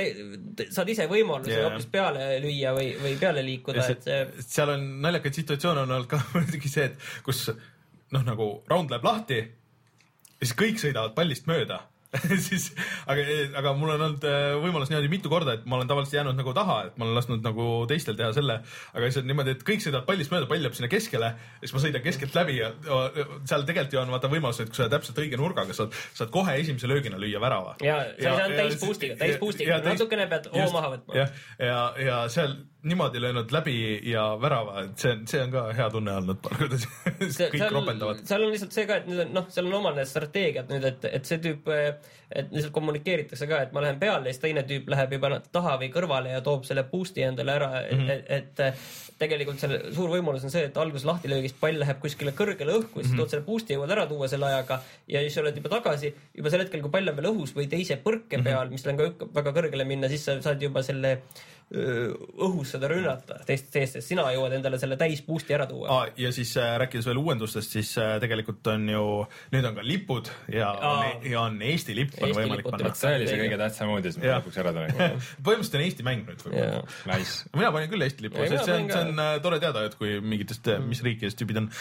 saad 0.75 0.91
ise 0.91 1.07
võimaluse 1.09 1.55
yeah. 1.55 1.69
hoopis 1.69 1.87
peale 1.91 2.27
lüüa 2.43 2.75
või, 2.75 2.91
või 3.01 3.15
peale 3.21 3.45
liikuda, 3.47 3.87
et 3.93 4.05
see 4.05 4.45
seal 4.57 4.75
on 4.75 4.85
naljakaid 5.05 5.41
situatsioone 5.41 5.85
on 5.85 5.95
olnud 5.97 6.11
ka 6.11 6.21
muidugi 6.35 6.71
see, 6.71 6.91
et 6.91 7.09
kus 7.25 7.47
noh, 8.15 8.25
nagu 8.27 8.49
raund 8.71 8.93
läheb 8.93 9.05
lahti 9.05 9.39
ja 9.41 10.43
siis 10.45 10.57
kõik 10.57 10.81
sõidavad 10.81 11.15
pallist 11.17 11.47
mööda 11.49 11.83
siis, 12.47 12.69
aga, 13.09 13.23
aga 13.59 13.73
mul 13.77 13.91
on 13.91 14.03
olnud 14.05 14.25
äh, 14.27 14.53
võimalus 14.61 14.91
niimoodi 14.91 15.09
mitu 15.11 15.31
korda, 15.31 15.57
et 15.57 15.65
ma 15.67 15.75
olen 15.77 15.89
tavaliselt 15.89 16.17
jäänud 16.21 16.37
nagu 16.39 16.53
taha, 16.55 16.77
et 16.87 16.99
ma 16.99 17.05
olen 17.05 17.17
lasknud 17.17 17.43
nagu 17.43 17.65
teistel 17.89 18.15
teha 18.19 18.29
selle, 18.35 18.59
aga 18.93 19.09
siis 19.09 19.19
on 19.21 19.27
niimoodi, 19.27 19.55
et 19.57 19.65
kõik 19.67 19.83
sõidavad 19.83 20.07
pallist 20.07 20.31
mööda, 20.31 20.47
pall 20.49 20.63
jääb 20.63 20.77
sinna 20.77 20.89
keskele 20.91 21.33
ja 21.33 21.63
siis 21.65 21.75
ma 21.75 21.83
sõidan 21.83 22.05
keskelt 22.05 22.37
läbi 22.37 22.57
ja 22.61 22.71
ja 22.87 23.27
seal 23.49 23.67
tegelikult 23.67 23.97
ju 23.97 24.01
on 24.01 24.15
vaata 24.15 24.31
võimalus, 24.31 24.61
et 24.63 24.71
kui 24.71 24.79
sa 24.79 24.89
täpselt 24.91 25.19
õige 25.23 25.39
nurgaga, 25.39 25.75
saad, 25.75 25.95
saad 26.17 26.31
kohe 26.33 26.55
esimese 26.61 26.89
löögina 26.89 27.19
lüüa 27.19 27.41
värava. 27.43 27.75
ja 27.83 27.99
sa 28.07 28.15
ei 28.15 28.29
saanud 28.29 28.57
täis 28.61 28.79
boost'iga, 28.81 29.19
täis 29.19 29.39
boost'iga, 29.43 29.81
natukene 29.83 30.29
pead 30.31 30.49
hoo 30.55 30.71
maha 30.77 30.95
võtma. 30.95 31.19
jah, 31.19 31.35
ja, 31.59 31.81
ja 32.07 32.23
seal 32.31 32.55
niimoodi 32.87 33.21
löönud 33.21 33.51
läbi 33.51 33.77
ja 34.11 34.27
värava, 34.41 34.83
et 34.85 35.01
see 35.01 35.13
on, 35.13 35.25
see 35.29 35.41
on 35.43 35.53
ka 35.53 35.63
hea 35.77 35.87
tunne 35.93 36.13
olnud, 36.21 36.47
kuidas 36.59 36.85
kõik 37.53 37.73
ropendavad. 37.73 38.21
seal 38.27 38.45
on 38.45 38.53
lihtsalt 38.53 38.77
see 38.77 38.87
ka, 38.89 39.01
et 39.01 39.09
nüüd 39.09 39.23
on 39.25 39.33
noh, 39.39 39.49
seal 39.53 39.69
on 39.69 39.79
omad 39.81 39.97
need 39.99 40.09
strateegiad 40.09 40.71
nüüd, 40.73 40.87
et, 40.91 41.09
et 41.19 41.29
see 41.29 41.41
tüüp, 41.43 41.67
et 41.71 42.51
lihtsalt 42.51 42.73
kommunikeeritakse 42.75 43.47
ka, 43.49 43.61
et 43.67 43.75
ma 43.75 43.83
lähen 43.85 43.99
peale 44.01 44.29
ja 44.29 44.35
siis 44.35 44.43
teine 44.43 44.63
tüüp 44.67 44.89
läheb 44.91 45.17
juba 45.17 45.31
taha 45.51 45.77
või 45.81 45.91
kõrvale 45.93 46.33
ja 46.35 46.43
toob 46.45 46.65
selle 46.67 46.85
boost'i 46.91 47.25
endale 47.27 47.55
ära, 47.55 47.71
et 47.83 47.97
mm, 47.97 48.07
-hmm. 48.07 48.25
et, 48.37 48.59
et 48.59 49.17
tegelikult 49.21 49.61
seal 49.61 49.75
suur 49.95 50.11
võimalus 50.13 50.45
on 50.45 50.53
see, 50.53 50.67
et 50.69 50.77
alguses 50.77 51.07
lahtilöögist 51.07 51.57
pall 51.61 51.79
läheb 51.81 52.01
kuskile 52.03 52.33
kõrgele 52.37 52.75
õhku, 52.77 53.01
siis 53.01 53.11
mm 53.11 53.13
-hmm. 53.13 53.21
tood 53.23 53.33
selle 53.33 53.45
boost'i, 53.47 53.77
jõuad 53.77 53.93
ära 53.95 54.05
tuua 54.09 54.27
selle 54.31 54.49
ajaga 54.51 54.81
ja 55.07 55.23
siis 55.25 55.37
oled 55.41 55.57
juba 55.57 55.73
tagasi, 55.77 56.13
juba 56.37 56.53
sel 56.53 56.65
hetkel, 56.65 56.83
kui 56.85 56.93
pall 56.93 57.09
on 57.09 57.17
veel 57.17 57.31
õhus 57.31 57.55
või 57.57 57.69
teise 57.71 57.97
põrke 58.03 58.43
peal, 58.43 58.69
mis 58.69 58.85
on 58.87 58.97
ka 58.97 59.31
väga 59.39 59.55
kõrgele 59.59 59.87
minna, 59.87 60.09
siis 60.11 60.25
sa 60.25 60.37
saad 60.41 60.61
juba 60.61 60.83
selle 60.83 61.17
öö, 61.17 61.56
õhus 61.67 62.69
seda 62.71 62.87
rünnata 62.87 63.41
teistest 63.43 63.73
seest, 63.75 63.97
sest 63.97 64.11
sina 64.13 64.23
jõuad 64.31 64.53
endale 64.55 64.77
selle 64.79 64.95
täis 64.99 65.19
boost'i 65.25 65.55
ära 65.57 65.65
tuua. 65.67 65.89
Ah, 65.91 66.13
ja 66.15 66.31
siis 66.31 66.53
äh, 66.61 66.77
rääkides 66.79 67.09
veel 67.09 67.19
uuendustest, 67.19 67.75
siis 67.75 67.91
äh, 67.99 68.13
tegelikult 68.23 68.69
on 68.71 68.85
ju, 68.87 69.01
nüüd 69.51 69.67
on 69.67 69.75
ka 69.75 69.83
lipud 69.83 70.31
ja 70.53 70.69
on, 70.71 71.03
Aa. 71.03 71.11
ja 71.27 71.43
on 71.43 71.59
Eesti 71.67 71.97
lipp 71.97 72.15
on 72.21 72.29
Eesti 72.29 72.39
võimalik 72.39 72.63
lipud 72.63 72.77
panna 72.77 72.93
see 72.95 73.19
oli 73.19 73.27
see 73.27 73.41
kõige 73.43 73.59
tähtsam 73.59 73.91
uudis, 73.97 74.15
mis 74.15 74.29
Jah. 74.29 74.39
lõpuks 74.39 74.61
ära 74.63 74.75
tuli. 74.77 74.95
põhimõtteliselt 75.49 75.79
on 75.81 75.85
Eesti 75.89 76.07
mäng 76.07 76.31
nüüd 76.31 76.47
võib-olla. 76.47 76.81
Nice. 77.11 77.51
mina 77.59 77.75
panin 77.75 77.91
küll 77.91 78.07
Eesti 78.07 78.27
lipu, 78.29 78.39
Ei, 78.45 78.53
sest 78.53 78.71
see 78.71 78.79
on, 78.79 78.89
see 78.93 79.03
on 79.03 79.23
äh, 79.25 79.35
tore 79.43 79.59
teada, 79.63 79.83
et 79.91 79.99
kui 79.99 80.17
mingitest 80.23 80.71
mm., 80.71 80.87
mis 80.87 81.03
riikidest 81.03 81.43
tüübid 81.43 81.65
on, 81.65 81.71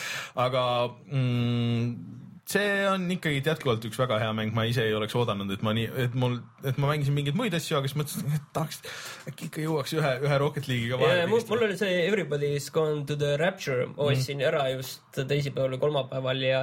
aga 0.48 0.66
mm, 1.06 2.24
see 2.46 2.86
on 2.86 3.06
ikkagi 3.10 3.40
jätkuvalt 3.42 3.84
üks 3.88 3.98
väga 3.98 4.20
hea 4.22 4.32
mäng, 4.36 4.54
ma 4.54 4.66
ise 4.70 4.84
ei 4.86 4.94
oleks 4.94 5.16
oodanud, 5.18 5.50
et 5.50 5.62
ma 5.66 5.72
nii, 5.76 5.86
et 6.06 6.16
mul, 6.18 6.38
et 6.62 6.78
ma 6.78 6.92
mängisin 6.92 7.16
mingeid 7.16 7.38
muid 7.38 7.54
asju, 7.58 7.78
aga 7.80 7.90
siis 7.90 7.98
mõtlesin, 7.98 8.34
et 8.38 8.50
tahaks 8.54 8.82
äkki 9.30 9.48
ikka 9.50 9.64
jõuaks 9.64 9.96
ühe, 9.98 10.12
ühe 10.28 10.38
Rocket 10.42 10.68
League'iga 10.70 10.94
ja 10.94 11.00
vahele 11.02 11.30
mul, 11.32 11.42
mul 11.50 11.64
oli 11.66 11.78
see 11.80 11.96
Everybody's 12.04 12.68
Gone 12.74 13.02
to 13.08 13.18
the 13.18 13.34
Rapture, 13.40 13.88
ostsin 13.96 14.38
mm. 14.38 14.46
ära 14.52 14.68
just 14.76 15.18
teisipäeval 15.18 15.74
või 15.74 15.82
kolmapäeval 15.88 16.46
ja 16.46 16.62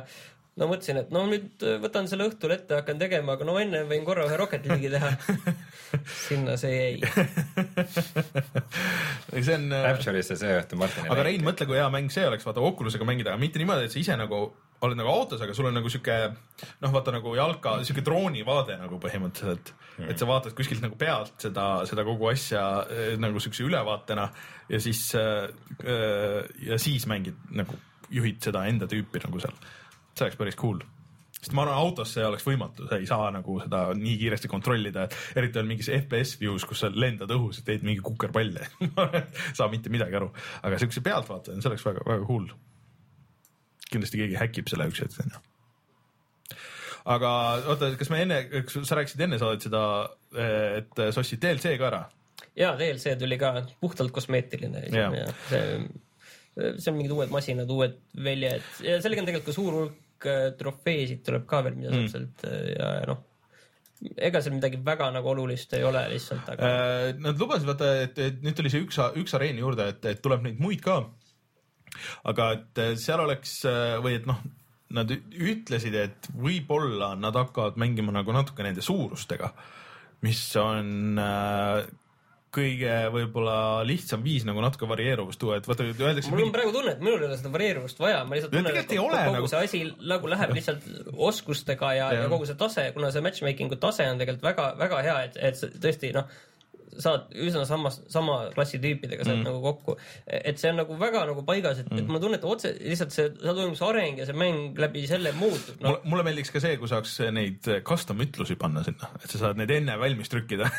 no 0.60 0.70
mõtlesin, 0.70 1.00
et 1.02 1.14
no 1.14 1.26
nüüd 1.30 1.64
võtan 1.84 2.08
selle 2.10 2.30
õhtul 2.30 2.54
ette, 2.56 2.78
hakkan 2.78 3.00
tegema, 3.02 3.36
aga 3.36 3.48
no 3.48 3.58
enne 3.60 3.84
võin 3.90 4.06
korra 4.08 4.28
ühe 4.30 4.38
Rocket 4.40 4.68
League'i 4.70 4.92
teha. 4.94 5.12
sinna 6.28 6.56
see 6.62 6.74
jäi. 6.74 7.14
see 9.46 9.58
on. 9.58 9.68
Rapture'isse 9.74 10.38
see 10.40 10.60
õhtu 10.62 10.78
Martin. 10.80 11.10
aga 11.12 11.26
Rein, 11.26 11.44
mõtle, 11.46 11.68
kui 11.70 11.80
hea 11.80 11.90
mäng 11.94 12.14
see 12.14 12.28
oleks, 12.30 12.46
vaata 12.48 12.64
Oculusega 12.64 13.08
mängida, 13.08 13.34
aga 13.34 13.42
mitte 13.42 13.62
niimoodi, 13.62 13.90
et 13.90 13.96
sa 13.96 14.02
ise 14.02 14.18
nagu 14.20 14.46
oled 14.84 15.00
nagu 15.00 15.12
autos, 15.12 15.42
aga 15.44 15.56
sul 15.56 15.70
on 15.70 15.78
nagu 15.78 15.92
sihuke 15.92 16.18
noh, 16.84 16.92
vaata 16.92 17.14
nagu 17.16 17.34
jalka, 17.38 17.78
sihuke 17.88 18.04
droonivaade 18.06 18.78
nagu 18.82 19.00
põhimõtteliselt. 19.04 19.74
Mm., 19.94 20.10
et 20.12 20.20
sa 20.20 20.28
vaatad 20.28 20.56
kuskilt 20.58 20.84
nagu 20.84 20.98
pealt 21.00 21.36
seda, 21.46 21.68
seda 21.90 22.06
kogu 22.08 22.32
asja 22.32 22.64
eh, 22.90 23.14
nagu 23.22 23.42
siukse 23.44 23.66
ülevaatena 23.68 24.28
ja 24.72 24.80
siis 24.82 25.06
äh, 25.20 25.46
ja 26.66 26.80
siis 26.82 27.06
mängid 27.10 27.38
nagu 27.54 27.78
juhid 28.14 28.42
seda 28.44 28.66
enda 28.70 28.90
tüüpi 28.90 29.22
nagu 29.24 29.40
seal. 29.42 29.56
see 30.14 30.28
oleks 30.28 30.40
päris 30.40 30.60
cool. 30.60 30.82
Sest 31.34 31.56
ma 31.58 31.66
arvan, 31.66 31.76
autos 31.76 32.14
see 32.16 32.24
oleks 32.24 32.46
võimatu, 32.48 32.86
sa 32.88 33.00
ei 33.02 33.08
saa 33.10 33.28
nagu 33.36 33.58
seda 33.60 33.86
nii 34.00 34.14
kiiresti 34.22 34.52
kontrollida, 34.52 35.08
et 35.10 35.40
eriti 35.42 35.60
on 35.60 35.68
mingis 35.68 35.90
FPS 35.92 36.38
view's, 36.40 36.64
kus 36.68 36.86
sa 36.86 36.92
lendad 36.94 37.32
õhus 37.36 37.60
ja 37.60 37.68
teed 37.68 37.84
mingi 37.84 38.04
kukerpalle. 38.06 38.70
Saa 39.58 39.68
mitte 39.74 39.92
midagi 39.92 40.16
aru, 40.22 40.30
aga 40.64 40.80
siukse 40.80 41.04
pealtvaatajana, 41.04 41.66
see 41.66 41.74
oleks 41.74 41.84
väga-väga 41.90 42.30
cool 42.30 42.48
kindlasti 43.94 44.22
keegi 44.22 44.40
häkib 44.42 44.72
selle 44.72 44.90
üks 44.92 45.04
hetk 45.06 45.26
onju 45.26 45.44
aga 47.14 47.32
oota, 47.74 47.92
kas 48.00 48.12
me 48.14 48.22
enne, 48.24 48.40
sa 48.72 48.98
rääkisid 49.00 49.24
enne 49.26 49.40
saadet 49.42 49.68
seda, 49.68 49.84
et 50.80 51.02
sa 51.04 51.24
ostsid 51.24 51.42
DLC 51.44 51.76
ka 51.80 51.90
ära? 51.90 52.04
ja 52.60 52.74
DLC 52.80 53.18
tuli 53.20 53.38
ka 53.42 53.56
puhtalt 53.82 54.14
kosmeetiline. 54.16 54.86
see, 55.50 55.66
see 56.54 56.92
on 56.92 56.98
mingid 56.98 57.14
uued 57.16 57.34
masinad, 57.34 57.70
uued 57.70 58.00
väljad 58.14 58.66
ja 58.86 58.98
sellega 59.02 59.24
on 59.24 59.30
tegelikult 59.30 59.52
ka 59.52 59.58
suur 59.58 59.78
hulk 59.80 60.28
äh, 60.30 60.48
trofeesid 60.60 61.24
tuleb 61.26 61.48
ka 61.50 61.64
veel, 61.66 61.78
mida 61.80 61.94
saab 61.94 62.04
mm. 62.04 62.12
sealt 62.14 62.46
äh, 62.50 62.66
ja, 62.78 62.90
ja 63.02 63.08
noh 63.10 63.24
ega 64.20 64.42
seal 64.44 64.58
midagi 64.58 64.80
väga 64.84 65.10
nagu 65.16 65.30
olulist 65.32 65.74
ei 65.78 65.84
ole 65.88 66.02
lihtsalt, 66.12 66.48
aga 66.52 66.70
äh,. 66.70 67.10
Nad 67.24 67.40
lubasid 67.40 67.68
vaata, 67.70 67.92
et, 68.04 68.18
et 68.20 68.42
nüüd 68.44 68.58
tuli 68.58 68.72
see 68.72 68.84
üks, 68.84 69.00
üks 69.22 69.36
areen 69.38 69.62
juurde, 69.62 69.88
et, 69.96 70.06
et 70.12 70.24
tuleb 70.24 70.44
neid 70.44 70.60
muid 70.62 70.84
ka 70.84 71.02
aga 72.30 72.52
et 72.58 72.84
äh, 72.84 72.94
seal 73.00 73.24
oleks 73.24 73.60
äh, 73.70 73.96
või 74.04 74.18
et 74.20 74.30
noh, 74.30 74.42
nad 74.94 75.10
ütlesid, 75.14 75.96
et 75.98 76.30
võib-olla 76.38 77.14
nad 77.18 77.36
hakkavad 77.38 77.80
mängima 77.82 78.14
nagu 78.14 78.36
natuke 78.36 78.66
nende 78.66 78.84
suurustega, 78.86 79.50
mis 80.26 80.42
on 80.62 81.20
äh, 81.22 81.90
kõige 82.54 82.98
võib-olla 83.14 83.56
lihtsam 83.88 84.22
viis 84.26 84.46
nagu 84.46 84.62
natuke 84.62 84.88
varieeruvust 84.90 85.42
tuua, 85.42 85.58
et 85.58 85.68
vaata 85.68 85.86
öeldakse. 85.88 86.30
mul 86.30 86.38
on 86.38 86.44
mingi... 86.44 86.54
praegu 86.54 86.74
tunne, 86.76 86.94
et 86.94 87.02
minul 87.02 87.24
ei 87.24 87.28
ole 87.30 87.38
seda 87.40 87.52
varieeruvust 87.54 88.02
vaja, 88.02 88.22
ma 88.28 88.38
lihtsalt 88.38 88.54
tunnen, 88.54 88.78
et 88.78 88.94
kogu 88.94 89.34
nagu... 89.34 89.50
see 89.50 89.64
asi 89.70 89.82
nagu 90.14 90.30
läheb 90.30 90.54
lihtsalt 90.60 90.88
oskustega 91.30 91.94
ja, 91.98 92.12
ja., 92.14 92.26
ja 92.26 92.32
kogu 92.32 92.48
see 92.50 92.60
tase, 92.60 92.86
kuna 92.96 93.10
see 93.16 93.26
matchmaking'u 93.26 93.80
tase 93.82 94.06
on 94.12 94.22
tegelikult 94.22 94.46
väga-väga 94.52 95.02
hea, 95.08 95.18
et, 95.30 95.40
et 95.50 95.80
tõesti 95.82 96.14
noh 96.14 96.30
saad 97.02 97.32
üsna 97.46 97.64
samas, 97.68 98.00
sama 98.12 98.38
klassi 98.54 98.80
tüüpidega 98.84 99.26
saad 99.26 99.40
mm. 99.40 99.46
nagu 99.48 99.62
kokku. 99.64 99.96
et 100.28 100.60
see 100.62 100.72
on 100.72 100.80
nagu 100.82 100.98
väga 101.00 101.24
nagu 101.30 101.44
paigas, 101.48 101.84
et 101.84 101.90
mm., 101.92 102.04
et 102.04 102.12
ma 102.12 102.22
tunnen, 102.22 102.40
et 102.40 102.48
otse 102.48 102.74
lihtsalt 102.80 103.16
see, 103.16 103.30
seal 103.40 103.58
toimub 103.58 103.78
see 103.80 103.88
areng 103.90 104.22
ja 104.22 104.28
see 104.30 104.38
mäng 104.38 104.80
läbi 104.80 105.06
selle 105.10 105.34
muutub 105.38 105.80
no.. 105.80 105.94
mulle, 105.94 106.02
mulle 106.14 106.28
meeldiks 106.30 106.54
ka 106.54 106.64
see, 106.64 106.78
kui 106.82 106.92
saaks 106.92 107.16
neid 107.36 107.70
custom 107.88 108.22
ütlusi 108.26 108.58
panna 108.60 108.84
sinna, 108.86 109.12
et 109.22 109.30
sa 109.30 109.46
saad 109.46 109.62
neid 109.62 109.74
enne 109.78 109.98
valmis 110.02 110.32
trükkida 110.34 110.70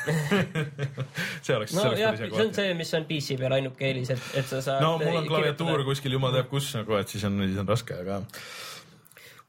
see 1.44 1.56
oleks. 1.56 1.76
no 1.76 1.90
jah, 1.98 2.18
see 2.18 2.44
on 2.44 2.54
see, 2.56 2.76
mis 2.78 2.94
on 2.98 3.08
PC 3.10 3.38
peal 3.40 3.56
ainuke 3.58 3.88
eelis, 3.88 4.14
et, 4.14 4.28
et 4.40 4.50
sa 4.50 4.62
saad. 4.64 4.84
no 4.84 4.96
mul 5.02 5.22
on 5.22 5.30
klaviatuur 5.30 5.86
kuskil 5.88 6.18
jumal 6.18 6.34
teab 6.34 6.50
kus 6.52 6.74
nagu, 6.78 6.98
et 7.00 7.10
siis 7.10 7.26
on, 7.28 7.40
siis 7.46 7.60
on 7.60 7.74
raske, 7.74 7.98
aga 8.04 8.22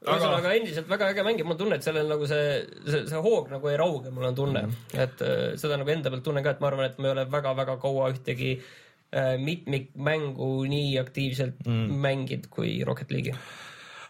ühesõnaga 0.04 0.42
aga... 0.44 0.54
endiselt 0.60 0.88
väga 0.90 1.10
äge 1.12 1.26
mäng 1.26 1.40
ja 1.40 1.46
mul 1.46 1.56
on 1.56 1.60
tunne, 1.64 1.78
et 1.78 1.86
sellel 1.86 2.10
nagu 2.10 2.26
see, 2.30 2.48
see, 2.86 3.04
see 3.10 3.22
hoog 3.24 3.52
nagu 3.52 3.70
ei 3.70 3.78
rauge, 3.80 4.12
mul 4.14 4.28
on 4.28 4.38
tunne 4.38 4.64
mm, 4.66 4.74
-hmm. 4.74 5.04
et 5.04 5.22
äh, 5.24 5.44
seda 5.60 5.78
nagu 5.80 5.92
enda 5.92 6.12
pealt 6.12 6.26
tunnen 6.26 6.44
ka, 6.44 6.56
et 6.56 6.60
ma 6.60 6.70
arvan, 6.70 6.90
et 6.90 6.98
ma 6.98 7.08
ei 7.08 7.16
ole 7.16 7.26
väga-väga 7.32 7.78
kaua 7.82 8.10
ühtegi 8.14 8.52
äh, 8.56 9.36
mitmikmängu 9.40 10.50
nii 10.72 10.98
aktiivselt 11.00 11.64
mm. 11.66 11.96
mänginud 12.06 12.50
kui 12.50 12.82
Rocket 12.84 13.10
League'i 13.10 13.36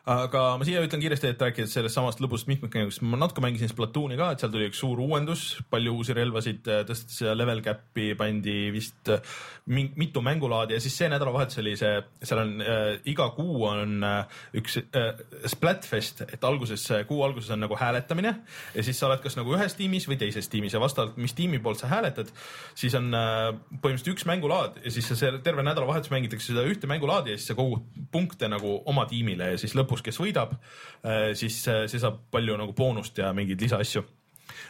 aga 0.07 0.43
ma 0.55 0.67
siia 0.67 0.85
ütlen 0.87 1.03
kiiresti, 1.03 1.33
et 1.33 1.41
rääkides 1.43 1.73
sellest 1.75 1.99
samast 1.99 2.21
lõbusast 2.23 2.47
mitmikmängust, 2.51 3.03
ma 3.03 3.19
natuke 3.19 3.43
mängisin 3.43 3.71
Splatooni 3.73 4.19
ka, 4.19 4.31
et 4.33 4.43
seal 4.43 4.53
tuli 4.53 4.69
üks 4.71 4.79
suur 4.79 5.01
uuendus, 5.03 5.47
palju 5.73 5.97
uusi 5.99 6.15
relvasid, 6.15 6.63
äh, 6.71 6.85
tõsteti 6.87 7.33
level 7.35 7.63
cap'i, 7.67 8.13
pandi 8.19 8.57
vist 8.75 9.11
äh, 9.11 9.19
mitu 9.67 10.23
mängulaadi 10.23 10.77
ja 10.77 10.81
siis 10.81 10.95
see 10.99 11.09
nädalavahetus 11.11 11.59
oli 11.59 11.73
see, 11.79 11.99
seal 12.23 12.39
on 12.39 12.53
äh, 12.63 13.01
iga 13.11 13.27
kuu 13.35 13.65
on 13.67 14.05
äh, 14.07 14.37
üks 14.55 14.79
äh, 14.79 15.09
Splatfest, 15.51 16.23
et 16.33 16.45
alguses, 16.47 16.85
kuu 17.09 17.25
alguses 17.27 17.51
on 17.51 17.65
nagu 17.65 17.75
hääletamine 17.79 18.35
ja 18.75 18.85
siis 18.87 18.99
sa 19.01 19.09
oled 19.09 19.25
kas 19.25 19.35
nagu 19.39 19.57
ühes 19.57 19.75
tiimis 19.75 20.07
või 20.07 20.21
teises 20.21 20.47
tiimis 20.53 20.77
ja 20.77 20.83
vastavalt, 20.83 21.19
mis 21.19 21.35
tiimi 21.35 21.59
poolt 21.59 21.83
sa 21.83 21.91
hääletad, 21.91 22.31
siis 22.79 22.95
on 22.95 23.11
äh, 23.11 23.49
põhimõtteliselt 23.83 24.13
üks 24.15 24.29
mängulaad 24.31 24.79
ja 24.85 24.95
siis 24.95 25.11
see 25.11 25.33
terve 25.43 25.67
nädalavahetus 25.67 26.15
mängitakse 26.15 26.53
seda 26.53 26.63
ühte 26.71 26.87
mängulaadi 26.91 27.35
ja 27.35 27.41
siis 27.41 27.51
sa 27.51 27.59
kogud 27.59 27.91
punkte 28.15 28.47
nagu 28.53 28.79
oma 28.87 29.09
tiimile 29.11 29.51
ja 29.57 29.59
siis 29.59 29.75
lõpus 29.75 29.96
lõpus, 29.97 30.05
kes 30.05 30.21
võidab, 30.21 30.57
äh, 31.05 31.33
siis 31.35 31.61
äh, 31.69 31.85
see 31.91 32.01
saab 32.03 32.27
palju 32.33 32.57
nagu 32.61 32.75
boonust 32.77 33.19
ja 33.19 33.33
mingeid 33.33 33.61
lisaasju. 33.61 34.05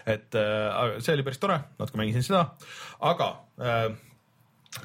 et 0.07 0.35
äh, 0.35 0.99
see 1.01 1.14
oli 1.14 1.24
päris 1.27 1.39
tore, 1.39 1.59
natuke 1.79 1.99
mängisin 1.99 2.22
seda, 2.24 2.55
aga 3.01 3.33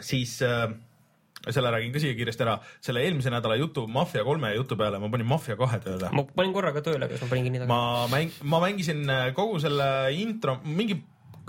siis 0.02 0.38
selle 0.42 1.72
räägin 1.74 1.94
ka 1.94 2.00
siia 2.00 2.16
kiiresti 2.16 2.44
ära, 2.46 2.58
selle 2.84 3.02
eelmise 3.04 3.32
nädala 3.34 3.56
jutu 3.58 3.88
Mafia 3.88 4.24
kolme 4.24 4.54
jutu 4.54 4.78
peale 4.78 5.00
ma 5.00 5.10
panin 5.10 5.28
Mafia 5.28 5.56
kahe 5.58 5.80
tööle. 5.84 6.12
ma 6.14 6.24
panin 6.36 6.54
korraga 6.54 6.84
tööle, 6.86 7.10
kas 7.10 7.24
ma 7.24 7.32
panin 7.32 7.48
kinni 7.48 7.62
tagasi? 7.62 7.72
ma 7.72 8.08
mäng-, 8.12 8.38
ma 8.44 8.62
mängisin 8.64 9.02
kogu 9.38 9.60
selle 9.64 9.88
intro, 10.18 10.60
mingi 10.66 11.00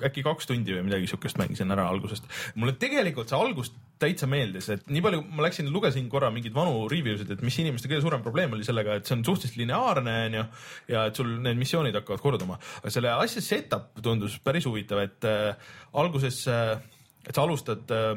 äkki 0.08 0.24
kaks 0.26 0.48
tundi 0.50 0.74
või 0.76 0.86
midagi 0.88 1.08
siukest 1.10 1.38
mängisin 1.40 1.72
ära 1.74 1.86
algusest. 1.90 2.28
mulle 2.54 2.74
tegelikult 2.80 3.32
see 3.32 3.38
algus 3.38 3.72
täitsa 4.02 4.26
meeldis, 4.30 4.68
et 4.74 4.88
nii 4.90 5.02
palju 5.04 5.22
ma 5.30 5.46
läksin, 5.46 5.70
lugesin 5.72 6.08
korra 6.12 6.30
mingeid 6.34 6.54
vanu 6.56 6.86
review 6.90 7.18
sid, 7.20 7.30
et 7.34 7.44
mis 7.46 7.58
inimeste 7.62 7.90
kõige 7.90 8.02
suurem 8.04 8.24
probleem 8.24 8.56
oli 8.56 8.66
sellega, 8.66 8.98
et 8.98 9.08
see 9.08 9.16
on 9.18 9.24
suhteliselt 9.26 9.60
lineaarne 9.62 10.16
onju 10.26 10.44
ja 10.90 11.06
et 11.10 11.18
sul 11.18 11.32
need 11.44 11.60
missioonid 11.60 11.96
hakkavad 12.00 12.24
korduma, 12.24 12.58
aga 12.82 12.94
selle 12.94 13.14
asja 13.14 13.44
setup 13.44 14.02
tundus 14.02 14.38
päris 14.44 14.66
huvitav, 14.68 15.02
et 15.06 15.28
äh, 15.28 15.74
alguses 16.02 16.42
äh,, 16.50 16.78
et 17.26 17.34
sa 17.34 17.44
alustad 17.46 17.94
äh, 17.94 18.16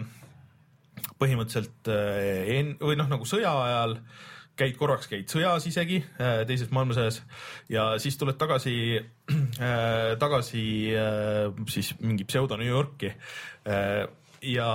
põhimõtteliselt 1.22 1.92
äh, 1.92 2.56
en, 2.58 2.76
või 2.82 2.98
noh, 3.00 3.10
nagu 3.12 3.28
sõja 3.30 3.54
ajal 3.66 4.00
käid 4.60 4.76
korraks, 4.80 5.10
käid 5.12 5.32
sõjas 5.32 5.68
isegi, 5.70 6.02
äh, 6.20 6.44
teises 6.48 6.72
maailmasõjas 6.76 7.22
ja 7.72 7.88
siis 8.02 8.18
tuled 8.20 8.38
tagasi 8.40 8.76
äh,, 9.00 10.14
tagasi 10.22 10.66
äh, 10.96 11.50
siis 11.72 11.94
mingi 12.00 12.28
pseudo 12.28 12.58
New 12.60 12.70
Yorki 12.70 13.12
äh, 13.12 14.06
ja 14.46 14.70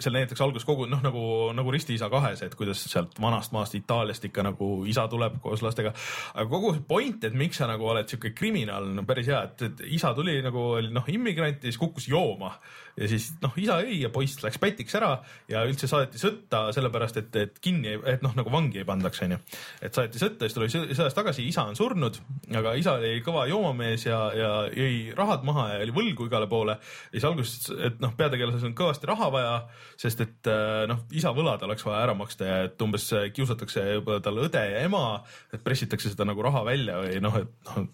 seal 0.00 0.14
näidatakse 0.16 0.44
alguses 0.44 0.66
kogu 0.66 0.86
noh, 0.90 1.02
nagu, 1.04 1.24
nagu 1.56 1.72
Ristiisa 1.74 2.08
kahes, 2.12 2.42
et 2.46 2.54
kuidas 2.58 2.80
sealt 2.90 3.18
vanast 3.22 3.52
maast 3.54 3.76
Itaaliast 3.78 4.24
ikka 4.28 4.44
nagu 4.46 4.70
isa 4.88 5.06
tuleb 5.10 5.38
koos 5.42 5.62
lastega. 5.64 5.92
aga 6.34 6.48
kogu 6.50 6.74
see 6.76 6.86
point, 6.88 7.24
et 7.24 7.36
miks 7.38 7.60
sa 7.60 7.68
nagu 7.70 7.86
oled 7.88 8.08
siuke 8.08 8.32
kriminaal, 8.36 8.88
no 8.96 9.06
päris 9.08 9.30
hea, 9.32 9.42
et, 9.48 9.66
et 9.68 9.84
isa 9.98 10.14
tuli 10.16 10.38
nagu 10.44 10.64
oli 10.78 10.92
noh, 10.94 11.08
immigrant 11.12 11.62
ja 11.62 11.70
siis 11.70 11.80
kukkus 11.80 12.08
jooma 12.08 12.54
ja 12.96 13.08
siis 13.08 13.30
noh, 13.42 13.54
isa 13.56 13.78
jõi 13.82 14.00
ja 14.02 14.10
poiss 14.12 14.40
läks 14.44 14.60
pätiks 14.60 14.96
ära 14.98 15.12
ja 15.50 15.62
üldse 15.68 15.88
saadeti 15.88 16.20
sõtta 16.20 16.64
sellepärast, 16.76 17.20
et, 17.22 17.38
et 17.40 17.60
kinni, 17.64 17.94
et 18.08 18.24
noh, 18.24 18.34
nagu 18.36 18.52
vangi 18.52 18.82
ei 18.82 18.88
pandaks, 18.88 19.22
onju. 19.24 19.38
et 19.80 19.96
saadeti 19.96 20.20
sõtta, 20.20 20.48
siis 20.48 20.56
tuli 20.56 20.68
sõjast 20.72 21.16
tagasi, 21.16 21.46
isa 21.48 21.64
on 21.68 21.78
surnud, 21.78 22.18
aga 22.58 22.74
isa 22.80 22.96
oli 23.00 23.14
kõva 23.24 23.46
joomamees 23.50 24.06
ja, 24.08 24.20
ja 24.36 24.52
jõi 24.76 25.14
rahad 25.16 25.46
maha 25.48 25.68
ja 25.74 25.80
oli 25.86 25.96
võlgu 25.96 26.28
igale 26.28 26.48
poole. 26.50 26.76
ja 27.08 27.16
siis 27.16 27.28
alguses, 27.28 27.72
et 27.88 28.02
noh, 28.04 28.12
peategelasel 28.18 28.70
on 28.70 28.76
kõvasti 28.76 29.08
raha 29.08 29.30
vaja, 29.32 29.56
sest 30.00 30.22
et 30.24 30.50
noh, 30.88 31.04
isa 31.14 31.32
võlad 31.36 31.62
oleks 31.66 31.84
vaja 31.86 32.02
ära 32.06 32.16
maksta 32.18 32.48
ja 32.48 32.56
et 32.68 32.82
umbes 32.84 33.08
kiusatakse 33.34 33.84
juba 33.94 34.18
tal 34.24 34.40
õde 34.44 34.62
ja 34.72 34.82
ema, 34.86 35.22
et 35.52 35.62
pressitakse 35.64 36.12
seda 36.12 36.26
nagu 36.28 36.42
raha 36.44 36.64
välja 36.66 36.98
või 37.02 37.20
noh, 37.24 37.38
et 37.42 37.70
noh, 37.70 37.88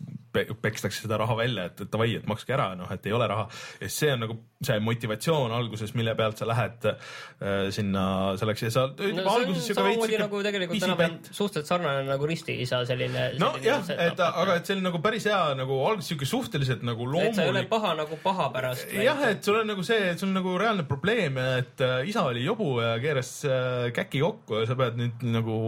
pekstakse 0.63 1.03
seda 1.05 1.19
raha 1.21 1.37
välja, 1.39 1.69
et, 1.71 1.83
davai, 1.91 2.13
et 2.19 2.27
makske 2.29 2.55
ära, 2.55 2.71
noh, 2.79 2.91
et 2.95 3.07
ei 3.09 3.15
ole 3.17 3.29
raha. 3.31 3.49
ja 3.81 3.91
see 3.93 4.13
on 4.15 4.25
nagu 4.27 4.39
see 4.59 4.79
motivatsioon 4.83 5.53
alguses, 5.55 5.93
mille 5.95 6.15
pealt 6.19 6.41
sa 6.41 6.47
lähed 6.49 6.87
äh, 6.89 7.69
sinna 7.75 8.35
selleks 8.41 8.65
ja 8.65 8.71
sa 8.75 8.87
no, 8.91 9.25
alguses 9.31 9.69
siuke 9.69 9.85
veits 9.87 10.01
siuke 10.03 10.19
nagu 10.19 10.41
tegelikult 10.43 10.83
tänapäeval 10.83 11.29
suhteliselt 11.31 11.71
sarnane 11.71 12.03
nagu 12.09 12.27
ristiisa 12.27 12.81
selline. 12.89 13.29
nojah, 13.39 13.87
et 13.95 14.23
aga 14.27 14.57
et 14.59 14.67
see 14.67 14.75
oli 14.75 14.83
nagu 14.89 14.99
päris 15.05 15.29
hea 15.31 15.39
nagu 15.61 15.79
alguses 15.87 16.11
siuke 16.11 16.27
suhteliselt 16.27 16.83
nagu 16.87 17.07
loomulik. 17.07 17.31
et 17.31 17.39
sa 17.39 17.47
ei 17.47 17.53
ole 17.53 17.63
paha 17.71 17.93
nagu 18.01 18.19
paha 18.25 18.49
pärast. 18.57 18.91
jah, 18.99 19.23
et 19.29 19.47
sul 19.47 19.61
on 19.61 19.71
nagu 19.71 19.87
see, 19.87 20.11
et 20.11 20.19
sul 20.19 20.33
on 20.33 20.41
nagu 20.41 20.57
reaalne 20.59 20.89
probleem, 20.91 21.39
et 21.61 21.87
äh, 21.87 22.03
isa 22.11 22.27
oli 22.27 22.43
jobu 22.43 22.81
ja 22.83 22.97
keeras 23.03 23.33
äh, 23.47 23.93
käki 23.95 24.25
kokku 24.27 24.59
ja 24.59 24.67
sa 24.67 24.79
pead 24.81 24.99
nüüd 24.99 25.23
nagu 25.39 25.61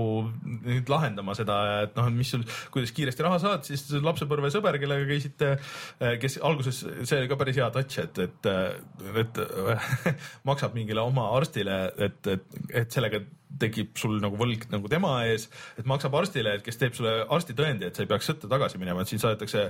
nüüd 0.51 0.91
lahendama 0.91 1.39
seda, 1.39 1.61
et 1.87 1.95
noh, 1.95 2.11
mis 2.11 2.35
sul, 2.35 2.43
kuidas 2.75 2.91
kiiresti 2.97 3.29
raha 3.29 3.39
saad, 3.39 3.71
siis 3.71 3.87
lapsepõlvesõber, 4.03 4.83
kellega 4.83 5.07
käisite, 5.07 5.55
kes 6.21 6.41
alguses, 6.43 6.83
see 7.07 7.23
oli 7.23 7.31
ka 7.31 7.39
päris 7.39 7.61
hea 7.61 7.71
touch, 7.75 8.03
et, 8.03 8.19
et, 8.27 8.51
et 9.23 9.41
maksab 10.49 10.75
mingile 10.77 11.03
oma 11.03 11.29
arstile, 11.37 11.83
et, 11.99 12.33
et, 12.35 12.59
et 12.83 12.97
sellega 12.97 13.23
tekib 13.61 13.97
sul 13.99 14.19
nagu 14.23 14.39
võlg 14.39 14.67
nagu 14.71 14.89
tema 14.91 15.13
ees, 15.29 15.49
et 15.81 15.89
maksab 15.89 16.15
arstile, 16.21 16.55
et 16.57 16.65
kes 16.65 16.79
teeb 16.81 16.95
sulle 16.97 17.13
arstitõendi, 17.35 17.89
et 17.89 17.97
sa 17.97 18.05
ei 18.05 18.11
peaks 18.11 18.29
sõtta 18.31 18.51
tagasi 18.51 18.79
minema, 18.81 19.03
et 19.03 19.11
sind 19.11 19.23
saadetakse 19.23 19.67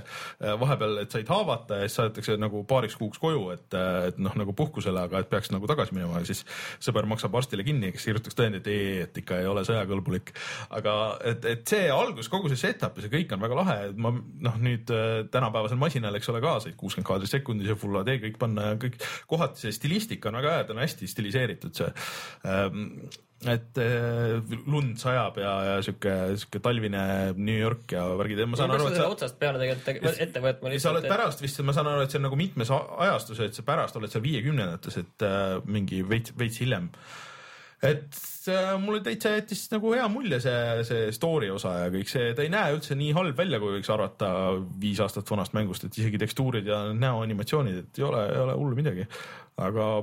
vahepeal, 0.61 0.99
et 1.03 1.13
said 1.13 1.29
haavata 1.31 1.81
ja 1.81 1.87
siis 1.89 1.97
saadetakse 1.99 2.37
nagu 2.41 2.63
paariks 2.69 2.97
kuuks 2.99 3.21
koju, 3.21 3.47
et, 3.55 3.77
et 4.11 4.19
noh, 4.21 4.35
nagu 4.37 4.53
puhkusele, 4.57 5.05
aga 5.07 5.23
et 5.23 5.31
peaks 5.31 5.51
nagu 5.53 5.69
tagasi 5.69 5.95
minema 5.97 6.21
ja 6.21 6.29
siis 6.29 6.43
sõber 6.83 7.07
maksab 7.09 7.35
arstile 7.39 7.65
kinni, 7.67 7.91
kes 7.95 8.05
kirjutaks 8.09 8.37
tõendi, 8.37 8.61
et 8.61 8.69
ei, 8.71 8.85
et 9.07 9.21
ikka 9.23 9.41
ei 9.41 9.49
ole 9.49 9.65
sõjakõlbulik. 9.67 10.33
aga 10.77 10.95
et, 11.33 11.49
et 11.55 11.65
see 11.67 11.89
algus, 11.93 12.29
kogu 12.31 12.51
see 12.51 12.61
setup 12.61 12.97
ja 12.97 13.05
see 13.05 13.13
kõik 13.15 13.33
on 13.35 13.43
väga 13.47 13.59
lahe, 13.63 13.77
et 13.89 13.97
ma 14.01 14.13
noh, 14.13 14.61
nüüd 14.61 14.93
tänapäevasel 15.33 15.81
masinal, 15.81 16.15
eks 16.19 16.31
ole, 16.33 16.43
ka 16.43 16.59
said 16.63 16.77
kuuskümmend 16.79 17.09
kaadrit 17.09 17.33
sekundis 17.33 17.71
ja 17.71 17.77
full 17.79 17.97
HD 18.01 18.19
kõik 18.27 18.39
panna 18.41 18.71
ja 18.71 18.79
kõik 18.81 19.01
kohati 19.29 19.65
see 19.65 19.75
stilistika 19.75 20.29
on 20.29 20.39
väga 20.39 20.55
hea, 20.55 20.69
ta 20.69 20.75
on 20.75 20.83
hästi 20.83 21.09
stiliseeritud 21.09 21.77
see 21.77 21.91
ähm, 22.45 22.87
et 23.49 23.79
äh, 23.81 24.35
lund 24.69 24.99
sajab 25.01 25.39
ja, 25.41 25.53
ja 25.65 25.77
sihuke, 25.81 26.13
sihuke 26.37 26.59
talvine 26.61 27.01
New 27.33 27.57
York 27.57 27.95
ja 27.95 28.03
värgid. 28.19 28.43
ma 28.45 28.59
saan 28.59 28.75
aru, 28.75 28.91
et 28.91 28.99
sa 28.99 29.07
otsast 29.09 29.39
peale 29.41 29.61
tegelikult 29.61 30.21
ette 30.21 30.43
võtma. 30.43 30.73
sa 30.83 30.93
oled 30.93 31.07
pärast 31.09 31.41
vist, 31.41 31.63
ma 31.65 31.73
saan 31.73 31.89
aru, 31.89 32.05
et 32.05 32.13
see 32.13 32.21
on 32.21 32.27
nagu 32.29 32.37
mitmes 32.37 32.69
ajastus, 32.75 33.41
et 33.47 33.57
sa 33.57 33.65
pärast 33.65 33.97
oled 33.97 34.13
seal 34.13 34.23
viiekümnendates, 34.25 35.01
et 35.01 35.25
äh, 35.25 35.57
mingi 35.65 36.03
veits, 36.05 36.35
veits 36.37 36.61
hiljem. 36.61 36.91
et 37.81 38.21
äh, 38.53 38.71
mulle 38.77 39.01
täitsa 39.09 39.33
jättis 39.39 39.65
nagu 39.73 39.95
hea 39.97 40.05
mulje 40.13 40.37
see, 40.45 40.63
see 40.85 41.11
story 41.17 41.49
osa 41.49 41.79
ja 41.87 41.91
kõik 41.97 42.13
see, 42.13 42.35
ta 42.37 42.45
ei 42.45 42.53
näe 42.53 42.77
üldse 42.77 42.97
nii 42.99 43.15
halb 43.17 43.41
välja, 43.41 43.57
kui 43.63 43.79
võiks 43.79 43.89
arvata 43.89 44.33
viis 44.83 45.01
aastat 45.01 45.33
vanast 45.33 45.57
mängust, 45.57 45.89
et 45.89 45.97
isegi 45.97 46.21
tekstuurid 46.21 46.69
ja 46.69 46.83
näoanimatsioonid, 46.93 47.87
et 47.87 48.03
ei 48.03 48.05
ole, 48.05 48.27
ei 48.35 48.43
ole 48.45 48.59
hullu 48.61 48.77
midagi. 48.77 49.09
aga 49.57 49.95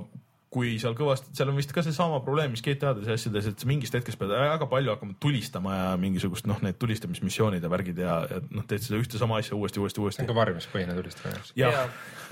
kui 0.52 0.76
seal 0.80 0.94
kõvasti, 0.96 1.34
seal 1.36 1.50
on 1.52 1.58
vist 1.58 1.72
ka 1.76 1.82
seesama 1.84 2.22
probleem, 2.24 2.54
mis 2.54 2.62
GTA-des 2.64 3.08
ja 3.10 3.16
asjades, 3.18 3.50
et 3.50 3.64
mingist 3.68 3.92
hetkest 3.96 4.16
pead 4.20 4.30
väga 4.32 4.68
palju 4.70 4.94
hakkama 4.94 5.16
tulistama 5.20 5.74
ja 5.76 5.88
mingisugust 6.00 6.48
noh, 6.48 6.60
need 6.64 6.78
tulistamismissioonid 6.80 7.64
ja 7.64 7.70
värgid 7.72 8.00
ja, 8.00 8.14
ja 8.30 8.40
noh, 8.48 8.64
teed 8.68 8.86
seda 8.86 9.00
ühte 9.00 9.20
sama 9.20 9.42
asja 9.42 9.58
uuesti, 9.58 9.82
uuesti, 9.82 10.00
uuesti. 10.00 10.22
see 10.22 10.24
on 10.24 10.30
ka 10.30 10.38
varjumispõhine 10.38 10.96
tulistamine. 10.96 11.42
jah 11.60 11.76
ja, 11.76 11.82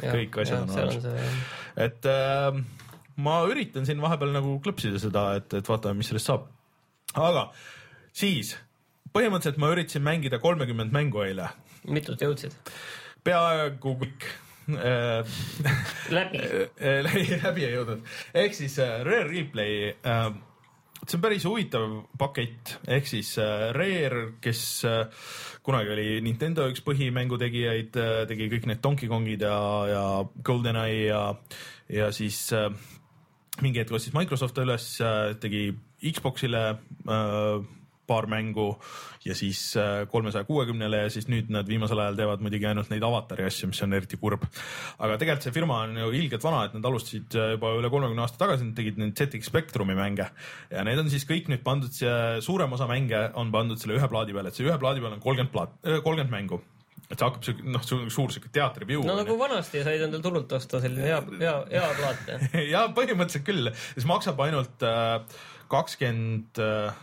ja, 0.01 0.15
kõik 0.17 0.39
asjad 0.43 0.65
on 0.65 0.73
olemas. 0.73 1.43
et 1.89 2.09
äh, 2.09 2.63
ma 3.29 3.37
üritan 3.51 3.89
siin 3.89 4.01
vahepeal 4.01 4.33
nagu 4.39 4.57
klõpsida 4.65 5.03
seda, 5.03 5.29
et, 5.43 5.59
et 5.61 5.69
vaatame, 5.69 6.01
mis 6.01 6.09
sellest 6.13 6.33
saab. 6.33 6.49
aga 7.21 7.51
siis 8.17 8.55
põhimõtteliselt 9.13 9.61
ma 9.61 9.75
üritasin 9.77 10.05
mängida 10.09 10.41
kolmekümmet 10.41 10.89
mängu 10.95 11.21
eile. 11.27 11.53
mitut 11.85 12.25
jõudsid? 12.25 12.57
peaaegu 13.27 13.99
kõik 14.01 14.31
läbi. 14.67 16.43
Äh, 16.77 17.01
läbi 17.05 17.65
ei 17.65 17.73
jõudnud, 17.75 18.03
ehk 18.35 18.55
siis 18.57 18.77
äh, 18.83 19.01
Rare 19.07 19.29
Replay 19.31 19.95
see 21.07 21.19
on 21.19 21.23
päris 21.23 21.45
huvitav 21.47 21.93
pakett, 22.19 22.77
ehk 22.91 23.07
siis 23.07 23.37
Rare, 23.39 24.25
kes 24.43 24.61
kunagi 25.67 25.93
oli 25.95 26.07
Nintendo 26.25 26.67
üks 26.71 26.83
põhimängutegijaid, 26.87 27.99
tegi 28.27 28.49
kõik 28.51 28.67
need 28.71 28.83
Donkey 28.83 29.11
Kongid 29.11 29.45
ja, 29.47 29.59
ja 29.91 30.05
GoldenEye 30.47 31.07
ja, 31.07 31.23
ja 31.93 32.11
siis 32.17 32.49
mingi 33.63 33.83
hetk 33.83 33.95
ostis 33.95 34.17
Microsoft 34.17 34.59
üles, 34.63 34.89
tegi 35.43 35.69
Xbox'ile 36.03 36.65
paar 38.07 38.29
mängu 38.31 38.69
ja 39.27 39.35
siis 39.35 39.61
äh, 39.77 40.05
kolmesaja 40.11 40.47
kuuekümnele 40.47 41.03
ja 41.05 41.11
siis 41.13 41.27
nüüd 41.31 41.51
nad 41.53 41.69
viimasel 41.69 42.01
ajal 42.03 42.19
teevad 42.21 42.45
muidugi 42.45 42.69
ainult 42.71 42.93
neid 42.93 43.05
avatari 43.07 43.47
asju, 43.49 43.71
mis 43.73 43.83
on 43.87 43.97
eriti 43.99 44.19
kurb. 44.21 44.47
aga 44.99 45.19
tegelikult 45.19 45.49
see 45.49 45.57
firma 45.57 45.81
on 45.87 45.99
ju 46.01 46.13
ilgelt 46.21 46.47
vana, 46.47 46.65
et 46.69 46.77
nad 46.77 46.87
alustasid 46.91 47.39
äh, 47.39 47.53
juba 47.57 47.75
üle 47.79 47.91
kolmekümne 47.93 48.25
aasta 48.25 48.41
tagasi, 48.45 48.69
nad 48.69 48.79
tegid 48.79 49.03
neid 49.03 49.17
ZX 49.19 49.51
Spectrumi 49.51 49.99
mänge 49.99 50.31
ja 50.71 50.87
need 50.87 51.03
on 51.03 51.11
siis 51.13 51.27
kõik 51.29 51.51
nüüd 51.53 51.65
pandud, 51.67 51.93
suurem 52.45 52.73
osa 52.77 52.89
mänge 52.91 53.27
on 53.41 53.53
pandud 53.55 53.81
selle 53.83 53.99
ühe 53.99 54.09
plaadi 54.11 54.37
peale, 54.37 54.53
et 54.53 54.59
see 54.59 54.67
ühe 54.67 54.79
plaadi 54.81 55.03
peal 55.03 55.19
on 55.19 55.23
kolmkümmend 55.23 55.55
plaat, 55.55 55.77
äh, 55.85 56.01
kolmkümmend 56.05 56.35
mängu 56.35 56.63
et 57.07 57.21
see 57.21 57.27
hakkab 57.27 57.45
siuke 57.47 57.67
noh, 57.71 57.83
suur 57.87 58.33
siuke 58.35 58.51
teatriview. 58.55 59.05
no 59.07 59.15
nagu 59.19 59.37
vanasti 59.39 59.83
said 59.87 60.07
endale 60.07 60.25
turult 60.25 60.53
osta 60.59 60.81
selline 60.83 61.07
hea, 61.07 61.21
hea, 61.43 61.59
hea 61.75 61.91
plaat 62.01 62.57
ja 62.67 62.87
põhimõtteliselt 62.99 63.47
küll, 63.47 63.71
siis 63.95 64.09
maksab 64.11 64.41
ainult 64.43 64.87
kakskümmend 65.71 66.61
äh, 66.63 66.95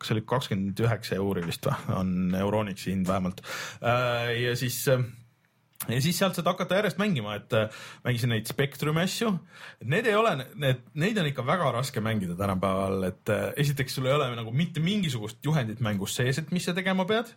kas 0.00 0.08
see 0.08 0.16
oli 0.16 0.24
kakskümmend 0.32 0.80
üheksa 0.80 1.18
euri 1.20 1.44
vist 1.44 1.66
või, 1.68 1.76
on 2.00 2.34
Euronixi 2.38 2.94
hind 2.94 3.08
vähemalt. 3.08 3.42
Äh, 3.84 4.32
ja 4.40 4.54
siis 4.56 4.80
äh, 4.88 5.04
ja 5.88 5.98
siis 6.02 6.18
sealt 6.20 6.36
saad 6.36 6.48
hakata 6.50 6.76
järjest 6.76 6.98
mängima, 7.00 7.34
et 7.38 7.54
äh, 7.56 7.84
mängisin 8.04 8.28
neid 8.34 8.48
Spectrumi 8.50 9.00
asju. 9.06 9.30
Need 9.88 10.08
ei 10.10 10.16
ole, 10.18 10.34
need, 10.60 10.82
neid 11.00 11.18
on 11.20 11.28
ikka 11.30 11.44
väga 11.46 11.70
raske 11.72 12.02
mängida 12.04 12.36
tänapäeval, 12.36 13.06
et 13.08 13.32
äh, 13.32 13.46
esiteks 13.64 13.96
sul 13.96 14.08
ei 14.10 14.12
ole 14.12 14.28
nagu 14.36 14.52
mitte 14.52 14.82
mingisugust 14.84 15.40
juhendit 15.44 15.80
mängus 15.84 16.18
sees, 16.18 16.38
et 16.42 16.52
mis 16.52 16.68
sa 16.68 16.74
tegema 16.76 17.06
pead 17.08 17.32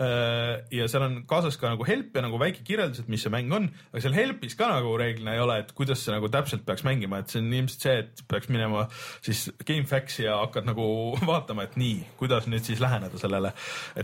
äh,. 0.00 0.62
ja 0.70 0.86
seal 0.90 1.04
on 1.08 1.16
kaasas 1.28 1.58
ka 1.58 1.72
nagu 1.72 1.84
help 1.86 2.14
ja 2.14 2.22
nagu 2.22 2.38
väike 2.40 2.62
kirjeldus, 2.66 3.02
et 3.02 3.10
mis 3.10 3.24
see 3.26 3.32
mäng 3.32 3.50
on, 3.56 3.66
aga 3.90 4.04
seal 4.04 4.14
help'is 4.14 4.54
ka 4.58 4.70
nagu 4.70 4.94
reeglina 5.00 5.34
ei 5.34 5.42
ole, 5.42 5.58
et 5.64 5.74
kuidas 5.76 6.04
sa 6.04 6.14
nagu 6.14 6.30
täpselt 6.32 6.62
peaks 6.68 6.86
mängima, 6.86 7.20
et 7.20 7.34
see 7.34 7.42
on 7.42 7.50
ilmselt 7.58 7.88
see, 7.88 7.96
et 8.04 8.24
peaks 8.30 8.50
minema 8.54 8.86
siis 9.18 9.48
GameFAQs 9.66 10.20
ja 10.22 10.38
hakkad 10.44 10.70
nagu 10.70 10.86
vaatama, 11.32 11.66
et 11.66 11.76
nii, 11.80 11.98
kuidas 12.22 12.46
nüüd 12.50 12.64
siis 12.66 12.80
läheneda 12.82 13.18
sellele. 13.20 13.52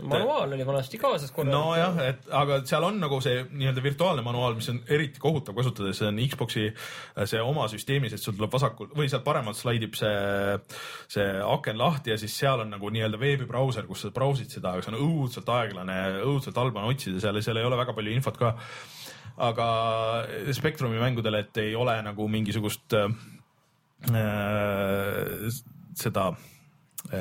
manuaal 0.03 0.59
oli 0.59 0.67
vanasti 0.67 0.99
kaasas 1.01 1.31
nojah, 1.47 2.03
et 2.03 2.29
aga 2.35 2.61
seal 2.67 2.91
on 2.91 3.01
nagu 3.01 3.23
see 3.23 3.45
nii-öelda 3.47 3.76
nii-öelda 3.77 3.83
virtuaalne 3.85 4.23
manuaal, 4.25 4.55
mis 4.57 4.69
on 4.73 4.81
eriti 4.89 5.21
kohutav 5.21 5.55
kasutada, 5.57 5.93
see 5.95 6.09
on 6.09 6.21
Xbox'i 6.25 6.65
see 7.29 7.43
oma 7.43 7.67
süsteemis, 7.69 8.15
et 8.15 8.23
sul 8.23 8.37
tuleb 8.37 8.53
vasakul 8.53 8.89
või 8.97 9.09
sealt 9.11 9.25
paremalt 9.27 9.59
slaidib 9.59 9.95
see, 9.99 10.57
see 11.13 11.27
aken 11.45 11.79
lahti 11.79 12.11
ja 12.15 12.19
siis 12.21 12.37
seal 12.39 12.65
on 12.65 12.73
nagu 12.73 12.91
nii-öelda 12.91 13.21
veebibrauser, 13.21 13.87
kus 13.87 14.07
sa 14.07 14.13
brausid 14.15 14.51
seda, 14.53 14.73
aga 14.73 14.85
see 14.85 14.95
on 14.95 15.01
õudselt 15.03 15.53
aeglane, 15.53 16.01
õudselt 16.25 16.57
halb 16.57 16.77
on 16.81 16.89
otsida 16.91 17.21
seal 17.21 17.37
ja 17.37 17.45
seal 17.45 17.61
ei 17.61 17.69
ole 17.69 17.79
väga 17.79 17.97
palju 17.97 18.17
infot 18.17 18.41
ka. 18.41 18.57
aga 19.37 19.69
Spectrumi 20.57 20.99
mängudel, 21.01 21.43
et 21.43 21.57
ei 21.61 21.75
ole 21.77 21.99
nagu 22.03 22.29
mingisugust 22.33 22.97
äh, 22.97 23.09
seda 25.97 26.31
äh, 26.33 26.56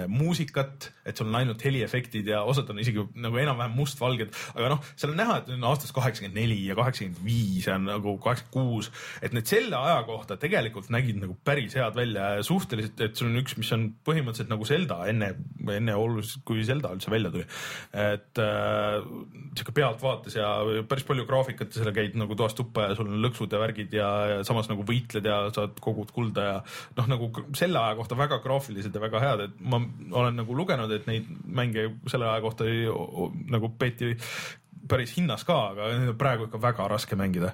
muusikat 0.08 0.92
et 1.06 1.20
sul 1.20 1.30
on 1.30 1.38
ainult 1.38 1.62
heliefektid 1.66 2.28
ja 2.32 2.42
osad 2.50 2.70
on 2.74 2.80
isegi 2.82 3.04
nagu 3.22 3.38
enam-vähem 3.40 3.76
mustvalged, 3.78 4.34
aga 4.56 4.72
noh, 4.74 4.86
seal 4.98 5.14
on 5.14 5.20
näha, 5.22 5.38
et 5.42 5.52
on 5.54 5.68
aastast 5.70 5.94
kaheksakümmend 5.96 6.40
neli 6.40 6.58
ja 6.66 6.78
kaheksakümmend 6.78 7.22
viis 7.26 7.68
ja 7.70 7.78
nagu 7.82 8.16
kaheksakümmend 8.24 8.54
kuus, 8.56 8.90
et 9.26 9.36
need 9.36 9.50
selle 9.50 9.78
aja 9.78 10.00
kohta 10.08 10.38
tegelikult 10.42 10.90
nägid 10.94 11.20
nagu 11.22 11.38
päris 11.46 11.76
head 11.78 11.98
välja 11.98 12.32
ja 12.40 12.46
suhteliselt, 12.46 13.02
et 13.06 13.20
sul 13.20 13.30
on 13.30 13.42
üks, 13.42 13.58
mis 13.60 13.72
on 13.76 13.88
põhimõtteliselt 14.08 14.52
nagu 14.52 14.68
Zelda 14.68 15.00
enne, 15.12 15.32
enne 15.76 15.98
oluliselt, 16.00 16.42
kui 16.48 16.66
Zelda 16.66 16.94
üldse 16.96 17.14
välja 17.14 17.32
tuli. 17.34 17.46
et 18.06 18.42
äh, 18.42 18.98
sihuke 19.56 19.76
pealtvaates 19.78 20.40
ja 20.40 20.50
päris 20.90 21.06
palju 21.06 21.28
graafikat 21.30 21.70
ja 21.70 21.84
seal 21.84 21.94
käid 21.96 22.18
nagu 22.18 22.38
toast 22.40 22.58
tuppa 22.58 22.90
ja 22.90 22.98
sul 22.98 23.12
on 23.12 23.22
lõksud 23.22 23.54
ja 23.54 23.62
värgid 23.62 23.94
ja, 23.94 24.10
ja 24.34 24.42
samas 24.48 24.72
nagu 24.72 24.86
võitled 24.88 25.30
ja 25.30 25.44
saad 25.54 25.78
kogud 25.84 26.10
kulda 26.16 26.50
ja 26.50 26.58
noh, 26.98 27.12
nagu 27.14 27.30
selle 27.58 27.82
aja 27.82 27.98
kohta 28.00 28.18
väga 28.18 28.42
graafilised 28.44 28.96
ja 28.96 29.04
väga 29.04 29.22
head, 29.22 29.46
et 29.46 29.62
ma 29.62 29.75
olen 30.12 30.38
nagu 30.42 30.58
lugenud, 30.58 30.92
et 30.92 31.08
neid 31.10 31.28
mänge 31.46 31.90
selle 32.12 32.30
aja 32.30 32.44
kohta 32.44 32.68
ei, 32.70 32.86
nagu 33.52 33.72
peeti 33.80 34.14
päris 34.90 35.16
hinnas 35.18 35.44
ka, 35.48 35.56
aga 35.74 36.14
praegu 36.20 36.48
ikka 36.48 36.62
väga 36.62 36.88
raske 36.92 37.18
mängida. 37.18 37.54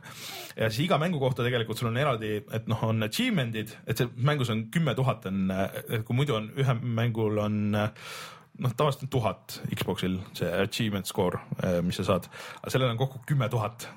ja 0.56 0.70
siis 0.70 0.86
iga 0.86 0.98
mängu 1.00 1.20
kohta 1.20 1.46
tegelikult 1.46 1.80
sul 1.80 1.92
on 1.92 1.98
eraldi, 1.98 2.42
et 2.52 2.68
noh, 2.68 2.84
on 2.84 3.08
achievement'id, 3.08 3.76
et 3.88 3.98
see 3.98 4.10
mängus 4.16 4.52
on 4.52 4.66
kümme 4.74 4.96
tuhat 4.98 5.26
on, 5.32 5.48
et 5.52 6.04
kui 6.08 6.18
muidu 6.18 6.36
on 6.36 6.52
ühe 6.60 6.78
mängul 6.82 7.40
on 7.46 7.60
noh, 7.72 8.76
tavaliselt 8.76 9.08
on 9.08 9.16
tuhat 9.16 9.60
Xbox'il 9.72 10.20
see 10.38 10.52
achievement 10.66 11.08
score, 11.08 11.40
mis 11.86 12.02
sa 12.02 12.08
saad, 12.12 12.28
aga 12.62 12.74
sellel 12.74 12.92
on 12.92 13.00
kokku 13.00 13.24
kümme 13.28 13.50
tuhat 13.52 13.88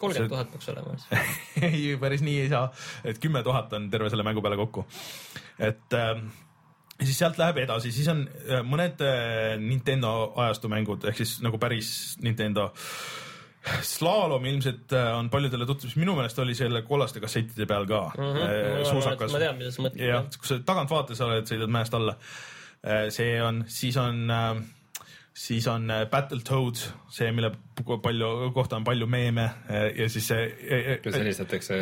kolmkümmend 0.00 0.32
tuhat 0.32 0.52
peaks 0.52 0.68
olema 0.72 0.94
ei, 1.68 1.96
päris 2.00 2.24
nii 2.24 2.38
ei 2.44 2.52
saa, 2.52 2.70
et 3.04 3.20
kümme 3.20 3.42
tuhat 3.46 3.72
on 3.76 3.90
terve 3.92 4.10
selle 4.12 4.24
mängu 4.26 4.42
peale 4.44 4.56
kokku. 4.60 4.86
et 5.58 5.96
äh, 5.96 6.22
ja 7.00 7.06
siis 7.08 7.18
sealt 7.18 7.38
läheb 7.40 7.62
edasi, 7.64 7.92
siis 7.94 8.08
on 8.12 8.22
äh, 8.28 8.60
mõned 8.66 9.00
äh, 9.04 9.56
Nintendo 9.60 10.30
ajastu 10.44 10.70
mängud 10.72 11.06
ehk 11.08 11.22
siis 11.22 11.38
nagu 11.44 11.60
päris 11.62 12.18
Nintendo. 12.24 12.70
Slalom 13.84 14.44
ilmselt 14.48 14.92
äh, 14.96 15.10
on 15.18 15.28
paljudele 15.32 15.66
tuttav, 15.68 15.90
mis 15.90 15.98
minu 16.00 16.14
meelest 16.16 16.38
oli 16.40 16.54
selle 16.56 16.80
kollaste 16.88 17.20
kassettide 17.20 17.68
peal 17.68 17.88
ka 17.88 18.06
mm. 18.16 18.36
-hmm. 18.36 18.84
suusakas. 18.88 19.32
ma 19.32 19.42
tean, 19.42 19.58
mida 19.58 19.72
sa 19.72 19.84
mõtled. 19.84 20.38
kus 20.40 20.52
sa 20.54 20.60
tagantvaate 20.72 21.16
sa 21.16 21.28
oled, 21.28 21.48
sõidad 21.48 21.72
mäest 21.72 21.94
alla. 21.94 22.16
see 23.12 23.42
on, 23.44 23.64
siis 23.68 23.96
on 24.00 24.32
siis 25.34 25.66
on 25.66 25.90
äh, 25.90 26.06
Battletoads, 26.10 26.94
see, 27.08 27.30
mille 27.32 27.52
palju 28.02 28.50
kohta 28.54 28.76
on 28.76 28.84
palju 28.84 29.06
meeme 29.06 29.44
äh, 29.70 29.86
ja 29.96 30.08
siis 30.10 30.26
see 30.28 30.98
kus 31.02 31.14
helistatakse 31.16 31.76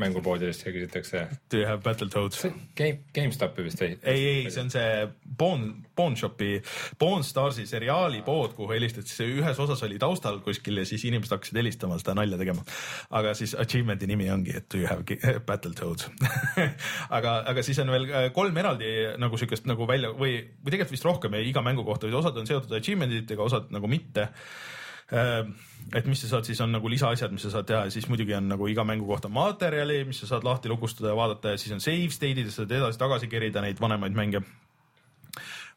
mängupoodidest 0.00 0.66
ja 0.66 0.72
küsitakse 0.72 1.26
Do 1.52 1.60
you 1.60 1.66
have 1.68 1.82
Battletoads? 1.84 2.46
Game, 2.76 3.04
GameStopi 3.14 3.64
vist 3.66 3.82
või? 3.82 3.92
ei, 4.02 4.24
ei, 4.28 4.50
see 4.50 4.64
on 4.64 4.72
see 4.72 5.08
Pawn, 5.38 5.68
Pawn 5.96 6.16
Shopi, 6.16 6.62
Pawn 6.98 7.24
Starsi 7.24 7.66
seriaali 7.68 8.22
pood, 8.26 8.54
kuhu 8.56 8.72
helistati, 8.72 9.12
see 9.12 9.28
ühes 9.36 9.60
osas 9.60 9.84
oli 9.86 10.00
taustal 10.00 10.40
kuskil 10.44 10.80
ja 10.80 10.86
siis 10.88 11.04
inimesed 11.08 11.36
hakkasid 11.36 11.60
helistama 11.60 12.00
seda 12.00 12.16
nalja 12.18 12.40
tegema. 12.40 12.64
aga 13.10 13.34
siis 13.38 13.54
achievement'i 13.54 14.08
nimi 14.08 14.30
ongi, 14.32 14.56
et 14.56 14.68
do 14.72 14.80
you 14.80 14.88
have 14.88 15.44
Battletoads 15.46 16.08
aga, 17.18 17.36
aga 17.52 17.62
siis 17.62 17.78
on 17.84 17.92
veel 17.92 18.08
äh, 18.08 18.30
kolm 18.34 18.56
eraldi 18.56 18.90
nagu 19.20 19.38
siukest 19.38 19.68
nagu 19.68 19.86
välja 19.88 20.10
või, 20.16 20.40
või 20.64 20.72
tegelikult 20.72 20.96
vist 20.96 21.06
rohkem 21.06 21.38
iga 21.42 21.62
mängu 21.62 21.84
kohta, 21.84 22.08
osad 22.18 22.36
on 22.40 22.48
seotud 22.48 22.77
achievement 22.80 23.12
itega, 23.12 23.44
osad 23.44 23.70
nagu 23.74 23.90
mitte 23.90 24.28
Äh, 25.12 25.46
et 25.96 26.04
mis 26.04 26.20
sa 26.20 26.28
saad, 26.28 26.44
siis 26.44 26.58
on 26.60 26.74
nagu 26.74 26.88
lisaasjad, 26.92 27.32
mis 27.32 27.46
sa 27.46 27.50
saad 27.54 27.66
teha 27.68 27.86
ja 27.86 27.92
siis 27.92 28.10
muidugi 28.12 28.34
on 28.36 28.50
nagu 28.50 28.66
iga 28.68 28.84
mängu 28.84 29.06
kohta 29.08 29.30
materjali, 29.32 30.02
mis 30.04 30.20
sa 30.20 30.28
saad 30.28 30.44
lahti 30.44 30.68
lukustada 30.68 31.14
ja 31.14 31.16
vaadata 31.16 31.54
ja 31.54 31.60
siis 31.60 31.72
on 31.72 31.80
save 31.80 32.10
state'id 32.12 32.44
ja 32.44 32.52
sa 32.52 32.62
saad 32.62 32.74
edasi-tagasi 32.76 33.30
kerida 33.32 33.62
neid 33.64 33.80
vanemaid 33.80 34.18
mänge. 34.18 34.42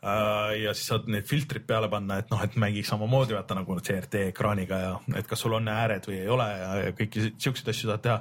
ja 0.01 0.73
siis 0.73 0.87
saad 0.89 1.07
need 1.13 1.27
filtrid 1.29 1.63
peale 1.69 1.87
panna, 1.87 2.17
et 2.19 2.31
noh, 2.33 2.43
et 2.43 2.55
mängiks 2.59 2.89
samamoodi 2.89 3.37
vaata 3.37 3.55
nagu 3.55 3.79
CRT 3.79 4.25
ekraaniga 4.33 4.79
ja 4.81 4.93
et 5.15 5.27
kas 5.29 5.45
sul 5.45 5.53
on 5.53 5.69
ääred 5.69 6.07
või 6.09 6.17
ei 6.23 6.27
ole 6.27 6.47
ja, 6.49 6.71
ja 6.87 6.93
kõiki 6.97 7.27
siukseid 7.37 7.69
asju 7.69 7.91
saad 7.91 8.03
teha. 8.03 8.17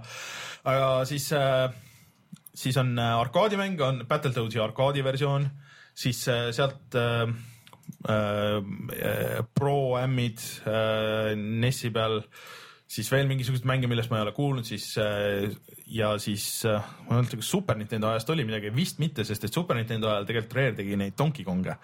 aga 0.71 0.91
siis 1.09 1.31
äh, 1.33 1.73
siis 2.55 2.77
on 2.77 2.93
äh, 2.99 3.17
arkaadimäng, 3.19 3.81
on 3.81 4.05
Battletoadsi 4.07 4.61
arkaadiversioon, 4.61 5.49
siis 5.95 6.29
äh, 6.29 6.53
sealt 6.53 6.95
äh, 6.95 7.25
äh, 7.25 7.35
Pro-ämmid 9.55 10.41
äh, 10.67 11.35
NES-i 11.37 11.91
peal, 11.95 12.21
siis 12.91 13.11
veel 13.13 13.29
mingisuguseid 13.31 13.69
mänge, 13.69 13.91
millest 13.91 14.11
ma 14.11 14.19
ei 14.19 14.25
ole 14.27 14.33
kuulnud, 14.35 14.67
siis 14.67 14.87
äh, 14.99 15.51
ja 15.91 16.13
siis 16.23 16.65
äh, 16.67 16.87
ma 17.07 17.17
ei 17.17 17.21
mäleta, 17.21 17.39
kas 17.41 17.51
Super 17.51 17.79
Nintendo 17.79 18.11
ajast 18.11 18.31
oli 18.31 18.45
midagi, 18.47 18.73
vist 18.75 18.99
mitte, 19.03 19.25
sest 19.27 19.45
et 19.47 19.55
Super 19.55 19.79
Nintendo 19.79 20.11
ajal 20.11 20.27
tegelikult 20.29 20.57
Rare 20.59 20.75
tegi 20.79 20.99
neid 20.99 21.17
Donkey 21.19 21.47
Kong'e. 21.47 21.77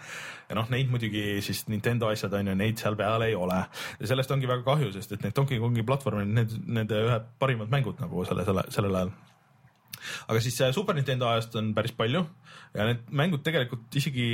Ja 0.49 0.59
noh, 0.59 0.69
neid 0.73 0.91
muidugi 0.91 1.43
siis 1.47 1.65
Nintendo 1.71 2.11
asjad 2.11 2.35
on 2.39 2.53
ju, 2.53 2.57
neid 2.59 2.83
seal 2.83 2.99
peal 2.99 3.27
ei 3.27 3.35
ole. 3.39 3.61
Ja 4.01 4.11
sellest 4.13 4.35
ongi 4.35 4.51
väga 4.51 4.67
kahju, 4.67 4.93
sest 4.95 5.17
et 5.17 5.27
need 5.27 5.37
Donkey 5.37 5.63
Kongi 5.63 5.87
platvormid, 5.87 6.33
need 6.39 6.59
nende 6.67 7.03
ühed 7.09 7.31
parimad 7.43 7.73
mängud 7.73 8.03
nagu 8.03 8.27
selle, 8.29 8.47
selle, 8.47 8.67
sellel 8.75 9.01
ajal. 9.03 9.15
Aga 10.31 10.43
siis 10.43 10.59
äh, 10.63 10.75
Super 10.75 10.95
Nintendo 10.95 11.31
ajast 11.31 11.55
on 11.59 11.73
päris 11.75 11.95
palju. 11.97 12.27
Ja 12.77 12.87
need 12.89 13.07
mängud 13.11 13.43
tegelikult 13.47 13.95
isegi 13.97 14.29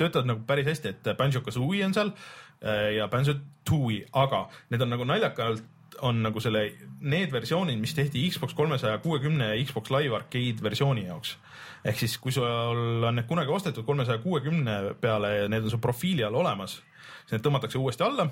töötavad 0.00 0.26
nagu 0.32 0.42
päris 0.46 0.66
hästi, 0.66 0.88
et 0.94 1.12
Banjo-Kazooie 1.18 1.84
on 1.86 1.94
seal 1.96 2.10
äh, 2.14 2.94
ja 2.98 3.08
Banjo-Tooie, 3.12 4.06
aga 4.12 4.46
need 4.70 4.82
on 4.84 4.92
nagu 4.94 5.04
naljakalt 5.08 5.62
on 6.02 6.22
nagu 6.24 6.40
selle, 6.42 6.64
need 7.06 7.30
versioonid, 7.30 7.78
mis 7.78 7.92
tehti 7.94 8.24
Xbox 8.32 8.54
kolmesaja 8.58 8.98
kuuekümne 8.98 9.52
ja 9.52 9.60
Xbox 9.64 9.92
Live 9.94 10.16
Arcade 10.16 10.62
versiooni 10.62 11.04
jaoks. 11.06 11.36
ehk 11.84 11.98
siis, 12.00 12.16
kui 12.18 12.32
sul 12.34 13.04
on 13.06 13.14
need 13.14 13.28
kunagi 13.28 13.52
ostetud 13.54 13.84
kolmesaja 13.86 14.18
kuuekümne 14.18 14.94
peale 15.00 15.30
ja 15.36 15.48
need 15.48 15.62
on 15.68 15.70
su 15.70 15.78
profiili 15.78 16.24
all 16.26 16.34
olemas, 16.40 16.80
siis 17.22 17.36
need 17.36 17.44
tõmmatakse 17.46 17.78
uuesti 17.78 18.02
alla 18.02 18.26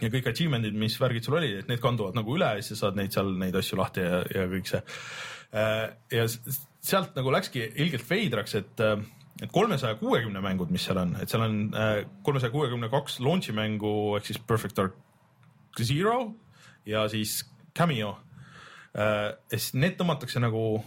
ja 0.00 0.08
kõik 0.14 0.30
achievement'id, 0.30 0.76
mis 0.78 0.94
värgid 1.00 1.26
sul 1.26 1.36
olid, 1.40 1.58
et 1.64 1.68
need 1.68 1.80
kanduvad 1.82 2.14
nagu 2.16 2.36
üle 2.38 2.52
ja 2.54 2.62
siis 2.62 2.78
sa 2.78 2.86
saad 2.86 3.00
neid 3.00 3.12
seal 3.12 3.34
neid 3.40 3.56
asju 3.58 3.76
lahti 3.80 4.04
ja, 4.06 4.22
ja 4.34 4.46
kõik 4.54 4.70
see. 4.70 4.82
ja 6.14 6.28
s- 6.28 6.60
sealt 6.80 7.16
nagu 7.18 7.32
läkski 7.34 7.66
ilgelt 7.82 8.06
veidraks, 8.08 8.54
et, 8.62 8.80
et 9.40 9.52
kolmesaja 9.52 9.96
kuuekümne 10.00 10.42
mängud, 10.44 10.70
mis 10.70 10.84
seal 10.84 11.00
on, 11.00 11.14
et 11.22 11.32
seal 11.32 11.46
on 11.46 11.60
kolmesaja 12.26 12.52
kuuekümne 12.52 12.90
kaks 12.92 13.20
launch'i 13.24 13.54
mängu 13.56 14.16
ehk 14.18 14.26
siis 14.28 14.38
Perfect 14.38 14.76
Dark 14.76 14.98
Zero 15.80 16.34
ja 16.86 17.08
siis 17.08 17.44
Cameo. 17.76 18.18
ja 18.94 19.32
siis 19.56 19.72
need 19.78 19.96
tõmmatakse 19.96 20.42
nagu 20.42 20.82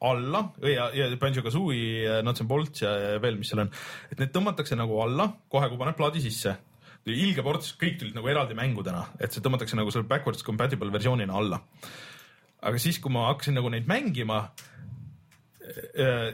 alla 0.00 0.46
ja, 0.64 0.88
ja 0.96 1.10
Banjo-Kazooie, 1.20 2.22
Nuts 2.24 2.40
and 2.40 2.48
Bolts 2.48 2.82
ja, 2.82 2.92
ja 2.96 3.22
veel, 3.22 3.36
mis 3.36 3.50
seal 3.52 3.66
on, 3.66 3.72
et 4.08 4.20
need 4.22 4.32
tõmmatakse 4.32 4.78
nagu 4.78 5.00
alla 5.04 5.28
kohe, 5.52 5.68
kui 5.68 5.80
paned 5.80 5.98
plaadi 5.98 6.22
sisse 6.24 6.56
ilge 7.08 7.42
ports, 7.44 7.72
kõik 7.80 7.98
tulid 8.00 8.16
nagu 8.16 8.28
eraldi 8.28 8.56
mängudena, 8.56 9.06
et 9.20 9.32
see 9.32 9.42
tõmmatakse 9.44 9.78
nagu 9.78 9.92
selle 9.92 10.08
backwards 10.08 10.44
compatible 10.46 10.92
versioonina 10.92 11.36
alla. 11.36 11.60
aga 12.60 12.78
siis, 12.78 12.98
kui 13.00 13.12
ma 13.12 13.30
hakkasin 13.30 13.56
nagu 13.56 13.70
neid 13.72 13.86
mängima, 13.88 14.50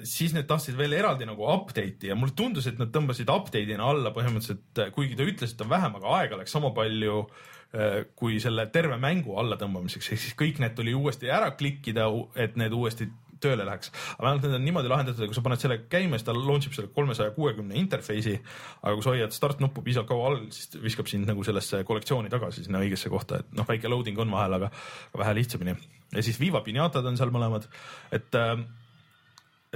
siis 0.07 0.33
need 0.37 0.47
tahtsid 0.49 0.79
veel 0.79 0.95
eraldi 0.97 1.27
nagu 1.29 1.47
update'i 1.53 2.11
ja 2.11 2.17
mulle 2.19 2.35
tundus, 2.37 2.69
et 2.71 2.79
nad 2.81 2.93
tõmbasid 2.95 3.31
update'ina 3.33 3.91
alla 3.91 4.13
põhimõtteliselt, 4.15 4.95
kuigi 4.95 5.19
ta 5.19 5.27
ütles, 5.29 5.53
et 5.53 5.65
on 5.65 5.71
vähem, 5.73 5.99
aga 5.99 6.17
aega 6.21 6.41
läks 6.41 6.57
sama 6.57 6.73
palju 6.77 7.21
äh, 7.25 8.03
kui 8.19 8.41
selle 8.43 8.69
terve 8.75 8.99
mängu 9.03 9.37
allatõmbamiseks, 9.43 10.11
ehk 10.13 10.25
siis 10.25 10.39
kõik 10.39 10.61
need 10.63 10.77
tuli 10.79 10.95
uuesti 10.97 11.31
ära 11.33 11.53
klikkida, 11.59 12.09
et 12.39 12.57
need 12.61 12.75
uuesti 12.77 13.11
tööle 13.43 13.67
läheks. 13.69 13.91
aga 14.17 14.25
vähemalt 14.25 14.47
need 14.47 14.57
on 14.57 14.65
niimoodi 14.65 14.91
lahendatud, 14.91 15.23
et 15.23 15.31
kui 15.31 15.37
sa 15.37 15.45
paned 15.45 15.61
selle 15.61 15.77
käima, 15.93 16.17
siis 16.17 16.27
ta 16.29 16.35
launch 16.37 16.71
ib 16.71 16.77
selle 16.77 16.93
kolmesaja 16.95 17.35
kuuekümne 17.37 17.77
interface'i, 17.83 18.39
aga 18.83 18.95
kui 18.95 19.05
sa 19.05 19.13
hoiad 19.13 19.37
start 19.37 19.61
nuppu 19.61 19.85
piisavalt 19.85 20.09
kaua 20.09 20.31
all, 20.31 20.41
siis 20.55 20.79
viskab 20.83 21.11
sind 21.11 21.29
nagu 21.29 21.45
sellesse 21.47 21.83
kollektsiooni 21.89 22.33
tagasi 22.33 22.65
sinna 22.65 22.81
õigesse 22.85 23.13
kohta, 23.13 23.43
et 23.43 23.53
noh, 23.59 23.69
väike 23.69 23.93
loading 23.93 24.25
on 24.25 24.33
vahel, 24.33 24.57
aga 24.61 24.73
vähe 25.19 25.37
lihtsamini. 25.41 25.77
ja 26.15 26.25
siis 26.25 26.41
Viva 26.41 26.63
Pinatad 26.65 27.07
on 27.07 27.21
seal 27.21 27.35
mõlemad, 27.35 27.69
et 28.17 28.41
äh, 28.41 28.57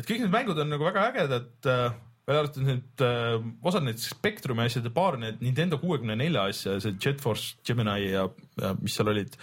et 0.00 0.08
kõik 0.08 0.24
need 0.24 0.32
mängud 0.32 0.58
on 0.60 0.72
nagu 0.72 0.86
väga 0.86 1.10
ägedad 1.10 1.68
äh, 1.68 1.98
välja 2.30 2.44
arvatud 2.44 2.66
need 2.66 3.04
äh, 3.04 3.36
osad 3.66 3.86
need 3.86 4.00
Spectrumi 4.02 4.66
asjad 4.66 4.86
ja 4.86 4.92
paar 4.94 5.18
need 5.20 5.40
Nintendo 5.44 5.80
kuuekümne 5.82 6.16
nelja 6.18 6.46
asja, 6.50 6.78
see 6.82 6.96
Jet 7.00 7.22
Force 7.22 7.56
Gemini 7.66 8.10
ja, 8.10 8.26
ja 8.60 8.74
mis 8.80 8.96
seal 8.96 9.10
olid. 9.12 9.36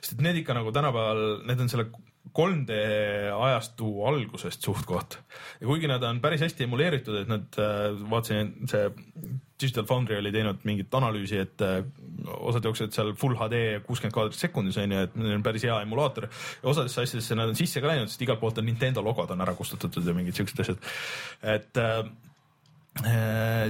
sest 0.00 0.14
et 0.14 0.24
need 0.24 0.42
ikka 0.42 0.56
nagu 0.56 0.72
tänapäeval, 0.74 1.42
need 1.48 1.64
on 1.64 1.72
selle 1.72 1.88
3D 2.36 2.78
ajastu 3.34 3.90
algusest 4.08 4.64
suht-koht 4.64 5.18
ja 5.60 5.66
kuigi 5.66 5.90
nad 5.90 6.02
on 6.06 6.20
päris 6.24 6.42
hästi 6.44 6.66
emuleeritud, 6.66 7.22
et 7.22 7.30
nad 7.30 7.60
äh, 7.60 7.92
vaatasin, 8.10 8.54
see 8.70 8.88
Digital 9.58 9.86
Foundry 9.88 10.18
oli 10.20 10.30
teinud 10.30 10.62
mingit 10.68 10.92
analüüsi, 10.94 11.40
et 11.42 11.64
äh, 11.66 11.80
osad 12.38 12.66
jooksevad 12.68 12.94
seal 12.94 13.10
full 13.18 13.38
HD 13.38 13.80
kuuskümmend 13.86 14.14
kaadrit 14.14 14.38
sekundis 14.38 14.78
on 14.78 14.94
ju, 14.94 15.02
et 15.08 15.18
neil 15.18 15.38
on 15.38 15.44
päris 15.46 15.66
hea 15.66 15.80
emulaator 15.82 16.28
ja 16.28 16.70
osadesse 16.70 17.02
asjadesse 17.02 17.38
nad 17.38 17.50
on 17.50 17.58
sisse 17.58 17.82
ka 17.82 17.90
läinud, 17.90 18.10
sest 18.10 18.22
igalt 18.26 18.42
poolt 18.42 18.62
on 18.62 18.68
Nintendo 18.68 19.02
logod 19.04 19.34
on 19.34 19.42
ära 19.44 19.56
kustutatud 19.58 20.06
ja 20.06 20.14
mingid 20.16 20.38
siuksed 20.38 20.64
asjad. 20.64 20.88
et 21.56 21.82
äh, 21.82 22.02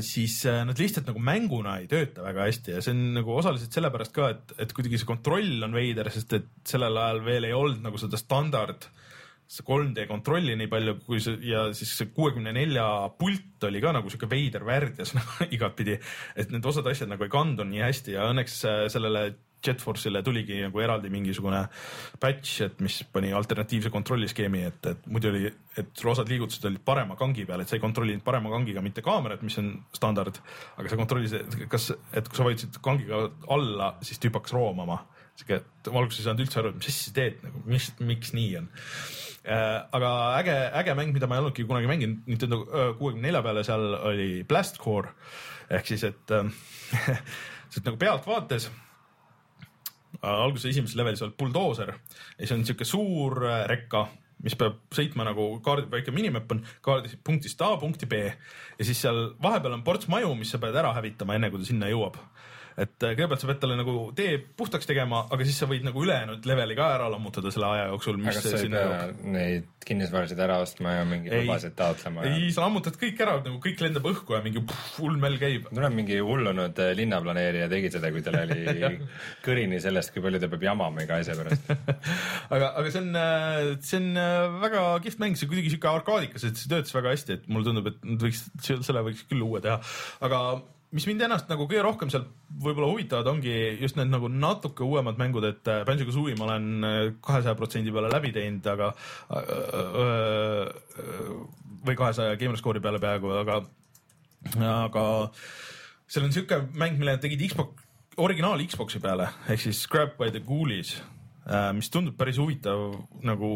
siis 0.04 0.38
äh, 0.48 0.62
nad 0.64 0.78
lihtsalt 0.80 1.10
nagu 1.10 1.20
mänguna 1.20 1.78
ei 1.82 1.88
tööta 1.90 2.24
väga 2.24 2.46
hästi 2.48 2.76
ja 2.76 2.84
see 2.84 2.94
on 2.94 3.02
nagu 3.18 3.34
osaliselt 3.36 3.74
sellepärast 3.76 4.14
ka, 4.16 4.30
et, 4.32 4.54
et 4.64 4.72
kuidagi 4.76 5.00
see 5.00 5.08
kontroll 5.08 5.66
on 5.66 5.76
veider, 5.76 6.08
sest 6.14 6.32
et 6.38 6.48
sellel 6.68 6.96
ajal 6.96 7.20
veel 7.26 7.48
ei 7.48 7.56
olnud 7.56 7.84
nagu 7.84 8.00
seda 8.00 8.20
standard 8.20 8.88
see 9.48 9.64
3D 9.64 10.04
kontrolli 10.08 10.56
nii 10.60 10.68
palju, 10.68 10.94
kui 11.06 11.20
see 11.24 11.38
ja 11.48 11.66
siis 11.76 11.94
see 11.96 12.10
kuuekümne 12.12 12.52
nelja 12.56 12.84
pult 13.20 13.64
oli 13.68 13.80
ka 13.84 13.94
nagu 13.96 14.10
sihuke 14.12 14.28
veider 14.30 14.64
värdjas 14.68 15.14
nagu 15.18 15.48
igatpidi, 15.48 15.98
et 16.36 16.52
need 16.52 16.68
osad 16.68 16.88
asjad 16.88 17.12
nagu 17.12 17.24
ei 17.24 17.32
kandunud 17.32 17.72
nii 17.72 17.84
hästi 17.84 18.16
ja 18.16 18.28
õnneks 18.32 18.58
äh, 18.68 18.80
sellele 18.92 19.28
JetForce'ile 19.64 20.22
tuligi 20.22 20.60
nagu 20.62 20.82
eraldi 20.82 21.10
mingisugune 21.12 21.64
patch, 22.20 22.62
et 22.66 22.80
mis 22.84 23.00
pani 23.12 23.32
alternatiivse 23.34 23.90
kontrolliskeemi, 23.94 24.62
et, 24.70 24.88
et 24.92 25.06
muidu 25.10 25.32
oli, 25.32 25.50
et 25.80 26.04
osad 26.12 26.30
liigutused 26.30 26.68
olid 26.70 26.82
parema 26.86 27.18
kangi 27.18 27.46
peal, 27.48 27.62
et 27.62 27.70
sa 27.70 27.78
ei 27.78 27.82
kontrollinud 27.82 28.24
parema 28.26 28.52
kangiga 28.54 28.82
mitte 28.84 29.04
kaamerat, 29.04 29.42
mis 29.46 29.58
on 29.62 29.72
standard, 29.94 30.40
aga 30.78 30.92
sa 30.92 31.00
kontrollisid, 31.00 31.58
kas, 31.72 31.90
et 32.12 32.30
kui 32.30 32.38
sa 32.38 32.48
vajutasid 32.48 32.80
kangiga 32.84 33.24
alla, 33.54 33.92
siis 34.06 34.22
tüüp 34.22 34.38
hakkas 34.38 34.54
roomama. 34.56 35.02
sihuke, 35.38 35.60
et 35.60 35.92
ma 35.94 36.00
alguses 36.00 36.18
ei 36.18 36.26
saanud 36.26 36.42
üldse 36.42 36.58
aru, 36.58 36.70
et 36.72 36.80
mis 36.80 36.88
asja 36.90 37.10
sa 37.10 37.12
teed 37.14 37.42
nagu, 37.46 37.60
mis, 37.70 37.84
miks 38.02 38.32
nii 38.34 38.56
on. 38.58 38.72
Äh, 39.48 39.76
aga 39.94 40.08
äge, 40.40 40.56
äge 40.80 40.96
mäng, 40.98 41.12
mida 41.14 41.28
ma 41.30 41.36
ei 41.36 41.44
olnudki 41.44 41.66
kunagi 41.68 41.86
mänginud. 41.86 42.24
Nintendo 42.26 42.58
kuuekümne 42.98 43.28
nelja 43.28 43.44
peale, 43.46 43.62
seal 43.64 43.86
oli 44.10 44.26
Blast 44.48 44.82
Core. 44.82 45.14
Ehk 45.70 45.86
siis, 45.86 46.02
et 46.10 46.34
äh, 46.34 46.50
nagu 47.86 48.00
pealtvaates 48.00 48.66
alguses 50.22 50.70
esimeses 50.72 50.96
levelis 50.98 51.22
oled 51.22 51.36
buldooser 51.38 51.92
ja 51.92 52.40
siis 52.40 52.54
on 52.56 52.64
siuke 52.66 52.86
suur 52.88 53.42
äh, 53.46 53.64
rekka, 53.70 54.06
mis 54.42 54.56
peab 54.58 54.80
sõitma 54.94 55.26
nagu 55.28 55.50
kaardi, 55.64 55.88
väike 55.92 56.14
minimap 56.14 56.50
on 56.54 56.62
kaardis 56.84 57.16
punktist 57.24 57.62
A 57.62 57.72
punkti 57.80 58.06
B. 58.06 58.24
Ja 58.78 58.86
siis 58.86 59.00
seal 59.02 59.32
vahepeal 59.42 59.74
on 59.74 59.84
ports 59.86 60.08
maju, 60.10 60.34
mis 60.38 60.52
sa 60.54 60.60
pead 60.62 60.76
ära 60.78 60.92
hävitama, 60.96 61.38
enne 61.38 61.50
kui 61.50 61.62
ta 61.62 61.70
sinna 61.70 61.90
jõuab 61.90 62.18
et 62.78 63.02
äh, 63.02 63.14
kõigepealt 63.16 63.42
sa 63.42 63.48
pead 63.50 63.60
talle 63.62 63.76
nagu 63.78 63.94
tee 64.16 64.36
puhtaks 64.38 64.86
tegema, 64.88 65.24
aga 65.34 65.46
siis 65.46 65.58
sa 65.60 65.66
võid 65.70 65.86
nagu 65.86 66.02
ülejäänud 66.04 66.46
leveli 66.48 66.76
ka 66.78 66.86
ära 66.94 67.08
lammutada 67.10 67.50
selle 67.54 67.70
aja 67.72 67.88
jooksul, 67.90 68.20
mis 68.22 68.38
sinna 68.44 68.84
jõuab. 68.84 69.24
neid 69.34 69.66
kinnisvarasid 69.88 70.40
ära 70.44 70.58
ostma 70.62 70.98
ja 70.98 71.04
mingeid 71.08 71.34
Ei. 71.34 71.46
lubasid 71.46 71.74
taotlema 71.78 72.26
ja 72.26 72.36
ei, 72.36 72.50
sa 72.54 72.66
lammutad 72.66 72.98
kõik 73.00 73.22
ära, 73.24 73.38
nagu 73.44 73.58
kõik 73.64 73.82
lendab 73.82 74.06
õhku 74.10 74.36
ja 74.36 74.42
mingi 74.44 74.62
mell 75.18 75.38
käib. 75.40 75.68
tuleb 75.72 75.96
mingi 75.96 76.20
hullunud 76.22 76.82
äh, 76.84 76.92
linnaplaneerija 76.98 77.68
tegi 77.72 77.92
seda, 77.94 78.12
kui 78.14 78.24
tal 78.26 78.38
oli 78.44 78.92
kõrini 79.46 79.82
sellest, 79.82 80.14
kui 80.14 80.24
palju 80.24 80.42
ta 80.42 80.52
peab 80.52 80.68
jamama 80.68 81.04
iga 81.06 81.18
asja 81.22 81.36
pärast. 81.38 81.70
aga, 82.54 82.72
aga 82.78 82.94
see 82.94 83.04
on, 83.04 83.20
see 83.82 84.02
on 84.02 84.10
äh, 84.22 84.58
väga 84.66 84.86
kihvt 85.04 85.22
mäng, 85.24 85.38
see 85.38 85.48
on 85.48 85.54
kuidagi 85.54 85.74
sihuke 85.74 85.92
arkaadikas, 85.92 86.46
et 86.46 86.60
see 86.60 86.70
töötas 86.70 86.94
väga 86.94 87.14
hästi, 87.16 87.38
et 87.40 87.50
mulle 87.50 87.70
tundub, 87.70 87.90
et 87.90 88.02
nad 88.06 88.28
võiks, 88.28 88.46
selle 88.62 89.06
võiks 89.08 89.24
küll 89.30 89.46
uue 89.46 89.62
teha, 89.64 89.80
aga 90.28 90.42
mis 90.96 91.06
mind 91.08 91.24
ennast 91.26 91.50
nagu 91.50 91.66
kõige 91.68 91.82
rohkem 91.84 92.10
sealt 92.12 92.30
võib-olla 92.62 92.88
huvitavad, 92.92 93.28
ongi 93.34 93.54
just 93.80 93.98
need 93.98 94.08
nagu 94.12 94.30
natuke 94.32 94.86
uuemad 94.86 95.18
mängud, 95.20 95.44
et 95.44 95.68
äh, 95.68 95.82
Banjo-Kazooie 95.88 96.36
ma 96.38 96.48
olen 96.48 97.18
kahesaja 97.24 97.56
protsendi 97.58 97.92
peale 97.94 98.12
läbi 98.12 98.32
teinud, 98.36 98.68
aga 98.72 98.92
või 101.84 101.98
kahesaja 101.98 102.38
gamerscore'i 102.40 102.82
peale 102.84 103.00
peaaegu, 103.02 103.34
aga, 103.42 103.60
aga 104.70 105.04
seal 106.08 106.26
on 106.26 106.34
siuke 106.34 106.62
mäng, 106.72 106.96
mille 106.96 107.16
nad 107.16 107.22
tegid 107.22 107.44
Xbox, 107.50 107.84
originaal 108.18 108.64
Xbox'i 108.64 109.02
peale 109.02 109.28
ehk 109.52 109.62
siis 109.68 109.84
Grab 109.92 110.16
by 110.18 110.32
the 110.34 110.42
Ghoulies, 110.44 110.96
mis 111.76 111.92
tundub 111.92 112.16
päris 112.18 112.40
huvitav 112.40 112.98
nagu 113.24 113.52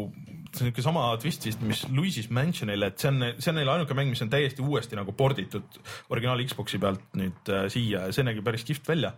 niisugune 0.61 0.85
sama 0.85 1.05
twist 1.21 1.47
vist, 1.47 1.63
mis 1.65 1.83
Luigi's 1.89 2.29
Mansionil, 2.33 2.85
et 2.87 2.99
see 3.01 3.09
on, 3.11 3.29
see 3.37 3.51
on 3.51 3.59
neil 3.59 3.71
ainuke 3.73 3.97
mäng, 3.97 4.11
mis 4.13 4.21
on 4.25 4.31
täiesti 4.33 4.63
uuesti 4.65 4.99
nagu 4.99 5.15
porditud 5.17 5.79
originaal 6.13 6.43
Xbox'i 6.45 6.81
pealt 6.81 7.17
nüüd 7.19 7.53
äh, 7.53 7.65
siia 7.73 8.07
ja 8.07 8.15
see 8.15 8.27
nägi 8.27 8.45
päris 8.45 8.65
kihvt 8.67 8.91
välja 8.93 9.15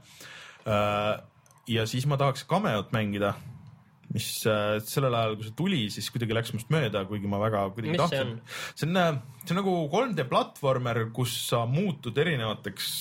äh,. 0.66 1.12
ja 1.72 1.86
siis 1.90 2.08
ma 2.10 2.18
tahaks 2.22 2.46
Cameot 2.48 2.94
mängida, 2.96 3.34
mis 4.14 4.28
äh, 4.48 4.78
sellel 4.86 5.16
ajal, 5.18 5.36
kui 5.36 5.48
see 5.48 5.56
tuli, 5.58 5.82
siis 5.94 6.08
kuidagi 6.14 6.38
läks 6.38 6.54
must 6.56 6.72
mööda, 6.74 7.04
kuigi 7.10 7.30
ma 7.30 7.40
väga 7.42 7.66
kuidagi 7.76 8.00
tahtsin 8.00 8.36
on?. 8.36 8.38
see 8.78 8.88
on, 8.88 9.20
see 9.44 9.56
on 9.56 9.60
nagu 9.60 9.76
3D 9.92 10.28
platvormer, 10.30 11.02
kus 11.16 11.34
sa 11.50 11.66
muutud 11.70 12.16
erinevateks 12.24 12.94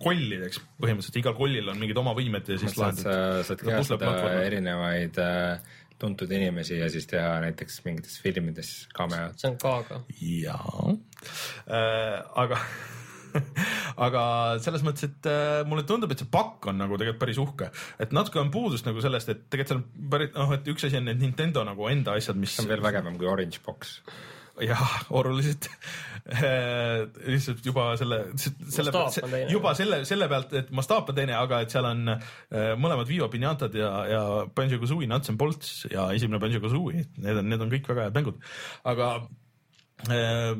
kollideks, 0.00 0.62
põhimõtteliselt 0.80 1.20
igal 1.20 1.36
kollil 1.36 1.68
on 1.72 1.82
mingid 1.82 1.98
oma 2.00 2.14
võimed 2.16 2.48
ja 2.48 2.58
siis 2.62 2.78
lahendad 2.78 3.04
sa 3.04 3.18
saad 3.50 3.64
kehastada 3.66 3.82
pusleplatvormi. 3.82 4.48
erinevaid 4.48 5.20
äh, 5.24 5.76
tuntud 6.00 6.30
inimesi 6.32 6.78
ja 6.80 6.88
siis 6.92 7.08
teha 7.10 7.36
näiteks 7.44 7.82
mingites 7.86 8.20
filmides 8.24 8.72
cameot. 8.96 9.36
see 9.40 9.52
on 9.52 9.58
K-ga. 9.60 10.00
jaa 10.20 10.94
äh,, 11.68 12.16
aga 12.44 12.60
aga 14.06 14.22
selles 14.62 14.82
mõttes, 14.86 15.06
et 15.10 15.28
äh, 15.30 15.60
mulle 15.68 15.84
tundub, 15.88 16.12
et 16.12 16.22
see 16.22 16.30
pakk 16.30 16.70
on 16.70 16.80
nagu 16.80 16.98
tegelikult 16.98 17.22
päris 17.22 17.40
uhke, 17.42 17.70
et 18.02 18.14
natuke 18.16 18.40
on 18.42 18.52
puudust 18.54 18.88
nagu 18.88 19.02
sellest, 19.04 19.32
et 19.32 19.46
tegelikult 19.52 19.70
seal 19.70 19.82
on 19.82 20.10
päris 20.12 20.34
noh, 20.36 20.54
et 20.56 20.70
üks 20.72 20.88
asi 20.88 20.98
on 21.00 21.08
need 21.10 21.22
Nintendo 21.22 21.64
nagu 21.66 21.88
enda 21.92 22.16
asjad, 22.18 22.38
mis 22.40 22.56
see 22.56 22.64
on 22.64 22.70
veel 22.72 22.84
vägevam 22.84 23.18
kui 23.20 23.30
Orange 23.30 23.62
Box. 23.66 24.00
jah, 24.64 24.94
oluliselt 25.16 25.70
lihtsalt 26.30 27.64
juba 27.64 27.96
selle, 27.98 28.18
selle 28.36 28.92
juba 29.50 29.72
selle, 29.74 30.02
selle 30.08 30.28
pealt, 30.30 30.52
et 30.60 30.70
mastaap 30.76 31.10
on 31.10 31.16
teine, 31.16 31.34
aga 31.38 31.62
et 31.64 31.74
seal 31.74 31.88
on 31.88 32.12
äh, 32.14 32.72
mõlemad 32.78 33.08
Vivo 33.08 33.28
Pinatad 33.32 33.74
ja, 33.78 33.90
ja 34.10 34.22
Banjo-Kazooie 34.54 35.08
Nuts 35.10 35.32
and 35.32 35.40
Bolts 35.40 35.72
ja 35.90 36.10
esimene 36.14 36.40
Banjo-Kazooie, 36.42 37.06
need 37.24 37.42
on, 37.42 37.50
need 37.50 37.64
on 37.64 37.72
kõik 37.72 37.88
väga 37.90 38.08
head 38.08 38.18
mängud, 38.20 38.40
aga 38.92 39.12
äh, 40.10 40.52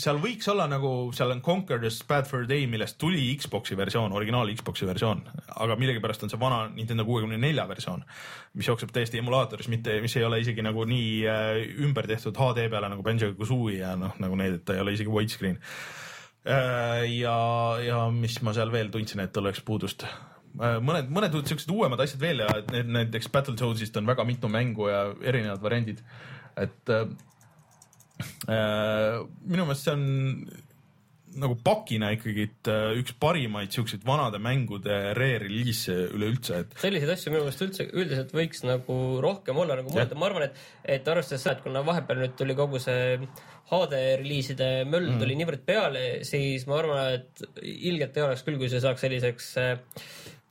seal 0.00 0.18
võiks 0.22 0.46
olla 0.50 0.66
nagu, 0.70 0.90
seal 1.14 1.32
on 1.34 1.40
Conquer 1.44 1.78
the 1.82 1.90
Bad 2.08 2.28
Fur 2.28 2.46
Day, 2.48 2.66
millest 2.70 2.96
tuli 3.00 3.26
Xbox'i 3.38 3.76
versioon, 3.78 4.14
originaal 4.16 4.50
Xbox'i 4.54 4.88
versioon, 4.88 5.22
aga 5.62 5.76
millegipärast 5.80 6.26
on 6.26 6.32
see 6.32 6.40
vana 6.40 6.64
Nintendo 6.74 7.06
kuuekümne 7.06 7.38
nelja 7.40 7.66
versioon, 7.70 8.04
mis 8.58 8.70
jookseb 8.70 8.92
täiesti 8.94 9.20
emulaatoris, 9.22 9.70
mitte, 9.72 9.96
mis 10.04 10.16
ei 10.18 10.26
ole 10.26 10.40
isegi 10.42 10.64
nagu 10.66 10.86
nii 10.88 11.10
äh, 11.30 11.50
ümber 11.86 12.08
tehtud 12.10 12.38
HD 12.40 12.68
peale 12.72 12.90
nagu 12.92 13.06
Banjo-Kazooie 13.06 13.80
ja 13.82 13.94
noh, 14.00 14.16
nagu 14.22 14.38
need, 14.40 14.58
et 14.58 14.66
ta 14.66 14.76
ei 14.76 14.84
ole 14.84 14.96
isegi 14.96 15.12
widescreen. 15.12 15.60
Äh,. 16.44 17.04
ja, 17.14 17.36
ja 17.80 18.04
mis 18.12 18.40
ma 18.44 18.52
seal 18.56 18.72
veel 18.72 18.90
tundsin, 18.92 19.22
et 19.24 19.36
oleks 19.40 19.62
puudust? 19.64 20.04
Äh, 20.04 20.80
mõned, 20.84 21.08
mõned 21.14 21.38
siuksed 21.46 21.70
uuemad 21.74 22.02
asjad 22.02 22.22
veel 22.22 22.42
ja 22.44 22.50
need 22.72 22.90
näiteks 22.98 23.30
Battletoadsist 23.32 23.96
on 23.98 24.10
väga 24.10 24.26
mitu 24.26 24.50
mängu 24.50 24.90
ja 24.90 25.06
erinevad 25.22 25.62
variandid, 25.62 26.02
et 26.60 26.92
äh, 26.92 27.06
minu 28.46 29.64
meelest 29.66 29.88
see 29.88 29.94
on 29.96 30.04
nagu 31.34 31.56
pakina 31.66 32.12
ikkagi 32.14 32.44
äh, 32.70 32.92
üks 33.00 33.14
parimaid 33.18 33.72
siukseid 33.74 34.04
vanade 34.06 34.38
mängude 34.38 34.98
re-reliise 35.18 35.96
üleüldse, 36.14 36.60
et 36.62 36.76
selliseid 36.78 37.10
asju 37.16 37.32
minu 37.34 37.42
meelest 37.42 37.64
üldse 37.66 37.88
üldiselt 37.90 38.30
võiks 38.36 38.62
nagu 38.62 38.98
rohkem 39.24 39.58
olla 39.58 39.74
nagu 39.80 39.90
mõelda, 39.90 40.14
ma 40.20 40.28
arvan, 40.30 40.46
et, 40.46 40.60
et 40.98 41.10
arvestades 41.10 41.42
seda, 41.42 41.56
et 41.58 41.64
kuna 41.66 41.82
vahepeal 41.86 42.22
nüüd 42.22 42.36
tuli 42.38 42.54
kogu 42.58 42.78
see 42.82 43.18
HD 43.72 43.98
reliiside 44.20 44.68
möll 44.86 45.10
Mhm. 45.10 45.18
tuli 45.24 45.38
niivõrd 45.40 45.64
peale, 45.66 46.04
siis 46.28 46.68
ma 46.70 46.78
arvan, 46.78 47.18
et 47.18 47.42
ilgelt 47.64 48.16
ei 48.20 48.26
oleks 48.28 48.46
küll, 48.46 48.60
kui 48.60 48.70
see 48.70 48.82
saaks 48.84 49.02
selliseks 49.02 49.50
äh, 49.58 49.74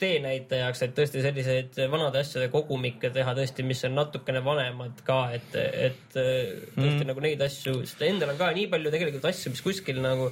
teenäitajaks, 0.04 0.84
et 0.86 0.96
tõesti 0.98 1.24
selliseid 1.24 1.80
vanade 1.92 2.22
asjade 2.24 2.50
kogumikke 2.54 3.12
teha 3.16 3.36
tõesti, 3.38 3.66
mis 3.68 3.84
on 3.88 3.96
natukene 3.98 4.44
vanemad 4.46 5.04
ka, 5.08 5.20
et, 5.36 5.56
et 5.58 6.18
äh, 6.20 6.56
tõesti 6.76 7.04
mm. 7.04 7.10
nagu 7.12 7.24
neid 7.24 7.44
asju, 7.48 7.80
sest 7.88 8.04
endal 8.08 8.34
on 8.34 8.42
ka 8.42 8.52
nii 8.56 8.68
palju 8.74 8.94
tegelikult 8.94 9.30
asju, 9.32 9.54
mis 9.56 9.64
kuskil 9.66 10.02
nagu. 10.04 10.32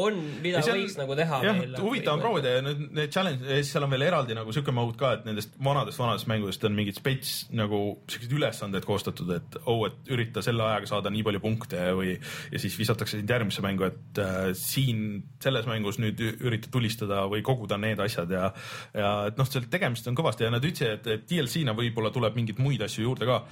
on, 0.00 0.18
mida 0.42 0.62
seal- 0.64 0.78
võiks 0.78 0.96
nagu 0.98 1.16
teha 1.18 1.40
jah, 1.44 1.58
veel. 1.60 1.76
huvitav 1.82 2.16
on 2.16 2.22
proovida 2.22 2.52
ja 2.56 2.62
need, 2.64 2.84
need 2.96 3.12
challenge, 3.14 3.44
ja 3.44 3.58
siis 3.60 3.72
seal 3.74 3.86
on 3.86 3.92
veel 3.92 4.06
eraldi 4.06 4.36
nagu 4.38 4.54
siuke 4.54 4.74
mode 4.74 4.96
ka, 5.00 5.12
et 5.18 5.26
nendest 5.28 5.56
vanadest, 5.64 6.00
vanadest 6.00 6.30
mängudest 6.30 6.64
on 6.68 6.76
mingid 6.76 6.98
spets 6.98 7.32
nagu 7.56 7.80
siuksed 8.10 8.34
ülesanded 8.38 8.86
koostatud, 8.88 9.32
et 9.36 9.58
oh, 9.64 9.84
et 9.88 10.12
ürita 10.14 10.44
selle 10.44 10.64
ajaga 10.66 10.90
saada 10.92 11.12
nii 11.14 11.24
palju 11.26 11.42
punkte 11.44 11.88
või 11.98 12.14
ja 12.16 12.62
siis 12.62 12.78
visatakse 12.78 13.18
sind 13.18 13.30
järgmisse 13.30 13.64
mängu, 13.64 13.88
et 13.88 14.22
äh, 14.22 14.38
siin 14.58 15.04
selles 15.42 15.68
mängus 15.70 16.00
nüüd 16.02 16.22
ürita 16.38 16.72
tulistada 16.72 17.24
või 17.30 17.44
koguda 17.46 17.80
need 17.80 18.00
asjad 18.04 18.32
ja 18.34 18.52
ja 18.96 19.12
et 19.28 19.38
noh, 19.38 19.48
seal 19.48 19.68
tegemist 19.70 20.08
on 20.08 20.16
kõvasti 20.18 20.46
ja 20.46 20.54
nad 20.54 20.64
ütlesid, 20.64 20.98
et, 21.00 21.12
et 21.18 21.28
DLC-na 21.28 21.76
võib-olla 21.76 22.12
tuleb 22.14 22.36
mingeid 22.38 22.62
muid 22.62 22.82
asju 22.84 23.04
juurde 23.04 23.28
ka. 23.28 23.42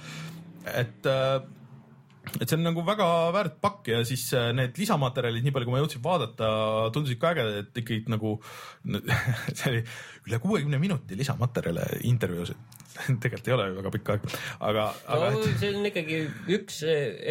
et 0.73 1.07
äh, 1.09 1.37
et 2.35 2.47
see 2.47 2.57
on 2.57 2.65
nagu 2.67 2.83
väga 2.87 3.07
väärt 3.35 3.59
pakk 3.63 3.91
ja 3.93 4.01
siis 4.07 4.25
äh, 4.37 4.49
need 4.55 4.77
lisamaterjalid, 4.79 5.45
nii 5.45 5.53
palju 5.55 5.69
kui 5.69 5.75
ma 5.75 5.81
jõudsin 5.83 6.03
vaadata, 6.03 6.49
tundusid 6.95 7.19
ka 7.21 7.33
ägedad, 7.33 7.61
et 7.63 7.81
ikkagi 7.83 8.13
nagu 8.13 8.35
see 9.57 9.71
oli 9.71 9.83
üle 10.27 10.41
kuuekümne 10.43 10.81
minuti 10.81 11.17
lisamaterjale 11.19 11.87
intervjuusid. 12.09 12.77
tegelikult 13.23 13.47
ei 13.47 13.55
ole 13.55 13.67
ju 13.69 13.77
väga 13.79 13.91
pikk 13.97 14.11
aeg, 14.13 14.27
aga, 14.69 14.85
aga 15.15 15.29
no 15.35 15.43
see 15.61 15.71
on 15.75 15.89
ikkagi 15.89 16.19
üks 16.57 16.79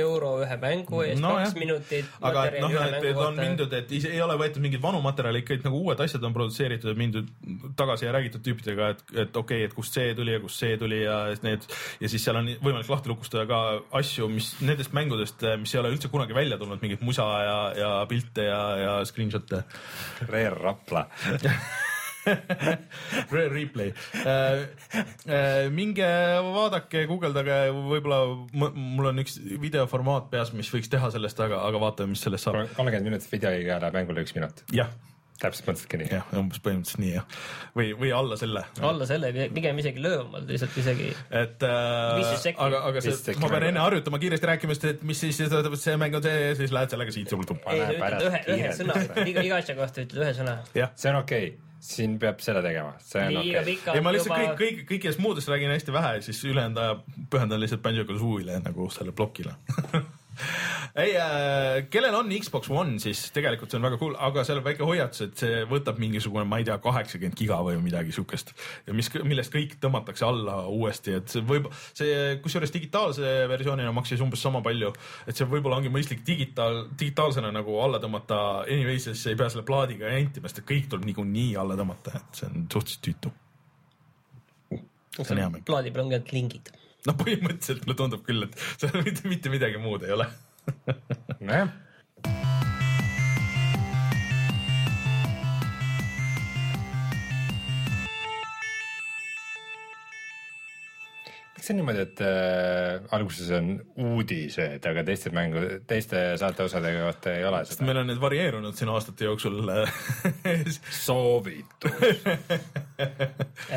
euro 0.03 0.33
ühe 0.45 0.59
mängu 0.63 1.03
eest 1.05 1.21
No 1.23 1.33
no,, 1.33 1.41
kaks 1.41 1.55
jah. 1.55 1.61
minutit. 1.63 2.11
aga 2.21 2.45
et 2.51 2.59
noh, 2.63 2.77
et, 2.87 3.09
et 3.11 3.21
on 3.27 3.39
mindud, 3.41 3.73
et 3.81 3.95
ise- 3.99 4.13
ei 4.15 4.23
ole 4.25 4.37
võetud 4.41 4.63
mingeid 4.65 4.83
vanu 4.85 5.01
materjale, 5.05 5.43
ikkagi 5.43 5.67
nagu 5.67 5.81
uued 5.85 6.01
asjad 6.05 6.25
on 6.29 6.37
produtseeritud 6.37 6.93
ja 6.93 6.97
mindud 6.99 7.31
tagasi 7.79 8.09
ja 8.09 8.15
räägitud 8.17 8.45
tüüpidega, 8.47 8.91
et, 8.95 9.05
et 9.27 9.37
okei 9.37 9.63
okay,, 9.63 9.71
et 9.71 9.77
kust 9.77 9.97
see 9.97 10.15
tuli 10.19 10.37
ja 10.37 10.43
kust 10.43 10.63
see 10.63 10.77
tuli 10.81 11.03
ja 11.03 11.19
need 11.47 11.67
ja 12.01 12.11
siis 12.13 12.25
seal 12.27 12.41
on 12.41 12.51
võimalik 12.63 12.91
lahti 12.91 13.11
lukustada 13.13 13.47
ka 13.49 13.61
asju, 14.01 14.29
mis 14.33 14.53
nendest 14.65 14.95
mängudest, 14.97 15.45
mis 15.61 15.75
ei 15.75 15.83
ole 15.83 15.93
üldse 15.95 16.11
kunagi 16.13 16.37
välja 16.37 16.59
tulnud, 16.61 16.83
mingit 16.83 17.03
musa 17.07 17.27
ja, 17.47 17.59
ja 17.77 17.91
pilte 18.11 18.47
ja, 18.49 18.63
ja 18.81 18.95
screenshot'e. 19.09 19.63
Rare 20.29 20.55
Rapla. 20.61 21.07
Rare 22.27 23.49
replay. 23.53 23.93
minge 25.75 26.13
vaadake, 26.51 27.07
guugeldage, 27.11 27.59
võib-olla 27.75 28.23
mul 28.53 29.11
on 29.13 29.25
üks 29.25 29.39
videoformaat 29.63 30.31
peas, 30.33 30.53
mis 30.57 30.71
võiks 30.73 30.91
teha 30.93 31.11
sellest, 31.15 31.41
aga, 31.43 31.63
aga 31.69 31.83
vaatame, 31.83 32.15
mis 32.15 32.25
sellest 32.27 32.49
saab. 32.49 32.65
kolmkümmend 32.77 33.13
minutit 33.13 33.33
videoiga 33.33 33.81
läheb 33.83 34.01
mängule 34.01 34.25
üks 34.27 34.35
minut. 34.37 34.65
jah, 34.75 34.91
täpselt 35.41 35.69
mõtlesidki 35.69 36.01
nii. 36.01 36.09
jah, 36.15 36.31
umbes 36.39 36.61
põhimõtteliselt 36.65 37.03
nii 37.03 37.13
jah, 37.13 37.27
või, 37.77 37.91
või 37.99 38.13
alla 38.17 38.39
selle. 38.41 38.63
alla 38.91 39.09
selle, 39.09 39.33
pigem 39.55 39.83
isegi 39.83 40.03
löövamalt 40.05 40.49
lihtsalt 40.51 40.79
isegi. 40.83 41.11
et 41.43 41.67
äh, 41.67 42.49
aga, 42.55 42.83
aga 42.91 43.05
see 43.05 43.37
ma 43.43 43.53
pean 43.53 43.69
enne 43.71 43.85
harjutama 43.85 44.21
kiiresti 44.23 44.51
rääkima, 44.53 44.79
sest 44.79 44.89
et 44.95 45.05
mis 45.07 45.21
siis, 45.27 45.43
see 45.85 46.01
mäng 46.01 46.17
on 46.19 46.25
see, 46.25 46.51
siis 46.63 46.75
lähed 46.75 46.95
sellega 46.95 47.15
siit 47.15 47.33
sulle 47.33 47.49
tuppa. 47.49 47.77
ei, 47.77 47.85
sa 47.85 47.93
ütled 48.01 48.27
ühe, 48.31 48.43
ühe 48.57 48.75
sõna, 48.81 48.99
iga, 49.27 49.47
iga 49.51 49.63
asja 49.63 49.79
kohta 49.79 50.05
ütled 50.07 50.25
ühe 50.25 50.35
sõna. 50.41 50.59
jah, 50.77 50.93
see 50.97 51.13
on 51.13 51.23
okei 51.23 51.53
okay., 51.53 51.66
siin 51.81 52.19
peab 52.23 52.41
selle 52.45 52.63
tegema, 52.65 52.95
see 53.05 53.23
on 53.27 53.41
okei 53.43 53.77
okay.. 53.77 53.97
ei 53.97 54.05
ma 54.05 54.13
lihtsalt 54.15 54.33
juba 54.33 54.55
kõik, 54.55 54.61
kõik, 54.61 54.85
kõigest 54.91 55.23
muudest 55.23 55.51
räägin 55.53 55.73
hästi 55.75 55.95
vähe, 55.95 56.21
siis 56.27 56.41
ülejäänud 56.49 56.81
aja 56.83 56.97
pühendan 57.33 57.63
lihtsalt 57.63 57.85
Banjo-Kazooile 57.85 58.61
nagu 58.65 58.89
selle 58.95 59.15
plokile 59.17 59.57
ei 60.97 61.13
äh,, 61.21 61.89
kellel 61.93 62.15
on 62.17 62.31
Xbox 62.41 62.71
One, 62.73 62.97
siis 63.03 63.27
tegelikult 63.35 63.73
see 63.73 63.79
on 63.81 63.85
väga 63.85 63.99
cool, 64.01 64.15
aga 64.29 64.45
seal 64.49 64.63
on 64.63 64.65
väike 64.65 64.87
hoiatus, 64.87 65.25
et 65.27 65.43
see 65.43 65.59
võtab 65.69 65.99
mingisugune, 66.01 66.47
ma 66.49 66.61
ei 66.61 66.67
tea, 66.69 66.79
kaheksakümmend 66.83 67.37
giga 67.37 67.59
või 67.67 67.77
midagi 67.85 68.15
siukest 68.17 68.55
ja 68.87 68.95
mis, 68.97 69.11
millest 69.29 69.53
kõik 69.53 69.77
tõmmatakse 69.83 70.25
alla 70.25 70.63
uuesti, 70.73 71.19
et 71.19 71.33
see 71.33 71.45
võib, 71.47 71.69
see 71.97 72.39
kusjuures 72.45 72.73
digitaalse 72.73 73.35
versioonina 73.53 73.93
maksis 73.97 74.25
umbes 74.25 74.41
sama 74.47 74.63
palju, 74.65 74.95
et 75.29 75.37
see 75.37 75.49
võib-olla 75.51 75.83
ongi 75.83 75.93
mõistlik 75.93 76.25
digitaal, 76.27 76.87
digitaalsena 76.97 77.53
nagu 77.53 77.77
alla 77.85 78.01
tõmmata 78.03 78.41
anyways, 78.65 79.11
siis 79.11 79.27
ei 79.35 79.39
pea 79.39 79.53
selle 79.53 79.67
plaadiga 79.69 80.17
jentima, 80.17 80.49
sest 80.49 80.65
kõik 80.65 80.89
tuleb 80.89 81.11
niikuinii 81.11 81.53
alla 81.61 81.77
tõmmata, 81.77 82.17
et 82.23 82.41
see 82.41 82.49
on 82.49 82.67
suhteliselt 82.73 83.05
tüütu. 83.05 83.37
see 85.21 85.29
on 85.29 85.45
hea 85.45 85.53
mäng. 85.53 85.69
plaadi 85.69 85.93
peal 85.93 86.09
ongi 86.09 86.21
ainult 86.23 86.33
lingid. 86.33 86.75
no 87.07 87.19
põhimõtteliselt 87.21 87.85
mulle 87.85 88.01
tundub 88.01 88.25
küll, 88.25 88.49
et 88.49 88.61
seal 88.81 88.97
mitte, 89.05 89.29
mitte 89.29 89.53
midagi 89.53 89.83
muud 89.83 90.09
ei 90.09 90.17
ole. 90.17 90.33
nojah, 91.47 91.69
kas 101.67 101.73
see 101.73 101.75
on 101.75 101.81
niimoodi, 101.83 102.03
et 102.05 102.21
äh, 102.23 103.15
alguses 103.17 103.49
on 103.57 103.71
uudised, 103.99 104.85
aga 104.87 105.03
teiste 105.07 105.33
mängu, 105.35 105.63
teiste 105.89 106.21
saate 106.39 106.63
osade 106.67 106.93
kohta 106.95 107.33
ei 107.35 107.45
ole 107.49 107.65
seda? 107.67 107.87
meil 107.89 107.99
on 108.03 108.11
need 108.11 108.21
varieerunud 108.23 108.77
siin 108.79 108.91
aastate 108.93 109.27
jooksul 109.27 109.59
soovitus. 111.07 111.91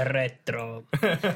retro. 0.06 0.66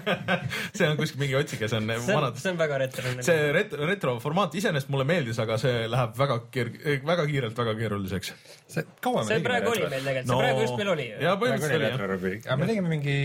see 0.78 0.90
on 0.90 0.98
kuskil 1.00 1.24
mingi 1.24 1.38
otsige, 1.40 1.70
see 1.72 1.80
on 1.80 1.90
see 1.90 1.98
on, 1.98 2.22
vanad, 2.22 2.38
see 2.44 2.54
on 2.54 2.62
väga 2.62 2.80
retro. 2.84 3.16
see 3.26 3.50
retro, 3.58 3.90
retro 3.90 4.16
formaat 4.24 4.60
iseenesest 4.60 4.94
mulle 4.94 5.08
meeldis, 5.10 5.42
aga 5.42 5.58
see 5.62 5.88
läheb 5.90 6.14
väga 6.20 6.40
keer-, 6.54 6.74
väga 7.08 7.28
kiirelt 7.32 7.64
väga 7.64 7.76
keeruliseks. 7.82 8.34
see 8.76 8.86
kaua 9.02 9.26
see 9.26 9.42
praegu 9.46 9.74
oli 9.74 9.88
meil 9.88 10.06
tegelikult, 10.06 10.30
see 10.30 10.44
praegu 10.44 10.68
just 10.68 10.78
meil 10.84 10.94
oli 10.94 11.10
jaa, 11.10 11.34
põhimõtteliselt 11.42 12.06
oli 12.22 12.36
jah. 12.38 12.46
aga 12.46 12.62
me 12.62 12.70
tegime 12.70 12.94
mingi 12.94 13.18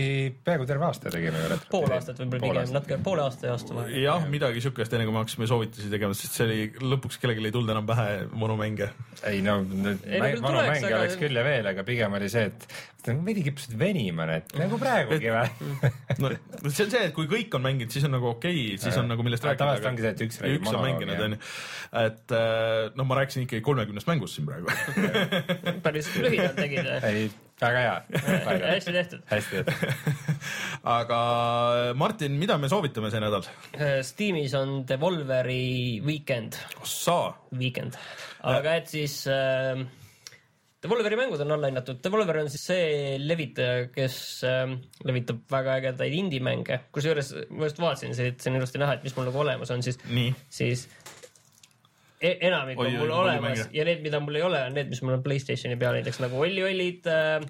peaaegu 0.49 0.69
terve 0.73 0.89
aasta 0.89 1.13
tegime 1.13 1.45
retro. 1.45 1.71
pool 1.77 1.93
aastat 1.93 2.23
võib-olla 2.25 2.65
pigem, 2.65 2.75
natuke 2.79 3.01
poole 3.19 3.27
aasta 3.29 3.47
ja 3.47 3.55
aasta 3.55 3.75
vahel. 3.75 3.95
jah, 4.03 4.27
midagi 4.31 4.61
siukest, 4.63 4.93
enne 4.95 5.07
kui 5.07 5.15
me 5.15 5.21
hakkasime 5.23 5.47
soovitusi 5.49 5.91
tegema, 5.91 6.15
sest 6.17 6.37
see 6.37 6.45
oli 6.47 6.91
lõpuks 6.95 7.19
kellelgi 7.21 7.49
ei 7.49 7.55
tulnud 7.55 7.73
enam 7.75 7.87
pähe 7.89 8.21
vanu 8.31 8.55
mänge. 8.59 8.89
ei 9.29 9.41
no, 9.45 9.59
need 9.63 10.05
Ei, 10.07 10.19
no 10.19 10.23
mäng- 10.23 10.37
küll 10.37 10.45
vanu 10.45 10.55
tuleks, 10.59 10.71
mänge 10.75 10.89
aga- 10.89 11.01
oleks 11.03 11.19
küll 11.21 11.39
ja 11.39 11.43
veel, 11.47 11.69
aga 11.73 11.85
pigem 11.87 12.17
oli 12.19 12.31
see, 12.31 12.45
et 12.51 12.69
et 12.99 13.21
veidi 13.25 13.45
kippusid 13.45 13.77
venima 13.79 14.25
need, 14.27 14.49
nagu 14.59 14.77
praegugi 14.79 15.31
või? 15.31 15.69
no 16.21 16.31
see 16.67 16.85
on 16.85 16.91
see, 16.91 17.03
et 17.07 17.13
kui 17.15 17.29
kõik 17.31 17.55
on 17.55 17.63
mänginud, 17.63 17.93
siis 17.95 18.05
on 18.07 18.15
nagu 18.17 18.31
okei 18.33 18.55
okay,, 18.73 18.81
siis 18.83 18.97
on 18.99 19.07
nagu 19.11 19.23
millest 19.25 19.45
Aga 19.45 19.53
rääkida. 19.53 19.65
tavaliselt 19.65 19.91
ongi 19.93 20.05
see, 20.05 20.15
et 20.15 20.23
üks 20.27 20.41
räägib 20.43 20.65
üks 20.65 20.73
on 20.73 20.83
mänginud, 20.83 21.23
onju. 21.27 21.39
et 22.03 22.35
äh, 22.39 22.89
no 22.99 23.07
ma 23.07 23.21
rääkisin 23.21 23.47
ikkagi 23.47 23.63
kolmekümnest 23.65 24.09
mängust 24.09 24.39
siin 24.39 24.49
praegu. 24.49 24.67
päris 25.85 26.11
lühidalt 26.19 26.59
tegid. 26.59 26.91
ei, 27.07 27.29
väga 27.59 27.83
hea. 27.83 27.95
hästi 28.73 28.95
tehtud. 28.95 29.23
hästi 29.29 29.63
tehtud. 29.63 30.33
aga 30.97 31.19
Martin, 31.99 32.39
mida 32.39 32.57
me 32.57 32.71
soovitame 32.71 33.11
see 33.13 33.23
nädal? 33.23 33.47
Steamis 34.05 34.55
on 34.59 34.83
Devolveri 34.89 36.01
Weekend, 36.05 36.59
ossa, 36.81 37.21
Weekend, 37.55 37.97
aga 38.47 38.79
et 38.79 38.91
siis 38.91 39.21
äh, 39.31 39.83
Devolveri 40.79 41.17
mängud 41.19 41.41
on 41.43 41.51
alla 41.51 41.67
hinnatud, 41.67 41.97
Devolver 42.03 42.37
on 42.39 42.49
siis 42.51 42.63
see 42.69 43.15
levitaja, 43.19 43.89
kes 43.91 44.15
äh, 44.47 44.77
levitab 45.03 45.41
väga 45.51 45.75
ägedaid 45.81 46.15
indie-mänge, 46.21 46.85
kusjuures 46.95 47.33
ma 47.51 47.67
just 47.67 47.81
vaatasin, 47.83 48.15
see 48.15 48.31
see 48.39 48.53
on 48.53 48.61
ilusti 48.61 48.79
näha, 48.79 48.95
et 48.95 49.03
mis 49.03 49.17
mul 49.17 49.27
nagu 49.27 49.43
olemas 49.43 49.75
on, 49.75 49.83
siis, 49.83 49.99
siis 50.47 50.87
e 52.21 52.37
enamik 52.47 52.79
Oi, 52.79 52.87
on 52.87 52.93
oi, 52.93 52.97
mul 52.97 53.07
palju 53.07 53.21
olemas 53.23 53.59
mänge. 53.59 53.67
ja 53.77 53.85
need, 53.87 54.01
mida 54.03 54.19
mul 54.19 54.35
ei 54.35 54.43
ole, 54.43 54.63
on 54.67 54.73
need, 54.75 54.89
mis 54.91 55.01
mul 55.03 55.17
on 55.17 55.23
Playstationi 55.23 55.77
peal, 55.79 55.99
näiteks 55.99 56.19
nagu 56.23 56.41
Olli 56.43 56.63
Ollid 56.67 57.07
äh,, 57.07 57.45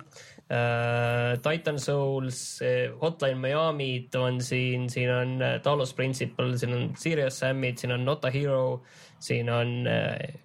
äh, 0.50 1.38
Titan 1.46 1.80
Souls 1.82 2.62
äh,, 2.62 2.91
Hotline 3.02 3.40
Miami'd 3.41 4.16
on 4.20 4.41
siin, 4.46 4.90
siin 4.94 5.10
on 5.14 5.40
äh, 5.41 5.58
Talos 5.66 5.96
Principle, 5.98 6.58
siin 6.58 6.76
on 6.78 6.91
Serious 6.98 7.41
Sam'id, 7.41 7.82
siin 7.82 7.96
on 7.98 8.06
Not 8.06 8.26
a 8.26 8.34
Hero, 8.34 8.84
siin 9.20 9.50
on 9.50 9.82
äh, 9.88 10.38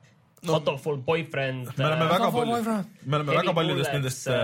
No, 0.45 0.55
Autoful 0.59 0.99
Boyfriend. 1.01 1.69
me 1.79 1.87
oleme 1.87 2.05
väga 2.05 2.31
Full 2.31 2.51
palju 2.53 2.75
me 3.07 3.17
oleme 3.17 3.33
väga 3.33 3.53
paljudest 3.57 3.93
nendest 3.93 4.27
äh, 4.29 4.35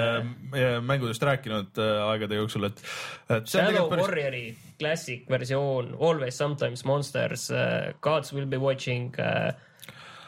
äh, 0.57 0.77
mängudest 0.81 1.23
rääkinud 1.29 1.77
äh, 1.77 2.05
aegade 2.09 2.39
jooksul, 2.39 2.65
et, 2.71 2.81
et 3.29 3.49
see 3.49 3.61
on 3.61 3.69
Shadow 3.69 3.91
päris 3.91 4.07
Warriori 4.07 4.45
Classic 4.81 5.29
versioon, 5.29 5.93
Always 6.01 6.39
Sometimes 6.41 6.85
Monsters 6.89 7.51
uh,, 7.53 7.93
Gods 8.01 8.33
will 8.33 8.49
be 8.49 8.57
watching 8.57 9.13
uh,. 9.19 9.53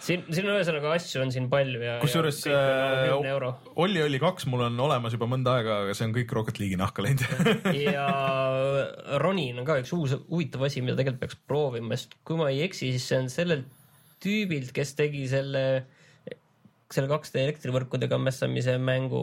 siin, 0.02 0.24
siin 0.28 0.48
ühesõnaga 0.50 0.94
asju 0.96 1.22
on 1.22 1.32
siin 1.34 1.48
palju 1.52 1.82
ja. 1.82 1.96
kusjuures 2.02 2.40
äh, 2.50 3.46
Olli 3.82 4.02
oli 4.04 4.20
kaks, 4.22 4.46
mul 4.50 4.66
on 4.66 4.80
olemas 4.82 5.14
juba 5.16 5.28
mõnda 5.30 5.56
aega, 5.58 5.78
aga 5.86 5.96
see 5.96 6.08
on 6.08 6.14
kõik 6.16 6.34
Rocket 6.36 6.60
League'i 6.62 6.78
nahka 6.80 7.04
läinud. 7.04 7.24
ja 7.86 8.06
Ronin 9.22 9.62
on 9.62 9.68
ka 9.68 9.78
üks 9.82 9.94
uus 9.96 10.16
huvitav 10.28 10.66
asi, 10.68 10.82
mida 10.84 10.98
tegelikult 10.98 11.22
peaks 11.24 11.40
proovima, 11.48 11.98
sest 11.98 12.16
kui 12.26 12.38
ma 12.40 12.50
ei 12.52 12.64
eksi, 12.66 12.92
siis 12.96 13.08
see 13.10 13.20
on 13.22 13.30
sellelt 13.32 13.68
tüübilt, 14.22 14.70
kes 14.74 14.94
tegi 14.98 15.24
selle, 15.30 15.64
selle 16.92 17.10
2D 17.10 17.42
elektrivõrkudega 17.42 18.18
mässamise 18.22 18.76
mängu, 18.78 19.22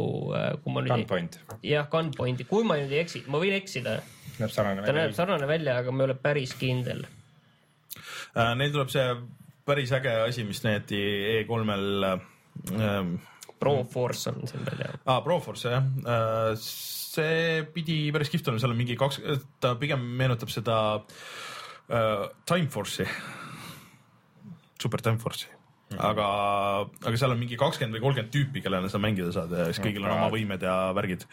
kui 0.63 0.75
ma 0.75 0.83
nüüd 0.83 0.95
Gunpoint, 0.95 1.39
jah, 1.63 1.87
Gunpointi, 1.91 2.47
kui 2.49 2.67
ma 2.67 2.79
nüüd 2.79 2.91
ei 2.95 3.03
eksi, 3.05 3.23
ma 3.31 3.39
võin 3.41 3.55
eksida, 3.55 3.99
näeb 4.39 4.51
sarnane 4.51 4.83
ta 4.83 4.91
näeb 4.91 5.09
välja. 5.09 5.17
sarnane 5.21 5.49
välja, 5.49 5.79
aga 5.79 5.95
ma 5.95 6.03
ei 6.03 6.09
ole 6.09 6.17
päris 6.19 6.55
kindel. 6.59 7.05
Äh, 8.35 8.53
Neil 8.59 8.73
tuleb 8.75 8.91
see 8.93 9.05
päris 9.69 9.93
äge 9.95 10.13
asi, 10.25 10.45
mis 10.47 10.63
näidati 10.65 10.99
E3-l 11.39 12.09
ähm, 12.09 13.17
Pro 13.59 13.83
Force 13.91 14.31
on 14.31 14.47
siin 14.47 14.63
veel 14.65 14.85
ja 14.85 14.93
ah,. 15.05 15.19
Proforce 15.23 15.73
jah 15.73 15.83
äh,, 15.83 16.53
see 16.59 17.61
pidi 17.73 17.99
päris 18.15 18.31
kihvt 18.31 18.49
olema, 18.49 18.63
seal 18.63 18.73
on 18.73 18.79
mingi 18.79 18.97
kaks, 18.99 19.21
ta 19.61 19.75
pigem 19.79 20.03
meenutab 20.19 20.51
seda 20.53 20.79
äh, 20.97 22.27
Time 22.49 22.69
Force'i, 22.71 23.07
Super 24.81 25.03
Time 25.05 25.21
Force'i. 25.21 25.49
aga, 25.97 26.27
aga 27.01 27.15
seal 27.17 27.33
on 27.33 27.41
mingi 27.41 27.57
kakskümmend 27.57 27.97
või 27.97 28.03
kolmkümmend 28.03 28.33
tüüpi, 28.33 28.61
kellele 28.65 28.91
sa 28.93 29.01
mängida 29.01 29.33
saad 29.33 29.55
ja 29.57 29.69
siis 29.71 29.81
kõigil 29.81 30.05
on 30.05 30.13
oma 30.13 30.29
võimed 30.33 30.61
ja 30.65 30.75
värgid. 30.97 31.25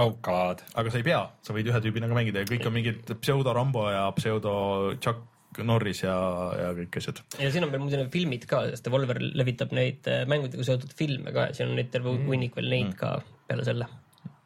oh 0.00 0.14
god, 0.24 0.64
aga 0.72 0.92
sa 0.92 1.02
ei 1.02 1.06
pea, 1.10 1.26
sa 1.44 1.56
võid 1.56 1.68
ühe 1.68 1.82
tüübina 1.84 2.08
ka 2.08 2.16
mängida 2.16 2.42
ja 2.42 2.48
kõik 2.48 2.64
on 2.68 2.76
mingid 2.78 3.12
pseudo 3.20 3.52
Rambo 3.56 3.84
ja 3.92 4.06
pseudo 4.16 4.54
Chuck 4.96 5.28
Norris 5.66 6.02
ja, 6.04 6.14
ja 6.58 6.70
kõik 6.76 6.96
asjad. 7.00 7.20
ja 7.40 7.50
siin 7.52 7.66
on 7.66 7.74
veel 7.74 7.84
muidu 7.84 8.00
need 8.00 8.12
filmid 8.14 8.46
ka, 8.50 8.64
sest 8.72 8.86
Devolver 8.88 9.20
levitab 9.20 9.74
neid 9.76 10.08
äh, 10.10 10.24
mängudega 10.30 10.66
seotud 10.66 10.94
filme 10.96 11.34
ka 11.34 11.50
ja 11.50 11.58
siin 11.58 11.72
on 11.72 11.78
neid 11.80 11.92
terve 11.92 12.14
hunnik 12.26 12.56
veel 12.58 12.72
neid 12.72 12.96
ka 12.98 13.18
peale 13.48 13.66
selle. 13.68 13.88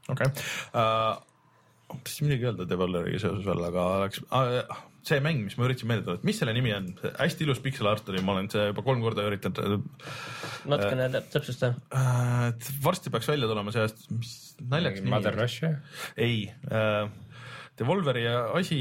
okei 0.08 0.28
okay. 0.28 0.44
uh,. 0.74 1.16
tahtsin 1.96 2.28
midagi 2.28 2.50
öelda 2.50 2.68
Devolveriga 2.68 3.22
seoses 3.22 3.46
veel, 3.46 3.64
aga 3.70 3.88
läks 4.04 4.22
uh,, 4.26 4.84
see 5.06 5.20
mäng, 5.22 5.44
mis 5.46 5.54
ma 5.58 5.68
üritasin 5.68 5.90
meelde 5.90 6.06
tuletada, 6.06 6.26
mis 6.26 6.40
selle 6.40 6.54
nimi 6.56 6.72
on? 6.74 6.88
hästi 7.20 7.46
ilus 7.46 7.60
pixel 7.62 7.90
art 7.90 8.08
oli, 8.10 8.22
ma 8.26 8.34
olen 8.34 8.50
see 8.52 8.64
juba 8.70 8.82
kolm 8.86 9.04
korda 9.04 9.26
üritanud 9.28 9.84
natukene 10.66 11.06
täp- 11.14 11.30
täpsusta. 11.34 11.74
uh,. 11.94 12.50
varsti 12.84 13.12
peaks 13.14 13.30
välja 13.30 13.50
tulema 13.50 13.74
sellest, 13.74 14.08
mis 14.16 14.34
naljakas 14.62 15.04
nimi 15.04 15.14
Mother 15.14 15.38
Russia. 15.38 15.76
ei 16.18 16.48
uh,, 16.66 17.06
Devolveri 17.76 18.24
asi, 18.56 18.80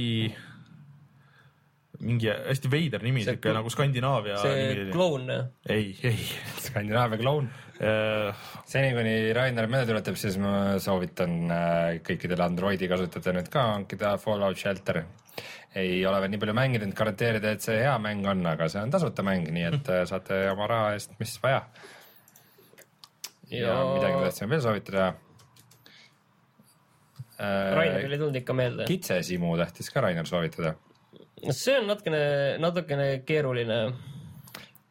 mingi 2.03 2.29
hästi 2.29 2.71
veider 2.71 3.03
nimi, 3.05 3.23
siuke 3.25 3.53
nagu 3.55 3.71
Skandinaavia 3.71 4.37
see 4.41 4.67
nimi. 4.73 4.91
kloun, 4.93 5.29
ei, 5.69 5.91
ei 6.03 6.17
Skandinaavia 6.65 7.19
kloun. 7.21 7.49
uh,. 7.79 8.45
seni, 8.67 8.93
kuni 8.97 9.15
Rainer 9.35 9.67
meelde 9.71 9.93
tuletab, 9.93 10.19
siis 10.19 10.37
ma 10.41 10.77
soovitan 10.81 11.35
äh, 11.51 11.89
kõikidele 12.05 12.45
Androidi 12.45 12.89
kasutajatele 12.91 13.41
nüüd 13.41 13.51
ka 13.53 13.67
hankida 13.73 14.15
Fallout 14.21 14.59
Shelter. 14.59 15.03
ei 15.75 15.99
ole 16.07 16.21
veel 16.23 16.31
nii 16.31 16.39
palju 16.39 16.55
mänginud, 16.55 16.95
garanteerida, 16.95 17.51
et 17.55 17.65
see 17.65 17.81
hea 17.81 17.97
mäng 17.99 18.27
on, 18.31 18.45
aga 18.47 18.69
see 18.71 18.81
on 18.83 18.93
tasuta 18.93 19.25
mäng, 19.27 19.51
nii 19.51 19.67
et 19.71 19.91
äh, 19.91 20.05
saate 20.09 20.45
oma 20.53 20.69
raha 20.71 20.95
eest, 20.95 21.17
mis 21.19 21.35
vaja. 21.43 21.65
ja, 23.51 23.67
ja 23.67 23.77
midagi 23.93 24.17
ma 24.17 24.25
tahtsin 24.27 24.51
veel 24.51 24.63
soovitada 24.63 25.13
Rainil 27.39 28.05
äh,. 28.05 28.11
ei 28.11 28.17
tulnud 28.17 28.35
ikka 28.39 28.53
meelde. 28.55 28.85
kitsesimu 28.87 29.57
tahtis 29.59 29.91
ka 29.91 30.01
Rainer 30.05 30.27
soovitada. 30.27 30.75
See 31.51 31.77
on 31.79 31.89
natukene, 31.91 32.23
natukene 32.63 33.09
keeruline. 33.27 33.79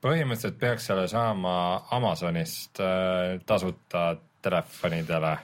põhimõtteliselt 0.04 0.60
peaks 0.60 0.90
selle 0.90 1.08
saama 1.08 1.56
Amazonist 1.96 2.80
äh, 2.84 3.40
tasuta 3.46 4.12
telefonidele 4.44 5.36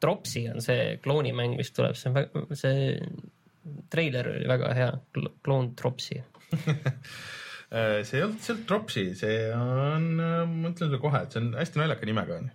Dropsy 0.00 0.44
on 0.52 0.62
see 0.64 0.98
kloonimäng, 1.04 1.56
mis 1.58 1.72
tuleb, 1.74 1.96
see 1.96 2.10
on 2.10 2.18
väga, 2.18 2.44
see 2.58 2.94
treiler 3.92 4.30
oli 4.34 4.48
väga 4.50 4.70
hea, 4.76 4.92
kloon 5.44 5.74
Dropsy. 5.78 6.22
Äh, 7.68 7.98
see 8.00 8.16
ei 8.16 8.22
olnud 8.24 8.40
sealt 8.40 8.62
Dropsy, 8.64 9.02
see 9.12 9.50
on, 9.52 10.06
ma 10.16 10.70
ütlen 10.70 10.86
sulle 10.86 11.00
kohe, 11.02 11.18
et 11.20 11.34
see 11.34 11.42
on 11.42 11.50
hästi 11.52 11.76
naljaka 11.82 12.06
nimega 12.08 12.38
on. 12.38 12.46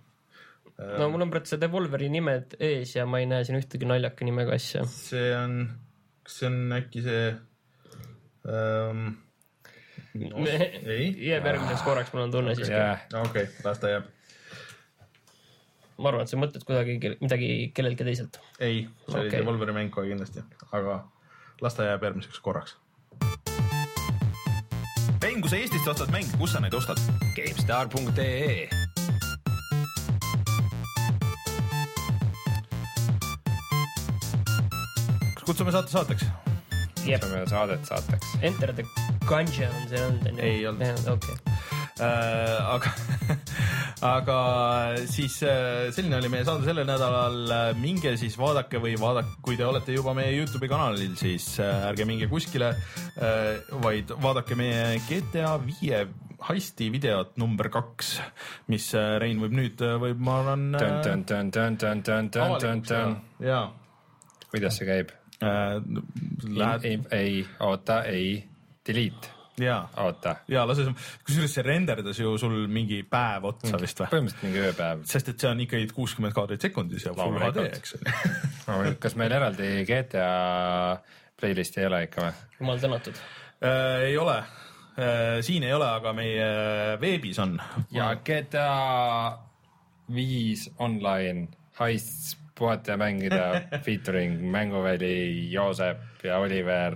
no 0.98 1.06
mul 1.12 1.22
on 1.22 1.30
praegu 1.30 1.46
see 1.46 1.60
Devolveri 1.62 2.08
nimed 2.10 2.56
ees 2.58 2.96
ja 2.96 3.04
ma 3.06 3.20
ei 3.22 3.28
näe 3.30 3.44
siin 3.46 3.60
ühtegi 3.60 3.86
naljaka 3.86 4.26
nimega 4.26 4.56
asja. 4.58 4.82
see 4.90 5.28
on, 5.38 5.54
kas 6.24 6.40
see 6.40 6.48
on 6.50 6.74
äkki 6.78 7.04
see 7.04 7.22
ähm,? 8.48 9.14
ei, 10.14 11.08
jääb 11.28 11.46
järgmiseks 11.50 11.82
korraks, 11.86 12.12
mul 12.14 12.26
on 12.26 12.34
tunne 12.34 12.54
siiski. 12.54 12.74
yeah.. 12.74 13.02
okei, 13.22 13.48
las 13.64 13.82
ta 13.82 13.90
jääb. 13.92 14.10
ma 15.98 16.10
arvan, 16.10 16.24
et 16.24 16.32
sa 16.32 16.40
mõtled 16.40 16.66
kuidagi 16.68 17.16
midagi 17.20 17.50
kelleltki 17.76 18.06
teiselt. 18.10 18.40
ei, 18.58 18.86
see 19.08 19.18
oli 19.18 19.28
Okei. 19.28 19.42
Devolveri 19.42 19.76
mäng 19.76 19.92
kohe 19.94 20.10
kindlasti, 20.12 20.44
aga 20.72 21.02
las 21.64 21.78
ta 21.78 21.90
jääb 21.90 22.08
järgmiseks 22.08 22.40
korraks. 22.44 22.78
mäng, 25.34 25.42
kui 25.42 25.50
sa 25.50 25.58
Eestist 25.58 25.88
ostad 25.90 26.14
mänge, 26.14 26.30
kus 26.38 26.54
sa 26.54 26.62
neid 26.62 26.74
ostad? 26.78 27.00
GameStar.ee 27.34 28.83
kutsume 35.44 35.72
saate 35.74 35.92
saateks? 35.92 36.28
jep, 37.04 37.20
kutsume 37.20 37.44
saadet 37.48 37.88
saateks. 37.88 38.34
Enter 38.42 38.72
the 38.72 38.84
Gungeon 39.28 39.74
see 39.88 40.00
on, 40.00 40.18
on 40.28 40.38
ju? 40.38 40.44
Ei 40.44 40.66
olnud. 40.68 41.08
okei. 41.12 41.36
äh, 42.00 42.70
aga, 42.74 42.92
aga 44.14 44.38
siis 45.10 45.36
äh, 45.46 45.90
selline 45.94 46.18
oli 46.18 46.30
meie 46.32 46.46
saade 46.46 46.66
sellel 46.68 46.88
nädalal. 46.88 47.54
minge 47.80 48.14
siis 48.20 48.36
vaadake 48.40 48.80
või 48.82 48.96
vaadake, 49.00 49.36
kui 49.44 49.58
te 49.60 49.66
olete 49.68 49.96
juba 49.96 50.14
meie 50.16 50.34
Youtube'i 50.38 50.70
kanalil, 50.70 51.16
siis 51.20 51.54
äh, 51.62 51.88
ärge 51.90 52.08
minge 52.08 52.28
kuskile, 52.30 52.74
vaid 53.84 54.12
vaadake 54.20 54.56
meie 54.58 55.00
GTA 55.08 55.56
viie 55.62 56.06
heisti 56.44 56.90
videot 56.92 57.38
number 57.40 57.70
kaks, 57.72 58.18
mis 58.72 58.90
Rein 59.22 59.40
võib 59.40 59.54
nüüd, 59.56 59.84
võib, 60.02 60.20
ma 60.20 60.40
arvan. 60.42 60.70
jaa. 63.44 63.68
kuidas 64.52 64.80
see 64.80 64.88
käib? 64.88 65.14
Lähed... 65.44 66.84
ei, 66.84 66.98
ei, 67.10 67.46
oota, 67.60 68.02
ei, 68.10 68.44
delete 68.86 69.34
ja, 69.60 69.88
oota. 69.96 70.36
ja 70.48 70.64
lase, 70.66 70.86
kusjuures 71.26 71.54
see 71.56 71.64
renderdas 71.66 72.18
ju 72.18 72.34
sul 72.40 72.56
mingi 72.70 73.02
päev 73.10 73.46
otsa 73.52 73.78
vist 73.80 74.00
või? 74.02 74.10
põhimõtteliselt 74.12 74.46
mingi 74.48 74.62
ööpäev. 74.64 75.04
sest 75.10 75.30
et 75.30 75.44
see 75.44 75.50
on 75.50 75.62
ikkagi 75.64 75.88
kuuskümmend 75.94 76.34
kaadrit 76.36 76.66
sekundis 76.66 77.06
ja 77.06 77.14
full 77.16 77.38
HD, 77.38 77.68
eks 77.70 77.96
ole 78.74 78.94
kas 79.02 79.16
meil 79.20 79.34
eraldi 79.36 79.70
GTA 79.88 80.28
playlist'i 81.40 81.84
ei 81.84 81.90
ole 81.90 82.04
ikka 82.08 82.26
või? 82.26 82.44
jumal 82.60 82.82
tänatud 82.82 83.18
äh,. 83.20 84.06
ei 84.10 84.18
ole 84.18 84.38
äh,, 84.38 85.40
siin 85.46 85.66
ei 85.66 85.74
ole, 85.76 85.90
aga 86.00 86.14
meie 86.16 86.48
veebis 87.02 87.38
on. 87.44 87.58
ja 87.94 88.14
GTA 88.26 88.70
viis 90.14 90.66
online 90.78 91.48
heists 91.78 92.38
puhata 92.58 92.94
ja 92.94 92.96
mängida 93.00 93.44
featuring 93.84 94.40
Mänguväli, 94.50 95.52
Joosep 95.52 96.24
ja 96.24 96.38
Oliver 96.38 96.94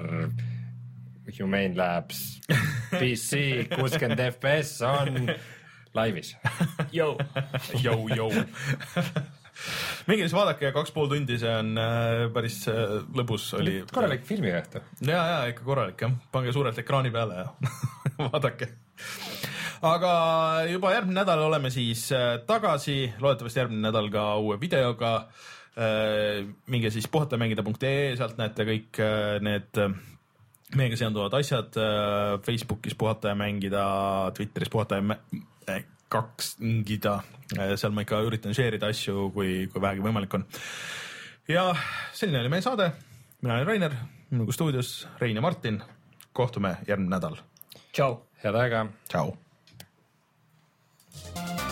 Humane 1.38 1.74
Labs 1.76 2.40
PC 2.90 3.40
kuuskümmend 3.74 4.20
FPS 4.32 4.82
on 4.82 5.28
laivis. 5.94 6.36
Jou, 6.92 7.16
jou, 7.82 8.08
jou 8.16 8.30
minge 10.08 10.24
siis 10.24 10.34
vaadake, 10.36 10.70
kaks 10.74 10.92
pool 10.94 11.08
tundi, 11.10 11.38
see 11.40 11.52
on 11.52 11.74
äh, 11.80 12.26
päris 12.34 12.60
äh, 12.70 12.98
lõbus 13.18 13.50
oli. 13.58 13.80
korralik 13.92 14.24
filmiõhtu. 14.28 14.82
ja, 15.04 15.18
ja 15.32 15.40
ikka 15.52 15.66
korralik 15.66 16.06
jah, 16.06 16.14
pange 16.32 16.54
suurelt 16.54 16.78
ekraani 16.80 17.12
peale 17.14 17.42
ja 17.42 17.48
vaadake. 18.30 18.72
Aga 19.82 20.12
juba 20.70 20.92
järgmine 20.94 21.20
nädal 21.20 21.44
oleme 21.46 21.70
siis 21.70 22.08
äh, 22.12 22.38
tagasi, 22.46 23.12
loodetavasti 23.20 23.60
järgmine 23.60 23.88
nädal 23.88 24.10
ka 24.10 24.36
uue 24.36 24.60
videoga 24.60 25.14
äh,. 25.78 26.46
minge 26.66 26.90
siis 26.90 27.08
puhatamängida.ee, 27.08 28.16
sealt 28.16 28.38
näete 28.38 28.66
kõik 28.66 29.02
äh, 29.02 29.36
need 29.40 29.84
meiega 30.76 30.96
seonduvad 31.00 31.38
asjad 31.38 31.76
Facebookis 32.44 32.96
puhata 32.98 33.30
ja 33.32 33.36
mängida, 33.38 33.84
Twitteris 34.36 34.68
puhata 34.68 34.98
ja 34.98 35.16
äh, 35.68 35.84
kaks 36.08 36.56
ngida, 36.60 37.20
äh, 37.58 37.74
seal 37.76 37.92
ma 37.96 38.04
ikka 38.04 38.20
üritan 38.26 38.56
share 38.56 38.80
ida 38.80 38.90
asju, 38.92 39.28
kui, 39.34 39.66
kui 39.72 39.82
vähegi 39.82 40.04
võimalik 40.04 40.38
on. 40.38 40.46
ja 41.48 41.68
selline 42.16 42.42
oli 42.42 42.52
meie 42.52 42.64
saade, 42.64 42.90
mina 43.42 43.58
olen 43.58 43.68
Rainer, 43.68 43.98
minuga 44.30 44.56
stuudios 44.56 44.94
Rein 45.20 45.36
ja 45.36 45.44
Martin, 45.44 45.82
kohtume 46.32 46.78
järgmine 46.88 47.16
nädal. 47.16 47.42
tšau. 47.92 48.22
head 48.44 48.56
aega. 48.64 48.86
tšau. 49.08 49.36
Thank 51.34 51.60
you. 51.60 51.67